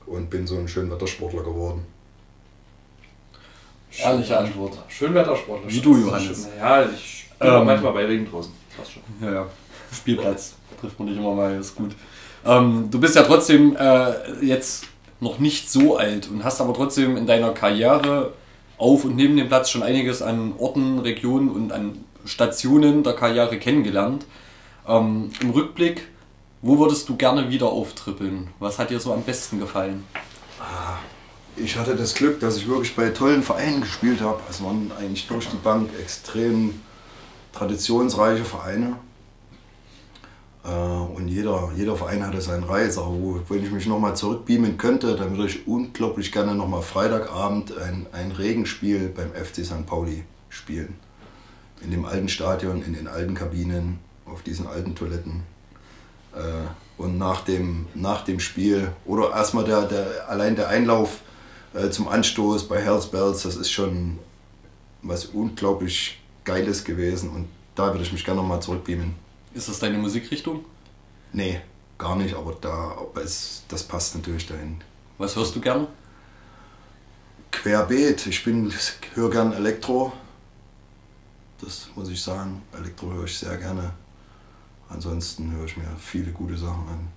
Und 0.04 0.28
bin 0.28 0.46
so 0.46 0.56
ein 0.58 0.68
Schönwettersportler 0.68 1.42
geworden. 1.42 1.86
Ehrliche 3.98 4.38
Antwort. 4.38 4.78
Schönwettersportler. 4.88 5.70
Wie 5.70 5.80
du, 5.80 5.96
Johannes. 5.96 6.48
Ja, 6.58 6.82
ich 6.84 7.28
bin 7.38 7.48
Ähm, 7.48 7.64
manchmal 7.64 7.92
bei 7.92 8.04
Regen 8.06 8.28
draußen. 8.30 8.52
Passt 8.76 8.92
schon. 8.92 9.02
Ja, 9.20 9.32
ja. 9.32 9.46
Spielplatz. 9.92 10.54
Trifft 10.80 10.98
man 10.98 11.08
nicht 11.08 11.18
immer 11.18 11.34
mal, 11.34 11.54
ist 11.58 11.74
gut. 11.74 11.92
Ähm, 12.44 12.88
du 12.90 13.00
bist 13.00 13.16
ja 13.16 13.22
trotzdem 13.22 13.76
äh, 13.76 14.44
jetzt 14.44 14.84
noch 15.20 15.38
nicht 15.38 15.70
so 15.70 15.96
alt 15.96 16.28
und 16.28 16.44
hast 16.44 16.60
aber 16.60 16.74
trotzdem 16.74 17.16
in 17.16 17.26
deiner 17.26 17.50
Karriere 17.50 18.32
auf 18.78 19.04
und 19.04 19.14
neben 19.14 19.36
dem 19.36 19.48
Platz 19.48 19.70
schon 19.70 19.82
einiges 19.82 20.22
an 20.22 20.54
Orten, 20.58 20.98
Regionen 20.98 21.48
und 21.48 21.72
an 21.72 22.04
Stationen 22.24 23.02
der 23.02 23.14
Karriere 23.14 23.58
kennengelernt. 23.58 24.26
Ähm, 24.86 25.30
Im 25.40 25.50
Rückblick, 25.50 26.08
wo 26.60 26.78
würdest 26.78 27.08
du 27.08 27.16
gerne 27.16 27.50
wieder 27.50 27.66
auftrippeln? 27.66 28.48
Was 28.58 28.78
hat 28.78 28.90
dir 28.90 28.98
so 28.98 29.12
am 29.12 29.22
besten 29.22 29.60
gefallen? 29.60 30.04
Ich 31.56 31.76
hatte 31.76 31.94
das 31.94 32.14
Glück, 32.14 32.40
dass 32.40 32.56
ich 32.56 32.66
wirklich 32.66 32.96
bei 32.96 33.10
tollen 33.10 33.42
Vereinen 33.42 33.82
gespielt 33.82 34.20
habe. 34.20 34.40
Es 34.48 34.62
waren 34.62 34.90
eigentlich 34.98 35.26
durch 35.28 35.48
die 35.48 35.56
Bank 35.56 35.90
extrem 36.00 36.80
traditionsreiche 37.52 38.44
Vereine. 38.44 38.96
Jeder, 41.32 41.70
jeder 41.76 41.96
Verein 41.96 42.26
hatte 42.26 42.40
seinen 42.40 42.64
Reiz. 42.64 42.98
Aber 42.98 43.08
wo, 43.10 43.40
wenn 43.48 43.64
ich 43.64 43.70
mich 43.70 43.86
nochmal 43.86 44.14
zurückbeamen 44.16 44.76
könnte, 44.76 45.16
dann 45.16 45.36
würde 45.36 45.50
ich 45.50 45.66
unglaublich 45.66 46.30
gerne 46.30 46.54
nochmal 46.54 46.82
Freitagabend 46.82 47.76
ein, 47.78 48.06
ein 48.12 48.32
Regenspiel 48.32 49.08
beim 49.08 49.30
FC 49.32 49.64
St. 49.64 49.86
Pauli 49.86 50.24
spielen. 50.50 50.94
In 51.80 51.90
dem 51.90 52.04
alten 52.04 52.28
Stadion, 52.28 52.82
in 52.82 52.92
den 52.92 53.08
alten 53.08 53.34
Kabinen, 53.34 53.98
auf 54.26 54.42
diesen 54.42 54.66
alten 54.66 54.94
Toiletten. 54.94 55.42
Äh, 56.34 56.68
Und 56.98 57.18
nach 57.18 57.40
dem, 57.44 57.86
nach 57.94 58.24
dem 58.24 58.38
Spiel 58.38 58.92
oder 59.06 59.30
erstmal 59.32 59.64
der, 59.64 59.82
der, 59.82 60.28
allein 60.28 60.54
der 60.54 60.68
Einlauf 60.68 61.20
äh, 61.74 61.88
zum 61.90 62.06
Anstoß 62.08 62.68
bei 62.68 62.80
Hells 62.80 63.06
Bells, 63.06 63.42
das 63.42 63.56
ist 63.56 63.70
schon 63.70 64.18
was 65.02 65.24
unglaublich 65.26 66.20
Geiles 66.44 66.84
gewesen 66.84 67.30
und 67.30 67.48
da 67.74 67.86
würde 67.92 68.04
ich 68.04 68.12
mich 68.12 68.24
gerne 68.24 68.40
nochmal 68.40 68.60
zurückbeamen. 68.60 69.14
Ist 69.54 69.68
das 69.68 69.78
deine 69.80 69.98
Musikrichtung? 69.98 70.64
Nee, 71.32 71.60
gar 71.98 72.16
nicht, 72.16 72.34
aber 72.34 72.56
da, 72.60 72.96
es, 73.22 73.64
das 73.68 73.82
passt 73.82 74.14
natürlich 74.14 74.46
dahin. 74.46 74.80
Was 75.18 75.36
hörst 75.36 75.54
du 75.56 75.60
gerne? 75.60 75.86
Querbeet, 77.50 78.26
ich 78.26 78.44
bin, 78.44 78.72
höre 79.14 79.30
gern 79.30 79.52
Elektro. 79.52 80.12
Das 81.60 81.88
muss 81.94 82.08
ich 82.08 82.20
sagen. 82.20 82.62
Elektro 82.76 83.12
höre 83.12 83.24
ich 83.24 83.38
sehr 83.38 83.56
gerne. 83.56 83.92
Ansonsten 84.88 85.52
höre 85.52 85.64
ich 85.66 85.76
mir 85.76 85.86
viele 85.98 86.32
gute 86.32 86.56
Sachen 86.56 86.88
an. 86.88 87.08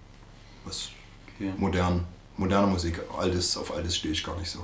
Was 0.65 0.89
Okay. 1.37 1.51
modern, 1.57 2.05
moderne 2.37 2.67
Musik, 2.67 3.01
altes, 3.17 3.57
auf 3.57 3.75
altes 3.75 3.97
stehe 3.97 4.13
ich 4.13 4.23
gar 4.23 4.37
nicht 4.39 4.49
so. 4.49 4.59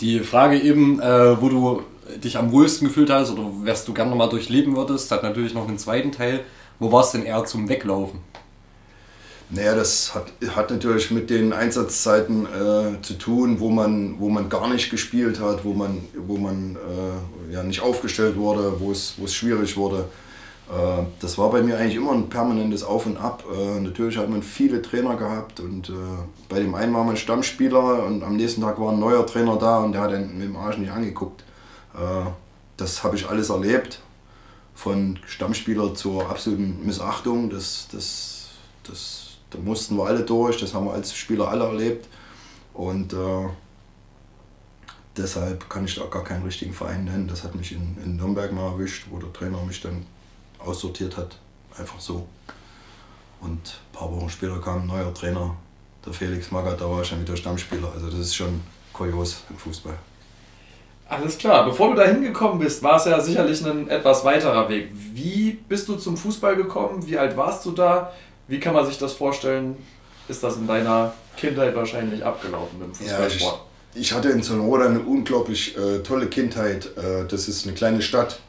Die 0.00 0.20
Frage 0.20 0.58
eben, 0.58 0.98
äh, 1.00 1.40
wo 1.40 1.50
du 1.50 1.82
dich 2.16 2.38
am 2.38 2.50
wohlsten 2.52 2.88
gefühlt 2.88 3.10
hast 3.10 3.30
oder 3.30 3.42
was 3.66 3.84
du 3.84 3.92
gerne 3.92 4.10
nochmal 4.10 4.30
durchleben 4.30 4.74
würdest, 4.76 5.10
hat 5.10 5.22
natürlich 5.22 5.52
noch 5.52 5.68
einen 5.68 5.76
zweiten 5.78 6.10
Teil. 6.10 6.42
Wo 6.78 6.90
war 6.90 7.02
es 7.04 7.10
denn 7.10 7.22
eher 7.24 7.44
zum 7.44 7.68
Weglaufen? 7.68 8.20
Naja, 9.52 9.74
das 9.74 10.14
hat, 10.14 10.26
hat 10.54 10.70
natürlich 10.70 11.10
mit 11.10 11.28
den 11.28 11.52
Einsatzzeiten 11.52 12.46
äh, 12.46 13.02
zu 13.02 13.14
tun, 13.14 13.58
wo 13.58 13.68
man, 13.70 14.20
wo 14.20 14.28
man 14.28 14.48
gar 14.48 14.68
nicht 14.68 14.90
gespielt 14.90 15.40
hat, 15.40 15.64
wo 15.64 15.72
man, 15.72 15.98
wo 16.16 16.36
man 16.36 16.76
äh, 16.76 17.52
ja, 17.52 17.64
nicht 17.64 17.80
aufgestellt 17.80 18.36
wurde, 18.36 18.78
wo 18.78 18.92
es, 18.92 19.16
schwierig 19.34 19.76
wurde. 19.76 20.04
Äh, 20.70 21.02
das 21.20 21.36
war 21.36 21.50
bei 21.50 21.62
mir 21.62 21.78
eigentlich 21.78 21.96
immer 21.96 22.12
ein 22.12 22.28
permanentes 22.28 22.84
Auf 22.84 23.06
und 23.06 23.16
Ab. 23.16 23.42
Äh, 23.52 23.80
natürlich 23.80 24.18
hat 24.18 24.30
man 24.30 24.44
viele 24.44 24.82
Trainer 24.82 25.16
gehabt 25.16 25.58
und 25.58 25.88
äh, 25.88 25.92
bei 26.48 26.60
dem 26.60 26.76
einen 26.76 26.94
war 26.94 27.02
man 27.02 27.16
Stammspieler 27.16 28.04
und 28.04 28.22
am 28.22 28.36
nächsten 28.36 28.60
Tag 28.60 28.78
war 28.78 28.92
ein 28.92 29.00
neuer 29.00 29.26
Trainer 29.26 29.56
da 29.56 29.78
und 29.78 29.92
der 29.92 30.02
hat 30.02 30.12
einen 30.12 30.38
mit 30.38 30.46
dem 30.46 30.56
Arsch 30.56 30.78
nicht 30.78 30.92
angeguckt. 30.92 31.42
Äh, 31.94 32.30
das 32.76 33.02
habe 33.02 33.16
ich 33.16 33.28
alles 33.28 33.50
erlebt. 33.50 34.00
Von 34.76 35.18
Stammspieler 35.26 35.92
zur 35.94 36.30
absoluten 36.30 36.86
Missachtung. 36.86 37.50
Das, 37.50 37.88
das 37.90 38.48
Das, 38.86 39.29
da 39.50 39.58
mussten 39.58 39.96
wir 39.96 40.06
alle 40.06 40.20
durch, 40.20 40.58
das 40.58 40.74
haben 40.74 40.86
wir 40.86 40.92
als 40.92 41.14
Spieler 41.14 41.48
alle 41.48 41.64
erlebt. 41.64 42.08
Und 42.72 43.12
äh, 43.12 43.48
deshalb 45.16 45.68
kann 45.68 45.84
ich 45.84 45.94
da 45.96 46.04
gar 46.06 46.24
keinen 46.24 46.44
richtigen 46.44 46.72
Verein 46.72 47.04
nennen. 47.04 47.28
Das 47.28 47.44
hat 47.44 47.54
mich 47.54 47.72
in, 47.72 47.96
in 48.02 48.16
Nürnberg 48.16 48.52
mal 48.52 48.72
erwischt, 48.72 49.06
wo 49.10 49.18
der 49.18 49.32
Trainer 49.32 49.62
mich 49.62 49.80
dann 49.80 50.06
aussortiert 50.58 51.16
hat. 51.16 51.38
Einfach 51.76 52.00
so. 52.00 52.26
Und 53.40 53.58
ein 53.58 53.92
paar 53.92 54.10
Wochen 54.10 54.28
später 54.28 54.60
kam 54.60 54.82
ein 54.82 54.86
neuer 54.86 55.12
Trainer, 55.14 55.56
der 56.04 56.12
Felix 56.12 56.50
Magath, 56.50 56.80
da 56.80 56.90
war 56.90 57.02
ich 57.02 57.08
schon 57.08 57.20
wieder 57.20 57.36
Stammspieler. 57.36 57.90
Also 57.92 58.06
das 58.06 58.18
ist 58.20 58.34
schon 58.34 58.60
kurios 58.92 59.42
im 59.50 59.56
Fußball. 59.56 59.98
Alles 61.08 61.36
klar, 61.38 61.64
bevor 61.64 61.90
du 61.90 61.96
da 61.96 62.04
hingekommen 62.04 62.60
bist, 62.60 62.82
war 62.84 62.96
es 62.96 63.04
ja 63.04 63.18
sicherlich 63.18 63.64
ein 63.66 63.88
etwas 63.88 64.24
weiterer 64.24 64.68
Weg. 64.68 64.90
Wie 64.92 65.58
bist 65.68 65.88
du 65.88 65.96
zum 65.96 66.16
Fußball 66.16 66.54
gekommen? 66.54 67.04
Wie 67.04 67.18
alt 67.18 67.36
warst 67.36 67.66
du 67.66 67.72
da? 67.72 68.12
Wie 68.50 68.58
kann 68.58 68.74
man 68.74 68.84
sich 68.84 68.98
das 68.98 69.12
vorstellen? 69.12 69.76
Ist 70.26 70.42
das 70.42 70.56
in 70.56 70.66
deiner 70.66 71.14
Kindheit 71.36 71.74
wahrscheinlich 71.76 72.24
abgelaufen 72.24 72.80
mit 72.80 72.88
dem 72.88 72.94
Fußballsport? 72.94 73.54
Ja, 73.54 73.60
ich, 73.94 74.00
ich, 74.00 74.12
hatte 74.12 74.30
in 74.30 74.42
Sonora 74.42 74.86
eine 74.86 74.98
unglaublich 74.98 75.76
äh, 75.78 76.00
tolle 76.00 76.26
Kindheit. 76.26 76.90
Äh, 76.96 77.26
das 77.28 77.46
ist 77.46 77.64
eine 77.64 77.76
kleine 77.76 78.02
Stadt. 78.02 78.40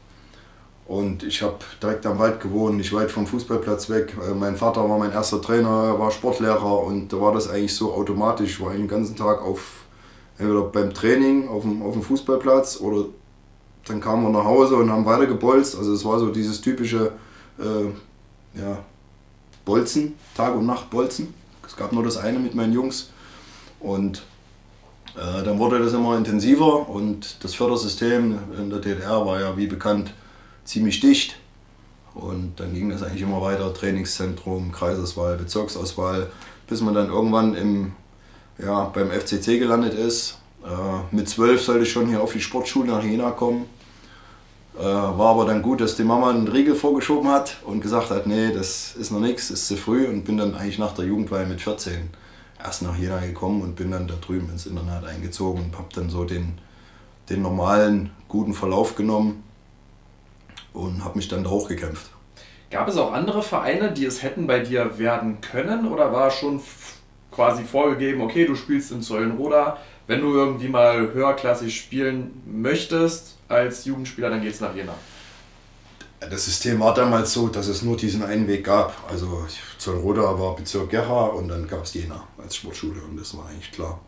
Und 0.88 1.22
ich 1.22 1.44
habe 1.44 1.60
direkt 1.82 2.08
am 2.08 2.18
Wald 2.18 2.40
gewohnt, 2.40 2.78
nicht 2.78 2.92
weit 2.94 3.12
vom 3.12 3.28
Fußballplatz 3.28 3.92
weg. 3.92 4.18
Äh, 4.28 4.34
mein 4.34 4.56
Vater 4.56 4.90
war 4.90 4.98
mein 4.98 5.12
erster 5.12 5.40
Trainer, 5.40 5.92
er 5.94 6.00
war 6.00 6.10
Sportlehrer 6.10 6.80
und 6.80 7.14
da 7.14 7.22
war 7.22 7.32
das 7.32 7.48
eigentlich 7.48 7.76
so 7.76 7.94
automatisch. 7.94 8.54
Ich 8.54 8.60
war 8.60 8.74
den 8.74 8.88
ganzen 8.88 9.16
Tag 9.16 9.40
auf 9.44 9.86
entweder 10.40 10.64
beim 10.64 10.96
Training 10.96 11.48
auf 11.48 11.62
dem, 11.62 11.84
auf 11.84 11.94
dem 11.94 12.02
Fußballplatz 12.02 12.82
oder 12.82 13.06
dann 13.86 14.02
kamen 14.02 14.24
wir 14.24 14.30
nach 14.32 14.46
Hause 14.46 14.78
und 14.78 14.92
haben 14.92 15.06
weiter 15.06 15.28
gebolzt. 15.28 15.78
Also 15.78 15.94
es 15.94 16.04
war 16.04 16.18
so 16.18 16.32
dieses 16.32 16.60
typische 16.60 17.12
äh, 17.60 18.60
ja, 18.60 18.80
Bolzen, 19.72 20.16
Tag 20.36 20.54
und 20.54 20.66
Nacht 20.66 20.90
Bolzen. 20.90 21.34
Es 21.66 21.78
gab 21.78 21.94
nur 21.94 22.04
das 22.04 22.18
eine 22.18 22.40
mit 22.40 22.54
meinen 22.56 22.74
Jungs. 22.74 23.10
Und 23.80 24.22
äh, 25.16 25.44
dann 25.46 25.60
wurde 25.60 25.80
das 25.80 25.94
immer 25.94 26.18
intensiver 26.18 26.90
und 26.90 27.38
das 27.42 27.56
Fördersystem 27.56 28.38
in 28.58 28.70
der 28.70 28.80
DDR 28.80 29.26
war 29.26 29.40
ja 29.40 29.56
wie 29.56 29.68
bekannt 29.68 30.14
ziemlich 30.66 31.00
dicht. 31.00 31.38
Und 32.14 32.60
dann 32.60 32.74
ging 32.74 32.90
das 32.90 33.02
eigentlich 33.02 33.22
immer 33.22 33.42
weiter, 33.42 33.74
Trainingszentrum, 33.74 34.74
Kreisauswahl, 34.74 35.38
Bezirksauswahl, 35.38 36.30
bis 36.68 36.82
man 36.82 36.94
dann 36.94 37.08
irgendwann 37.08 37.56
im 37.56 37.94
ja, 38.58 38.84
beim 38.94 39.10
FCC 39.10 39.58
gelandet 39.58 39.94
ist. 39.94 40.38
Äh, 40.66 41.16
mit 41.16 41.30
zwölf 41.30 41.62
sollte 41.62 41.84
ich 41.84 41.92
schon 41.94 42.10
hier 42.10 42.22
auf 42.22 42.34
die 42.34 42.42
Sportschule 42.42 42.92
nach 42.92 43.04
Jena 43.06 43.32
kommen. 43.32 43.68
Äh, 44.78 44.84
war 44.84 45.32
aber 45.32 45.46
dann 45.46 45.62
gut, 45.62 45.82
dass 45.82 45.96
die 45.96 46.04
Mama 46.04 46.30
einen 46.30 46.48
Riegel 46.48 46.76
vorgeschoben 46.76 47.30
hat 47.30 47.58
und 47.66 47.82
gesagt 47.82 48.10
hat, 48.10 48.26
nee, 48.26 48.52
das 48.54 48.96
ist 48.96 49.12
noch 49.12 49.20
nichts, 49.20 49.50
ist 49.50 49.68
zu 49.68 49.76
früh 49.76 50.08
und 50.08 50.24
bin 50.24 50.38
dann 50.38 50.56
eigentlich 50.56 50.80
nach 50.80 50.94
der 50.94 51.06
Jugendweihe 51.06 51.46
mit 51.46 51.62
14 51.62 52.10
erst 52.64 52.82
nach 52.84 52.98
Jena 52.98 53.20
gekommen 53.20 53.62
und 53.64 53.76
bin 53.76 53.92
dann 53.92 54.08
da 54.08 54.14
drüben 54.16 54.50
ins 54.50 54.66
Internat 54.66 55.04
eingezogen 55.04 55.66
und 55.66 55.78
habe 55.78 55.90
dann 55.94 56.10
so 56.10 56.24
den, 56.24 56.58
den 57.30 57.42
normalen, 57.42 58.12
guten 58.30 58.54
Verlauf 58.54 58.96
genommen 58.96 59.44
und 60.74 61.04
habe 61.04 61.18
mich 61.18 61.28
dann 61.28 61.44
da 61.44 61.50
hochgekämpft. 61.50 62.10
Gab 62.70 62.88
es 62.88 62.96
auch 62.96 63.12
andere 63.12 63.44
Vereine, 63.44 63.92
die 63.92 64.06
es 64.06 64.24
hätten 64.24 64.48
bei 64.48 64.60
dir 64.60 64.98
werden 64.98 65.42
können 65.42 65.92
oder 65.92 66.14
war 66.14 66.32
schon 66.32 66.62
quasi 67.30 67.64
vorgegeben, 67.64 68.22
okay, 68.22 68.46
du 68.46 68.56
spielst 68.56 68.92
in 68.92 69.02
Zollenroda, 69.02 69.78
wenn 70.08 70.22
du 70.22 70.34
irgendwie 70.34 70.70
mal 70.70 71.14
höherklassig 71.14 71.76
spielen 71.76 72.42
möchtest 72.46 73.38
als 73.52 73.86
Jugendspieler, 73.86 74.30
dann 74.30 74.42
geht 74.42 74.54
es 74.54 74.62
nach 74.62 74.76
Jena. 74.76 74.94
Das 76.20 76.46
System 76.46 76.80
war 76.80 76.94
damals 76.94 77.34
so, 77.34 77.48
dass 77.48 77.68
es 77.68 77.82
nur 77.82 77.98
diesen 77.98 78.24
einen 78.24 78.48
Weg 78.48 78.66
gab. 78.66 78.96
Also 79.10 79.46
Zollroda 79.80 80.40
war 80.40 80.56
Bezirk 80.56 80.92
Gera 80.92 81.26
und 81.28 81.48
dann 81.48 81.68
gab 81.68 81.84
es 81.84 81.94
Jena 81.96 82.28
als 82.38 82.56
Sportschule 82.56 83.02
und 83.02 83.20
das 83.20 83.36
war 83.36 83.48
eigentlich 83.48 83.72
klar. 83.72 84.00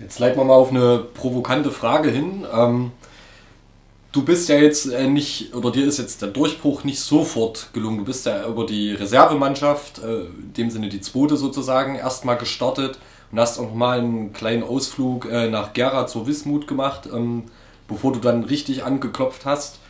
Jetzt 0.00 0.18
leiten 0.18 0.38
wir 0.38 0.44
mal 0.44 0.54
auf 0.54 0.70
eine 0.70 0.98
provokante 1.14 1.70
Frage 1.70 2.10
hin. 2.10 2.44
Ähm, 2.52 2.92
du 4.12 4.24
bist 4.24 4.48
ja 4.48 4.56
jetzt 4.56 4.86
äh, 4.86 5.06
nicht, 5.06 5.54
oder 5.54 5.70
dir 5.70 5.86
ist 5.86 5.98
jetzt 5.98 6.22
der 6.22 6.28
Durchbruch 6.28 6.84
nicht 6.84 7.00
sofort 7.00 7.70
gelungen. 7.72 7.98
Du 7.98 8.04
bist 8.04 8.26
ja 8.26 8.46
über 8.46 8.66
die 8.66 8.92
Reservemannschaft, 8.92 9.98
äh, 9.98 10.22
in 10.22 10.52
dem 10.56 10.70
Sinne 10.70 10.88
die 10.88 11.00
zweite 11.00 11.36
sozusagen, 11.36 11.96
erstmal 11.96 12.36
gestartet 12.36 12.98
und 13.30 13.40
hast 13.40 13.58
auch 13.58 13.64
nochmal 13.64 13.98
einen 13.98 14.32
kleinen 14.32 14.62
Ausflug 14.62 15.26
äh, 15.26 15.48
nach 15.48 15.72
Gera 15.72 16.06
zur 16.06 16.26
Wismut 16.26 16.66
gemacht, 16.66 17.08
ähm, 17.12 17.44
bevor 17.88 18.12
du 18.12 18.20
dann 18.20 18.44
richtig 18.44 18.84
angeklopft 18.84 19.44
hast. 19.46 19.80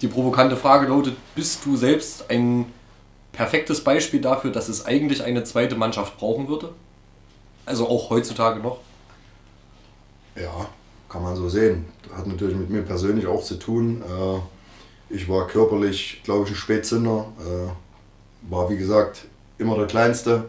Die 0.00 0.08
provokante 0.08 0.56
Frage 0.56 0.88
lautet, 0.88 1.16
bist 1.34 1.64
du 1.64 1.76
selbst 1.76 2.30
ein 2.30 2.66
perfektes 3.32 3.84
Beispiel 3.84 4.20
dafür, 4.20 4.50
dass 4.50 4.68
es 4.68 4.86
eigentlich 4.86 5.22
eine 5.22 5.44
zweite 5.44 5.76
Mannschaft 5.76 6.16
brauchen 6.18 6.48
würde? 6.48 6.70
Also 7.66 7.88
auch 7.88 8.10
heutzutage 8.10 8.60
noch? 8.60 8.78
Ja, 10.36 10.68
kann 11.08 11.22
man 11.22 11.36
so 11.36 11.48
sehen. 11.48 11.86
Hat 12.14 12.26
natürlich 12.26 12.56
mit 12.56 12.70
mir 12.70 12.82
persönlich 12.82 13.26
auch 13.26 13.42
zu 13.42 13.54
tun. 13.54 14.02
Äh, 14.02 15.14
ich 15.14 15.28
war 15.28 15.46
körperlich, 15.46 16.20
glaube 16.24 16.44
ich, 16.44 16.50
ein 16.50 16.56
Spätzünder. 16.56 17.26
Äh, 17.40 18.50
war, 18.50 18.68
wie 18.68 18.76
gesagt, 18.76 19.26
immer 19.58 19.76
der 19.76 19.86
Kleinste. 19.86 20.44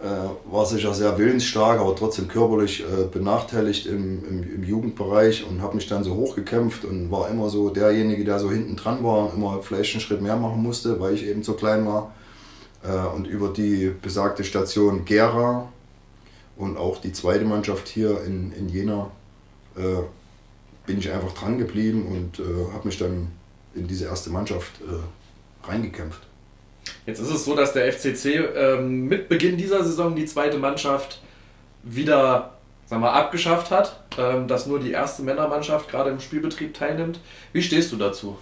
Äh, 0.00 0.52
war 0.52 0.64
sicher 0.64 0.94
sehr 0.94 1.18
willensstark, 1.18 1.80
aber 1.80 1.96
trotzdem 1.96 2.28
körperlich 2.28 2.84
benachteiligt 3.12 3.86
im, 3.86 4.24
im, 4.24 4.54
im 4.54 4.62
Jugendbereich 4.62 5.44
und 5.44 5.60
habe 5.60 5.74
mich 5.74 5.88
dann 5.88 6.04
so 6.04 6.14
hochgekämpft 6.14 6.84
und 6.84 7.10
war 7.10 7.28
immer 7.28 7.48
so 7.50 7.70
derjenige, 7.70 8.24
der 8.24 8.38
so 8.38 8.50
hinten 8.50 8.76
dran 8.76 9.02
war 9.02 9.24
und 9.26 9.34
immer 9.34 9.60
vielleicht 9.62 9.94
einen 9.94 10.00
Schritt 10.00 10.22
mehr 10.22 10.36
machen 10.36 10.62
musste, 10.62 11.00
weil 11.00 11.14
ich 11.14 11.26
eben 11.26 11.42
so 11.42 11.54
klein 11.54 11.84
war. 11.84 12.12
Und 13.16 13.26
über 13.26 13.48
die 13.48 13.92
besagte 14.00 14.44
Station 14.44 15.04
Gera 15.04 15.68
und 16.58 16.76
auch 16.76 17.00
die 17.00 17.12
zweite 17.12 17.44
Mannschaft 17.44 17.88
hier 17.88 18.22
in, 18.24 18.52
in 18.52 18.68
Jena 18.68 19.10
äh, 19.76 20.02
bin 20.86 20.98
ich 20.98 21.10
einfach 21.10 21.32
dran 21.32 21.58
geblieben 21.58 22.06
und 22.06 22.40
äh, 22.40 22.72
habe 22.72 22.88
mich 22.88 22.98
dann 22.98 23.28
in 23.74 23.86
diese 23.86 24.06
erste 24.06 24.30
Mannschaft 24.30 24.80
äh, 24.80 25.66
reingekämpft. 25.68 26.26
Jetzt 27.08 27.20
ist 27.20 27.30
es 27.30 27.46
so, 27.46 27.56
dass 27.56 27.72
der 27.72 27.90
FCC 27.90 28.34
ähm, 28.54 29.06
mit 29.06 29.30
Beginn 29.30 29.56
dieser 29.56 29.82
Saison 29.82 30.14
die 30.14 30.26
zweite 30.26 30.58
Mannschaft 30.58 31.22
wieder 31.82 32.58
sagen 32.84 33.00
wir, 33.00 33.14
abgeschafft 33.14 33.70
hat, 33.70 34.04
ähm, 34.18 34.46
dass 34.46 34.66
nur 34.66 34.78
die 34.78 34.90
erste 34.90 35.22
Männermannschaft 35.22 35.88
gerade 35.88 36.10
im 36.10 36.20
Spielbetrieb 36.20 36.74
teilnimmt. 36.74 37.18
Wie 37.54 37.62
stehst 37.62 37.92
du 37.92 37.96
dazu? 37.96 38.36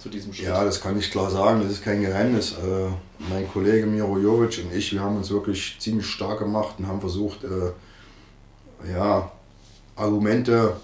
Zu 0.00 0.08
diesem 0.08 0.32
Schritt? 0.32 0.46
Ja, 0.46 0.62
das 0.62 0.80
kann 0.80 0.96
ich 0.96 1.10
klar 1.10 1.28
sagen, 1.28 1.62
das 1.64 1.72
ist 1.72 1.82
kein 1.82 2.00
Geheimnis. 2.00 2.52
Äh, 2.52 2.90
mein 3.28 3.50
Kollege 3.50 3.86
Miro 3.86 4.18
Jovic 4.18 4.62
und 4.64 4.72
ich, 4.72 4.92
wir 4.92 5.00
haben 5.00 5.16
uns 5.16 5.28
wirklich 5.28 5.78
ziemlich 5.80 6.06
stark 6.06 6.38
gemacht 6.38 6.76
und 6.78 6.86
haben 6.86 7.00
versucht, 7.00 7.42
äh, 7.42 8.92
ja, 8.92 9.32
Argumente 9.96 10.76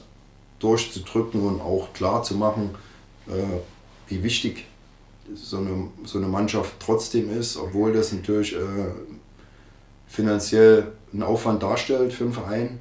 durchzudrücken 0.58 1.40
und 1.40 1.60
auch 1.60 1.92
klar 1.92 2.24
zu 2.24 2.34
machen, 2.34 2.74
äh, 3.28 3.60
wie 4.08 4.24
wichtig 4.24 4.64
so 5.34 5.58
eine, 5.58 5.88
so 6.04 6.18
eine 6.18 6.28
Mannschaft 6.28 6.74
trotzdem 6.78 7.36
ist, 7.36 7.56
obwohl 7.56 7.92
das 7.92 8.12
natürlich 8.12 8.54
äh, 8.54 8.58
finanziell 10.06 10.92
einen 11.12 11.22
Aufwand 11.22 11.62
darstellt 11.62 12.12
für 12.12 12.24
den 12.24 12.32
Verein. 12.32 12.78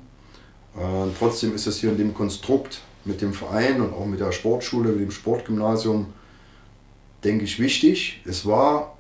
Äh, 0.75 1.07
trotzdem 1.17 1.53
ist 1.55 1.67
es 1.67 1.79
hier 1.79 1.91
in 1.91 1.97
dem 1.97 2.13
Konstrukt 2.13 2.81
mit 3.05 3.21
dem 3.21 3.33
Verein 3.33 3.81
und 3.81 3.93
auch 3.93 4.05
mit 4.05 4.19
der 4.19 4.31
Sportschule, 4.31 4.89
mit 4.91 5.01
dem 5.01 5.11
Sportgymnasium, 5.11 6.07
denke 7.23 7.45
ich, 7.45 7.59
wichtig. 7.59 8.21
Es 8.25 8.45
war, 8.45 8.97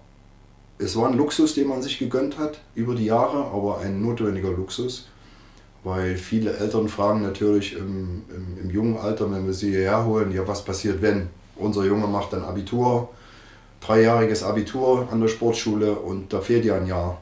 es 0.77 0.95
war 0.95 1.09
ein 1.09 1.17
Luxus, 1.17 1.53
den 1.53 1.67
man 1.67 1.81
sich 1.81 1.99
gegönnt 1.99 2.37
hat 2.37 2.59
über 2.75 2.95
die 2.95 3.05
Jahre, 3.05 3.45
aber 3.45 3.79
ein 3.79 4.01
notwendiger 4.01 4.51
Luxus 4.51 5.07
weil 5.83 6.15
viele 6.15 6.55
Eltern 6.57 6.87
fragen 6.87 7.21
natürlich 7.21 7.75
im, 7.75 8.23
im, 8.29 8.57
im, 8.61 8.69
jungen 8.69 8.97
Alter, 8.97 9.31
wenn 9.31 9.45
wir 9.45 9.53
sie 9.53 9.71
hierher 9.71 10.05
holen, 10.05 10.31
ja, 10.31 10.47
was 10.47 10.63
passiert, 10.63 11.01
wenn 11.01 11.29
unser 11.55 11.85
Junge 11.85 12.07
macht 12.07 12.33
dann 12.33 12.43
Abitur, 12.43 13.09
dreijähriges 13.81 14.43
Abitur 14.43 15.07
an 15.11 15.19
der 15.19 15.27
Sportschule 15.27 15.93
und 15.93 16.31
da 16.31 16.39
fehlt 16.39 16.63
ja 16.63 16.75
ein 16.75 16.87
Jahr. 16.87 17.19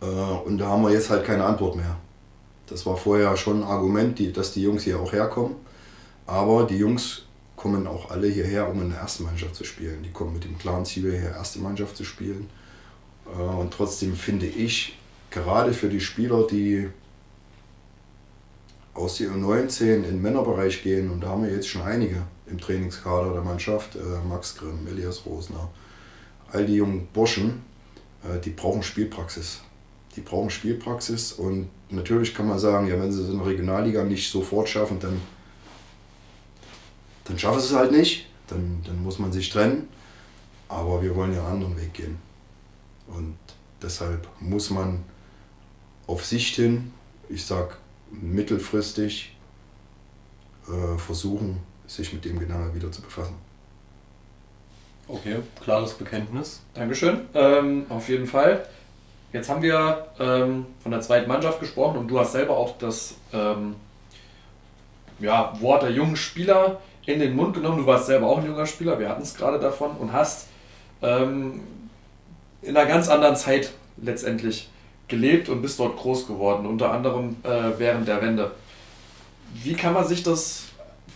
Äh, 0.00 0.06
und 0.06 0.58
da 0.58 0.68
haben 0.68 0.82
wir 0.82 0.90
jetzt 0.90 1.10
halt 1.10 1.24
keine 1.24 1.44
Antwort 1.44 1.76
mehr. 1.76 1.96
Das 2.66 2.86
war 2.86 2.96
vorher 2.96 3.36
schon 3.36 3.62
ein 3.62 3.68
Argument, 3.68 4.36
dass 4.36 4.52
die 4.52 4.62
Jungs 4.62 4.84
hier 4.84 4.98
auch 4.98 5.12
herkommen. 5.12 5.56
Aber 6.26 6.64
die 6.64 6.78
Jungs 6.78 7.26
kommen 7.56 7.86
auch 7.86 8.10
alle 8.10 8.28
hierher, 8.28 8.68
um 8.70 8.80
in 8.80 8.90
der 8.90 9.00
ersten 9.00 9.24
Mannschaft 9.24 9.54
zu 9.54 9.64
spielen. 9.64 10.02
Die 10.02 10.10
kommen 10.10 10.32
mit 10.32 10.44
dem 10.44 10.58
klaren 10.58 10.84
Ziel, 10.84 11.10
hier 11.10 11.30
erste 11.30 11.58
Mannschaft 11.58 11.96
zu 11.96 12.04
spielen. 12.04 12.48
Äh, 13.26 13.40
und 13.40 13.72
trotzdem 13.72 14.14
finde 14.14 14.46
ich, 14.46 14.96
gerade 15.30 15.72
für 15.72 15.88
die 15.88 16.00
Spieler, 16.00 16.46
die 16.46 16.88
aus 18.94 19.18
der 19.18 19.30
U19 19.30 19.96
in 19.96 20.02
den 20.02 20.22
Männerbereich 20.22 20.82
gehen 20.82 21.10
und 21.10 21.20
da 21.20 21.28
haben 21.28 21.44
wir 21.44 21.52
jetzt 21.52 21.68
schon 21.68 21.82
einige 21.82 22.22
im 22.50 22.60
Trainingskader 22.60 23.32
der 23.32 23.42
Mannschaft, 23.42 23.96
äh, 23.96 24.28
Max 24.28 24.56
Grimm, 24.56 24.86
Elias 24.86 25.24
Rosner, 25.24 25.68
all 26.52 26.66
die 26.66 26.76
jungen 26.76 27.06
Burschen, 27.12 27.62
äh, 28.24 28.38
die 28.40 28.50
brauchen 28.50 28.82
Spielpraxis. 28.82 29.60
Die 30.16 30.20
brauchen 30.20 30.50
Spielpraxis 30.50 31.32
und 31.32 31.68
natürlich 31.88 32.34
kann 32.34 32.48
man 32.48 32.58
sagen, 32.58 32.88
ja, 32.88 33.00
wenn 33.00 33.12
sie 33.12 33.22
es 33.22 33.28
in 33.28 33.38
der 33.38 33.46
Regionalliga 33.46 34.02
nicht 34.02 34.30
sofort 34.30 34.68
schaffen, 34.68 34.98
dann, 34.98 35.20
dann 37.24 37.38
schaffen 37.38 37.60
sie 37.60 37.66
es 37.66 37.74
halt 37.74 37.92
nicht, 37.92 38.26
dann, 38.48 38.82
dann 38.84 39.02
muss 39.02 39.18
man 39.18 39.30
sich 39.32 39.48
trennen. 39.50 39.88
Aber 40.68 41.02
wir 41.02 41.14
wollen 41.14 41.32
ja 41.32 41.40
einen 41.40 41.54
anderen 41.54 41.80
Weg 41.80 41.94
gehen. 41.94 42.18
Und 43.08 43.36
deshalb 43.82 44.28
muss 44.40 44.70
man 44.70 45.04
auf 46.06 46.24
Sicht 46.24 46.56
hin, 46.56 46.92
ich 47.28 47.44
sag 47.44 47.78
mittelfristig, 48.10 49.36
äh, 50.68 50.98
versuchen, 50.98 51.58
sich 51.90 52.12
mit 52.12 52.24
dem 52.24 52.38
Gedanke 52.38 52.74
wieder 52.74 52.90
zu 52.92 53.02
befassen. 53.02 53.34
Okay, 55.08 55.36
klares 55.62 55.94
Bekenntnis. 55.94 56.62
Dankeschön. 56.74 57.22
Ähm, 57.34 57.86
auf 57.88 58.08
jeden 58.08 58.26
Fall. 58.26 58.64
Jetzt 59.32 59.48
haben 59.48 59.62
wir 59.62 60.06
ähm, 60.18 60.66
von 60.82 60.92
der 60.92 61.00
zweiten 61.00 61.28
Mannschaft 61.28 61.58
gesprochen 61.58 61.98
und 61.98 62.08
du 62.08 62.18
hast 62.20 62.32
selber 62.32 62.56
auch 62.56 62.78
das 62.78 63.14
ähm, 63.32 63.74
ja, 65.18 65.52
Wort 65.60 65.82
der 65.82 65.90
jungen 65.90 66.16
Spieler 66.16 66.80
in 67.06 67.18
den 67.18 67.34
Mund 67.34 67.54
genommen. 67.54 67.78
Du 67.78 67.86
warst 67.86 68.06
selber 68.06 68.28
auch 68.28 68.38
ein 68.38 68.46
junger 68.46 68.66
Spieler, 68.66 68.98
wir 68.98 69.08
hatten 69.08 69.22
es 69.22 69.34
gerade 69.34 69.58
davon 69.58 69.96
und 69.96 70.12
hast 70.12 70.46
ähm, 71.02 71.60
in 72.62 72.76
einer 72.76 72.88
ganz 72.88 73.08
anderen 73.08 73.36
Zeit 73.36 73.72
letztendlich 73.96 74.68
gelebt 75.08 75.48
und 75.48 75.60
bist 75.60 75.80
dort 75.80 75.96
groß 75.96 76.28
geworden, 76.28 76.66
unter 76.66 76.92
anderem 76.92 77.36
äh, 77.42 77.78
während 77.78 78.06
der 78.06 78.22
Wende. 78.22 78.52
Wie 79.54 79.74
kann 79.74 79.92
man 79.92 80.06
sich 80.06 80.22
das 80.22 80.69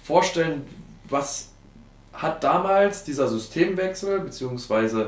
vorstellen? 0.05 0.65
Was 1.09 1.49
hat 2.13 2.45
damals 2.45 3.03
dieser 3.05 3.27
Systemwechsel 3.29 4.21
bzw. 4.21 5.07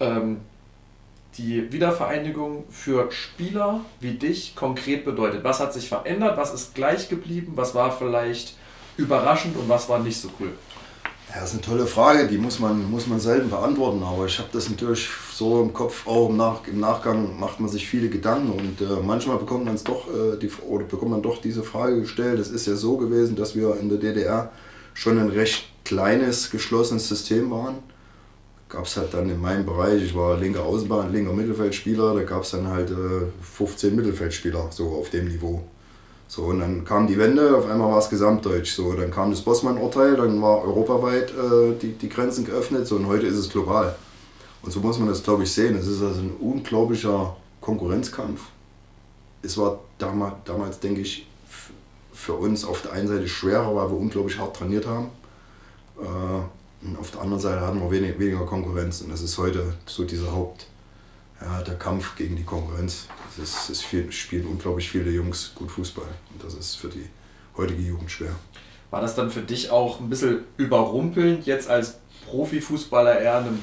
Ähm, 0.00 0.40
die 1.38 1.72
Wiedervereinigung 1.72 2.64
für 2.70 3.10
Spieler 3.10 3.80
wie 4.00 4.14
dich 4.14 4.56
konkret 4.56 5.04
bedeutet? 5.04 5.44
Was 5.44 5.60
hat 5.60 5.72
sich 5.72 5.88
verändert? 5.88 6.36
Was 6.36 6.52
ist 6.52 6.74
gleich 6.74 7.08
geblieben? 7.08 7.52
Was 7.56 7.74
war 7.74 7.92
vielleicht 7.92 8.56
überraschend 8.96 9.56
und 9.56 9.68
was 9.68 9.88
war 9.88 9.98
nicht 9.98 10.20
so 10.20 10.30
cool? 10.40 10.52
Ja, 11.34 11.40
das 11.40 11.52
ist 11.52 11.66
eine 11.66 11.78
tolle 11.78 11.86
Frage, 11.86 12.28
die 12.28 12.38
muss 12.38 12.60
man, 12.60 12.88
muss 12.88 13.08
man 13.08 13.18
selten 13.18 13.50
beantworten, 13.50 14.04
aber 14.04 14.26
ich 14.26 14.38
habe 14.38 14.50
das 14.52 14.70
natürlich 14.70 15.08
so 15.32 15.62
im 15.62 15.72
Kopf, 15.72 16.06
auch 16.06 16.28
im, 16.28 16.36
Nach, 16.36 16.60
im 16.68 16.78
Nachgang 16.78 17.40
macht 17.40 17.58
man 17.58 17.68
sich 17.68 17.88
viele 17.88 18.08
Gedanken 18.08 18.52
und 18.52 18.80
äh, 18.80 19.02
manchmal 19.04 19.38
bekommt 19.38 19.64
man 19.64 19.76
doch, 19.82 20.06
äh, 20.08 20.38
die, 20.38 20.48
oder 20.68 20.84
bekommt 20.84 21.10
man 21.10 21.22
doch 21.22 21.40
diese 21.40 21.64
Frage 21.64 22.02
gestellt. 22.02 22.38
Es 22.38 22.50
ist 22.50 22.68
ja 22.68 22.76
so 22.76 22.98
gewesen, 22.98 23.34
dass 23.34 23.56
wir 23.56 23.76
in 23.80 23.88
der 23.88 23.98
DDR 23.98 24.52
schon 24.92 25.18
ein 25.18 25.28
recht 25.28 25.64
kleines, 25.84 26.52
geschlossenes 26.52 27.08
System 27.08 27.50
waren. 27.50 27.78
Gab 28.68 28.84
es 28.84 28.96
halt 28.96 29.12
dann 29.12 29.28
in 29.28 29.40
meinem 29.40 29.66
Bereich, 29.66 30.04
ich 30.04 30.14
war 30.14 30.38
linker 30.38 30.62
Außenbahn, 30.62 31.12
linker 31.12 31.32
Mittelfeldspieler, 31.32 32.14
da 32.14 32.22
gab 32.22 32.44
es 32.44 32.52
dann 32.52 32.68
halt 32.68 32.90
äh, 32.90 33.26
15 33.42 33.96
Mittelfeldspieler, 33.96 34.68
so 34.70 34.90
auf 34.90 35.10
dem 35.10 35.26
Niveau. 35.26 35.64
So, 36.26 36.44
und 36.44 36.60
dann 36.60 36.84
kam 36.84 37.06
die 37.06 37.18
Wende, 37.18 37.56
auf 37.56 37.66
einmal 37.66 37.90
war 37.90 37.98
es 37.98 38.08
gesamtdeutsch. 38.08 38.74
So, 38.74 38.92
dann 38.94 39.10
kam 39.10 39.30
das 39.30 39.42
Bossmann-Urteil, 39.42 40.16
dann 40.16 40.40
war 40.42 40.62
europaweit 40.62 41.30
äh, 41.30 41.78
die, 41.80 41.92
die 41.92 42.08
Grenzen 42.08 42.44
geöffnet 42.44 42.86
so, 42.86 42.96
und 42.96 43.06
heute 43.06 43.26
ist 43.26 43.36
es 43.36 43.50
global. 43.50 43.94
Und 44.62 44.72
so 44.72 44.80
muss 44.80 44.98
man 44.98 45.08
das, 45.08 45.22
glaube 45.22 45.42
ich, 45.42 45.52
sehen. 45.52 45.76
Es 45.76 45.86
ist 45.86 46.02
also 46.02 46.20
ein 46.20 46.36
unglaublicher 46.40 47.36
Konkurrenzkampf. 47.60 48.40
Es 49.42 49.58
war 49.58 49.80
damals, 49.98 50.36
damals 50.44 50.80
denke 50.80 51.02
ich, 51.02 51.26
für 52.12 52.34
uns 52.34 52.64
auf 52.64 52.80
der 52.82 52.92
einen 52.92 53.08
Seite 53.08 53.28
schwerer, 53.28 53.74
weil 53.76 53.90
wir 53.90 53.98
unglaublich 53.98 54.38
hart 54.38 54.56
trainiert 54.56 54.86
haben. 54.86 55.10
Äh, 55.98 56.86
und 56.86 56.98
auf 56.98 57.10
der 57.10 57.20
anderen 57.20 57.40
Seite 57.40 57.60
hatten 57.60 57.80
wir 57.80 57.90
wenig, 57.90 58.18
weniger 58.18 58.46
Konkurrenz. 58.46 59.02
Und 59.02 59.10
das 59.10 59.22
ist 59.22 59.36
heute 59.38 59.74
so 59.86 60.04
dieser 60.04 60.32
Haupt, 60.32 60.66
ja, 61.40 61.62
der 61.62 61.74
Kampf 61.74 62.16
gegen 62.16 62.36
die 62.36 62.44
Konkurrenz. 62.44 63.06
Es, 63.42 63.68
es 63.68 63.82
spielen 63.82 64.46
unglaublich 64.46 64.88
viele 64.88 65.10
Jungs 65.10 65.52
gut 65.54 65.70
Fußball. 65.70 66.08
Und 66.32 66.44
das 66.44 66.54
ist 66.54 66.76
für 66.76 66.88
die 66.88 67.08
heutige 67.56 67.82
Jugend 67.82 68.10
schwer. 68.10 68.34
War 68.90 69.00
das 69.00 69.14
dann 69.14 69.30
für 69.30 69.42
dich 69.42 69.70
auch 69.70 70.00
ein 70.00 70.08
bisschen 70.08 70.44
überrumpelnd, 70.56 71.46
jetzt 71.46 71.68
als 71.68 71.98
Profifußballer 72.26 73.20
eher 73.20 73.40
in 73.40 73.46
einem 73.46 73.58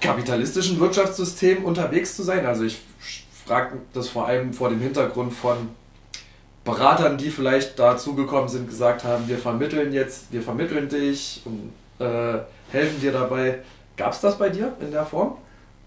kapitalistischen 0.00 0.78
Wirtschaftssystem 0.78 1.64
unterwegs 1.64 2.16
zu 2.16 2.22
sein? 2.22 2.46
Also 2.46 2.64
ich 2.64 2.80
frage 3.44 3.78
das 3.92 4.08
vor 4.08 4.26
allem 4.26 4.52
vor 4.52 4.68
dem 4.68 4.80
Hintergrund 4.80 5.32
von 5.32 5.70
Beratern, 6.64 7.18
die 7.18 7.30
vielleicht 7.30 7.78
dazugekommen 7.78 8.48
sind, 8.48 8.68
gesagt 8.68 9.02
haben, 9.02 9.26
wir 9.26 9.38
vermitteln 9.38 9.92
jetzt, 9.92 10.32
wir 10.32 10.42
vermitteln 10.42 10.88
dich 10.88 11.42
und 11.44 11.72
äh, 11.98 12.38
helfen 12.70 13.00
dir 13.00 13.12
dabei. 13.12 13.58
Gab 13.96 14.12
es 14.12 14.20
das 14.20 14.38
bei 14.38 14.48
dir 14.48 14.76
in 14.80 14.92
der 14.92 15.04
Form? 15.04 15.36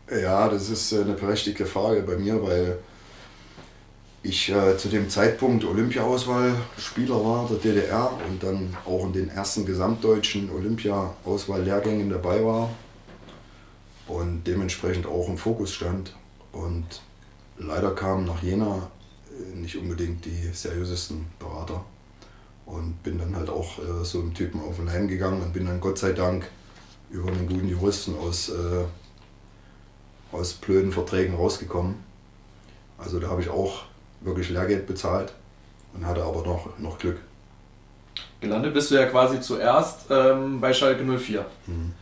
Ja, 0.10 0.50
das 0.50 0.70
ist 0.70 0.92
äh, 0.92 1.02
eine 1.02 1.14
berechtigte 1.14 1.66
Frage 1.66 2.04
bei 2.04 2.16
mir, 2.16 2.42
weil 2.44 2.78
ich 4.22 4.50
äh, 4.50 4.78
zu 4.78 4.88
dem 4.90 5.10
Zeitpunkt 5.10 5.66
Olympia-Auswahlspieler 5.66 7.16
war 7.24 7.48
der 7.48 7.58
DDR 7.58 8.12
und 8.28 8.44
dann 8.44 8.76
auch 8.86 9.06
in 9.06 9.14
den 9.14 9.30
ersten 9.30 9.66
gesamtdeutschen 9.66 10.52
Olympia-Auswahl-Lehrgängen 10.52 12.10
dabei 12.10 12.44
war 12.44 12.70
und 14.08 14.44
dementsprechend 14.46 15.08
auch 15.08 15.28
im 15.28 15.38
Fokus 15.38 15.74
stand. 15.74 16.16
Und 16.52 17.02
leider 17.58 17.92
kamen 17.96 18.26
nach 18.26 18.44
Jena 18.44 18.92
äh, 19.30 19.56
nicht 19.56 19.76
unbedingt 19.76 20.26
die 20.26 20.52
seriösesten 20.54 21.26
Berater 21.40 21.84
und 22.68 23.02
bin 23.02 23.18
dann 23.18 23.36
halt 23.36 23.50
auch 23.50 23.80
äh, 23.80 24.04
so 24.04 24.20
einem 24.20 24.36
Typen 24.36 24.62
auf 24.62 24.76
den 24.76 24.86
Leim 24.86 25.08
gegangen 25.08 25.42
und 25.42 25.52
bin 25.52 25.66
dann 25.66 25.80
Gott 25.80 25.98
sei 25.98 26.12
Dank 26.12 26.48
über 27.10 27.28
einen 27.32 27.48
guten 27.48 27.68
Juristen 27.68 28.16
aus, 28.20 28.50
äh, 28.50 28.86
aus 30.32 30.54
blöden 30.54 30.92
Verträgen 30.92 31.36
rausgekommen. 31.36 31.96
Also 32.98 33.20
da 33.20 33.30
habe 33.30 33.42
ich 33.42 33.50
auch 33.50 33.84
wirklich 34.22 34.50
Lehrgeld 34.50 34.88
bezahlt 34.88 35.34
und 35.94 36.06
hatte 36.06 36.24
aber 36.24 36.42
noch, 36.44 36.78
noch 36.80 36.98
Glück. 36.98 37.18
Gelandet 38.42 38.74
bist 38.74 38.92
du 38.92 38.96
ja 38.96 39.06
quasi 39.06 39.40
zuerst 39.42 40.06
ähm, 40.10 40.60
bei 40.60 40.74
Schalke 40.74 41.04
04. 41.04 41.46
Mhm. 41.68 41.94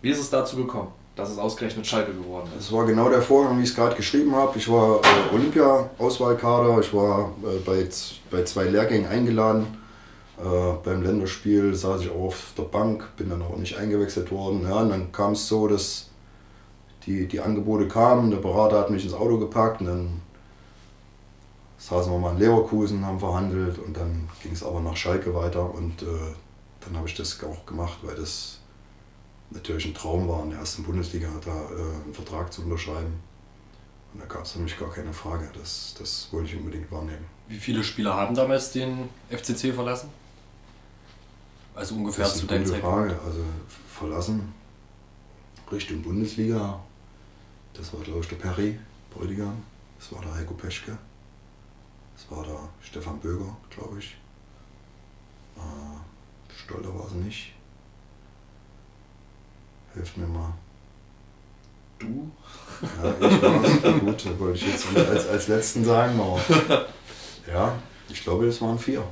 Wie 0.00 0.10
ist 0.10 0.18
es 0.18 0.30
dazu 0.30 0.56
gekommen, 0.56 0.88
dass 1.14 1.30
es 1.30 1.38
ausgerechnet 1.38 1.86
Schalke 1.86 2.12
geworden 2.12 2.50
ist? 2.58 2.66
Es 2.66 2.72
war 2.72 2.84
genau 2.86 3.08
der 3.08 3.22
Vorgang, 3.22 3.58
wie 3.58 3.62
ich 3.62 3.70
es 3.70 3.74
gerade 3.74 3.94
geschrieben 3.94 4.34
habe. 4.34 4.58
Ich 4.58 4.68
war 4.68 5.00
äh, 5.00 5.34
Olympia-Auswahlkader, 5.34 6.80
ich 6.80 6.92
war 6.92 7.32
äh, 7.44 7.58
bei, 7.64 7.88
bei 8.30 8.44
zwei 8.44 8.64
Lehrgängen 8.64 9.08
eingeladen. 9.08 9.66
Äh, 10.38 10.74
beim 10.82 11.02
Länderspiel 11.02 11.74
saß 11.74 12.02
ich 12.02 12.10
auch 12.10 12.26
auf 12.26 12.52
der 12.58 12.64
Bank, 12.64 13.16
bin 13.16 13.30
dann 13.30 13.42
auch 13.42 13.56
nicht 13.56 13.76
eingewechselt 13.76 14.30
worden. 14.30 14.66
Ja, 14.68 14.80
und 14.80 14.90
dann 14.90 15.12
kam 15.12 15.34
es 15.34 15.46
so, 15.46 15.68
dass 15.68 16.08
die, 17.06 17.26
die 17.26 17.40
Angebote 17.40 17.88
kamen, 17.88 18.30
der 18.30 18.38
Berater 18.38 18.78
hat 18.78 18.90
mich 18.90 19.04
ins 19.04 19.14
Auto 19.14 19.38
gepackt 19.38 19.80
und 19.80 19.86
dann 19.86 20.20
saßen 21.78 22.12
wir 22.12 22.18
mal 22.18 22.32
in 22.32 22.38
Leverkusen, 22.38 23.04
haben 23.04 23.18
verhandelt 23.18 23.78
und 23.78 23.96
dann 23.96 24.28
ging 24.42 24.52
es 24.52 24.62
aber 24.62 24.80
nach 24.80 24.96
Schalke 24.96 25.34
weiter 25.34 25.74
und 25.74 26.02
äh, 26.02 26.06
dann 26.80 26.96
habe 26.96 27.08
ich 27.08 27.14
das 27.14 27.42
auch 27.42 27.66
gemacht, 27.66 27.98
weil 28.02 28.14
das 28.14 28.58
natürlich 29.50 29.86
ein 29.86 29.94
Traum 29.94 30.28
war, 30.28 30.42
in 30.44 30.50
der 30.50 30.60
ersten 30.60 30.84
Bundesliga 30.84 31.28
da 31.44 31.50
äh, 31.50 32.04
einen 32.04 32.14
Vertrag 32.14 32.52
zu 32.52 32.62
unterschreiben. 32.62 33.14
Und 34.12 34.20
da 34.22 34.26
gab 34.26 34.44
es 34.44 34.52
für 34.52 34.58
mich 34.58 34.78
gar 34.78 34.90
keine 34.90 35.12
Frage, 35.12 35.48
das, 35.58 35.94
das 35.98 36.28
wollte 36.32 36.50
ich 36.50 36.56
unbedingt 36.56 36.90
wahrnehmen. 36.92 37.24
Wie 37.48 37.58
viele 37.58 37.82
Spieler 37.82 38.14
haben 38.14 38.34
damals 38.34 38.72
den 38.72 39.08
FCC 39.30 39.72
verlassen? 39.72 40.08
Also 41.74 41.94
ungefähr 41.94 42.26
zu 42.26 42.46
deinem 42.46 42.66
Zeitpunkt? 42.66 43.12
Frage. 43.12 43.18
Also 43.24 43.40
verlassen 43.88 44.52
Richtung 45.72 46.02
Bundesliga, 46.02 46.80
das 47.74 47.92
war 47.92 48.00
glaube 48.00 48.20
ich 48.20 48.28
der 48.28 48.36
Perry 48.36 48.78
Bräutigam, 49.10 49.62
das 49.98 50.12
war 50.12 50.22
der 50.22 50.34
Heiko 50.34 50.54
Peschke. 50.54 50.96
Das 52.14 52.30
war 52.30 52.44
der 52.44 52.58
Stefan 52.80 53.18
Böger, 53.18 53.56
glaube 53.70 53.98
ich. 53.98 54.16
Äh, 55.56 56.52
Stolter 56.54 56.94
war 56.94 57.06
es 57.06 57.12
nicht. 57.12 57.52
Hilft 59.94 60.16
mir 60.16 60.26
mal. 60.26 60.52
Du? 61.98 62.30
Ja, 62.82 63.28
ich 63.28 63.42
war 63.42 63.92
Gut, 64.00 64.38
wollte 64.38 64.58
ich 64.58 64.66
jetzt 64.66 64.96
als, 64.96 65.28
als 65.28 65.48
letzten 65.48 65.84
sagen, 65.84 66.18
aber 66.18 66.40
ja, 67.50 67.78
ich 68.08 68.22
glaube, 68.22 68.46
das 68.46 68.60
waren 68.60 68.78
vier. 68.78 69.04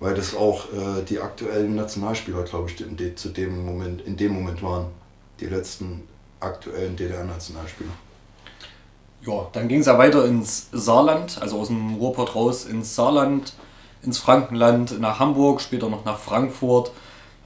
Weil 0.00 0.14
das 0.14 0.34
auch 0.34 0.72
äh, 0.72 1.02
die 1.02 1.18
aktuellen 1.18 1.74
Nationalspieler, 1.74 2.42
glaube 2.44 2.70
ich, 2.70 2.76
de, 2.76 3.14
zu 3.14 3.30
dem 3.30 3.64
Moment, 3.64 4.02
in 4.02 4.16
dem 4.16 4.32
Moment 4.32 4.62
waren. 4.62 4.86
Die 5.40 5.46
letzten 5.46 6.02
aktuellen 6.40 6.96
DDR-Nationalspieler. 6.96 7.90
Ja, 9.26 9.48
dann 9.52 9.68
ging 9.68 9.80
es 9.80 9.86
ja 9.86 9.98
weiter 9.98 10.24
ins 10.24 10.68
Saarland, 10.72 11.40
also 11.40 11.60
aus 11.60 11.68
dem 11.68 11.94
Ruhrpott 11.96 12.34
raus 12.34 12.64
ins 12.64 12.94
Saarland, 12.94 13.54
ins 14.02 14.18
Frankenland, 14.18 15.00
nach 15.00 15.18
Hamburg, 15.18 15.60
später 15.60 15.88
noch 15.88 16.04
nach 16.04 16.18
Frankfurt. 16.18 16.92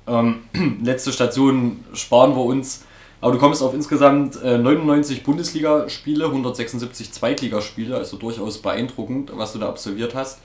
Ähm, 0.07 0.45
letzte 0.83 1.13
Station 1.13 1.85
sparen 1.95 2.37
wir 2.37 2.45
uns. 2.45 2.85
Aber 3.21 3.33
du 3.33 3.39
kommst 3.39 3.63
auf 3.63 3.73
insgesamt 3.73 4.43
äh, 4.43 4.59
99 4.59 5.23
Bundesligaspiele, 5.23 6.27
176 6.27 7.13
Zweitligaspiele, 7.13 7.97
also 7.97 8.17
durchaus 8.17 8.59
beeindruckend, 8.61 9.31
was 9.35 9.53
du 9.53 9.61
da 9.61 9.69
absolviert 9.69 10.15
hast. 10.17 10.41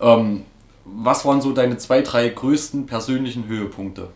Ähm, 0.00 0.44
was 0.84 1.24
waren 1.24 1.40
so 1.40 1.52
deine 1.52 1.78
zwei, 1.78 2.02
drei 2.02 2.28
größten 2.28 2.86
persönlichen 2.86 3.46
Höhepunkte? 3.46 4.08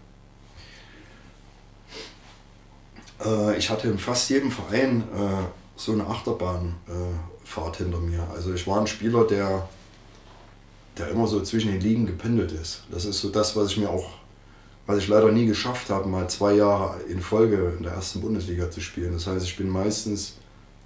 Äh, 3.24 3.56
ich 3.56 3.70
hatte 3.70 3.88
in 3.88 3.98
fast 3.98 4.30
jedem 4.30 4.50
Verein 4.50 5.02
äh, 5.14 5.44
so 5.76 5.92
eine 5.92 6.06
Achterbahnfahrt 6.06 7.76
hinter 7.76 7.98
mir. 7.98 8.26
Also 8.34 8.52
ich 8.52 8.66
war 8.66 8.80
ein 8.80 8.86
Spieler, 8.86 9.26
der, 9.26 9.68
der 10.98 11.08
immer 11.08 11.26
so 11.26 11.42
zwischen 11.42 11.72
den 11.72 11.80
Ligen 11.80 12.06
gependelt 12.06 12.52
ist. 12.52 12.84
Das 12.90 13.04
ist 13.04 13.20
so 13.20 13.30
das, 13.30 13.56
was 13.56 13.70
ich 13.70 13.78
mir 13.78 13.90
auch 13.90 14.10
was 14.90 14.98
ich 14.98 15.08
leider 15.08 15.30
nie 15.30 15.46
geschafft 15.46 15.88
habe, 15.88 16.08
mal 16.08 16.28
zwei 16.28 16.54
Jahre 16.54 17.00
in 17.02 17.20
Folge 17.20 17.74
in 17.76 17.84
der 17.84 17.92
ersten 17.92 18.20
Bundesliga 18.20 18.72
zu 18.72 18.80
spielen. 18.80 19.12
Das 19.12 19.26
heißt, 19.28 19.46
ich 19.46 19.56
bin 19.56 19.68
meistens 19.68 20.36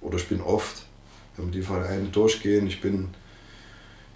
oder 0.01 0.17
ich 0.17 0.27
bin 0.27 0.41
oft, 0.41 0.83
wenn 1.37 1.51
die 1.51 1.63
Vereine 1.63 2.09
durchgehen, 2.09 2.67
ich 2.67 2.81
bin 2.81 3.09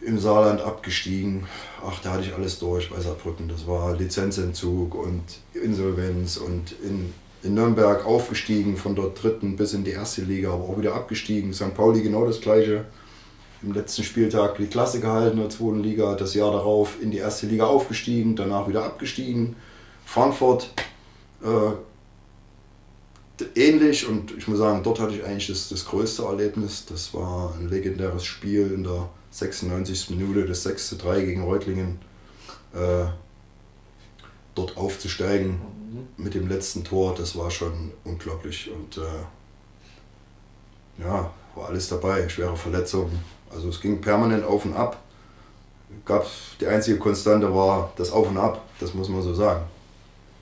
im 0.02 0.20
Saarland 0.20 0.62
abgestiegen. 0.62 1.48
Ach, 1.84 2.00
da 2.02 2.14
hatte 2.14 2.24
ich 2.24 2.34
alles 2.36 2.60
durch 2.60 2.92
bei 2.92 3.00
Saarbrücken. 3.00 3.50
Das 3.50 3.66
war 3.66 3.98
Lizenzentzug 3.98 4.94
und 4.94 5.24
Insolvenz 5.54 6.38
und 6.38 6.74
in, 6.84 7.12
in 7.44 7.54
Nürnberg 7.54 8.06
aufgestiegen, 8.06 8.76
von 8.78 8.96
dort 8.96 9.22
dritten 9.22 9.56
bis 9.56 9.74
in 9.74 9.84
die 9.84 9.92
erste 9.92 10.22
Liga, 10.22 10.52
aber 10.52 10.64
auch 10.64 10.78
wieder 10.78 10.94
abgestiegen. 10.96 11.54
St. 11.54 11.74
Pauli 11.74 12.02
genau 12.02 12.26
das 12.26 12.42
gleiche. 12.42 12.86
Im 13.62 13.74
letzten 13.74 14.04
Spieltag 14.04 14.58
die 14.58 14.68
Klasse 14.68 15.02
gehalten 15.02 15.38
in 15.38 15.44
der 15.44 15.50
zweiten 15.50 15.84
Liga, 15.84 16.16
das 16.16 16.34
Jahr 16.34 16.52
darauf 16.52 17.02
in 17.02 17.12
die 17.12 17.18
erste 17.18 17.46
Liga 17.46 17.66
aufgestiegen, 17.66 18.36
danach 18.36 18.68
wieder 18.70 18.84
abgestiegen. 18.84 19.56
Frankfurt 20.06 20.70
äh, 21.44 21.72
ähnlich 23.56 24.08
und 24.08 24.32
ich 24.38 24.48
muss 24.48 24.60
sagen, 24.60 24.82
dort 24.84 25.00
hatte 25.00 25.16
ich 25.16 25.24
eigentlich 25.24 25.48
das, 25.48 25.70
das 25.70 25.86
größte 25.86 26.24
Erlebnis. 26.24 26.86
Das 26.86 27.14
war 27.14 27.54
ein 27.60 27.70
legendäres 27.70 28.26
Spiel 28.26 28.72
in 28.74 28.84
der 28.84 29.10
96. 29.32 30.10
Minute, 30.12 30.46
das 30.46 30.64
6 30.64 30.90
zu 30.90 30.96
3 30.96 31.22
gegen 31.22 31.44
Reutlingen. 31.44 32.00
Äh, 32.74 33.06
dort 34.56 34.78
aufzusteigen. 34.78 35.60
Mit 36.18 36.34
dem 36.34 36.48
letzten 36.48 36.84
Tor, 36.84 37.16
das 37.16 37.36
war 37.38 37.50
schon 37.50 37.92
unglaublich. 38.04 38.70
Und 38.72 38.98
äh, 38.98 39.24
ja, 41.04 41.32
war 41.56 41.70
alles 41.70 41.90
dabei, 41.90 42.28
schwere 42.30 42.56
Verletzungen. 42.56 43.24
Also 43.52 43.70
es 43.70 43.82
ging 43.82 44.02
permanent 44.02 44.44
auf 44.44 44.66
und 44.66 44.76
ab. 44.76 44.98
Gab, 46.06 46.26
die 46.60 46.68
einzige 46.68 46.98
Konstante 46.98 47.54
war 47.54 47.92
das 47.96 48.12
Auf 48.12 48.30
und 48.30 48.38
Ab, 48.38 48.62
das 48.80 48.94
muss 48.94 49.10
man 49.10 49.22
so 49.24 49.34
sagen. 49.34 49.64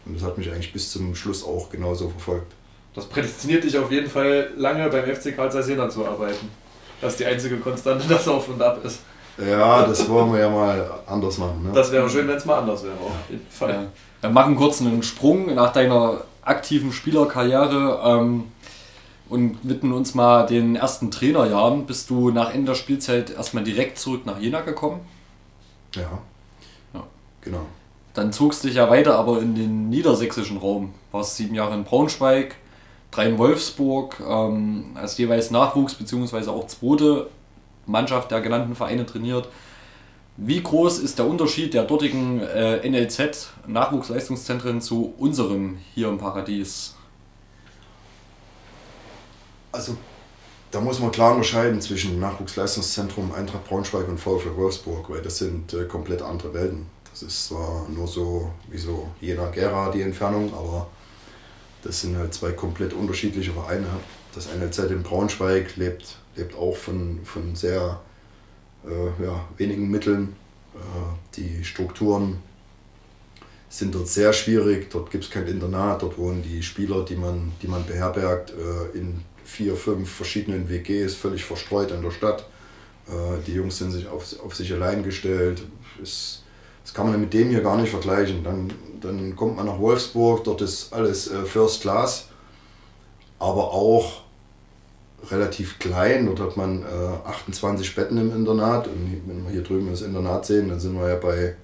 Und 0.06 0.16
das 0.16 0.24
hat 0.24 0.38
mich 0.38 0.52
eigentlich 0.52 0.74
bis 0.74 0.92
zum 0.92 1.16
Schluss 1.16 1.44
auch 1.44 1.70
genauso 1.70 2.10
verfolgt. 2.10 2.54
Das 2.94 3.06
prädestiniert 3.06 3.64
dich 3.64 3.78
auf 3.78 3.92
jeden 3.92 4.10
Fall 4.10 4.52
lange 4.58 4.90
beim 4.90 5.06
FC 5.06 5.36
Karl 5.36 5.50
Jena 5.66 5.90
zu 5.90 6.06
arbeiten. 6.06 6.50
Das 7.00 7.14
ist 7.14 7.20
die 7.20 7.26
einzige 7.26 7.58
Konstante, 7.58 8.06
das 8.10 8.28
Auf 8.28 8.50
und 8.50 8.62
Ab 8.62 8.84
ist. 8.84 9.00
Ja, 9.38 9.86
das 9.86 10.10
wollen 10.10 10.34
wir 10.34 10.40
ja 10.40 10.50
mal 10.50 11.00
anders 11.06 11.38
machen. 11.38 11.64
Ne? 11.64 11.72
Das 11.72 11.92
wäre 11.92 12.10
schön, 12.10 12.28
wenn 12.28 12.38
es 12.38 12.46
mal 12.46 12.60
anders 12.60 12.84
wäre, 12.84 12.96
auf 12.96 13.12
jeden 13.30 13.46
Fall. 13.50 13.72
Ja. 13.72 13.86
Wir 14.22 14.30
machen 14.30 14.56
kurz 14.56 14.82
einen 14.82 15.04
Sprung 15.04 15.54
nach 15.54 15.72
deiner 15.74 16.22
aktiven 16.42 16.92
Spielerkarriere 16.92 18.02
ähm, 18.04 18.46
und 19.30 19.58
widmen 19.64 19.94
uns 19.94 20.16
mal 20.16 20.46
den 20.46 20.76
ersten 20.76 21.12
Trainerjahren. 21.12 21.86
Bist 21.86 22.10
du 22.10 22.32
nach 22.32 22.54
Ende 22.54 22.72
der 22.72 22.76
Spielzeit 22.76 23.30
erstmal 23.30 23.64
direkt 23.64 24.00
zurück 24.00 24.26
nach 24.26 24.40
Jena 24.40 24.62
gekommen? 24.62 25.02
Ja. 25.94 26.20
ja. 26.94 27.04
Genau. 27.42 27.66
Dann 28.14 28.34
zogst 28.34 28.64
du 28.64 28.70
dich 28.70 28.78
ja 28.78 28.90
weiter 28.90 29.20
aber 29.20 29.40
in 29.42 29.54
den 29.54 29.90
niedersächsischen 29.90 30.58
Raum. 30.58 30.94
Warst 31.12 31.36
sieben 31.36 31.54
Jahre 31.54 31.76
in 31.76 31.84
Braunschweig, 31.84 32.56
drei 33.12 33.30
in 33.30 33.38
Wolfsburg, 33.38 34.20
ähm, 34.28 34.86
als 34.96 35.18
jeweils 35.20 35.52
Nachwuchs- 35.52 35.96
bzw. 35.96 36.50
auch 36.50 36.66
zweite 36.66 37.30
Mannschaft 37.86 38.32
der 38.32 38.42
genannten 38.42 38.76
Vereine 38.76 39.06
trainiert. 39.06 39.48
Wie 40.40 40.62
groß 40.62 41.00
ist 41.00 41.18
der 41.18 41.26
Unterschied 41.26 41.74
der 41.74 41.84
dortigen 41.86 42.42
äh, 42.42 42.88
NLZ 42.88 43.50
Nachwuchsleistungszentren 43.66 44.82
zu 44.82 45.16
unserem 45.18 45.80
hier 45.96 46.10
im 46.10 46.20
Paradies? 46.20 46.94
Also 49.72 49.98
da 50.70 50.80
muss 50.80 51.00
man 51.00 51.12
klar 51.12 51.32
unterscheiden 51.32 51.82
zwischen 51.82 52.20
Nachwuchsleistungszentrum 52.20 53.32
Eintracht 53.32 53.66
Braunschweig 53.66 54.08
und 54.08 54.20
VfL 54.20 54.56
Wolfsburg, 54.56 55.10
weil 55.10 55.24
das 55.24 55.40
sind 55.40 55.74
äh, 55.74 55.86
komplett 55.86 56.22
andere 56.22 56.54
Welten. 56.54 56.86
Das 57.10 57.24
ist 57.24 57.48
zwar 57.48 57.90
nur 57.90 58.08
so 58.08 58.52
wie 58.70 58.78
so 58.78 59.10
Jena 59.20 59.50
Gera 59.50 59.90
die 59.90 60.04
Entfernung, 60.04 60.54
aber 60.54 60.88
das 61.82 62.02
sind 62.02 62.16
halt 62.16 62.36
zwei 62.36 62.52
komplett 62.52 62.94
unterschiedliche 62.94 63.54
Vereine. 63.54 63.88
Das 64.36 64.50
NLZ 64.56 64.92
in 64.92 65.02
Braunschweig 65.02 65.78
lebt, 65.78 66.18
lebt 66.36 66.56
auch 66.56 66.76
von, 66.76 67.22
von 67.24 67.56
sehr 67.56 68.00
äh, 68.88 69.24
ja, 69.24 69.46
wenigen 69.58 69.90
Mitteln. 69.90 70.36
Äh, 70.76 71.36
die 71.36 71.64
Strukturen 71.64 72.38
sind 73.70 73.94
dort 73.94 74.08
sehr 74.08 74.34
schwierig. 74.34 74.90
Dort 74.90 75.12
gibt 75.12 75.26
es 75.26 75.30
kein 75.30 75.48
Internat. 75.48 76.02
Dort 76.02 76.18
wohnen 76.18 76.42
die 76.42 76.64
Spieler, 76.64 77.04
die 77.04 77.16
man, 77.16 77.52
die 77.62 77.68
man 77.68 77.86
beherbergt, 77.86 78.52
äh, 78.52 78.98
in 78.98 79.22
vier, 79.44 79.76
fünf 79.76 80.10
verschiedenen 80.10 80.70
WGs, 80.70 81.16
völlig 81.16 81.44
verstreut 81.44 81.92
in 81.92 82.02
der 82.02 82.12
Stadt. 82.12 82.48
Äh, 83.08 83.44
die 83.46 83.54
Jungs 83.54 83.78
sind 83.78 83.92
sich 83.92 84.08
auf, 84.08 84.26
auf 84.44 84.56
sich 84.56 84.72
allein 84.74 85.04
gestellt. 85.04 85.64
Es, 86.02 86.44
das 86.84 86.94
kann 86.94 87.10
man 87.10 87.20
mit 87.20 87.34
dem 87.34 87.50
hier 87.50 87.62
gar 87.62 87.78
nicht 87.78 87.90
vergleichen. 87.90 88.44
Dann, 88.44 88.72
dann 89.02 89.36
kommt 89.36 89.58
man 89.58 89.66
nach 89.66 89.80
Wolfsburg, 89.80 90.44
dort 90.44 90.62
ist 90.62 90.94
alles 90.94 91.30
äh, 91.30 91.44
First 91.44 91.82
Class, 91.82 92.28
aber 93.40 93.74
auch 93.74 94.22
relativ 95.30 95.80
klein. 95.80 96.26
Dort 96.26 96.40
hat 96.40 96.58
man 96.58 96.84
äh, 96.84 97.28
28 97.28 97.96
Betten 97.96 98.18
im 98.18 98.36
Internat. 98.36 98.88
Und 98.88 99.22
wenn 99.26 99.44
wir 99.44 99.52
hier 99.52 99.64
drüben 99.64 99.90
das 99.90 100.02
Internat 100.02 100.46
sehen, 100.46 100.70
dann 100.70 100.80
sind 100.80 100.96
wir 101.00 101.10
ja 101.10 101.16
bei, 101.16 101.56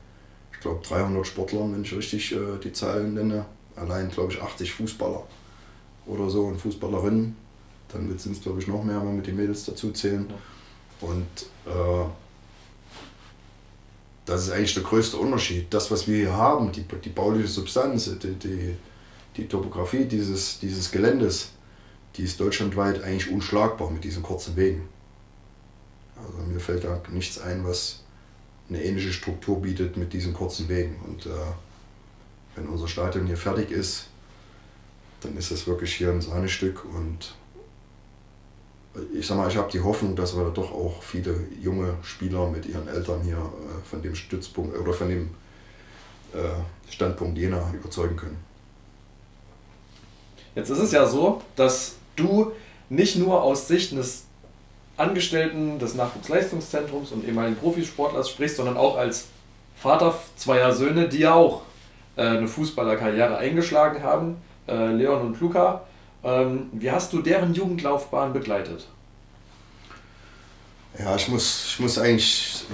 ich 0.52 0.60
glaube, 0.60 0.86
300 0.86 1.26
Sportlern, 1.26 1.74
wenn 1.74 1.84
ich 1.84 1.96
richtig 1.96 2.34
äh, 2.34 2.58
die 2.64 2.74
Zahlen 2.74 3.14
nenne. 3.14 3.46
Allein, 3.76 4.10
glaube 4.10 4.34
ich, 4.34 4.42
80 4.42 4.72
Fußballer 4.74 5.24
oder 6.06 6.30
so 6.30 6.46
und 6.46 6.60
Fußballerinnen. 6.60 7.36
Dann 7.92 8.18
sind 8.18 8.36
es, 8.36 8.42
glaube 8.42 8.60
ich, 8.60 8.68
noch 8.68 8.84
mehr, 8.84 9.00
wenn 9.02 9.16
wir 9.16 9.24
die 9.24 9.32
Mädels 9.32 9.66
dazu 9.66 9.92
zählen. 9.92 10.28
Und 11.02 11.46
äh, 11.66 12.06
das 14.26 14.46
ist 14.46 14.52
eigentlich 14.52 14.74
der 14.74 14.84
größte 14.84 15.18
Unterschied. 15.18 15.74
Das, 15.74 15.92
was 15.92 16.08
wir 16.08 16.18
hier 16.18 16.34
haben, 16.34 16.72
die, 16.72 16.84
die 16.84 17.10
bauliche 17.10 17.48
Substanz, 17.48 18.10
die, 18.20 18.34
die, 18.34 18.76
die 19.36 19.48
Topografie 19.48 20.06
dieses, 20.06 20.60
dieses 20.60 20.92
Geländes, 20.92 21.53
die 22.16 22.24
ist 22.24 22.40
deutschlandweit 22.40 23.04
eigentlich 23.04 23.32
unschlagbar 23.32 23.90
mit 23.90 24.04
diesen 24.04 24.24
kurzen 24.24 24.56
Wegen. 24.56 24.88
Also 26.16 26.38
mir 26.48 26.60
fällt 26.60 26.84
da 26.84 27.02
nichts 27.12 27.40
ein, 27.40 27.66
was 27.66 28.04
eine 28.70 28.84
ähnliche 28.84 29.12
Struktur 29.12 29.62
bietet 29.62 29.98
mit 29.98 30.14
diesen 30.14 30.34
kurzen 30.34 30.70
Wegen. 30.70 30.96
Und 31.06 31.26
äh, 31.26 31.30
wenn 32.56 32.68
unser 32.68 32.88
Stadion 32.88 33.26
hier 33.26 33.38
fertig 33.38 33.72
ist, 33.72 34.08
dann 35.22 35.36
ist 35.38 35.52
das 35.52 35.68
wirklich 35.68 35.96
hier 35.96 36.12
ein 36.12 36.22
Sahnestück 36.22 36.86
und 36.86 37.36
ich 39.14 39.26
sag 39.26 39.38
mal, 39.38 39.50
ich 39.50 39.58
habe 39.58 39.72
die 39.72 39.82
Hoffnung, 39.82 40.16
dass 40.16 40.36
wir 40.36 40.50
doch 40.52 40.72
auch 40.72 41.02
viele 41.02 41.36
junge 41.60 41.96
Spieler 42.04 42.48
mit 42.50 42.66
ihren 42.66 42.88
Eltern 42.88 43.22
hier 43.22 43.38
äh, 43.38 43.90
von 43.90 44.02
dem 44.02 44.14
Stützpunkt 44.14 44.78
oder 44.78 44.94
von 44.94 45.10
dem 45.10 45.30
äh, 46.34 46.92
Standpunkt 46.92 47.38
Jena 47.38 47.74
überzeugen 47.74 48.16
können. 48.16 48.38
Jetzt 50.56 50.70
ist 50.70 50.80
es 50.80 50.92
ja 50.92 51.08
so, 51.08 51.42
dass 51.56 51.96
du 52.16 52.52
nicht 52.90 53.18
nur 53.18 53.42
aus 53.42 53.68
Sicht 53.68 53.92
des 53.92 54.26
Angestellten 54.98 55.80
des 55.80 55.96
Nachwuchsleistungszentrums 55.96 57.12
und 57.12 57.26
ehemaligen 57.26 57.56
Profisportlers 57.56 58.30
sprichst, 58.30 58.58
sondern 58.58 58.78
auch 58.78 58.98
als 58.98 59.28
Vater 59.76 60.18
zweier 60.38 60.72
Söhne, 60.74 61.10
die 61.10 61.20
ja 61.20 61.34
auch 61.34 61.64
äh, 62.16 62.22
eine 62.22 62.48
Fußballerkarriere 62.48 63.38
eingeschlagen 63.38 64.04
haben, 64.04 64.38
äh, 64.68 64.92
Leon 64.92 65.22
und 65.22 65.40
Luca. 65.40 65.82
Ähm, 66.24 66.70
wie 66.74 66.92
hast 66.92 67.12
du 67.12 67.22
deren 67.22 67.54
Jugendlaufbahn 67.54 68.34
begleitet? 68.34 68.88
Ja, 70.98 71.16
ich 71.16 71.28
muss, 71.28 71.66
ich 71.70 71.80
muss 71.80 71.98
eigentlich 71.98 72.66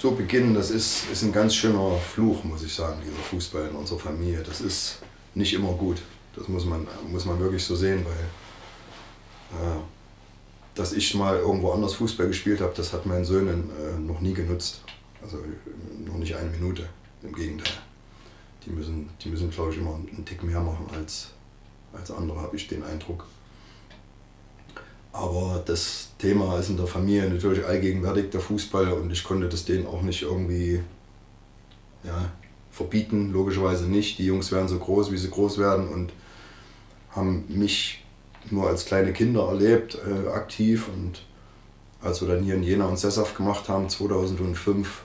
so 0.00 0.10
beginnen. 0.10 0.52
Das 0.54 0.70
ist, 0.70 1.04
ist 1.12 1.22
ein 1.22 1.32
ganz 1.32 1.54
schöner 1.54 1.96
Fluch, 2.12 2.42
muss 2.42 2.64
ich 2.64 2.74
sagen, 2.74 3.00
dieser 3.04 3.22
Fußball 3.22 3.68
in 3.68 3.76
unserer 3.76 4.00
Familie. 4.00 4.42
Das 4.42 4.60
ist 4.60 4.98
nicht 5.34 5.54
immer 5.54 5.72
gut. 5.72 6.02
Das 6.34 6.48
muss 6.48 6.64
man, 6.64 6.88
muss 7.08 7.24
man 7.24 7.38
wirklich 7.38 7.64
so 7.64 7.76
sehen, 7.76 8.04
weil 8.04 8.24
dass 10.74 10.92
ich 10.92 11.14
mal 11.14 11.38
irgendwo 11.38 11.72
anders 11.72 11.94
Fußball 11.94 12.28
gespielt 12.28 12.60
habe, 12.60 12.72
das 12.76 12.92
hat 12.92 13.06
meinen 13.06 13.24
Söhnen 13.24 13.70
äh, 13.70 13.98
noch 13.98 14.20
nie 14.20 14.32
genutzt. 14.32 14.82
Also 15.22 15.38
noch 16.06 16.16
nicht 16.16 16.34
eine 16.34 16.50
Minute. 16.50 16.88
Im 17.22 17.32
Gegenteil. 17.32 17.78
Die 18.64 18.70
müssen, 18.70 19.08
die 19.22 19.28
müssen 19.28 19.50
glaube 19.50 19.72
ich, 19.72 19.78
immer 19.78 19.94
einen 19.94 20.24
Tick 20.24 20.42
mehr 20.42 20.60
machen 20.60 20.86
als, 20.94 21.30
als 21.92 22.10
andere, 22.10 22.40
habe 22.40 22.56
ich 22.56 22.66
den 22.68 22.82
Eindruck. 22.82 23.26
Aber 25.12 25.62
das 25.64 26.08
Thema 26.18 26.58
ist 26.58 26.70
in 26.70 26.78
der 26.78 26.86
Familie 26.86 27.28
natürlich 27.28 27.64
allgegenwärtig, 27.64 28.30
der 28.30 28.40
Fußball, 28.40 28.92
und 28.94 29.10
ich 29.12 29.22
konnte 29.22 29.48
das 29.48 29.64
denen 29.64 29.86
auch 29.86 30.02
nicht 30.02 30.22
irgendwie 30.22 30.80
ja, 32.02 32.32
verbieten, 32.70 33.30
logischerweise 33.30 33.84
nicht. 33.84 34.18
Die 34.18 34.26
Jungs 34.26 34.50
werden 34.50 34.68
so 34.68 34.78
groß, 34.78 35.12
wie 35.12 35.18
sie 35.18 35.30
groß 35.30 35.58
werden 35.58 35.88
und 35.88 36.12
haben 37.10 37.44
mich 37.48 38.01
nur 38.50 38.68
als 38.68 38.84
kleine 38.84 39.12
Kinder 39.12 39.48
erlebt, 39.48 39.98
äh, 40.06 40.28
aktiv. 40.30 40.88
Und 40.88 41.22
als 42.00 42.20
wir 42.20 42.28
dann 42.28 42.42
hier 42.42 42.54
in 42.54 42.62
Jena 42.62 42.86
und 42.86 42.98
Sesshaft 42.98 43.36
gemacht 43.36 43.68
haben, 43.68 43.88
2005, 43.88 45.02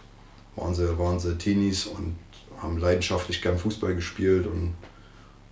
waren 0.56 0.74
sie, 0.74 0.98
waren 0.98 1.20
sie 1.20 1.38
Teenies 1.38 1.86
und 1.86 2.18
haben 2.62 2.78
leidenschaftlich 2.78 3.42
gern 3.42 3.58
Fußball 3.58 3.96
gespielt 3.96 4.48
und 4.48 4.74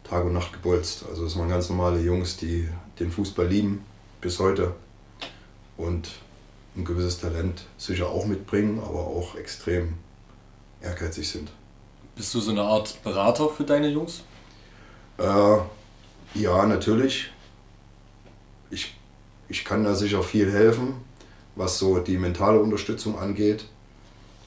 Tag 0.04 0.26
und 0.26 0.34
Nacht 0.34 0.54
gebolzt. 0.54 1.06
Also 1.10 1.26
es 1.26 1.38
waren 1.38 1.50
ganz 1.50 1.70
normale 1.70 2.00
Jungs, 2.00 2.38
die 2.38 2.68
den 3.00 3.12
Fußball 3.12 3.48
lieben, 3.48 3.84
bis 4.22 4.40
heute. 4.40 4.74
Und 5.78 6.10
ein 6.76 6.86
gewisses 6.86 7.20
Talent 7.20 7.66
sicher 7.78 8.10
auch 8.10 8.26
mitbringen, 8.26 8.80
aber 8.80 9.00
auch 9.00 9.36
extrem 9.36 9.94
ehrgeizig 10.82 11.30
sind. 11.30 11.52
Bist 12.16 12.34
du 12.34 12.40
so 12.40 12.52
eine 12.52 12.62
Art 12.62 13.02
Berater 13.04 13.50
für 13.50 13.64
deine 13.64 13.90
Jungs? 13.90 14.24
Äh, 15.18 15.58
ja, 16.34 16.66
natürlich. 16.66 17.32
Ich, 18.70 18.96
ich 19.48 19.64
kann 19.66 19.84
da 19.84 19.96
sicher 19.96 20.24
viel 20.24 20.52
helfen, 20.52 20.96
was 21.56 21.80
so 21.80 22.00
die 22.00 22.18
mentale 22.18 22.60
Unterstützung 22.60 23.18
angeht. 23.18 23.66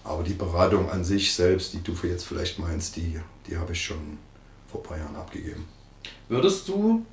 Aber 0.04 0.22
die 0.22 0.34
Beratung 0.34 0.90
an 0.90 1.04
sich 1.04 1.34
selbst, 1.34 1.74
die 1.74 1.82
du 1.82 1.92
jetzt 2.02 2.24
vielleicht 2.24 2.58
meinst, 2.58 2.96
die, 2.96 3.20
die 3.46 3.56
habe 3.56 3.72
ich 3.72 3.82
schon 3.82 4.18
vor 4.70 4.80
ein 4.80 4.86
paar 4.86 4.98
Jahren 4.98 5.16
abgegeben. 5.16 5.66
Würdest 6.28 6.68
du 6.68 7.04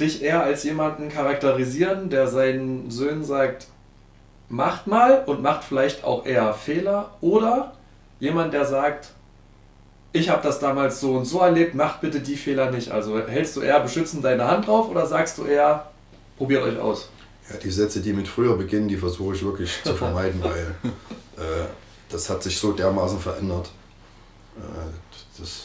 dich 0.00 0.22
eher 0.22 0.42
als 0.42 0.64
jemanden 0.64 1.08
charakterisieren, 1.08 2.10
der 2.10 2.28
seinen 2.28 2.90
Söhnen 2.90 3.24
sagt, 3.24 3.68
macht 4.48 4.86
mal 4.86 5.24
und 5.26 5.42
macht 5.42 5.64
vielleicht 5.64 6.04
auch 6.04 6.24
eher 6.26 6.54
Fehler? 6.54 7.10
Oder 7.20 7.74
jemand, 8.20 8.54
der 8.54 8.64
sagt, 8.64 9.12
ich 10.12 10.28
habe 10.28 10.42
das 10.42 10.60
damals 10.60 11.00
so 11.00 11.14
und 11.14 11.24
so 11.24 11.40
erlebt, 11.40 11.74
macht 11.74 12.00
bitte 12.00 12.20
die 12.20 12.36
Fehler 12.36 12.70
nicht. 12.70 12.90
Also 12.90 13.18
hältst 13.18 13.56
du 13.56 13.60
eher 13.60 13.80
beschützend 13.80 14.24
deine 14.24 14.46
Hand 14.46 14.66
drauf 14.66 14.88
oder 14.88 15.06
sagst 15.06 15.38
du 15.38 15.44
eher, 15.44 15.90
probiert 16.36 16.62
euch 16.62 16.78
aus? 16.78 17.08
Ja, 17.50 17.56
die 17.56 17.70
Sätze, 17.70 18.00
die 18.00 18.12
mit 18.12 18.26
früher 18.26 18.56
beginnen, 18.56 18.88
die 18.88 18.96
versuche 18.96 19.34
ich 19.34 19.44
wirklich 19.44 19.82
zu 19.82 19.94
vermeiden, 19.96 20.42
weil 20.42 20.74
äh, 21.36 21.66
das 22.08 22.30
hat 22.30 22.42
sich 22.42 22.58
so 22.58 22.72
dermaßen 22.72 23.18
verändert. 23.18 23.70
Äh, 24.56 24.60
das, 25.38 25.62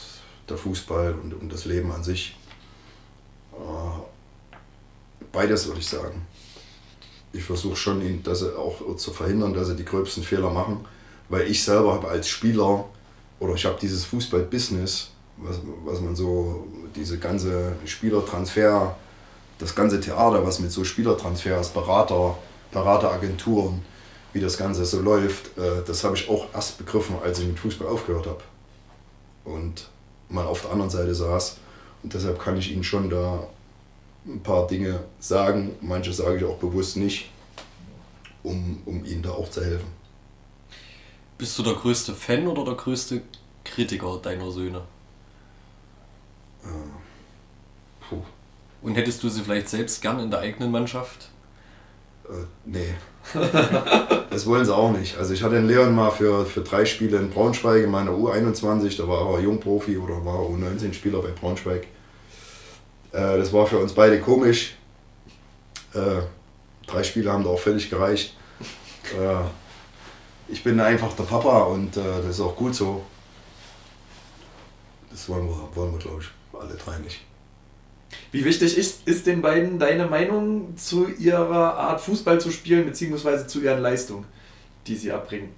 der 0.49 0.57
Fußball 0.57 1.13
und, 1.13 1.33
und 1.33 1.53
das 1.53 1.65
Leben 1.65 1.91
an 1.91 2.03
sich. 2.03 2.35
Äh, 3.53 5.25
beides 5.31 5.67
würde 5.67 5.79
ich 5.79 5.87
sagen. 5.87 6.25
Ich 7.31 7.43
versuche 7.43 7.75
schon, 7.75 8.01
ihn, 8.01 8.23
dass 8.23 8.41
er 8.41 8.57
auch 8.57 8.95
zu 8.95 9.13
verhindern, 9.13 9.53
dass 9.53 9.67
sie 9.67 9.75
die 9.75 9.85
gröbsten 9.85 10.23
Fehler 10.23 10.49
machen, 10.49 10.85
weil 11.29 11.49
ich 11.49 11.63
selber 11.63 11.93
habe 11.93 12.07
als 12.07 12.27
Spieler 12.27 12.85
oder 13.39 13.53
ich 13.53 13.65
habe 13.65 13.77
dieses 13.79 14.03
Fußball-Business, 14.05 15.11
was, 15.37 15.59
was 15.85 16.01
man 16.01 16.15
so, 16.15 16.67
diese 16.95 17.19
ganze 17.19 17.73
Spielertransfer, 17.85 18.97
das 19.59 19.75
ganze 19.75 19.99
Theater, 19.99 20.45
was 20.45 20.59
mit 20.59 20.71
so 20.71 20.83
Spielertransfers, 20.83 21.69
Berater, 21.69 22.37
Berateragenturen, 22.71 23.81
wie 24.33 24.39
das 24.39 24.57
Ganze 24.57 24.85
so 24.85 25.01
läuft, 25.01 25.57
äh, 25.57 25.83
das 25.85 26.03
habe 26.03 26.15
ich 26.15 26.29
auch 26.29 26.47
erst 26.53 26.77
begriffen, 26.77 27.15
als 27.23 27.39
ich 27.39 27.47
mit 27.47 27.59
Fußball 27.59 27.87
aufgehört 27.87 28.25
habe. 28.25 28.41
Und 29.43 29.89
mal 30.29 30.45
auf 30.45 30.61
der 30.61 30.71
anderen 30.71 30.89
Seite 30.89 31.13
saß. 31.13 31.57
Und 32.03 32.13
deshalb 32.13 32.39
kann 32.39 32.57
ich 32.57 32.71
Ihnen 32.71 32.83
schon 32.83 33.09
da 33.09 33.47
ein 34.25 34.41
paar 34.41 34.67
Dinge 34.67 35.03
sagen. 35.19 35.75
Manche 35.81 36.13
sage 36.13 36.37
ich 36.37 36.45
auch 36.45 36.57
bewusst 36.57 36.97
nicht, 36.97 37.29
um, 38.43 38.81
um 38.85 39.03
Ihnen 39.05 39.23
da 39.23 39.31
auch 39.31 39.49
zu 39.49 39.63
helfen. 39.63 39.87
Bist 41.37 41.57
du 41.57 41.63
der 41.63 41.73
größte 41.73 42.13
Fan 42.13 42.47
oder 42.47 42.63
der 42.63 42.75
größte 42.75 43.21
Kritiker 43.63 44.19
deiner 44.21 44.51
Söhne? 44.51 44.83
Äh. 46.63 46.98
Und 48.81 48.95
hättest 48.95 49.21
du 49.23 49.29
sie 49.29 49.41
vielleicht 49.41 49.69
selbst 49.69 50.01
gern 50.01 50.19
in 50.19 50.31
der 50.31 50.39
eigenen 50.39 50.71
Mannschaft? 50.71 51.29
Äh, 52.29 52.45
nee. 52.65 52.93
das 54.29 54.45
wollen 54.45 54.65
sie 54.65 54.75
auch 54.75 54.91
nicht. 54.91 55.17
Also 55.17 55.33
ich 55.33 55.43
hatte 55.43 55.55
den 55.55 55.67
Leon 55.67 55.93
mal 55.93 56.11
für, 56.11 56.45
für 56.45 56.61
drei 56.61 56.85
Spiele 56.85 57.17
in 57.17 57.29
Braunschweig 57.29 57.83
in 57.83 57.91
meiner 57.91 58.11
U21, 58.11 58.97
da 58.97 59.07
war 59.07 59.33
er 59.33 59.41
Jungprofi 59.41 59.97
oder 59.97 60.23
war 60.23 60.39
er 60.39 60.49
U19-Spieler 60.49 61.21
bei 61.21 61.31
Braunschweig. 61.31 61.87
Äh, 63.11 63.37
das 63.37 63.51
war 63.51 63.67
für 63.67 63.79
uns 63.79 63.93
beide 63.93 64.19
komisch. 64.21 64.75
Äh, 65.93 66.21
drei 66.87 67.03
Spiele 67.03 67.31
haben 67.31 67.43
da 67.43 67.49
auch 67.49 67.59
völlig 67.59 67.89
gereicht. 67.89 68.35
Äh, 69.19 69.43
ich 70.47 70.63
bin 70.63 70.79
einfach 70.79 71.13
der 71.13 71.23
Papa 71.23 71.63
und 71.63 71.97
äh, 71.97 72.01
das 72.21 72.35
ist 72.35 72.41
auch 72.41 72.55
gut 72.55 72.73
so. 72.73 73.03
Das 75.11 75.27
wollen 75.27 75.47
wir, 75.47 75.69
wollen 75.75 75.91
wir 75.91 75.99
glaube 75.99 76.21
ich, 76.21 76.59
alle 76.59 76.75
drei 76.75 76.97
nicht. 76.99 77.21
Wie 78.31 78.45
wichtig 78.45 78.77
ist, 78.77 79.07
ist 79.07 79.27
den 79.27 79.41
beiden 79.41 79.79
deine 79.79 80.07
Meinung 80.07 80.75
zu 80.77 81.07
ihrer 81.07 81.77
Art 81.77 82.01
Fußball 82.01 82.39
zu 82.39 82.51
spielen, 82.51 82.85
beziehungsweise 82.85 83.47
zu 83.47 83.61
ihren 83.61 83.81
Leistungen, 83.81 84.25
die 84.87 84.95
sie 84.95 85.11
abbringen? 85.11 85.49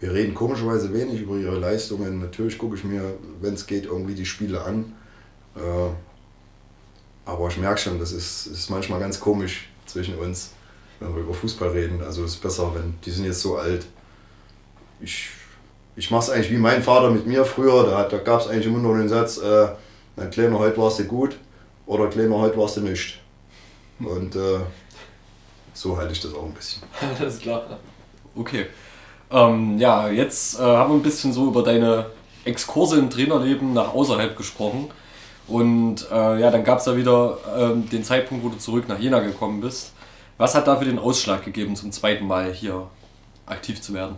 Wir 0.00 0.12
reden 0.14 0.34
komischerweise 0.34 0.92
wenig 0.94 1.20
über 1.20 1.36
ihre 1.36 1.58
Leistungen. 1.58 2.20
Natürlich 2.20 2.56
gucke 2.58 2.76
ich 2.76 2.84
mir, 2.84 3.14
wenn 3.40 3.54
es 3.54 3.66
geht, 3.66 3.84
irgendwie 3.84 4.14
die 4.14 4.24
Spiele 4.24 4.62
an. 4.62 4.92
Äh, 5.56 5.60
aber 7.26 7.48
ich 7.48 7.58
merke 7.58 7.80
schon, 7.80 7.98
das 7.98 8.12
ist, 8.12 8.46
ist 8.46 8.70
manchmal 8.70 8.98
ganz 8.98 9.20
komisch 9.20 9.68
zwischen 9.86 10.16
uns 10.16 10.52
wenn 11.00 11.14
wir 11.14 11.22
über 11.22 11.34
Fußball 11.34 11.70
reden. 11.70 12.02
Also 12.02 12.24
es 12.24 12.34
ist 12.34 12.42
besser, 12.42 12.72
wenn 12.74 12.94
die 13.04 13.10
sind 13.10 13.24
jetzt 13.24 13.40
so 13.40 13.56
alt. 13.56 13.86
Ich, 15.00 15.30
ich 15.96 16.10
mache 16.10 16.24
es 16.24 16.30
eigentlich 16.30 16.50
wie 16.50 16.58
mein 16.58 16.82
Vater 16.82 17.10
mit 17.10 17.26
mir 17.26 17.44
früher. 17.44 17.84
Da, 17.84 18.04
da 18.04 18.18
gab 18.18 18.40
es 18.40 18.46
eigentlich 18.46 18.66
immer 18.66 18.78
nur 18.78 18.96
den 18.98 19.08
Satz, 19.08 19.38
äh, 19.38 19.68
mein 20.20 20.30
Kleiner, 20.30 20.58
heute 20.58 20.76
warst 20.76 20.98
du 20.98 21.04
gut 21.04 21.36
oder 21.86 22.08
Kleiner, 22.08 22.38
heute 22.38 22.58
warst 22.58 22.76
du 22.76 22.82
nicht. 22.82 23.18
Und 24.00 24.36
äh, 24.36 24.60
so 25.72 25.96
halte 25.96 26.12
ich 26.12 26.20
das 26.20 26.34
auch 26.34 26.44
ein 26.44 26.52
bisschen. 26.52 26.82
Alles 27.18 27.38
klar. 27.38 27.78
Okay. 28.36 28.66
Ähm, 29.30 29.78
ja, 29.78 30.08
jetzt 30.08 30.58
äh, 30.58 30.62
haben 30.62 30.90
wir 30.90 30.96
ein 30.96 31.02
bisschen 31.02 31.32
so 31.32 31.48
über 31.48 31.62
deine 31.62 32.06
Exkurse 32.44 32.98
im 32.98 33.08
Trainerleben 33.08 33.72
nach 33.72 33.94
außerhalb 33.94 34.36
gesprochen. 34.36 34.90
Und 35.48 36.06
äh, 36.12 36.40
ja, 36.40 36.50
dann 36.50 36.64
gab 36.64 36.80
es 36.80 36.86
ja 36.86 36.96
wieder 36.96 37.38
ähm, 37.56 37.88
den 37.88 38.04
Zeitpunkt, 38.04 38.44
wo 38.44 38.50
du 38.50 38.58
zurück 38.58 38.88
nach 38.88 38.98
Jena 38.98 39.20
gekommen 39.20 39.60
bist. 39.60 39.92
Was 40.36 40.54
hat 40.54 40.66
dafür 40.66 40.86
den 40.86 40.98
Ausschlag 40.98 41.44
gegeben, 41.44 41.76
zum 41.76 41.92
zweiten 41.92 42.26
Mal 42.26 42.52
hier 42.52 42.88
aktiv 43.46 43.80
zu 43.80 43.94
werden? 43.94 44.16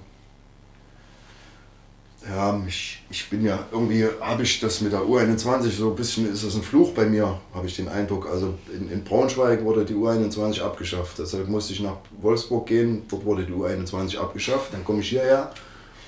Ja, 2.28 2.62
ich, 2.69 3.03
ich 3.11 3.28
bin 3.28 3.44
ja 3.44 3.66
irgendwie, 3.73 4.07
habe 4.20 4.44
ich 4.44 4.61
das 4.61 4.81
mit 4.81 4.93
der 4.93 5.01
U21 5.01 5.70
so 5.70 5.90
ein 5.90 5.97
bisschen, 5.97 6.32
ist 6.32 6.44
das 6.44 6.55
ein 6.55 6.62
Fluch 6.62 6.93
bei 6.93 7.05
mir, 7.05 7.40
habe 7.53 7.66
ich 7.66 7.74
den 7.74 7.89
Eindruck. 7.89 8.28
Also 8.31 8.55
in, 8.73 8.90
in 8.90 9.03
Braunschweig 9.03 9.65
wurde 9.65 9.85
die 9.85 9.94
U21 9.94 10.62
abgeschafft. 10.62 11.19
Deshalb 11.19 11.49
musste 11.49 11.73
ich 11.73 11.81
nach 11.81 11.97
Wolfsburg 12.20 12.66
gehen, 12.66 13.03
dort 13.09 13.24
wurde 13.24 13.44
die 13.44 13.53
U21 13.53 14.19
abgeschafft. 14.19 14.73
Dann 14.73 14.85
komme 14.85 15.01
ich 15.01 15.09
hierher 15.09 15.53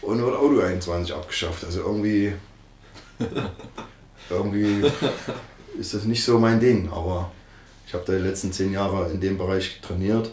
und 0.02 0.22
wurde 0.22 0.38
auch 0.38 0.50
die 0.50 0.56
U21 0.56 1.12
abgeschafft. 1.12 1.64
Also 1.64 1.80
irgendwie, 1.80 2.32
irgendwie 4.30 4.84
ist 5.78 5.94
das 5.94 6.04
nicht 6.04 6.24
so 6.24 6.38
mein 6.38 6.60
Ding, 6.60 6.88
aber 6.92 7.32
ich 7.88 7.92
habe 7.92 8.04
da 8.06 8.12
die 8.12 8.22
letzten 8.22 8.52
zehn 8.52 8.72
Jahre 8.72 9.10
in 9.10 9.20
dem 9.20 9.36
Bereich 9.36 9.80
trainiert. 9.80 10.30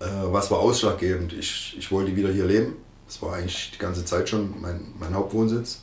Äh, 0.00 0.06
was 0.24 0.50
war 0.50 0.58
ausschlaggebend? 0.58 1.32
Ich, 1.32 1.76
ich 1.78 1.92
wollte 1.92 2.16
wieder 2.16 2.32
hier 2.32 2.46
leben. 2.46 2.74
Das 3.12 3.20
war 3.20 3.34
eigentlich 3.34 3.72
die 3.74 3.78
ganze 3.78 4.06
Zeit 4.06 4.30
schon 4.30 4.58
mein, 4.62 4.86
mein 4.98 5.14
Hauptwohnsitz. 5.14 5.82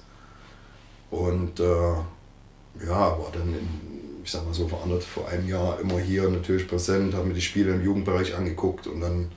Und 1.11 1.60
äh, 1.60 1.64
ja, 1.64 3.19
war 3.19 3.30
dann, 3.31 3.53
in, 3.53 3.69
ich 4.23 4.31
sag 4.31 4.43
mal 4.47 4.53
so, 4.56 4.68
verändert 4.68 5.03
vor 5.03 5.27
einem 5.27 5.47
Jahr 5.47 5.80
immer 5.80 5.99
hier 5.99 6.27
natürlich 6.27 6.68
präsent, 6.68 7.14
habe 7.14 7.27
mir 7.27 7.35
die 7.35 7.41
Spiele 7.41 7.72
im 7.72 7.84
Jugendbereich 7.84 8.35
angeguckt 8.35 8.88
und 8.88 9.01
dann 9.01 9.31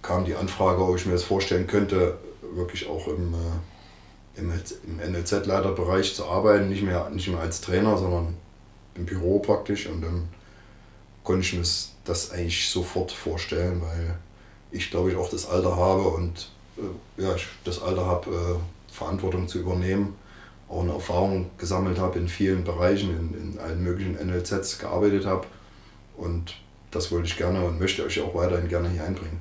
kam 0.00 0.26
die 0.26 0.36
Anfrage, 0.36 0.80
ob 0.80 0.94
ich 0.94 1.06
mir 1.06 1.12
das 1.12 1.24
vorstellen 1.24 1.66
könnte, 1.66 2.18
wirklich 2.54 2.88
auch 2.88 3.08
im, 3.08 3.34
äh, 3.34 4.38
im, 4.38 4.52
im 4.52 5.12
NLZ-Leiterbereich 5.12 6.14
zu 6.14 6.24
arbeiten, 6.24 6.68
nicht 6.68 6.84
mehr, 6.84 7.10
nicht 7.10 7.26
mehr 7.26 7.40
als 7.40 7.60
Trainer, 7.60 7.98
sondern 7.98 8.36
im 8.94 9.06
Büro 9.06 9.40
praktisch 9.40 9.88
und 9.88 10.02
dann 10.02 10.28
konnte 11.24 11.40
ich 11.40 11.52
mir 11.52 11.64
das 12.04 12.30
eigentlich 12.30 12.70
sofort 12.70 13.10
vorstellen, 13.10 13.82
weil 13.82 14.20
ich 14.70 14.92
glaube 14.92 15.10
ich 15.10 15.16
auch 15.16 15.28
das 15.28 15.48
Alter 15.48 15.74
habe 15.74 16.02
und 16.02 16.52
ja, 17.16 17.34
ich 17.34 17.46
das 17.64 17.82
Alter 17.82 18.06
habe, 18.06 18.30
äh, 18.30 18.94
Verantwortung 18.94 19.48
zu 19.48 19.58
übernehmen, 19.58 20.16
auch 20.68 20.82
eine 20.82 20.92
Erfahrung 20.92 21.50
gesammelt 21.58 21.98
habe 21.98 22.18
in 22.18 22.28
vielen 22.28 22.64
Bereichen, 22.64 23.10
in, 23.10 23.52
in 23.52 23.58
allen 23.58 23.82
möglichen 23.82 24.14
NLZs 24.14 24.78
gearbeitet 24.78 25.26
habe 25.26 25.46
und 26.16 26.54
das 26.90 27.12
wollte 27.12 27.26
ich 27.26 27.36
gerne 27.36 27.64
und 27.64 27.78
möchte 27.78 28.04
euch 28.04 28.20
auch 28.20 28.34
weiterhin 28.34 28.68
gerne 28.68 28.88
hier 28.88 29.04
einbringen. 29.04 29.40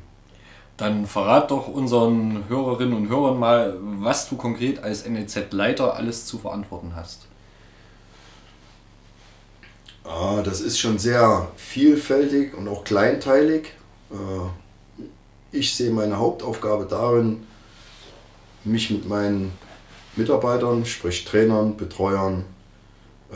Dann 0.77 1.07
verrat 1.07 1.49
doch 1.49 1.67
unseren 1.67 2.47
Hörerinnen 2.49 2.95
und 2.95 3.09
Hörern 3.09 3.39
mal, 3.39 3.75
was 3.81 4.29
du 4.29 4.35
konkret 4.35 4.83
als 4.83 5.07
NLZ-Leiter 5.07 5.95
alles 5.95 6.27
zu 6.27 6.37
verantworten 6.37 6.93
hast. 6.95 7.25
Ah, 10.03 10.41
das 10.43 10.61
ist 10.61 10.79
schon 10.79 10.99
sehr 10.99 11.47
vielfältig 11.55 12.53
und 12.55 12.67
auch 12.67 12.83
kleinteilig. 12.83 13.73
Äh, 14.11 14.15
ich 15.51 15.75
sehe 15.75 15.91
meine 15.91 16.17
Hauptaufgabe 16.17 16.85
darin, 16.85 17.43
mich 18.63 18.89
mit 18.89 19.07
meinen 19.07 19.51
Mitarbeitern, 20.15 20.85
sprich 20.85 21.25
Trainern, 21.25 21.77
Betreuern, 21.77 22.43
äh, 23.31 23.35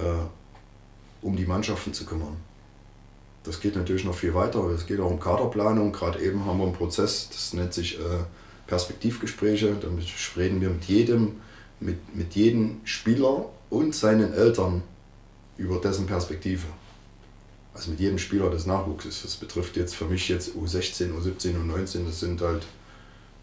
um 1.21 1.35
die 1.35 1.45
Mannschaften 1.45 1.93
zu 1.93 2.05
kümmern. 2.05 2.38
Das 3.43 3.59
geht 3.59 3.75
natürlich 3.75 4.05
noch 4.05 4.15
viel 4.15 4.33
weiter, 4.33 4.63
es 4.69 4.85
geht 4.85 4.99
auch 4.99 5.09
um 5.09 5.19
Kaderplanung. 5.19 5.91
Gerade 5.91 6.19
eben 6.19 6.45
haben 6.45 6.59
wir 6.59 6.65
einen 6.65 6.73
Prozess, 6.73 7.29
das 7.29 7.53
nennt 7.53 7.73
sich 7.73 7.99
äh, 7.99 8.23
Perspektivgespräche. 8.67 9.75
Damit 9.81 10.05
reden 10.38 10.61
wir 10.61 10.69
mit 10.69 10.85
jedem, 10.85 11.41
mit, 11.79 12.15
mit 12.15 12.35
jedem 12.35 12.81
Spieler 12.83 13.45
und 13.69 13.95
seinen 13.95 14.33
Eltern 14.33 14.83
über 15.57 15.77
dessen 15.77 16.05
Perspektive. 16.05 16.67
Also 17.73 17.91
mit 17.91 17.99
jedem 17.99 18.18
Spieler 18.18 18.49
des 18.49 18.65
Nachwuchses. 18.65 19.22
Das 19.22 19.35
betrifft 19.38 19.77
jetzt 19.77 19.95
für 19.95 20.06
mich 20.06 20.27
jetzt 20.27 20.56
U16, 20.56 21.14
U17, 21.14 21.56
U19, 21.56 22.06
das 22.06 22.19
sind 22.19 22.41
halt 22.41 22.65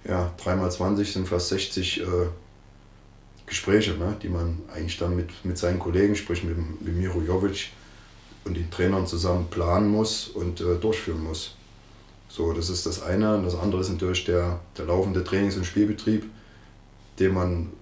ja, 0.05 0.33
3 0.39 0.57
mal 0.57 0.71
20 0.71 1.13
sind 1.13 1.29
fast 1.29 1.49
60 1.49 2.01
äh, 2.01 2.05
Gespräche, 3.47 3.93
ne, 3.95 4.17
die 4.23 4.29
man 4.29 4.59
eigentlich 4.73 4.99
dann 4.99 5.17
mit, 5.17 5.45
mit 5.45 5.59
seinen 5.59 5.79
Kollegen, 5.79 6.15
sprich 6.15 6.45
mit, 6.45 6.57
mit 6.81 6.95
Miro 6.95 7.21
Jovic 7.21 7.71
und 8.45 8.57
den 8.57 8.71
Trainern 8.71 9.07
zusammen 9.07 9.49
planen 9.49 9.89
muss 9.91 10.29
und 10.29 10.61
äh, 10.61 10.77
durchführen 10.77 11.23
muss. 11.23 11.57
So, 12.29 12.53
das 12.53 12.69
ist 12.69 12.87
das 12.87 13.03
eine. 13.03 13.37
Und 13.37 13.45
das 13.45 13.55
andere 13.55 13.81
ist 13.81 13.91
natürlich 13.91 14.25
der, 14.25 14.61
der 14.77 14.85
laufende 14.87 15.25
Trainings- 15.25 15.57
und 15.57 15.65
Spielbetrieb, 15.65 16.25
den 17.19 17.35
man 17.35 17.73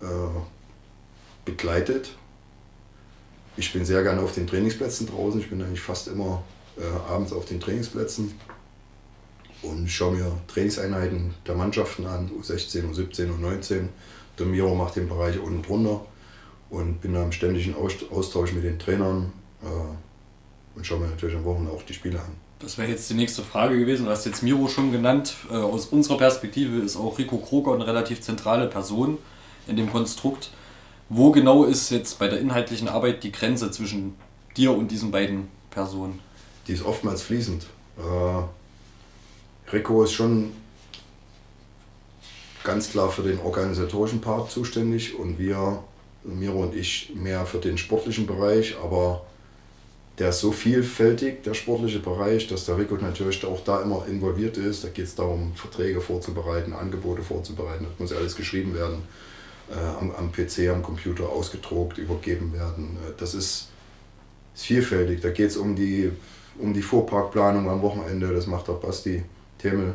äh, 0.00 0.06
begleitet. 1.44 2.10
Ich 3.56 3.72
bin 3.72 3.84
sehr 3.84 4.02
gerne 4.02 4.20
auf 4.20 4.34
den 4.34 4.46
Trainingsplätzen 4.46 5.06
draußen. 5.06 5.40
Ich 5.40 5.50
bin 5.50 5.60
eigentlich 5.62 5.80
fast 5.80 6.08
immer 6.08 6.42
äh, 6.78 7.12
abends 7.12 7.32
auf 7.32 7.44
den 7.44 7.60
Trainingsplätzen 7.60 8.32
und 9.62 9.88
schaue 9.88 10.16
mir 10.16 10.32
Trainingseinheiten 10.48 11.34
der 11.46 11.54
Mannschaften 11.54 12.06
an, 12.06 12.30
U16, 12.30 12.90
U17, 12.92 13.28
U19. 13.38 13.88
Der 14.38 14.46
Miro 14.46 14.74
macht 14.74 14.96
den 14.96 15.08
Bereich 15.08 15.38
unten 15.38 15.62
drunter 15.62 16.00
und 16.70 17.00
bin 17.00 17.12
da 17.12 17.22
im 17.22 17.32
ständigen 17.32 17.74
Austausch 17.74 18.52
mit 18.52 18.64
den 18.64 18.78
Trainern 18.78 19.32
äh, 19.62 20.76
und 20.76 20.86
schaue 20.86 21.00
mir 21.00 21.08
natürlich 21.08 21.36
am 21.36 21.44
Wochenende 21.44 21.72
auch 21.72 21.82
die 21.82 21.94
Spiele 21.94 22.18
an. 22.18 22.30
Das 22.60 22.76
wäre 22.78 22.88
jetzt 22.88 23.08
die 23.10 23.14
nächste 23.14 23.42
Frage 23.42 23.78
gewesen. 23.78 24.04
Du 24.04 24.10
hast 24.10 24.26
jetzt 24.26 24.42
Miro 24.42 24.68
schon 24.68 24.92
genannt. 24.92 25.34
Äh, 25.50 25.54
aus 25.54 25.86
unserer 25.86 26.18
Perspektive 26.18 26.78
ist 26.78 26.96
auch 26.96 27.18
Rico 27.18 27.38
Kroger 27.38 27.74
eine 27.74 27.86
relativ 27.86 28.20
zentrale 28.20 28.66
Person 28.68 29.18
in 29.66 29.76
dem 29.76 29.90
Konstrukt. 29.90 30.50
Wo 31.12 31.32
genau 31.32 31.64
ist 31.64 31.90
jetzt 31.90 32.20
bei 32.20 32.28
der 32.28 32.38
inhaltlichen 32.38 32.86
Arbeit 32.86 33.24
die 33.24 33.32
Grenze 33.32 33.72
zwischen 33.72 34.14
dir 34.56 34.70
und 34.70 34.92
diesen 34.92 35.10
beiden 35.10 35.48
Personen? 35.68 36.20
Die 36.68 36.72
ist 36.72 36.84
oftmals 36.84 37.20
fließend. 37.22 37.66
Äh, 37.98 39.72
Rico 39.72 40.04
ist 40.04 40.12
schon 40.12 40.52
ganz 42.62 42.90
klar 42.90 43.10
für 43.10 43.22
den 43.22 43.40
organisatorischen 43.40 44.20
Part 44.20 44.52
zuständig 44.52 45.18
und 45.18 45.36
wir, 45.40 45.82
Miro 46.22 46.62
und 46.62 46.76
ich, 46.76 47.10
mehr 47.16 47.44
für 47.44 47.58
den 47.58 47.76
sportlichen 47.76 48.28
Bereich, 48.28 48.76
aber 48.80 49.26
der 50.20 50.28
ist 50.28 50.38
so 50.38 50.52
vielfältig, 50.52 51.42
der 51.42 51.54
sportliche 51.54 51.98
Bereich, 51.98 52.46
dass 52.46 52.66
der 52.66 52.78
Rico 52.78 52.94
natürlich 52.94 53.44
auch 53.44 53.64
da 53.64 53.82
immer 53.82 54.06
involviert 54.06 54.58
ist. 54.58 54.84
Da 54.84 54.88
geht 54.88 55.06
es 55.06 55.16
darum, 55.16 55.54
Verträge 55.56 56.00
vorzubereiten, 56.00 56.72
Angebote 56.72 57.22
vorzubereiten, 57.22 57.86
das 57.90 57.98
muss 57.98 58.10
ja 58.10 58.18
alles 58.18 58.36
geschrieben 58.36 58.74
werden, 58.74 59.02
am, 59.74 60.10
am, 60.12 60.32
PC, 60.32 60.68
am 60.68 60.82
Computer 60.82 61.28
ausgedruckt, 61.28 61.98
übergeben 61.98 62.52
werden. 62.52 62.96
Äh, 63.06 63.12
das 63.16 63.34
ist, 63.34 63.68
ist 64.54 64.66
vielfältig. 64.66 65.20
Da 65.20 65.30
geht 65.30 65.50
es 65.50 65.56
um 65.56 65.76
die, 65.76 66.10
um 66.58 66.74
die 66.74 66.82
Vorparkplanung 66.82 67.68
am 67.68 67.82
Wochenende, 67.82 68.32
das 68.32 68.46
macht 68.46 68.68
auch 68.68 68.80
Basti 68.80 69.22
Themel. 69.58 69.94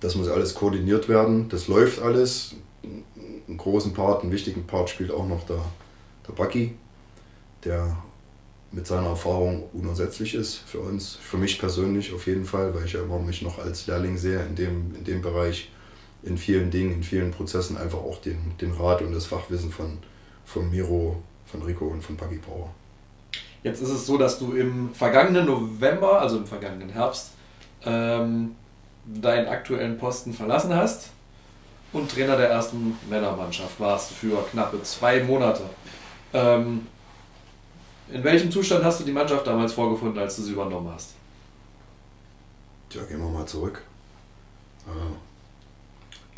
Das 0.00 0.14
muss 0.16 0.28
alles 0.28 0.54
koordiniert 0.54 1.08
werden, 1.08 1.48
das 1.48 1.68
läuft 1.68 2.02
alles. 2.02 2.56
Einen 2.82 3.56
großen 3.56 3.94
Part, 3.94 4.22
einen 4.22 4.32
wichtigen 4.32 4.66
Part 4.66 4.90
spielt 4.90 5.10
auch 5.10 5.26
noch 5.26 5.46
der, 5.46 5.64
der 6.26 6.32
Bucky, 6.32 6.74
der 7.64 7.96
mit 8.74 8.86
seiner 8.86 9.08
Erfahrung 9.08 9.68
unersetzlich 9.72 10.34
ist 10.34 10.56
für 10.56 10.80
uns, 10.80 11.14
für 11.14 11.36
mich 11.36 11.58
persönlich 11.58 12.12
auf 12.12 12.26
jeden 12.26 12.44
Fall, 12.44 12.74
weil 12.74 12.84
ich 12.84 12.92
ja 12.92 13.02
immer 13.02 13.18
mich 13.18 13.42
noch 13.42 13.58
als 13.58 13.86
Lehrling 13.86 14.18
sehe 14.18 14.44
in 14.44 14.56
dem, 14.56 14.94
in 14.96 15.04
dem 15.04 15.22
Bereich, 15.22 15.70
in 16.24 16.38
vielen 16.38 16.70
Dingen, 16.70 16.92
in 16.92 17.02
vielen 17.02 17.30
Prozessen 17.30 17.76
einfach 17.76 17.98
auch 17.98 18.20
den, 18.20 18.38
den 18.60 18.72
Rat 18.72 19.02
und 19.02 19.12
das 19.12 19.26
Fachwissen 19.26 19.70
von, 19.70 19.98
von 20.44 20.70
Miro, 20.70 21.16
von 21.46 21.62
Rico 21.62 21.86
und 21.86 22.02
von 22.02 22.16
Paggi 22.16 22.38
Power. 22.38 22.70
Jetzt 23.62 23.80
ist 23.80 23.90
es 23.90 24.06
so, 24.06 24.18
dass 24.18 24.38
du 24.38 24.52
im 24.52 24.92
vergangenen 24.92 25.46
November, 25.46 26.20
also 26.20 26.38
im 26.38 26.46
vergangenen 26.46 26.90
Herbst, 26.90 27.30
ähm, 27.84 28.54
deinen 29.06 29.48
aktuellen 29.48 29.98
Posten 29.98 30.32
verlassen 30.32 30.74
hast 30.74 31.10
und 31.92 32.10
Trainer 32.10 32.36
der 32.36 32.50
ersten 32.50 32.98
Männermannschaft 33.08 33.78
warst 33.78 34.12
für 34.12 34.42
knappe 34.50 34.82
zwei 34.82 35.22
Monate. 35.22 35.62
Ähm, 36.32 36.86
in 38.10 38.22
welchem 38.24 38.50
Zustand 38.50 38.84
hast 38.84 39.00
du 39.00 39.04
die 39.04 39.12
Mannschaft 39.12 39.46
damals 39.46 39.72
vorgefunden, 39.72 40.18
als 40.18 40.36
du 40.36 40.42
sie 40.42 40.52
übernommen 40.52 40.90
hast? 40.92 41.14
Tja, 42.90 43.02
gehen 43.04 43.18
wir 43.18 43.30
mal 43.30 43.46
zurück. 43.46 43.82
Äh, 44.86 45.14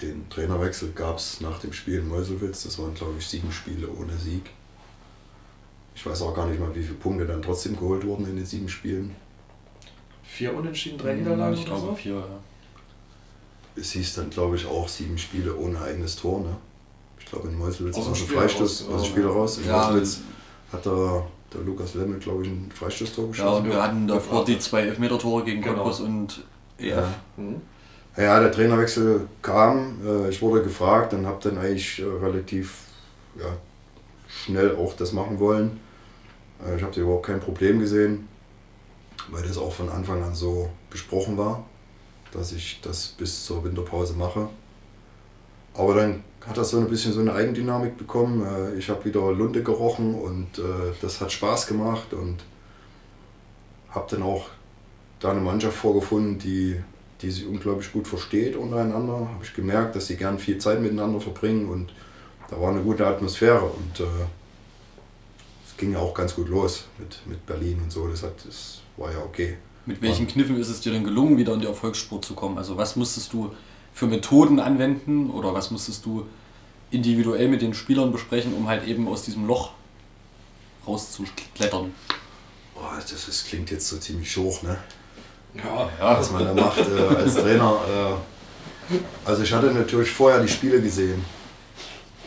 den 0.02 0.28
Trainerwechsel 0.28 0.92
gab 0.92 1.18
es 1.18 1.40
nach 1.40 1.58
dem 1.58 1.72
Spiel 1.72 1.98
in 2.00 2.08
Meuselwitz. 2.08 2.64
Das 2.64 2.78
waren, 2.78 2.94
glaube 2.94 3.14
ich, 3.18 3.26
sieben 3.26 3.50
Spiele 3.50 3.88
ohne 3.88 4.16
Sieg. 4.16 4.50
Ich 5.94 6.04
weiß 6.04 6.22
auch 6.22 6.34
gar 6.34 6.46
nicht 6.46 6.60
mal, 6.60 6.74
wie 6.74 6.82
viele 6.82 6.94
Punkte 6.94 7.26
dann 7.26 7.40
trotzdem 7.40 7.74
geholt 7.74 8.04
wurden 8.04 8.26
in 8.26 8.36
den 8.36 8.44
sieben 8.44 8.68
Spielen. 8.68 9.16
Vier 10.22 10.54
Unentschieden, 10.54 10.98
drei 10.98 11.14
Niederlagen? 11.14 11.54
Ich 11.54 11.64
glaube 11.64 11.80
so? 11.80 11.94
vier, 11.94 12.16
ja. 12.16 12.38
Es 13.74 13.92
hieß 13.92 14.16
dann, 14.16 14.30
glaube 14.30 14.56
ich, 14.56 14.66
auch 14.66 14.88
sieben 14.88 15.16
Spiele 15.16 15.56
ohne 15.56 15.80
eigenes 15.80 16.16
Tor. 16.16 16.40
Ne? 16.40 16.56
Ich 17.18 17.26
glaube, 17.26 17.48
in 17.48 17.58
Meuselwitz 17.58 17.96
war 17.96 18.06
ein 18.06 18.14
Freistoß 18.14 18.88
aus 18.88 19.02
dem 19.02 19.10
Spiel 19.10 19.26
raus. 19.26 19.58
In 19.58 19.66
ja, 19.66 19.78
Meuselwitz 19.78 20.20
hat 20.72 20.86
er 20.86 21.26
der 21.52 21.60
Lukas 21.62 21.94
Lemmel, 21.94 22.18
glaube 22.18 22.42
ich, 22.42 22.50
ein 22.50 22.70
Freistoßtor 22.74 23.28
geschossen. 23.28 23.48
Ja, 23.48 23.56
und 23.56 23.64
wir 23.66 23.82
hatten 23.82 24.06
davor 24.06 24.44
die 24.44 24.58
zwei 24.58 24.82
Elfmeter-Tore 24.82 25.44
gegen 25.44 25.62
genau. 25.62 25.76
Cottbus 25.76 26.00
und 26.00 26.44
EF. 26.78 26.86
Ja. 26.86 27.14
Mhm. 27.36 27.62
Ja. 28.16 28.40
der 28.40 28.52
Trainerwechsel 28.52 29.28
kam, 29.42 30.00
äh, 30.04 30.28
ich 30.28 30.40
wurde 30.42 30.62
gefragt 30.62 31.12
und 31.14 31.26
habe 31.26 31.38
dann 31.42 31.58
eigentlich 31.58 32.00
äh, 32.00 32.04
relativ 32.04 32.80
ja, 33.38 33.56
schnell 34.28 34.76
auch 34.76 34.94
das 34.94 35.12
machen 35.12 35.38
wollen. 35.38 35.80
Äh, 36.64 36.76
ich 36.76 36.82
habe 36.82 36.94
da 36.94 37.00
überhaupt 37.00 37.26
kein 37.26 37.40
Problem 37.40 37.78
gesehen, 37.78 38.28
weil 39.30 39.42
das 39.42 39.58
auch 39.58 39.72
von 39.72 39.88
Anfang 39.88 40.22
an 40.22 40.34
so 40.34 40.70
besprochen 40.90 41.36
war, 41.36 41.64
dass 42.32 42.52
ich 42.52 42.80
das 42.82 43.08
bis 43.08 43.44
zur 43.44 43.64
Winterpause 43.64 44.14
mache. 44.14 44.48
Aber 45.74 45.94
dann 45.94 46.24
hat 46.46 46.56
das 46.56 46.70
so 46.70 46.78
ein 46.78 46.88
bisschen 46.88 47.12
so 47.12 47.20
eine 47.20 47.34
Eigendynamik 47.34 47.98
bekommen. 47.98 48.46
Ich 48.78 48.88
habe 48.88 49.04
wieder 49.04 49.32
Lunde 49.32 49.62
gerochen 49.62 50.14
und 50.14 50.46
das 51.02 51.20
hat 51.20 51.32
Spaß 51.32 51.66
gemacht 51.66 52.14
und 52.14 52.44
habe 53.90 54.06
dann 54.08 54.22
auch 54.22 54.46
da 55.18 55.32
eine 55.32 55.40
Mannschaft 55.40 55.76
vorgefunden, 55.76 56.38
die, 56.38 56.80
die 57.22 57.30
sich 57.30 57.46
unglaublich 57.46 57.92
gut 57.92 58.06
versteht 58.06 58.56
untereinander. 58.56 59.14
Habe 59.14 59.44
ich 59.44 59.54
gemerkt, 59.54 59.96
dass 59.96 60.06
sie 60.06 60.16
gern 60.16 60.38
viel 60.38 60.58
Zeit 60.58 60.80
miteinander 60.80 61.20
verbringen 61.20 61.68
und 61.68 61.92
da 62.48 62.60
war 62.60 62.70
eine 62.70 62.80
gute 62.80 63.06
Atmosphäre 63.06 63.64
und 63.64 64.00
äh, 64.00 64.04
es 65.66 65.76
ging 65.76 65.92
ja 65.92 65.98
auch 65.98 66.14
ganz 66.14 66.34
gut 66.34 66.48
los 66.48 66.84
mit, 66.98 67.18
mit 67.26 67.44
Berlin 67.46 67.80
und 67.82 67.90
so. 67.90 68.06
Das, 68.08 68.22
hat, 68.22 68.34
das 68.46 68.80
war 68.96 69.12
ja 69.12 69.18
okay. 69.18 69.56
Mit 69.86 70.02
welchen 70.02 70.26
Kniffen 70.26 70.58
ist 70.58 70.68
es 70.68 70.80
dir 70.80 70.92
denn 70.92 71.04
gelungen, 71.04 71.38
wieder 71.38 71.54
in 71.54 71.60
die 71.60 71.66
Erfolgsspur 71.66 72.20
zu 72.20 72.34
kommen? 72.34 72.58
Also 72.58 72.76
was 72.76 72.96
musstest 72.96 73.32
du 73.32 73.52
für 73.92 74.06
Methoden 74.06 74.60
anwenden 74.60 75.30
oder 75.30 75.54
was 75.54 75.70
musstest 75.70 76.04
du 76.04 76.26
individuell 76.90 77.48
mit 77.48 77.62
den 77.62 77.72
Spielern 77.72 78.12
besprechen, 78.12 78.52
um 78.54 78.68
halt 78.68 78.86
eben 78.86 79.08
aus 79.08 79.22
diesem 79.22 79.46
Loch 79.46 79.72
rauszuklettern? 80.86 81.92
Boah, 82.74 82.98
das 83.00 83.28
ist, 83.28 83.48
klingt 83.48 83.70
jetzt 83.70 83.88
so 83.88 83.96
ziemlich 83.98 84.36
hoch, 84.36 84.62
ne? 84.62 84.78
Ja. 85.64 86.18
Was 86.18 86.30
man 86.32 86.44
da 86.44 86.54
macht 86.54 86.78
äh, 86.78 87.16
als 87.16 87.34
Trainer. 87.34 87.78
Äh, 88.90 88.94
also 89.24 89.42
ich 89.42 89.52
hatte 89.52 89.66
natürlich 89.72 90.10
vorher 90.10 90.40
die 90.40 90.48
Spiele 90.48 90.80
gesehen 90.80 91.24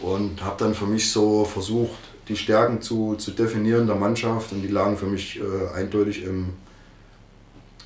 und 0.02 0.44
habe 0.44 0.56
dann 0.58 0.74
für 0.74 0.86
mich 0.86 1.12
so 1.12 1.46
versucht, 1.46 1.98
die 2.28 2.36
Stärken 2.36 2.82
zu, 2.82 3.16
zu 3.16 3.32
definieren 3.32 3.88
der 3.88 3.96
Mannschaft 3.96 4.52
und 4.52 4.62
die 4.62 4.68
lagen 4.68 4.98
für 4.98 5.08
mich 5.08 5.40
äh, 5.40 5.76
eindeutig 5.76 6.24
im, 6.24 6.54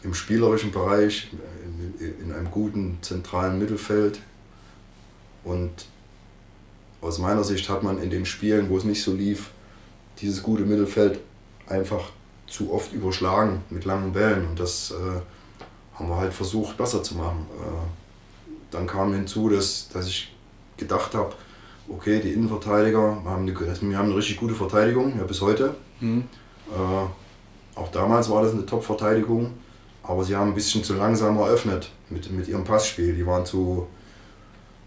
im 0.03 0.14
spielerischen 0.14 0.72
Bereich, 0.72 1.30
in, 1.99 2.26
in 2.26 2.34
einem 2.34 2.52
guten 2.52 2.98
zentralen 3.02 3.57
Mittelfeld. 3.57 4.20
Und 5.44 5.72
aus 7.02 7.20
meiner 7.20 7.44
Sicht 7.44 7.70
hat 7.70 7.84
man 7.84 8.02
in 8.02 8.10
den 8.10 8.26
Spielen, 8.26 8.70
wo 8.70 8.78
es 8.78 8.84
nicht 8.84 9.03
so 9.03 9.14
lief, 9.14 9.52
dieses 10.20 10.44
gute 10.44 10.64
Mittelfeld 10.64 11.20
einfach 11.68 12.11
zu 12.48 12.72
oft 12.74 12.94
überschlagen 12.94 13.64
mit 13.70 13.86
langen 13.86 14.14
Bällen. 14.14 14.48
Und 14.48 14.60
das 14.60 14.91
äh, 14.91 15.22
haben 15.95 16.10
wir 16.10 16.18
halt 16.18 16.34
versucht 16.34 16.78
besser 16.78 17.03
zu 17.03 17.15
machen. 17.15 17.45
Äh, 17.60 18.72
dann 18.72 18.88
kam 18.88 19.14
hinzu, 19.14 19.49
dass, 19.49 19.90
dass 19.90 20.07
ich 20.07 20.34
gedacht 20.78 21.14
habe, 21.14 21.34
okay, 21.88 22.20
die 22.20 22.32
Innenverteidiger 22.32 23.22
haben 23.26 23.44
eine, 23.44 23.60
wir 23.60 23.98
haben 23.98 24.06
eine 24.07 24.15
richtig 24.15 24.38
gute 24.38 24.56
Verteidigung, 24.56 25.18
ja 25.18 25.24
bis 25.24 25.41
heute. 25.41 25.76
Mhm. 25.99 26.24
Äh, 26.72 27.80
auch 27.80 27.91
damals 27.91 28.30
war 28.30 28.44
das 28.44 28.53
eine 28.53 28.65
Top-Verteidigung. 28.65 29.53
Aber 30.03 30.24
sie 30.24 30.36
haben 30.36 30.49
ein 30.49 30.56
bisschen 30.56 30.84
zu 30.84 30.95
langsam 30.95 31.38
eröffnet 31.38 31.90
mit, 32.10 32.30
mit 32.30 32.48
ihrem 32.49 32.65
Passspiel. 32.65 33.15
Die 33.15 33.26
waren 33.26 33.45
zu, 33.45 33.88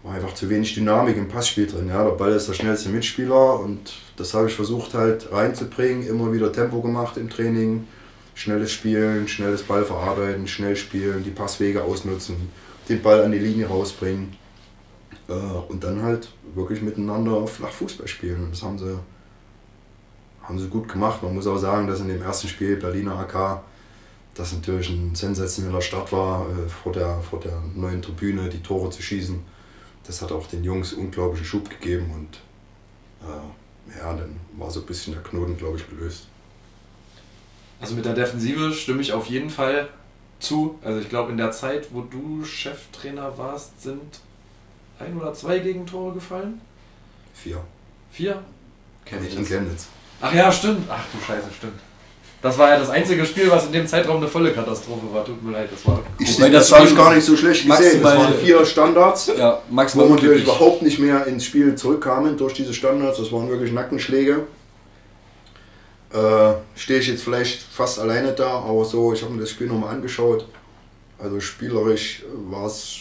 war 0.03 0.13
einfach 0.13 0.33
zu 0.35 0.47
wenig 0.49 0.75
Dynamik 0.75 1.17
im 1.17 1.27
Passspiel 1.27 1.65
drin. 1.65 1.89
Ja, 1.89 2.03
der 2.03 2.11
Ball 2.11 2.33
ist 2.33 2.47
der 2.47 2.53
schnellste 2.53 2.89
Mitspieler 2.89 3.59
und 3.59 3.93
das 4.15 4.35
habe 4.35 4.47
ich 4.47 4.53
versucht 4.53 4.93
halt 4.93 5.31
reinzubringen. 5.31 6.07
Immer 6.07 6.31
wieder 6.31 6.51
Tempo 6.51 6.81
gemacht 6.81 7.17
im 7.17 7.29
Training. 7.29 7.87
Schnelles 8.37 8.71
Spielen, 8.71 9.27
schnelles 9.27 9.63
Ball 9.63 9.83
verarbeiten, 9.83 10.47
schnell 10.47 10.75
spielen, 10.75 11.23
die 11.23 11.31
Passwege 11.31 11.83
ausnutzen, 11.83 12.51
den 12.87 13.01
Ball 13.01 13.23
an 13.23 13.31
die 13.31 13.39
Linie 13.39 13.65
rausbringen. 13.65 14.35
Äh, 15.27 15.33
und 15.33 15.83
dann 15.83 16.03
halt 16.03 16.29
wirklich 16.53 16.83
miteinander 16.83 17.47
flach 17.47 17.71
Fußball 17.71 18.07
spielen. 18.07 18.43
Und 18.43 18.51
das 18.51 18.61
haben 18.61 18.77
sie, 18.77 18.99
haben 20.43 20.59
sie 20.59 20.67
gut 20.67 20.87
gemacht. 20.87 21.23
Man 21.23 21.33
muss 21.33 21.47
auch 21.47 21.57
sagen, 21.57 21.87
dass 21.87 21.99
in 21.99 22.09
dem 22.09 22.21
ersten 22.21 22.47
Spiel 22.47 22.75
Berliner 22.75 23.17
AK 23.17 23.63
das 24.35 24.53
natürlich 24.53 24.89
ein 24.91 25.15
sensationeller 25.15 25.81
Start 25.81 26.11
war, 26.11 26.45
äh, 26.47 26.69
vor, 26.69 26.91
der, 26.91 27.19
vor 27.21 27.39
der 27.39 27.59
neuen 27.73 28.03
Tribüne 28.03 28.49
die 28.49 28.61
Tore 28.61 28.91
zu 28.91 29.01
schießen. 29.01 29.39
das 30.05 30.21
hat 30.21 30.31
auch 30.31 30.45
den 30.45 30.63
Jungs 30.63 30.93
unglaublichen 30.93 31.45
Schub 31.47 31.71
gegeben 31.71 32.11
und 32.13 32.39
äh, 33.27 33.97
ja, 33.97 34.13
dann 34.13 34.35
war 34.57 34.69
so 34.69 34.81
ein 34.81 34.85
bisschen 34.85 35.13
der 35.13 35.23
Knoten, 35.23 35.57
glaube 35.57 35.77
ich, 35.77 35.89
gelöst. 35.89 36.27
Also 37.79 37.95
mit 37.95 38.05
der 38.05 38.13
Defensive 38.13 38.73
stimme 38.73 39.01
ich 39.01 39.13
auf 39.13 39.27
jeden 39.27 39.49
Fall 39.49 39.87
zu. 40.39 40.79
Also 40.83 40.99
ich 40.99 41.09
glaube, 41.09 41.31
in 41.31 41.37
der 41.37 41.51
Zeit, 41.51 41.87
wo 41.91 42.01
du 42.01 42.43
Cheftrainer 42.43 43.37
warst, 43.37 43.81
sind 43.81 44.19
ein 44.99 45.15
oder 45.17 45.33
zwei 45.33 45.59
Gegentore 45.59 46.13
gefallen. 46.13 46.61
Vier. 47.33 47.61
Vier? 48.11 48.41
Nicht 49.21 49.37
in 49.37 49.45
Chemnitz. 49.45 49.87
Ach 50.21 50.33
ja, 50.33 50.51
stimmt. 50.51 50.87
Ach 50.89 51.03
du 51.13 51.23
Scheiße, 51.25 51.47
stimmt. 51.55 51.79
Das 52.41 52.57
war 52.57 52.69
ja 52.69 52.79
das 52.79 52.89
einzige 52.89 53.25
Spiel, 53.25 53.49
was 53.49 53.65
in 53.65 53.71
dem 53.71 53.87
Zeitraum 53.87 54.17
eine 54.17 54.27
volle 54.27 54.51
Katastrophe 54.53 55.11
war. 55.11 55.25
Tut 55.25 55.41
mir 55.43 55.51
leid, 55.53 55.69
das 55.71 55.85
war. 55.87 56.01
Ich, 56.19 56.37
Wobei 56.37 56.49
das 56.49 56.69
das 56.69 56.79
habe 56.79 56.87
ich 56.89 56.95
gar 56.95 57.13
nicht 57.15 57.25
so 57.25 57.35
schlecht 57.35 57.67
gesehen. 57.67 57.85
Es 57.97 58.03
maximal- 58.03 58.17
waren 58.17 58.33
vier 58.35 58.65
Standards, 58.65 59.31
Ja, 59.37 59.61
wo 59.69 59.75
wir 60.03 60.09
natürlich 60.15 60.43
überhaupt 60.43 60.81
nicht 60.83 60.99
mehr 60.99 61.25
ins 61.25 61.45
Spiel 61.45 61.75
zurückkamen 61.75 62.37
durch 62.37 62.53
diese 62.53 62.73
Standards. 62.73 63.17
Das 63.17 63.31
waren 63.31 63.49
wirklich 63.49 63.71
Nackenschläge. 63.71 64.45
Äh, 66.13 66.53
Stehe 66.75 66.99
ich 66.99 67.07
jetzt 67.07 67.23
vielleicht 67.23 67.61
fast 67.61 67.99
alleine 67.99 68.31
da, 68.33 68.59
aber 68.59 68.85
so, 68.85 69.13
ich 69.13 69.21
habe 69.23 69.33
mir 69.33 69.41
das 69.41 69.49
Spiel 69.49 69.67
nochmal 69.67 69.95
angeschaut. 69.95 70.45
Also 71.19 71.39
spielerisch 71.39 72.23
war 72.49 72.67
es 72.67 72.99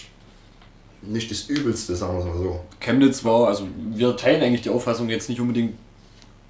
nicht 1.03 1.31
das 1.31 1.43
Übelste, 1.49 1.95
sagen 1.95 2.15
wir 2.15 2.21
es 2.21 2.27
mal 2.27 2.39
so. 2.39 2.61
Chemnitz 2.81 3.25
war, 3.25 3.49
also 3.49 3.67
wir 3.93 4.17
teilen 4.17 4.43
eigentlich 4.43 4.63
die 4.63 4.71
Auffassung 4.71 5.09
jetzt 5.09 5.29
nicht 5.29 5.41
unbedingt 5.41 5.75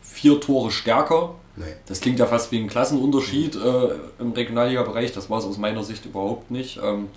vier 0.00 0.40
Tore 0.40 0.70
stärker. 0.70 1.34
Nee. 1.56 1.64
Das 1.86 2.00
klingt 2.00 2.18
ja 2.18 2.26
fast 2.26 2.52
wie 2.52 2.58
ein 2.58 2.68
Klassenunterschied 2.68 3.56
äh, 3.56 3.88
im 4.18 4.32
Regionalliga-Bereich. 4.32 5.12
Das 5.12 5.28
war 5.28 5.38
es 5.38 5.44
aus 5.44 5.58
meiner 5.58 5.82
Sicht 5.82 6.04
überhaupt 6.04 6.50
nicht. 6.50 6.78
Ähm, 6.82 7.08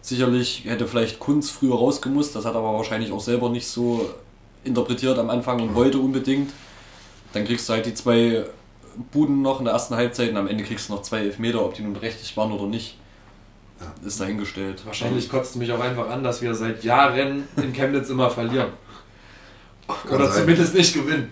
sicherlich 0.00 0.64
hätte 0.66 0.86
vielleicht 0.86 1.18
Kunz 1.18 1.50
früher 1.50 1.76
rausgemusst. 1.76 2.34
Das 2.34 2.44
hat 2.44 2.54
er 2.54 2.60
aber 2.60 2.74
wahrscheinlich 2.74 3.12
auch 3.12 3.20
selber 3.20 3.50
nicht 3.50 3.68
so 3.68 4.10
interpretiert 4.64 5.18
am 5.18 5.30
Anfang 5.30 5.60
und 5.60 5.74
wollte 5.74 5.98
unbedingt. 5.98 6.50
Dann 7.32 7.44
kriegst 7.44 7.68
du 7.68 7.74
halt 7.74 7.86
die 7.86 7.94
zwei 7.94 8.44
Buden 9.12 9.42
noch 9.42 9.58
in 9.58 9.64
der 9.64 9.74
ersten 9.74 9.94
Halbzeit 9.96 10.30
und 10.30 10.36
am 10.36 10.48
Ende 10.48 10.64
kriegst 10.64 10.88
du 10.88 10.94
noch 10.94 11.02
zwei 11.02 11.20
Elfmeter, 11.20 11.64
ob 11.64 11.74
die 11.74 11.82
nun 11.82 11.94
berechtigt 11.94 12.36
waren 12.36 12.52
oder 12.52 12.66
nicht. 12.66 12.98
Ja. 13.80 14.06
Ist 14.06 14.20
dahingestellt. 14.20 14.86
Wahrscheinlich 14.86 15.28
kotzt 15.28 15.56
mich 15.56 15.70
auch 15.70 15.80
einfach 15.80 16.08
an, 16.08 16.24
dass 16.24 16.40
wir 16.40 16.54
seit 16.54 16.82
Jahren 16.82 17.44
in 17.56 17.72
Chemnitz 17.72 18.08
immer 18.08 18.30
verlieren. 18.30 18.70
Oder 20.10 20.28
sein. 20.28 20.42
zumindest 20.42 20.74
nicht 20.74 20.94
gewinnen. 20.94 21.30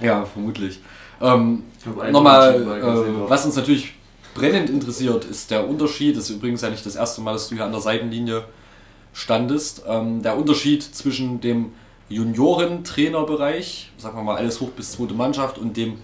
Ja, 0.00 0.24
vermutlich. 0.24 0.80
Ähm, 1.20 1.64
Nochmal, 2.10 2.62
äh, 2.62 3.28
was 3.28 3.44
uns 3.44 3.56
natürlich 3.56 3.94
brennend 4.34 4.70
interessiert, 4.70 5.24
ist 5.24 5.50
der 5.50 5.68
Unterschied. 5.68 6.16
Das 6.16 6.30
ist 6.30 6.36
übrigens 6.36 6.62
ja 6.62 6.70
nicht 6.70 6.84
das 6.86 6.96
erste 6.96 7.20
Mal, 7.20 7.32
dass 7.32 7.48
du 7.48 7.56
hier 7.56 7.64
an 7.64 7.72
der 7.72 7.80
Seitenlinie 7.80 8.44
standest. 9.12 9.82
Ähm, 9.86 10.22
der 10.22 10.36
Unterschied 10.36 10.82
zwischen 10.82 11.40
dem 11.40 11.72
Junioren-Trainerbereich, 12.08 13.92
sagen 13.96 14.16
wir 14.16 14.22
mal 14.22 14.36
alles 14.36 14.60
hoch 14.60 14.70
bis 14.70 14.92
zweite 14.92 15.14
Mannschaft, 15.14 15.58
und 15.58 15.76
dem 15.76 15.98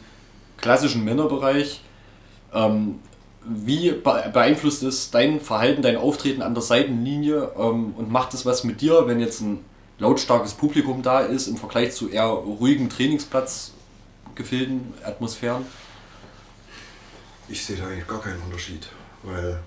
klassischen 0.60 1.04
Männerbereich. 1.04 1.80
Ähm, 2.52 2.98
wie 3.44 3.92
be- 3.92 4.30
beeinflusst 4.32 4.82
es 4.82 5.10
dein 5.10 5.40
Verhalten, 5.40 5.82
dein 5.82 5.96
Auftreten 5.96 6.42
an 6.42 6.54
der 6.54 6.62
Seitenlinie 6.62 7.52
ähm, 7.56 7.94
und 7.96 8.10
macht 8.10 8.34
es 8.34 8.44
was 8.44 8.64
mit 8.64 8.80
dir, 8.80 9.06
wenn 9.06 9.18
jetzt 9.18 9.40
ein 9.40 9.64
lautstarkes 9.98 10.54
Publikum 10.54 11.02
da 11.02 11.20
ist 11.20 11.46
im 11.46 11.56
Vergleich 11.56 11.92
zu 11.92 12.08
eher 12.08 12.26
ruhigen 12.26 12.90
Trainingsplatzgefilden 12.90 14.94
Atmosphären? 15.04 15.64
Ich 17.48 17.64
sehe 17.64 17.76
da 17.76 17.86
eigentlich 17.86 18.06
gar 18.06 18.20
keinen 18.20 18.40
Unterschied, 18.42 18.86
weil 19.22 19.58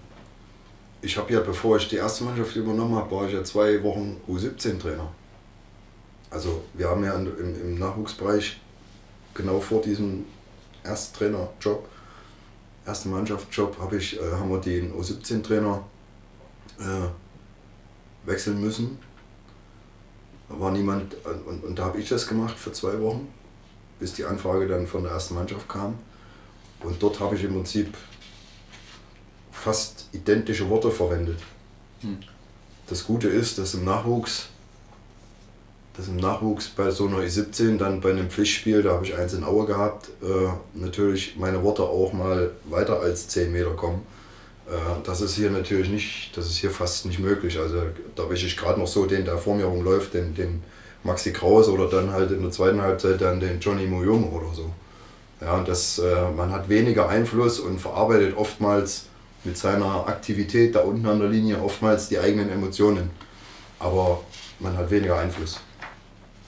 ich 1.02 1.18
habe 1.18 1.34
ja, 1.34 1.41
bevor 1.41 1.78
ich 1.78 1.90
die 1.90 1.98
erste 1.98 2.24
Mannschaft 2.24 2.56
übernommen 2.56 2.95
habe, 2.95 3.14
war 3.14 3.28
ich 3.28 3.34
ja 3.34 3.44
zwei 3.44 3.82
Wochen 3.84 4.22
U17-Trainer. 4.30 5.11
Also 6.30 6.64
wir 6.74 6.90
haben 6.90 7.03
ja 7.03 7.14
im, 7.15 7.28
im 7.38 7.80
Nachwuchsbereich 7.80 8.60
genau 9.34 9.60
vor 9.60 9.82
diesem 9.82 10.26
Ersttrainerjob, 10.84 11.88
ersten 12.85 13.11
Mannschaftsjob, 13.11 13.80
habe 13.80 13.97
ich, 13.97 14.19
äh, 14.19 14.31
haben 14.34 14.49
wir 14.49 14.60
den 14.60 14.93
U17-Trainer 14.93 15.84
äh, 16.80 18.27
wechseln 18.27 18.60
müssen. 18.60 18.99
Da 20.49 20.60
war 20.60 20.72
niemand, 20.72 21.15
und, 21.45 21.64
und 21.64 21.80
da 21.80 21.85
habe 21.85 21.99
ich 21.99 22.10
das 22.10 22.27
gemacht 22.27 22.57
für 22.57 22.72
zwei 22.72 22.99
Wochen, 22.99 23.27
bis 23.99 24.14
die 24.14 24.26
Anfrage 24.26 24.68
dann 24.68 24.88
von 24.88 25.03
der 25.03 25.14
ersten 25.14 25.35
Mannschaft 25.35 25.68
kam. 25.69 25.97
Und 26.81 27.01
dort 27.01 27.19
habe 27.19 27.35
ich 27.35 27.43
im 27.43 27.53
Prinzip 27.53 27.95
fast 29.51 30.10
identische 30.11 30.69
Worte 30.69 30.91
verwendet. 30.91 31.39
Hm. 32.01 32.19
Das 32.88 33.05
Gute 33.05 33.30
ist, 33.30 33.57
dass 33.57 33.73
im 33.76 33.85
Nachwuchs, 33.85 34.49
dass 35.95 36.07
im 36.07 36.18
Nachwuchs 36.18 36.70
bei 36.70 36.90
so 36.90 37.07
einer 37.07 37.20
E17 37.20 37.78
dann 37.78 38.02
bei 38.02 38.10
einem 38.10 38.30
Pflichtspiel, 38.30 38.82
da 38.82 38.94
habe 38.94 39.06
ich 39.06 39.15
eins 39.15 39.34
in 39.34 39.44
Aue 39.44 39.65
gehabt, 39.65 40.10
äh, 40.24 40.49
natürlich 40.74 41.36
meine 41.38 41.61
Worte 41.64 41.84
auch 41.84 42.14
mal 42.14 42.52
weiter 42.65 42.99
als 42.99 43.28
10 43.28 43.52
Meter 43.52 43.72
kommen. 43.72 44.02
Äh, 44.68 44.72
das 45.03 45.22
ist 45.22 45.36
hier 45.36 45.52
natürlich 45.52 45.90
nicht, 45.90 46.36
das 46.36 46.48
ist 46.48 46.57
hier 46.57 46.72
fast 46.72 47.06
nicht 47.06 47.20
möglich. 47.20 47.60
Also 47.60 47.84
da 48.15 48.30
wische 48.30 48.48
ich 48.48 48.57
gerade 48.57 48.80
noch 48.80 48.88
so 48.88 49.06
den, 49.06 49.26
der 49.26 49.38
vor 49.38 49.56
mir 49.56 49.65
rumläuft, 49.65 50.15
den, 50.15 50.34
den 50.34 50.64
Maxi 51.03 51.32
Kraus 51.32 51.68
oder 51.68 51.88
dann 51.88 52.11
halt 52.11 52.32
in 52.32 52.41
der 52.41 52.52
zweiten 52.52 52.82
Halbzeit 52.82 53.22
dann 53.22 53.40
den 53.40 53.60
Johnny 53.60 53.86
Muyum 53.86 54.34
oder 54.34 54.53
so. 54.53 54.72
Ja, 55.41 55.57
und 55.57 55.68
das, 55.68 55.99
äh, 55.99 56.32
man 56.36 56.52
hat 56.52 56.70
weniger 56.70 57.10
Einfluss 57.10 57.60
und 57.60 57.80
verarbeitet 57.80 58.36
oftmals 58.36 59.06
mit 59.44 59.57
seiner 59.57 60.07
Aktivität 60.07 60.74
da 60.74 60.80
unten 60.80 61.06
an 61.06 61.20
der 61.20 61.30
Linie 61.30 61.61
oftmals 61.61 62.07
die 62.07 62.18
eigenen 62.18 62.49
Emotionen. 62.49 63.11
Aber 63.78 64.22
man 64.60 64.78
hat 64.78 64.90
weniger 64.90 65.18
Einfluss. 65.18 65.60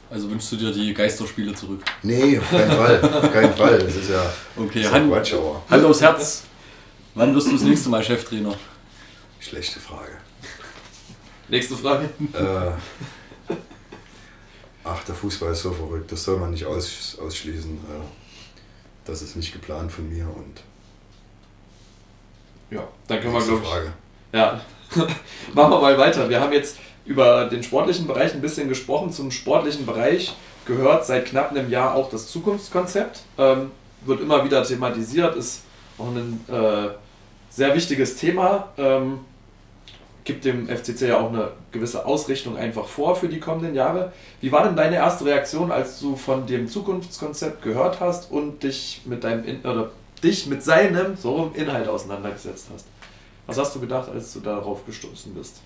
Also 0.10 0.30
wünschst 0.30 0.52
du 0.52 0.56
dir 0.58 0.72
die 0.72 0.94
Geisterspiele 0.94 1.54
zurück? 1.56 1.84
Nee, 2.04 2.38
auf 2.38 2.50
keinen 2.50 2.72
Fall. 2.72 3.02
Auf 3.14 3.32
keinen 3.34 3.54
Fall. 3.56 3.80
Das 3.80 3.96
ist 3.96 4.10
ja, 4.10 4.32
Okay, 4.56 4.68
das 4.68 4.76
ist 4.76 4.84
ja 4.84 4.92
Hand, 4.92 5.12
Quatsch, 5.12 5.34
aber 5.34 5.62
Hand 5.70 5.84
aufs 5.86 6.02
Herz. 6.02 6.44
Wann 7.16 7.34
wirst 7.34 7.48
du 7.48 7.52
das 7.54 7.62
nächste 7.62 7.90
Mal 7.90 8.04
Cheftrainer? 8.04 8.56
schlechte 9.40 9.80
Frage. 9.80 10.12
Nächste 11.50 11.76
Frage. 11.76 12.10
Äh, 12.34 13.54
ach, 14.84 15.04
der 15.04 15.14
Fußball 15.16 15.52
ist 15.52 15.62
so 15.62 15.72
verrückt. 15.72 16.12
Das 16.12 16.24
soll 16.24 16.38
man 16.40 16.52
nicht 16.52 16.66
aus, 16.66 17.18
ausschließen. 17.22 17.74
Äh, 17.76 18.04
das 19.06 19.22
ist 19.22 19.36
nicht 19.36 19.54
geplant 19.54 19.92
von 19.92 20.10
mir 20.10 20.26
und 20.26 20.62
Ja, 22.72 22.88
dann 23.08 23.20
können 23.20 23.34
wir, 23.34 23.40
nächste 23.40 23.52
glaube 23.60 23.64
ich. 23.66 23.70
Frage. 23.72 23.94
Ja, 24.34 24.62
machen 25.54 25.72
wir 25.72 25.82
mal 25.82 25.98
weiter. 25.98 26.28
Wir 26.28 26.40
haben 26.42 26.54
jetzt 26.54 26.78
über 27.06 27.46
den 27.46 27.64
sportlichen 27.64 28.08
Bereich 28.08 28.34
ein 28.34 28.42
bisschen 28.42 28.68
gesprochen. 28.68 29.12
Zum 29.12 29.32
sportlichen 29.32 29.86
Bereich 29.86 30.36
gehört 30.66 31.06
seit 31.06 31.26
knapp 31.26 31.52
einem 31.52 31.70
Jahr 31.70 31.96
auch 31.96 32.10
das 32.10 32.28
Zukunftskonzept. 32.28 33.22
Ähm, 33.38 33.72
wird 34.06 34.22
immer 34.22 34.44
wieder 34.44 34.64
thematisiert, 34.64 35.36
ist 35.36 35.62
auch 35.98 36.08
ein 36.08 36.44
äh, 36.48 36.90
sehr 37.50 37.76
wichtiges 37.76 38.18
Thema. 38.18 38.70
Ähm, 38.78 39.20
gibt 40.24 40.44
dem 40.44 40.68
FCC 40.68 41.10
ja 41.10 41.20
auch 41.20 41.30
eine 41.30 41.52
gewisse 41.72 42.06
Ausrichtung 42.06 42.58
einfach 42.58 42.88
vor 42.88 43.16
für 43.16 43.30
die 43.30 43.40
kommenden 43.40 43.76
Jahre. 43.76 44.12
Wie 44.42 44.52
war 44.52 44.64
denn 44.64 44.76
deine 44.76 44.96
erste 44.96 45.26
Reaktion, 45.26 45.72
als 45.72 46.00
du 46.00 46.16
von 46.16 46.48
dem 46.48 46.68
Zukunftskonzept 46.68 47.62
gehört 47.62 48.00
hast 48.00 48.32
und 48.32 48.64
dich 48.64 49.04
mit 49.06 49.24
deinem 49.24 49.46
In 49.46 49.62
oder 49.62 49.92
dich 50.24 50.48
mit 50.48 50.64
seinem 50.64 51.16
so 51.16 51.52
Inhalt 51.54 51.88
auseinandergesetzt 51.88 52.68
hast? 52.74 52.88
Was 53.46 53.60
hast 53.60 53.76
du 53.76 53.80
gedacht, 53.80 54.10
als 54.10 54.34
du 54.34 54.40
darauf 54.40 54.84
gestoßen 54.88 55.36
bist? 55.36 55.62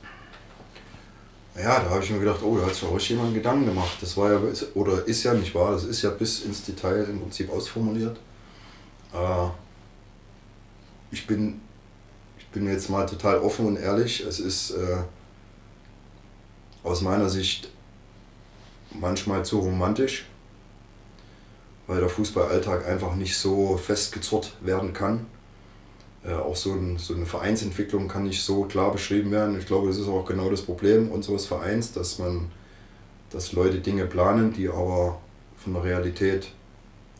Ja, 1.61 1.81
da 1.81 1.89
habe 1.89 2.01
ich 2.01 2.09
mir 2.09 2.19
gedacht, 2.19 2.41
oh, 2.41 2.57
da 2.57 2.67
hat 2.67 2.73
sich 2.73 2.89
richtig 2.89 3.09
jemand 3.09 3.33
Gedanken 3.33 3.65
gemacht. 3.65 3.97
Das 3.99 4.15
war 4.15 4.31
ja, 4.31 4.39
oder 4.75 5.05
ist 5.05 5.23
ja 5.23 5.33
nicht 5.33 5.53
wahr, 5.53 5.73
das 5.73 5.83
ist 5.83 6.01
ja 6.01 6.09
bis 6.09 6.45
ins 6.45 6.63
Detail 6.63 7.03
im 7.09 7.19
Prinzip 7.19 7.51
ausformuliert. 7.51 8.17
Äh, 9.13 9.47
ich, 11.11 11.27
bin, 11.27 11.59
ich 12.37 12.47
bin 12.47 12.65
jetzt 12.67 12.89
mal 12.89 13.05
total 13.05 13.39
offen 13.39 13.65
und 13.65 13.75
ehrlich. 13.75 14.21
Es 14.21 14.39
ist 14.39 14.71
äh, 14.71 14.99
aus 16.83 17.01
meiner 17.01 17.27
Sicht 17.27 17.69
manchmal 18.91 19.43
zu 19.43 19.59
romantisch, 19.59 20.27
weil 21.87 21.99
der 21.99 22.09
Fußballalltag 22.09 22.87
einfach 22.87 23.15
nicht 23.15 23.37
so 23.37 23.75
festgezurrt 23.75 24.55
werden 24.61 24.93
kann. 24.93 25.25
Äh, 26.25 26.33
auch 26.33 26.55
so, 26.55 26.73
ein, 26.73 26.97
so 26.97 27.13
eine 27.13 27.25
Vereinsentwicklung 27.25 28.07
kann 28.07 28.23
nicht 28.23 28.43
so 28.43 28.63
klar 28.63 28.91
beschrieben 28.91 29.31
werden. 29.31 29.57
Ich 29.57 29.65
glaube, 29.65 29.87
das 29.87 29.97
ist 29.97 30.07
auch 30.07 30.25
genau 30.25 30.49
das 30.49 30.61
Problem 30.61 31.09
unseres 31.11 31.45
Vereins, 31.45 31.93
dass 31.93 32.19
man, 32.19 32.51
dass 33.29 33.53
Leute 33.53 33.79
Dinge 33.79 34.05
planen, 34.05 34.53
die 34.53 34.67
aber 34.67 35.19
von 35.57 35.73
der 35.73 35.83
Realität 35.83 36.51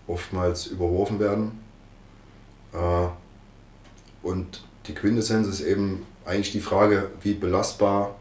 oftmals 0.08 0.68
überworfen 0.68 1.20
werden. 1.20 1.60
Äh, 2.74 3.08
und 4.22 4.64
die 4.88 4.94
Quintessenz 4.94 5.48
ist 5.48 5.62
eben 5.62 6.06
eigentlich 6.26 6.52
die 6.52 6.62
Frage, 6.62 7.10
wie 7.22 7.34
belastbar 7.34 8.16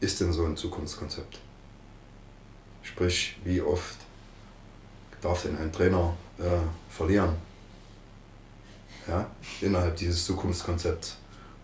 ist 0.00 0.20
denn 0.20 0.32
so 0.32 0.44
ein 0.44 0.56
Zukunftskonzept? 0.56 1.38
Sprich, 2.82 3.38
wie 3.44 3.60
oft 3.60 3.96
darf 5.20 5.42
denn 5.42 5.56
ein 5.58 5.72
Trainer 5.72 6.14
äh, 6.38 6.42
verlieren? 6.90 7.30
Ja, 9.08 9.26
innerhalb 9.60 9.96
dieses 9.96 10.24
Zukunftskonzepts. 10.24 11.16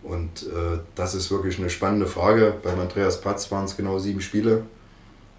Und 0.03 0.43
äh, 0.43 0.79
das 0.95 1.15
ist 1.15 1.29
wirklich 1.29 1.59
eine 1.59 1.69
spannende 1.69 2.07
Frage. 2.07 2.53
Beim 2.63 2.79
Andreas 2.79 3.19
Patz 3.21 3.51
waren 3.51 3.65
es 3.65 3.75
genau 3.75 3.99
sieben 3.99 4.21
Spiele. 4.21 4.63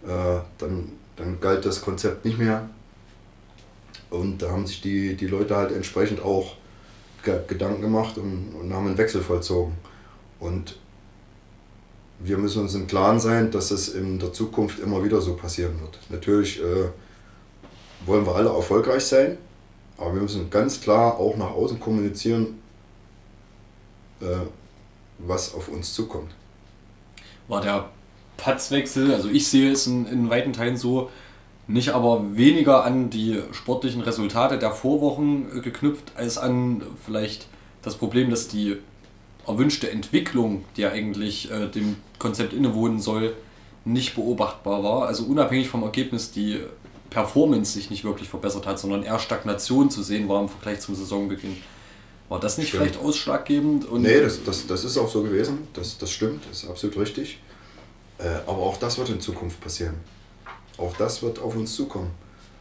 Äh, 0.04 0.40
dann, 0.58 0.92
dann 1.16 1.40
galt 1.40 1.64
das 1.64 1.80
Konzept 1.80 2.24
nicht 2.24 2.38
mehr. 2.38 2.68
Und 4.10 4.42
da 4.42 4.50
haben 4.50 4.66
sich 4.66 4.80
die, 4.80 5.14
die 5.14 5.26
Leute 5.26 5.56
halt 5.56 5.72
entsprechend 5.72 6.22
auch 6.22 6.56
ge 7.22 7.40
Gedanken 7.46 7.80
gemacht 7.80 8.18
und, 8.18 8.54
und 8.60 8.72
haben 8.72 8.86
einen 8.86 8.98
Wechsel 8.98 9.22
vollzogen. 9.22 9.74
Und 10.40 10.76
wir 12.18 12.36
müssen 12.36 12.62
uns 12.62 12.74
im 12.74 12.86
Klaren 12.86 13.20
sein, 13.20 13.50
dass 13.50 13.70
es 13.70 13.88
in 13.88 14.18
der 14.18 14.32
Zukunft 14.32 14.78
immer 14.80 15.02
wieder 15.02 15.20
so 15.20 15.36
passieren 15.36 15.80
wird. 15.80 15.98
Natürlich 16.10 16.60
äh, 16.60 16.88
wollen 18.04 18.26
wir 18.26 18.34
alle 18.34 18.50
erfolgreich 18.50 19.04
sein, 19.04 19.38
aber 20.00 20.14
wir 20.14 20.22
müssen 20.22 20.50
ganz 20.50 20.80
klar 20.80 21.18
auch 21.18 21.36
nach 21.36 21.50
außen 21.50 21.78
kommunizieren, 21.78 22.58
äh, 24.20 24.26
was 25.18 25.54
auf 25.54 25.68
uns 25.68 25.92
zukommt. 25.92 26.30
War 27.48 27.60
der 27.60 27.90
Patzwechsel, 28.36 29.12
also 29.12 29.28
ich 29.28 29.46
sehe 29.46 29.70
es 29.70 29.86
in, 29.86 30.06
in 30.06 30.30
weiten 30.30 30.52
Teilen 30.52 30.76
so, 30.76 31.10
nicht 31.66 31.90
aber 31.90 32.36
weniger 32.36 32.84
an 32.84 33.10
die 33.10 33.40
sportlichen 33.52 34.00
Resultate 34.00 34.58
der 34.58 34.72
Vorwochen 34.72 35.58
äh, 35.58 35.60
geknüpft, 35.60 36.12
als 36.16 36.38
an 36.38 36.82
vielleicht 37.04 37.46
das 37.82 37.96
Problem, 37.96 38.30
dass 38.30 38.48
die 38.48 38.76
erwünschte 39.46 39.90
Entwicklung, 39.90 40.64
die 40.76 40.82
ja 40.82 40.90
eigentlich 40.90 41.50
äh, 41.50 41.68
dem 41.68 41.96
Konzept 42.18 42.52
innewohnen 42.52 43.00
soll, 43.00 43.34
nicht 43.84 44.14
beobachtbar 44.14 44.82
war. 44.82 45.06
Also 45.06 45.24
unabhängig 45.24 45.68
vom 45.68 45.82
Ergebnis 45.82 46.30
die 46.30 46.60
Performance 47.10 47.72
sich 47.72 47.90
nicht 47.90 48.04
wirklich 48.04 48.28
verbessert 48.28 48.66
hat, 48.66 48.78
sondern 48.78 49.02
eher 49.02 49.18
Stagnation 49.18 49.90
zu 49.90 50.02
sehen 50.02 50.28
war 50.28 50.40
im 50.40 50.48
Vergleich 50.48 50.80
zum 50.80 50.94
Saisonbeginn. 50.94 51.56
War 52.28 52.38
das 52.38 52.58
nicht 52.58 52.68
Stimmt. 52.68 52.84
vielleicht 52.84 53.00
ausschlaggebend? 53.00 53.84
Und 53.86 54.02
nee, 54.02 54.20
das, 54.20 54.44
das, 54.44 54.66
das 54.66 54.84
ist 54.84 54.96
auch 54.96 55.10
so 55.10 55.22
gewesen. 55.22 55.66
Das, 55.74 55.98
das 55.98 56.12
stimmt, 56.12 56.44
das 56.48 56.62
ist 56.62 56.70
absolut 56.70 56.96
richtig. 56.98 57.40
Äh, 58.18 58.28
aber 58.46 58.58
auch 58.58 58.76
das 58.76 58.98
wird 58.98 59.08
in 59.08 59.20
Zukunft 59.20 59.60
passieren. 59.60 59.94
Auch 60.78 60.96
das 60.96 61.22
wird 61.22 61.40
auf 61.40 61.56
uns 61.56 61.74
zukommen. 61.74 62.10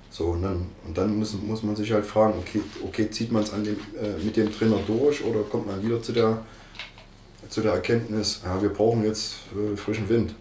So, 0.09 0.25
und 0.29 0.41
dann, 0.41 0.65
und 0.87 0.97
dann 0.97 1.17
muss, 1.17 1.33
muss 1.33 1.61
man 1.61 1.75
sich 1.75 1.91
halt 1.91 2.05
fragen, 2.05 2.33
okay, 2.39 2.61
okay 2.83 3.11
zieht 3.11 3.31
man 3.31 3.43
es 3.43 3.51
äh, 3.51 4.23
mit 4.23 4.35
dem 4.35 4.51
Trainer 4.51 4.79
durch 4.87 5.23
oder 5.23 5.41
kommt 5.41 5.67
man 5.67 5.83
wieder 5.83 6.01
zu 6.01 6.13
der, 6.13 6.43
zu 7.47 7.61
der 7.61 7.73
Erkenntnis, 7.73 8.41
ja, 8.43 8.59
wir 8.61 8.69
brauchen 8.69 9.03
jetzt 9.03 9.35
äh, 9.53 9.77
frischen 9.77 10.09
Wind. 10.09 10.33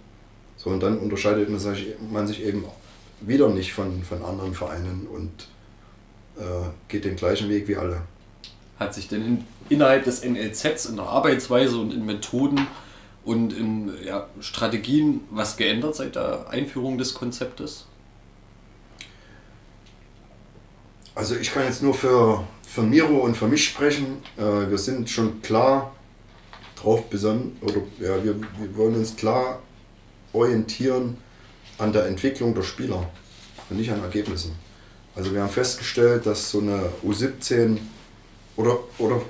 So, 0.56 0.70
und 0.70 0.80
dann 0.80 0.98
unterscheidet 0.98 1.50
man 1.50 1.60
sich, 1.60 1.94
man 2.10 2.26
sich 2.26 2.42
eben 2.44 2.64
wieder 3.20 3.48
nicht 3.48 3.72
von, 3.72 4.02
von 4.02 4.24
anderen 4.24 4.54
Vereinen 4.54 5.06
und 5.06 5.48
äh, 6.38 6.68
geht 6.88 7.04
den 7.04 7.16
gleichen 7.16 7.48
Weg 7.48 7.68
wie 7.68 7.76
alle. 7.76 8.02
Hat 8.78 8.94
sich 8.94 9.08
denn 9.08 9.24
in, 9.24 9.44
innerhalb 9.68 10.04
des 10.04 10.24
NLZs 10.24 10.86
in 10.86 10.96
der 10.96 11.06
Arbeitsweise 11.06 11.78
und 11.78 11.92
in 11.92 12.06
Methoden 12.06 12.66
und 13.24 13.52
in 13.52 13.92
ja, 14.04 14.28
Strategien 14.40 15.20
was 15.30 15.56
geändert 15.56 15.96
seit 15.96 16.14
der 16.14 16.48
Einführung 16.48 16.96
des 16.96 17.14
Konzeptes? 17.14 17.86
Also 21.14 21.34
ich 21.34 21.52
kann 21.52 21.64
jetzt 21.64 21.82
nur 21.82 21.94
für, 21.94 22.44
für 22.62 22.82
Miro 22.82 23.18
und 23.18 23.36
für 23.36 23.48
mich 23.48 23.64
sprechen. 23.64 24.22
Äh, 24.36 24.70
wir 24.70 24.78
sind 24.78 25.10
schon 25.10 25.42
klar 25.42 25.92
drauf 26.76 27.10
besonnen, 27.10 27.56
oder 27.60 27.82
ja, 27.98 28.22
wir, 28.22 28.40
wir 28.40 28.76
wollen 28.76 28.94
uns 28.94 29.16
klar 29.16 29.58
orientieren 30.32 31.16
an 31.78 31.92
der 31.92 32.06
Entwicklung 32.06 32.54
der 32.54 32.62
Spieler 32.62 33.08
und 33.70 33.76
nicht 33.76 33.90
an 33.90 34.02
Ergebnissen. 34.02 34.52
Also 35.14 35.32
wir 35.32 35.42
haben 35.42 35.50
festgestellt, 35.50 36.26
dass 36.26 36.50
so 36.50 36.60
eine 36.60 36.90
U17 37.04 37.78
oder, 38.56 38.78
oder 38.98 39.22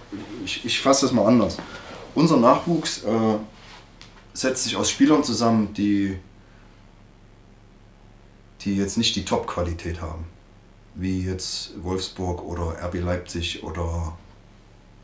ich, 0.44 0.64
ich 0.64 0.80
fasse 0.80 1.06
das 1.06 1.12
mal 1.12 1.26
anders. 1.26 1.58
Unser 2.14 2.38
Nachwuchs 2.38 3.04
äh, 3.04 3.36
setzt 4.32 4.64
sich 4.64 4.76
aus 4.76 4.90
Spielern 4.90 5.22
zusammen, 5.22 5.72
die, 5.74 6.18
die 8.62 8.76
jetzt 8.76 8.98
nicht 8.98 9.14
die 9.16 9.24
Top-Qualität 9.24 10.00
haben. 10.00 10.26
Wie 10.94 11.22
jetzt 11.22 11.72
Wolfsburg 11.82 12.42
oder 12.42 12.76
RB 12.84 12.94
Leipzig 13.00 13.62
oder 13.62 14.16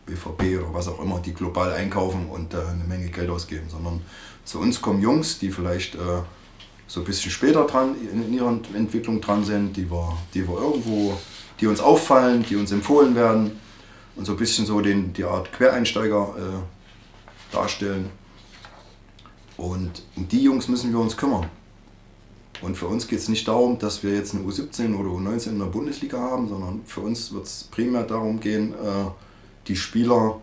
BVB 0.06 0.58
oder 0.60 0.74
was 0.74 0.88
auch 0.88 1.00
immer, 1.00 1.20
die 1.20 1.32
global 1.32 1.72
einkaufen 1.72 2.28
und 2.28 2.54
äh, 2.54 2.58
eine 2.58 2.84
Menge 2.84 3.08
Geld 3.08 3.30
ausgeben, 3.30 3.68
sondern 3.68 4.02
zu 4.44 4.58
uns 4.60 4.82
kommen 4.82 5.00
Jungs, 5.00 5.38
die 5.38 5.50
vielleicht 5.50 5.94
äh, 5.94 5.98
so 6.86 7.00
ein 7.00 7.06
bisschen 7.06 7.30
später 7.30 7.64
dran 7.64 7.94
in 8.12 8.32
ihrer 8.32 8.58
Entwicklung 8.74 9.20
dran 9.20 9.44
sind, 9.44 9.76
die 9.76 9.90
wir, 9.90 10.16
die 10.34 10.46
wir 10.46 10.58
irgendwo, 10.58 11.18
die 11.60 11.66
uns 11.66 11.80
auffallen, 11.80 12.44
die 12.48 12.56
uns 12.56 12.72
empfohlen 12.72 13.14
werden 13.14 13.52
und 14.16 14.24
so 14.24 14.32
ein 14.32 14.38
bisschen 14.38 14.66
so 14.66 14.80
den, 14.80 15.12
die 15.12 15.24
Art 15.24 15.52
Quereinsteiger 15.52 16.34
äh, 16.36 17.54
darstellen. 17.54 18.10
Und 19.56 20.02
um 20.16 20.28
die 20.28 20.42
Jungs 20.42 20.68
müssen 20.68 20.92
wir 20.92 20.98
uns 20.98 21.16
kümmern. 21.16 21.48
Und 22.60 22.76
für 22.76 22.86
uns 22.86 23.06
geht 23.06 23.18
es 23.18 23.28
nicht 23.28 23.46
darum, 23.46 23.78
dass 23.78 24.02
wir 24.02 24.14
jetzt 24.14 24.34
eine 24.34 24.44
U17 24.44 24.94
oder 24.94 25.10
U19 25.10 25.50
in 25.50 25.58
der 25.58 25.66
Bundesliga 25.66 26.18
haben, 26.18 26.48
sondern 26.48 26.82
für 26.86 27.00
uns 27.00 27.32
wird 27.32 27.44
es 27.44 27.64
primär 27.64 28.04
darum 28.04 28.40
gehen, 28.40 28.72
äh, 28.72 29.10
die 29.66 29.76
Spieler 29.76 30.40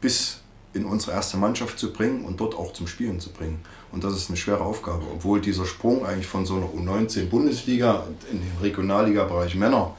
bis 0.00 0.41
in 0.74 0.84
unsere 0.84 1.12
erste 1.12 1.36
Mannschaft 1.36 1.78
zu 1.78 1.92
bringen 1.92 2.24
und 2.24 2.40
dort 2.40 2.54
auch 2.54 2.72
zum 2.72 2.86
Spielen 2.86 3.20
zu 3.20 3.30
bringen. 3.30 3.60
Und 3.90 4.04
das 4.04 4.14
ist 4.14 4.28
eine 4.28 4.36
schwere 4.36 4.62
Aufgabe, 4.62 5.04
obwohl 5.12 5.40
dieser 5.40 5.66
Sprung 5.66 6.06
eigentlich 6.06 6.26
von 6.26 6.46
so 6.46 6.56
einer 6.56 6.66
U19 6.66 7.26
Bundesliga 7.26 8.04
in 8.30 8.40
den 8.40 8.56
Regionalliga-Bereich 8.60 9.54
Männer, 9.54 9.94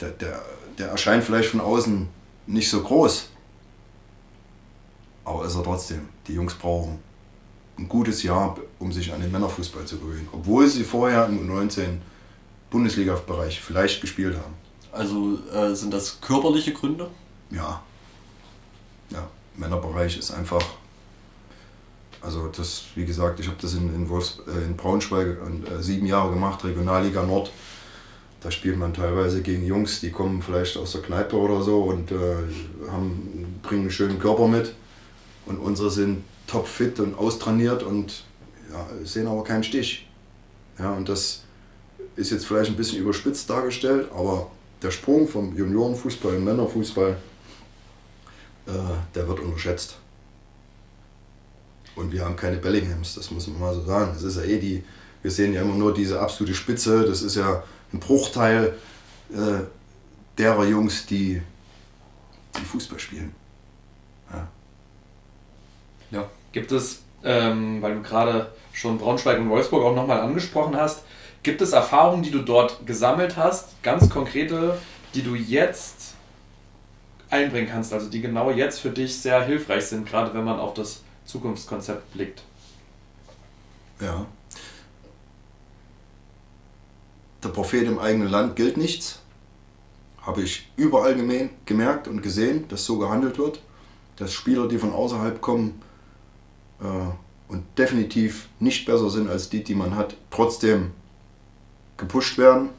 der, 0.00 0.10
der, 0.10 0.42
der 0.78 0.88
erscheint 0.88 1.24
vielleicht 1.24 1.50
von 1.50 1.60
außen 1.60 2.08
nicht 2.46 2.70
so 2.70 2.82
groß. 2.82 3.30
Aber 5.24 5.44
ist 5.44 5.56
er 5.56 5.64
trotzdem. 5.64 6.08
Die 6.28 6.34
Jungs 6.34 6.54
brauchen 6.54 7.00
ein 7.78 7.88
gutes 7.88 8.22
Jahr, 8.22 8.56
um 8.78 8.92
sich 8.92 9.12
an 9.12 9.20
den 9.20 9.32
Männerfußball 9.32 9.84
zu 9.84 9.98
gewöhnen. 9.98 10.28
Obwohl 10.32 10.68
sie 10.68 10.84
vorher 10.84 11.26
im 11.26 11.50
U19 11.50 11.98
Bundesliga-Bereich 12.70 13.60
vielleicht 13.60 14.00
gespielt 14.00 14.36
haben. 14.36 14.54
Also 14.92 15.38
äh, 15.52 15.74
sind 15.74 15.92
das 15.92 16.20
körperliche 16.20 16.72
Gründe? 16.72 17.10
Ja. 17.50 17.82
Ja, 19.10 19.28
Männerbereich 19.56 20.18
ist 20.18 20.30
einfach. 20.30 20.64
Also 22.20 22.48
das, 22.48 22.84
wie 22.94 23.04
gesagt, 23.04 23.38
ich 23.40 23.46
habe 23.46 23.58
das 23.60 23.74
in, 23.74 23.94
in, 23.94 24.08
Wolfs, 24.08 24.40
äh, 24.48 24.64
in 24.64 24.76
Braunschweig 24.76 25.28
äh, 25.28 25.82
sieben 25.82 26.06
Jahre 26.06 26.30
gemacht, 26.30 26.64
Regionalliga 26.64 27.22
Nord. 27.22 27.52
Da 28.40 28.50
spielt 28.50 28.78
man 28.78 28.94
teilweise 28.94 29.42
gegen 29.42 29.64
Jungs, 29.64 30.00
die 30.00 30.10
kommen 30.10 30.42
vielleicht 30.42 30.76
aus 30.76 30.92
der 30.92 31.02
Kneipe 31.02 31.36
oder 31.36 31.62
so 31.62 31.82
und 31.84 32.10
äh, 32.12 32.16
haben, 32.90 33.60
bringen 33.62 33.82
einen 33.82 33.90
schönen 33.90 34.18
Körper 34.18 34.48
mit. 34.48 34.74
Und 35.46 35.58
unsere 35.58 35.90
sind 35.90 36.24
topfit 36.46 37.00
und 37.00 37.16
austrainiert 37.18 37.82
und 37.82 38.24
ja, 38.72 38.86
sehen 39.04 39.26
aber 39.26 39.44
keinen 39.44 39.62
Stich. 39.62 40.08
Ja, 40.78 40.92
und 40.92 41.08
das 41.08 41.42
ist 42.16 42.30
jetzt 42.30 42.46
vielleicht 42.46 42.70
ein 42.70 42.76
bisschen 42.76 42.98
überspitzt 42.98 43.48
dargestellt, 43.48 44.08
aber 44.12 44.50
der 44.82 44.90
Sprung 44.90 45.28
vom 45.28 45.56
Juniorenfußball 45.56 46.34
in 46.34 46.44
Männerfußball, 46.44 47.16
äh, 48.66 48.72
der 49.14 49.28
wird 49.28 49.40
unterschätzt. 49.40 49.96
Und 51.94 52.12
wir 52.12 52.24
haben 52.24 52.36
keine 52.36 52.58
Bellinghams, 52.58 53.14
das 53.14 53.30
muss 53.30 53.46
man 53.46 53.60
mal 53.60 53.74
so 53.74 53.82
sagen. 53.82 54.12
Es 54.14 54.22
ist 54.22 54.36
ja 54.36 54.42
eh 54.42 54.58
die, 54.58 54.84
wir 55.22 55.30
sehen 55.30 55.54
ja 55.54 55.62
immer 55.62 55.74
nur 55.74 55.94
diese 55.94 56.20
absolute 56.20 56.54
Spitze, 56.54 57.06
das 57.06 57.22
ist 57.22 57.36
ja 57.36 57.62
ein 57.92 58.00
Bruchteil 58.00 58.74
äh, 59.32 59.60
derer 60.36 60.66
Jungs, 60.66 61.06
die, 61.06 61.40
die 62.56 62.64
Fußball 62.64 62.98
spielen. 62.98 63.34
Ja. 64.30 64.48
Ja. 66.10 66.30
Gibt 66.52 66.72
es, 66.72 67.02
ähm, 67.24 67.80
weil 67.82 67.94
du 67.94 68.02
gerade 68.02 68.52
schon 68.72 68.98
Braunschweig 68.98 69.38
und 69.38 69.48
Wolfsburg 69.48 69.84
auch 69.84 69.94
nochmal 69.94 70.20
angesprochen 70.20 70.76
hast, 70.76 71.02
gibt 71.42 71.62
es 71.62 71.72
Erfahrungen, 71.72 72.22
die 72.22 72.30
du 72.30 72.42
dort 72.42 72.86
gesammelt 72.86 73.36
hast, 73.36 73.82
ganz 73.82 74.10
konkrete, 74.10 74.78
die 75.14 75.22
du 75.22 75.34
jetzt 75.34 76.05
einbringen 77.30 77.68
kannst, 77.68 77.92
also 77.92 78.08
die 78.08 78.20
genau 78.20 78.50
jetzt 78.50 78.80
für 78.80 78.90
dich 78.90 79.16
sehr 79.18 79.44
hilfreich 79.44 79.86
sind, 79.86 80.06
gerade 80.06 80.32
wenn 80.34 80.44
man 80.44 80.58
auf 80.58 80.74
das 80.74 81.02
Zukunftskonzept 81.24 82.12
blickt? 82.12 82.42
Ja. 84.00 84.26
Der 87.42 87.48
Prophet 87.48 87.86
im 87.86 87.98
eigenen 87.98 88.28
Land 88.28 88.56
gilt 88.56 88.76
nichts. 88.76 89.20
Habe 90.22 90.42
ich 90.42 90.68
überall 90.76 91.14
gemerkt 91.64 92.08
und 92.08 92.22
gesehen, 92.22 92.66
dass 92.68 92.84
so 92.84 92.98
gehandelt 92.98 93.38
wird. 93.38 93.60
Dass 94.16 94.32
Spieler, 94.32 94.66
die 94.66 94.78
von 94.78 94.92
außerhalb 94.92 95.40
kommen 95.40 95.80
äh, 96.80 97.52
und 97.52 97.64
definitiv 97.78 98.48
nicht 98.58 98.86
besser 98.86 99.10
sind 99.10 99.28
als 99.28 99.50
die, 99.50 99.62
die 99.62 99.74
man 99.74 99.94
hat, 99.94 100.16
trotzdem 100.30 100.92
gepusht 101.96 102.38
werden, 102.38 102.70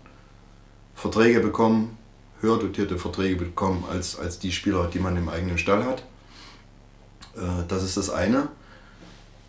Verträge 0.95 1.39
bekommen, 1.39 1.97
höher 2.41 2.59
dotierte 2.59 2.97
Verträge 2.97 3.35
bekommen 3.35 3.83
als, 3.89 4.17
als 4.17 4.39
die 4.39 4.51
Spieler, 4.51 4.89
die 4.93 4.99
man 4.99 5.17
im 5.17 5.29
eigenen 5.29 5.57
Stall 5.57 5.83
hat. 5.85 6.03
Äh, 7.35 7.65
das 7.67 7.83
ist 7.83 7.97
das 7.97 8.09
eine. 8.09 8.49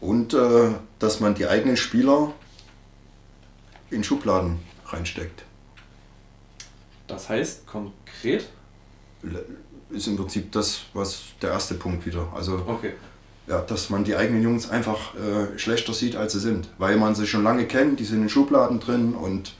Und 0.01 0.32
äh, 0.35 0.70
dass 0.98 1.20
man 1.20 1.35
die 1.35 1.47
eigenen 1.47 1.77
Spieler 1.77 2.32
in 3.90 4.05
Schubladen 4.05 4.60
reinsteckt. 4.86 5.44
Das 7.06 7.28
heißt 7.28 7.66
konkret? 7.66 8.48
Ist 9.90 10.06
im 10.06 10.16
Prinzip 10.16 10.52
das, 10.52 10.82
was 10.93 11.23
der 11.43 11.51
erste 11.51 11.74
Punkt 11.74 12.06
wieder. 12.06 12.28
Also 12.35 12.62
Okay. 12.66 12.93
ja, 13.47 13.60
dass 13.60 13.89
man 13.90 14.05
die 14.05 14.15
eigenen 14.15 14.43
Jungs 14.43 14.69
einfach 14.69 15.15
äh, 15.15 15.59
schlechter 15.59 15.94
sieht, 15.94 16.15
als 16.15 16.35
sie 16.35 16.40
sind. 16.40 16.69
Weil 16.78 16.97
man 16.97 17.15
sie 17.15 17.27
schon 17.27 17.43
lange 17.43 17.66
kennt, 17.66 17.98
die 17.98 18.05
sind 18.05 18.23
in 18.23 18.28
Schubladen 18.28 18.78
drin 18.81 19.15
und 19.15 19.55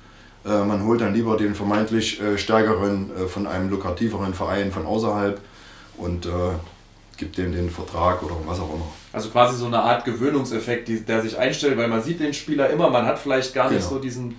äh, 0.45 0.65
man 0.65 0.85
holt 0.85 1.01
dann 1.01 1.15
lieber 1.15 1.37
den 1.37 1.55
vermeintlich 1.55 2.21
äh, 2.21 2.39
stärkeren 2.39 3.11
äh, 3.17 3.27
von 3.27 3.47
einem 3.47 3.71
lukrativeren 3.71 4.35
Verein 4.35 4.71
von 4.73 4.87
außerhalb 4.87 5.41
und 5.97 6.27
äh, 6.27 6.31
gibt 7.17 7.37
dem 7.39 7.53
den 7.53 7.71
Vertrag 7.71 8.23
oder 8.23 8.35
was 8.47 8.61
auch 8.61 8.73
immer. 8.73 8.87
Also 9.13 9.31
quasi 9.31 9.57
so 9.57 9.67
eine 9.67 9.81
Art 9.81 10.05
Gewöhnungseffekt, 10.05 10.87
die, 10.89 11.01
der 11.01 11.23
sich 11.23 11.37
einstellt, 11.37 11.77
weil 11.77 11.89
man 11.89 12.03
sieht 12.03 12.21
den 12.21 12.33
Spieler 12.33 12.71
immer, 12.71 12.91
man 12.91 13.07
hat 13.07 13.19
vielleicht 13.19 13.55
gar 13.55 13.71
nicht 13.71 13.81
Genau. 13.81 13.95
so 13.95 13.99
diesen, 13.99 14.37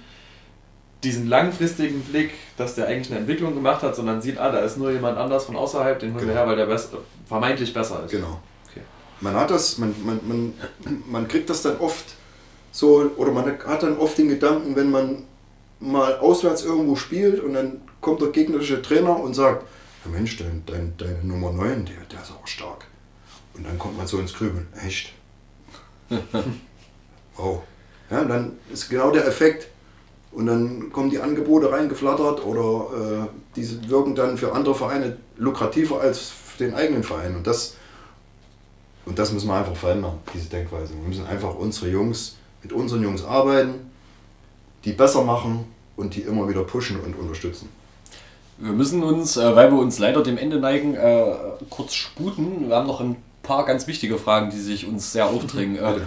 diesen 1.04 1.28
langfristigen 1.28 2.02
Blick, 2.02 2.32
dass 2.58 2.76
der 2.76 2.88
eigentlich 2.88 3.10
eine 3.12 3.20
Entwicklung 3.22 3.54
gemacht 3.56 3.82
hat, 3.82 3.96
sondern 3.96 4.22
sieht, 4.22 4.38
ah, 4.38 4.52
da 4.52 4.60
ist 4.60 4.78
nur 4.78 4.92
jemand 4.92 5.18
anders 5.18 5.46
von 5.46 5.56
außerhalb, 5.56 6.00
den 6.00 6.14
holen 6.14 6.22
wir 6.22 6.28
Genau. 6.28 6.40
her, 6.42 6.48
weil 6.48 6.56
der 6.56 6.66
best, 6.68 6.92
vermeintlich 7.28 7.74
besser 7.74 8.04
ist. 8.06 8.12
Genau. 8.12 8.40
Okay. 8.70 8.82
Man 9.22 9.36
hat 9.36 9.50
das, 9.52 9.78
man, 9.78 9.94
man, 10.06 10.20
man, 10.26 10.54
man 11.10 11.28
kriegt 11.28 11.50
das 11.50 11.62
dann 11.62 11.78
oft 11.80 12.06
so, 12.72 13.12
oder 13.18 13.32
man 13.32 13.46
hat 13.66 13.84
dann 13.84 13.98
oft 13.98 14.18
den 14.18 14.30
Gedanken, 14.30 14.76
wenn 14.76 14.92
man 14.92 15.24
mal 15.80 16.18
auswärts 16.20 16.64
irgendwo 16.64 16.96
spielt 16.96 17.42
und 17.42 17.54
dann 17.54 17.82
kommt 18.02 18.22
der 18.22 18.30
gegnerische 18.30 18.82
Trainer 18.82 19.18
und 19.20 19.34
sagt, 19.34 19.66
ja 20.06 20.12
Mensch, 20.12 20.38
dein, 20.38 20.64
dein, 20.66 20.94
deine 20.98 21.24
Nummer 21.24 21.52
9, 21.52 21.86
der, 21.86 21.96
der 22.12 22.22
ist 22.22 22.32
auch 22.32 22.48
stark. 22.48 22.86
Und 23.54 23.66
dann 23.66 23.78
kommt 23.78 23.98
man 23.98 24.08
so 24.08 24.20
ins 24.20 24.34
Grübeln, 24.34 24.68
echt? 24.86 25.14
oh. 27.38 27.60
Ja, 28.10 28.22
und 28.22 28.30
dann 28.30 28.52
ist 28.72 28.90
genau 28.90 29.12
der 29.12 29.28
Effekt. 29.28 29.68
Und 30.32 30.46
dann 30.46 30.92
kommen 30.92 31.10
die 31.10 31.20
Angebote 31.20 31.72
reingeflattert 31.72 32.46
oder 32.46 33.26
äh, 33.26 33.28
diese 33.56 33.90
wirken 33.90 34.14
dann 34.14 34.38
für 34.38 34.54
andere 34.54 34.76
Vereine 34.76 35.18
lukrativer 35.38 36.02
als 36.02 36.30
für 36.30 36.64
den 36.64 36.76
eigenen 36.76 37.04
Verein. 37.04 37.36
Und 37.36 37.48
das, 37.48 37.76
und 39.06 39.18
das 39.18 39.32
müssen 39.32 39.48
wir 39.48 39.56
einfach 39.56 39.76
verändern, 39.76 40.20
diese 40.34 40.50
Denkweise. 40.50 40.94
Wir 40.94 41.08
müssen 41.08 41.26
einfach 41.26 41.56
unsere 41.56 41.90
Jungs 41.90 42.38
mit 42.62 42.74
unseren 42.74 43.02
Jungs 43.02 43.24
arbeiten, 43.24 43.89
die 44.86 44.94
besser 44.94 45.24
machen 45.24 45.66
und 45.96 46.16
die 46.16 46.22
immer 46.22 46.48
wieder 46.48 46.64
pushen 46.64 47.00
und 47.00 47.16
unterstützen. 47.16 47.70
Wir 48.58 48.74
müssen 48.74 49.04
uns, 49.04 49.38
äh, 49.38 49.56
weil 49.56 49.72
wir 49.72 49.80
uns 49.80 50.00
leider 50.00 50.22
dem 50.22 50.38
Ende 50.38 50.60
neigen, 50.60 50.96
äh, 50.96 51.34
kurz 51.70 51.94
sputen. 51.94 52.68
Wir 52.68 52.76
haben 52.76 52.88
noch 52.88 53.00
ein 53.00 53.16
paar 53.42 53.66
ganz 53.66 53.88
wichtige 53.88 54.18
Fragen, 54.18 54.50
die 54.50 54.60
sich 54.60 54.86
uns 54.86 55.14
sehr 55.14 55.28
aufdrängen. 55.28 55.78
Äh, 55.78 56.02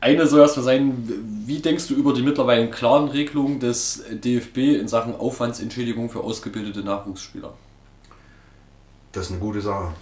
eine 0.00 0.26
soll 0.26 0.40
erstmal 0.40 0.64
sein, 0.64 1.08
wie 1.46 1.58
denkst 1.60 1.88
du 1.88 1.94
über 1.94 2.12
die 2.12 2.22
mittlerweile 2.22 2.68
klaren 2.70 3.08
Regelungen 3.08 3.58
des 3.58 4.04
DFB 4.10 4.78
in 4.78 4.88
Sachen 4.88 5.16
Aufwandsentschädigung 5.16 6.08
für 6.08 6.20
ausgebildete 6.20 6.80
Nachwuchsspieler? 6.80 7.52
Das 9.12 9.26
ist 9.26 9.32
eine 9.32 9.40
gute 9.40 9.60
Sache. 9.60 9.92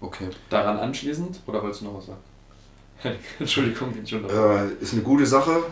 Okay. 0.00 0.28
Daran 0.50 0.78
anschließend, 0.78 1.40
oder 1.46 1.62
wolltest 1.62 1.80
du 1.80 1.86
noch 1.86 1.96
was 1.96 2.06
sagen? 2.06 2.20
Entschuldigung, 3.38 3.92
bin 3.92 4.06
schon 4.06 4.24
Äh, 4.28 4.68
ist 4.80 4.92
eine 4.92 5.02
gute 5.02 5.26
Sache. 5.26 5.64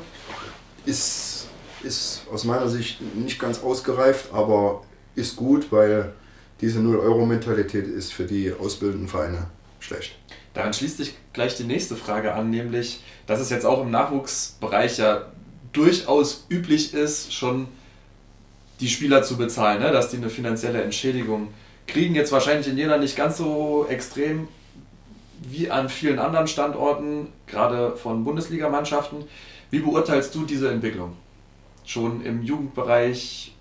Ist, 0.87 1.49
ist 1.83 2.23
aus 2.33 2.45
meiner 2.45 2.69
Sicht 2.69 3.01
nicht 3.17 3.39
ganz 3.39 3.63
ausgereift, 3.63 4.33
aber 4.33 4.83
ist 5.15 5.37
gut, 5.37 5.71
weil 5.71 6.13
diese 6.61 6.81
0-Euro-Mentalität 6.81 7.87
ist 7.87 8.13
für 8.13 8.25
die 8.25 8.53
ausbildenden 8.53 9.09
Vereine 9.09 9.47
schlecht. 9.81 10.17
Daran 10.55 10.73
schließt 10.73 10.97
sich 10.97 11.15
gleich 11.33 11.57
die 11.57 11.65
nächste 11.65 11.97
Frage 11.97 12.33
an, 12.33 12.51
nämlich, 12.51 13.03
dass 13.27 13.41
es 13.41 13.51
jetzt 13.51 13.67
auch 13.67 13.83
im 13.83 13.91
Nachwuchsbereich 13.91 14.99
ja 14.99 15.27
durchaus 15.73 16.47
üblich 16.49 16.95
ist, 16.95 17.35
schon 17.35 17.69
die 18.81 18.89
Spieler 18.89 19.23
zu 19.23 19.37
bezahlen, 19.37 19.81
ne? 19.81 19.91
dass 19.91 20.11
die 20.11 20.17
eine 20.17 20.31
finanzielle 20.31 20.83
Entschädigung 20.83 21.49
kriegen. 21.87 22.15
Jetzt 22.15 22.33
wahrscheinlich 22.33 22.69
in 22.69 22.79
Jena 22.79 22.97
nicht 22.97 23.17
ganz 23.17 23.37
so 23.37 23.87
extrem 23.89 24.49
wie 25.43 25.71
an 25.71 25.89
vielen 25.89 26.19
anderen 26.19 26.47
Standorten, 26.47 27.29
gerade 27.47 27.97
von 27.97 28.25
Bundesligamannschaften. 28.25 29.25
Wie 29.77 29.81
beurteilst 29.81 30.35
du 30.35 30.47
diese 30.47 30.70
Entwicklung? 30.70 31.15
Schon 31.85 32.24
im 32.24 32.43
Jugendbereich 32.43 33.55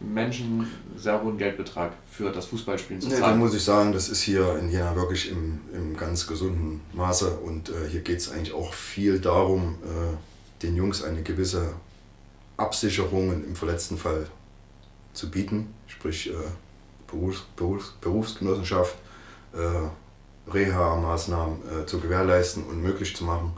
Menschen 0.00 0.66
sehr 0.96 1.22
hohen 1.22 1.36
Geldbetrag 1.36 1.92
für 2.10 2.32
das 2.32 2.46
Fußballspielen 2.46 3.02
zu 3.02 3.08
Nee, 3.08 3.16
da 3.16 3.20
zahlen. 3.20 3.38
muss 3.38 3.52
ich 3.52 3.62
sagen, 3.62 3.92
das 3.92 4.08
ist 4.08 4.22
hier 4.22 4.58
in 4.58 4.70
Jena 4.70 4.96
wirklich 4.96 5.30
im, 5.30 5.60
im 5.74 5.94
ganz 5.94 6.26
gesunden 6.26 6.80
Maße 6.94 7.28
und 7.40 7.68
äh, 7.68 7.86
hier 7.90 8.00
geht 8.00 8.16
es 8.16 8.30
eigentlich 8.32 8.54
auch 8.54 8.72
viel 8.72 9.20
darum, 9.20 9.74
äh, 9.84 10.62
den 10.62 10.74
Jungs 10.74 11.02
eine 11.02 11.22
gewisse 11.22 11.74
Absicherung 12.56 13.30
im 13.30 13.54
verletzten 13.54 13.98
Fall 13.98 14.26
zu 15.12 15.30
bieten, 15.30 15.74
sprich 15.86 16.30
äh, 16.30 16.34
Berufs, 17.08 17.42
Berufs, 17.56 17.92
Berufsgenossenschaft, 18.00 18.96
äh, 19.52 20.50
Reha-Maßnahmen 20.50 21.82
äh, 21.82 21.84
zu 21.84 22.00
gewährleisten 22.00 22.64
und 22.64 22.82
möglich 22.82 23.14
zu 23.14 23.24
machen 23.24 23.52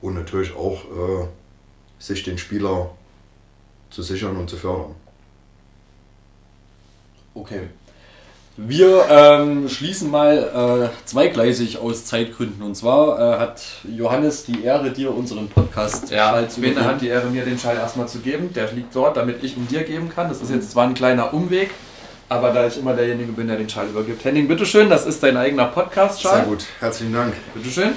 und 0.00 0.14
natürlich 0.14 0.54
auch 0.56 0.84
äh, 0.84 1.26
sich 2.00 2.24
den 2.24 2.38
Spieler 2.38 2.90
zu 3.90 4.02
sichern 4.02 4.36
und 4.36 4.50
zu 4.50 4.56
fördern. 4.56 4.96
Okay. 7.34 7.60
Wir 8.56 9.06
ähm, 9.08 9.68
schließen 9.68 10.10
mal 10.10 10.90
äh, 10.92 11.06
zweigleisig 11.06 11.78
aus 11.78 12.04
Zeitgründen. 12.04 12.62
Und 12.62 12.74
zwar 12.74 13.18
äh, 13.18 13.38
hat 13.38 13.62
Johannes 13.88 14.44
die 14.44 14.64
Ehre, 14.64 14.90
dir 14.90 15.14
unseren 15.14 15.48
Podcast 15.48 16.10
Ja, 16.10 16.30
Schall 16.30 16.50
zu 16.50 16.60
übergeben. 16.60 16.84
hat 16.84 17.00
die 17.00 17.08
Ehre, 17.08 17.30
mir 17.30 17.44
den 17.44 17.58
Schall 17.58 17.76
erstmal 17.76 18.08
zu 18.08 18.18
geben. 18.18 18.52
Der 18.52 18.70
liegt 18.72 18.94
dort, 18.94 19.16
damit 19.16 19.42
ich 19.44 19.56
ihn 19.56 19.66
dir 19.68 19.84
geben 19.84 20.08
kann. 20.10 20.28
Das 20.28 20.42
ist 20.42 20.50
jetzt 20.50 20.72
zwar 20.72 20.84
ein 20.86 20.94
kleiner 20.94 21.32
Umweg, 21.32 21.70
aber 22.28 22.50
da 22.50 22.66
ich 22.66 22.76
immer 22.76 22.94
derjenige 22.94 23.32
bin, 23.32 23.46
der 23.48 23.56
den 23.56 23.68
Schall 23.68 23.86
übergibt. 23.88 24.24
Henning, 24.24 24.46
bitteschön, 24.48 24.90
das 24.90 25.06
ist 25.06 25.22
dein 25.22 25.36
eigener 25.36 25.66
Podcast-Schall. 25.66 26.36
Sehr 26.40 26.44
gut, 26.44 26.64
herzlichen 26.80 27.14
Dank. 27.14 27.34
Bitteschön. 27.54 27.92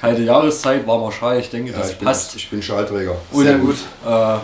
Kalte 0.00 0.22
Jahreszeit, 0.22 0.86
warmer 0.86 1.12
Schal, 1.12 1.40
ich 1.40 1.50
denke, 1.50 1.72
Ja, 1.72 1.78
das 1.78 1.90
ich, 1.90 1.98
bin, 1.98 2.06
passt. 2.06 2.34
ich 2.36 2.48
bin 2.48 2.62
Schallträger. 2.62 3.16
Und, 3.32 3.44
Sehr 3.44 3.58
gut. 3.58 3.76
Äh, 4.06 4.36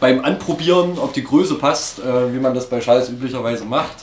beim 0.00 0.24
Anprobieren, 0.24 0.98
ob 0.98 1.12
die 1.12 1.22
Größe 1.24 1.56
passt, 1.56 1.98
äh, 1.98 2.32
wie 2.32 2.38
man 2.38 2.54
das 2.54 2.68
bei 2.68 2.80
Schals 2.80 3.08
üblicherweise 3.10 3.64
macht. 3.64 3.96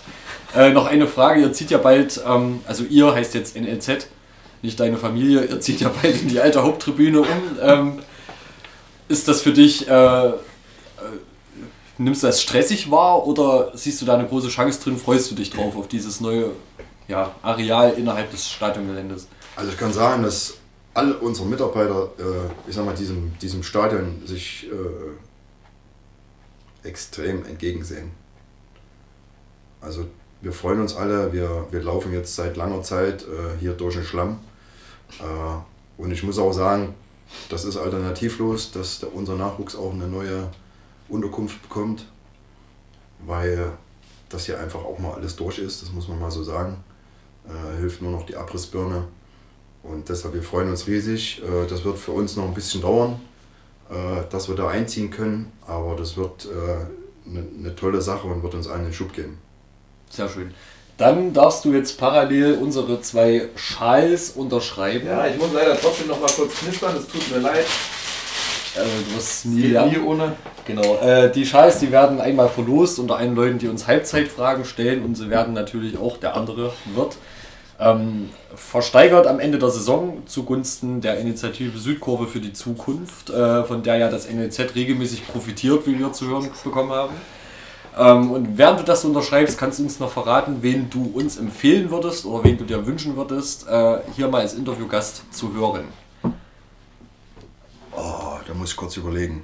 Äh, 0.55 0.71
noch 0.71 0.85
eine 0.85 1.07
Frage, 1.07 1.41
ihr 1.41 1.53
zieht 1.53 1.71
ja 1.71 1.77
bald, 1.77 2.21
ähm, 2.27 2.61
also 2.67 2.83
ihr 2.83 3.13
heißt 3.13 3.33
jetzt 3.33 3.55
NLZ, 3.55 4.07
nicht 4.61 4.79
deine 4.79 4.97
Familie, 4.97 5.45
ihr 5.45 5.59
zieht 5.59 5.81
ja 5.81 5.89
bald 6.01 6.21
in 6.21 6.27
die 6.27 6.39
alte 6.39 6.61
Haupttribüne 6.63 7.21
um. 7.21 7.27
Ähm, 7.61 7.99
ist 9.07 9.27
das 9.27 9.41
für 9.41 9.53
dich, 9.53 9.87
äh, 9.87 10.27
äh, 10.27 10.33
nimmst 11.97 12.23
du 12.23 12.27
das 12.27 12.41
stressig 12.41 12.91
wahr 12.91 13.25
oder 13.25 13.71
siehst 13.73 14.01
du 14.01 14.05
da 14.05 14.13
eine 14.13 14.27
große 14.27 14.49
Chance 14.49 14.79
drin, 14.83 14.97
freust 14.97 15.31
du 15.31 15.35
dich 15.35 15.49
drauf 15.49 15.75
auf 15.75 15.87
dieses 15.87 16.21
neue 16.21 16.51
ja, 17.07 17.31
Areal 17.41 17.93
innerhalb 17.97 18.29
des 18.31 18.49
Stadiongeländes? 18.49 19.27
Also 19.55 19.71
ich 19.71 19.77
kann 19.77 19.93
sagen, 19.93 20.23
dass 20.23 20.55
alle 20.93 21.17
unsere 21.17 21.47
Mitarbeiter, 21.47 22.11
äh, 22.17 22.49
ich 22.67 22.75
sag 22.75 22.85
mal, 22.85 22.95
diesem, 22.95 23.37
diesem 23.39 23.63
Stadion 23.63 24.21
sich 24.25 24.69
äh, 24.71 25.11
extrem 26.87 27.45
entgegensehen. 27.45 28.11
Also 29.79 30.05
wir 30.41 30.53
freuen 30.53 30.81
uns 30.81 30.95
alle, 30.95 31.33
wir, 31.33 31.67
wir 31.71 31.83
laufen 31.83 32.13
jetzt 32.13 32.35
seit 32.35 32.57
langer 32.57 32.81
Zeit 32.81 33.23
äh, 33.23 33.59
hier 33.59 33.73
durch 33.73 33.95
den 33.95 34.03
Schlamm. 34.03 34.39
Äh, 35.19 36.01
und 36.01 36.11
ich 36.11 36.23
muss 36.23 36.39
auch 36.39 36.53
sagen, 36.53 36.95
das 37.49 37.65
ist 37.65 37.77
alternativlos, 37.77 38.71
dass 38.71 38.99
der, 38.99 39.13
unser 39.13 39.35
Nachwuchs 39.35 39.75
auch 39.75 39.93
eine 39.93 40.07
neue 40.07 40.49
Unterkunft 41.09 41.61
bekommt, 41.61 42.05
weil 43.25 43.71
das 44.29 44.45
hier 44.45 44.59
einfach 44.59 44.83
auch 44.83 44.99
mal 44.99 45.13
alles 45.13 45.35
durch 45.35 45.59
ist, 45.59 45.81
das 45.81 45.91
muss 45.91 46.07
man 46.07 46.19
mal 46.19 46.31
so 46.31 46.43
sagen. 46.43 46.83
Äh, 47.47 47.77
hilft 47.77 48.01
nur 48.01 48.11
noch 48.11 48.25
die 48.25 48.35
Abrissbirne. 48.35 49.03
Und 49.83 50.09
deshalb, 50.09 50.33
wir 50.33 50.43
freuen 50.43 50.69
uns 50.69 50.87
riesig. 50.87 51.41
Äh, 51.43 51.67
Das 51.67 51.83
wird 51.83 51.97
für 51.97 52.11
uns 52.11 52.35
noch 52.35 52.45
ein 52.45 52.53
bisschen 52.53 52.81
dauern, 52.81 53.19
äh, 53.89 53.93
dass 54.29 54.47
wir 54.47 54.55
da 54.55 54.67
einziehen 54.69 55.09
können. 55.11 55.51
Aber 55.67 55.95
das 55.95 56.17
wird 56.17 56.45
äh, 56.45 57.29
eine 57.29 57.45
eine 57.59 57.75
tolle 57.75 58.01
Sache 58.01 58.27
und 58.27 58.43
wird 58.43 58.53
uns 58.55 58.67
allen 58.67 58.83
den 58.83 58.93
Schub 58.93 59.13
geben. 59.13 59.37
Sehr 60.09 60.27
schön. 60.29 60.53
Dann 60.97 61.33
darfst 61.33 61.65
du 61.65 61.73
jetzt 61.73 61.97
parallel 61.97 62.59
unsere 62.61 63.01
zwei 63.01 63.47
Schals 63.55 64.31
unterschreiben. 64.31 65.07
Ja, 65.07 65.25
ich 65.25 65.37
muss 65.37 65.51
leider 65.53 65.79
trotzdem 65.79 66.07
noch 66.07 66.19
mal 66.19 66.29
kurz 66.35 66.53
knistern, 66.59 66.95
es 66.97 67.07
tut 67.07 67.31
mir 67.31 67.39
leid. 67.39 67.65
Äh, 68.75 68.79
du 69.09 69.15
wirst 69.15 69.45
Nie, 69.47 69.77
nie 69.89 69.97
ohne. 69.99 70.33
Genau. 70.65 70.97
Äh, 70.99 71.31
die 71.31 71.45
Schals, 71.45 71.79
die 71.79 71.91
werden 71.91 72.21
einmal 72.21 72.49
verlost 72.49 72.99
unter 72.99 73.17
allen 73.17 73.35
Leuten, 73.35 73.57
die 73.57 73.67
uns 73.67 73.87
Halbzeitfragen 73.87 74.63
stellen 74.63 75.03
und 75.03 75.15
sie 75.15 75.29
werden 75.29 75.53
natürlich 75.53 75.97
auch, 75.97 76.17
der 76.17 76.35
andere 76.35 76.71
wird, 76.93 77.15
ähm, 77.81 78.29
versteigert 78.55 79.25
am 79.27 79.39
Ende 79.39 79.57
der 79.57 79.69
Saison 79.69 80.21
zugunsten 80.27 81.01
der 81.01 81.17
Initiative 81.19 81.77
Südkurve 81.77 82.27
für 82.27 82.39
die 82.39 82.53
Zukunft, 82.53 83.29
äh, 83.29 83.63
von 83.63 83.81
der 83.81 83.97
ja 83.97 84.09
das 84.09 84.29
NLZ 84.29 84.75
regelmäßig 84.75 85.27
profitiert, 85.27 85.87
wie 85.87 85.97
wir 85.97 86.13
zu 86.13 86.27
hören 86.27 86.49
bekommen 86.63 86.91
haben. 86.91 87.13
Ähm, 87.97 88.31
und 88.31 88.57
während 88.57 88.79
du 88.79 88.83
das 88.83 89.03
unterschreibst, 89.03 89.57
kannst 89.57 89.79
du 89.79 89.83
uns 89.83 89.99
noch 89.99 90.11
verraten, 90.11 90.57
wen 90.61 90.89
du 90.89 91.11
uns 91.13 91.37
empfehlen 91.37 91.89
würdest 91.89 92.25
oder 92.25 92.43
wen 92.43 92.57
du 92.57 92.63
dir 92.63 92.85
wünschen 92.85 93.15
würdest, 93.17 93.67
äh, 93.67 93.99
hier 94.15 94.27
mal 94.27 94.41
als 94.41 94.53
Interviewgast 94.53 95.23
zu 95.33 95.53
hören. 95.53 95.85
Oh, 97.93 98.37
da 98.47 98.53
muss 98.53 98.71
ich 98.71 98.75
kurz 98.77 98.95
überlegen. 98.95 99.43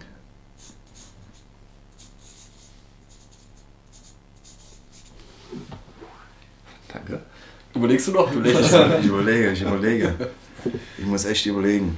Danke. 6.94 7.22
Überlegst 7.78 8.08
du 8.08 8.12
noch? 8.12 8.32
Du. 8.32 8.42
Ich 8.42 9.06
überlege, 9.06 9.52
ich 9.52 9.62
überlege. 9.62 10.16
Ich 10.98 11.06
muss 11.06 11.26
echt 11.26 11.46
überlegen. 11.46 11.98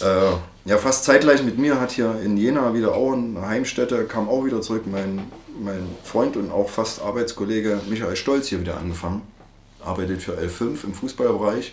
Äh, 0.00 0.32
ja, 0.66 0.78
fast 0.78 1.04
zeitgleich 1.04 1.42
mit 1.42 1.58
mir 1.58 1.80
hat 1.80 1.90
hier 1.90 2.20
in 2.24 2.36
Jena 2.36 2.74
wieder 2.74 2.94
auch 2.94 3.12
eine 3.12 3.44
Heimstätte, 3.44 4.04
kam 4.04 4.28
auch 4.28 4.44
wieder 4.44 4.60
zurück, 4.62 4.84
mein, 4.86 5.24
mein 5.60 5.84
Freund 6.04 6.36
und 6.36 6.52
auch 6.52 6.70
fast 6.70 7.02
Arbeitskollege 7.02 7.80
Michael 7.88 8.14
Stolz 8.14 8.46
hier 8.46 8.60
wieder 8.60 8.76
angefangen. 8.76 9.22
Arbeitet 9.84 10.22
für 10.22 10.38
L5 10.38 10.84
im 10.84 10.94
Fußballbereich. 10.94 11.72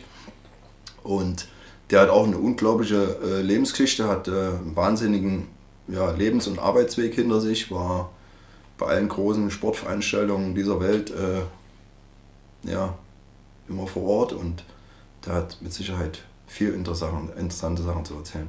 Und 1.04 1.48
der 1.92 2.02
hat 2.02 2.10
auch 2.10 2.26
eine 2.26 2.38
unglaubliche 2.38 3.18
äh, 3.24 3.42
Lebensgeschichte, 3.42 4.08
hat 4.08 4.28
äh, 4.28 4.32
einen 4.32 4.76
wahnsinnigen 4.76 5.48
ja, 5.88 6.10
Lebens- 6.12 6.48
und 6.48 6.58
Arbeitsweg 6.58 7.14
hinter 7.14 7.40
sich, 7.40 7.70
war 7.70 8.10
bei 8.80 8.88
allen 8.88 9.10
großen 9.10 9.52
Sportveranstaltungen 9.52 10.56
dieser 10.56 10.80
Welt 10.80 11.12
äh, 11.12 11.42
ja, 12.64 12.94
immer 13.70 13.88
vor 13.88 14.04
Ort 14.04 14.34
und 14.34 14.64
der 15.26 15.34
hat 15.36 15.58
mit 15.62 15.74
Sicherheit 15.74 16.20
viel 16.48 16.74
interessante, 16.74 17.34
interessante 17.40 17.82
Sachen 17.84 18.04
zu 18.06 18.16
erzählen. 18.16 18.48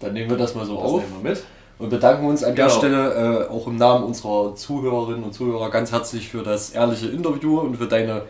Dann 0.00 0.12
nehmen 0.12 0.30
wir 0.30 0.36
das 0.36 0.54
mal 0.54 0.64
so 0.66 0.76
Das 0.76 0.84
auf 0.84 1.00
nehmen 1.02 1.22
wir 1.24 1.30
mit. 1.30 1.44
und 1.78 1.90
bedanken 1.90 2.26
uns 2.26 2.42
an 2.44 2.54
der 2.54 2.66
Genau. 2.66 2.78
Stelle 2.78 3.46
äh, 3.46 3.48
auch 3.50 3.66
im 3.66 3.76
Namen 3.76 4.04
unserer 4.04 4.54
Zuhörerinnen 4.54 5.24
und 5.24 5.32
Zuhörer 5.34 5.70
ganz 5.70 5.92
herzlich 5.92 6.28
für 6.28 6.42
das 6.42 6.70
ehrliche 6.70 7.08
Interview 7.08 7.60
und 7.60 7.76
für 7.76 7.86
deine 7.86 8.22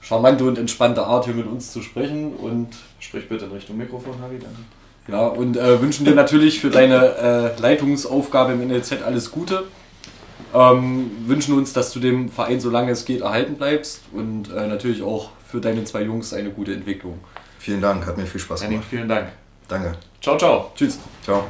charmante 0.00 0.44
und 0.44 0.58
entspannte 0.58 1.04
Art, 1.04 1.24
hier 1.24 1.34
mit 1.34 1.46
uns 1.46 1.72
zu 1.72 1.82
sprechen. 1.82 2.34
Und 2.36 2.68
Sprich 3.00 3.28
bitte 3.28 3.46
in 3.46 3.52
Richtung 3.52 3.76
Mikrofon, 3.76 4.14
Harry, 4.22 4.38
danke. 4.38 4.58
Ja, 5.08 5.26
und 5.26 5.56
äh, 5.56 5.80
wünschen 5.82 6.04
dir 6.06 6.14
natürlich 6.14 6.60
für 6.60 6.70
deine 6.70 7.52
äh, 7.56 7.60
Leitungsaufgabe 7.60 8.52
im 8.54 8.66
NLZ 8.68 9.02
alles 9.04 9.30
Gute. 9.30 9.64
Ähm, 10.54 11.10
wünschen 11.26 11.58
uns, 11.58 11.72
dass 11.72 11.92
du 11.92 11.98
dem 12.00 12.28
Verein, 12.28 12.60
solange 12.60 12.92
es 12.92 13.04
geht, 13.04 13.22
erhalten 13.22 13.56
bleibst 13.56 14.02
und 14.12 14.50
äh, 14.52 14.68
natürlich 14.68 15.02
auch 15.02 15.30
für 15.46 15.60
deine 15.60 15.84
zwei 15.84 16.02
Jungs 16.02 16.32
eine 16.32 16.50
gute 16.50 16.72
Entwicklung. 16.72 17.18
Vielen 17.58 17.80
Dank, 17.80 18.06
hat 18.06 18.16
mir 18.16 18.26
viel 18.26 18.40
Spaß 18.40 18.62
Henning, 18.62 18.78
gemacht. 18.78 18.90
vielen 18.90 19.08
Dank. 19.08 19.28
Danke. 19.66 19.92
Ciao, 20.20 20.36
ciao. 20.36 20.70
Tschüss. 20.76 20.98
Ciao. 21.22 21.44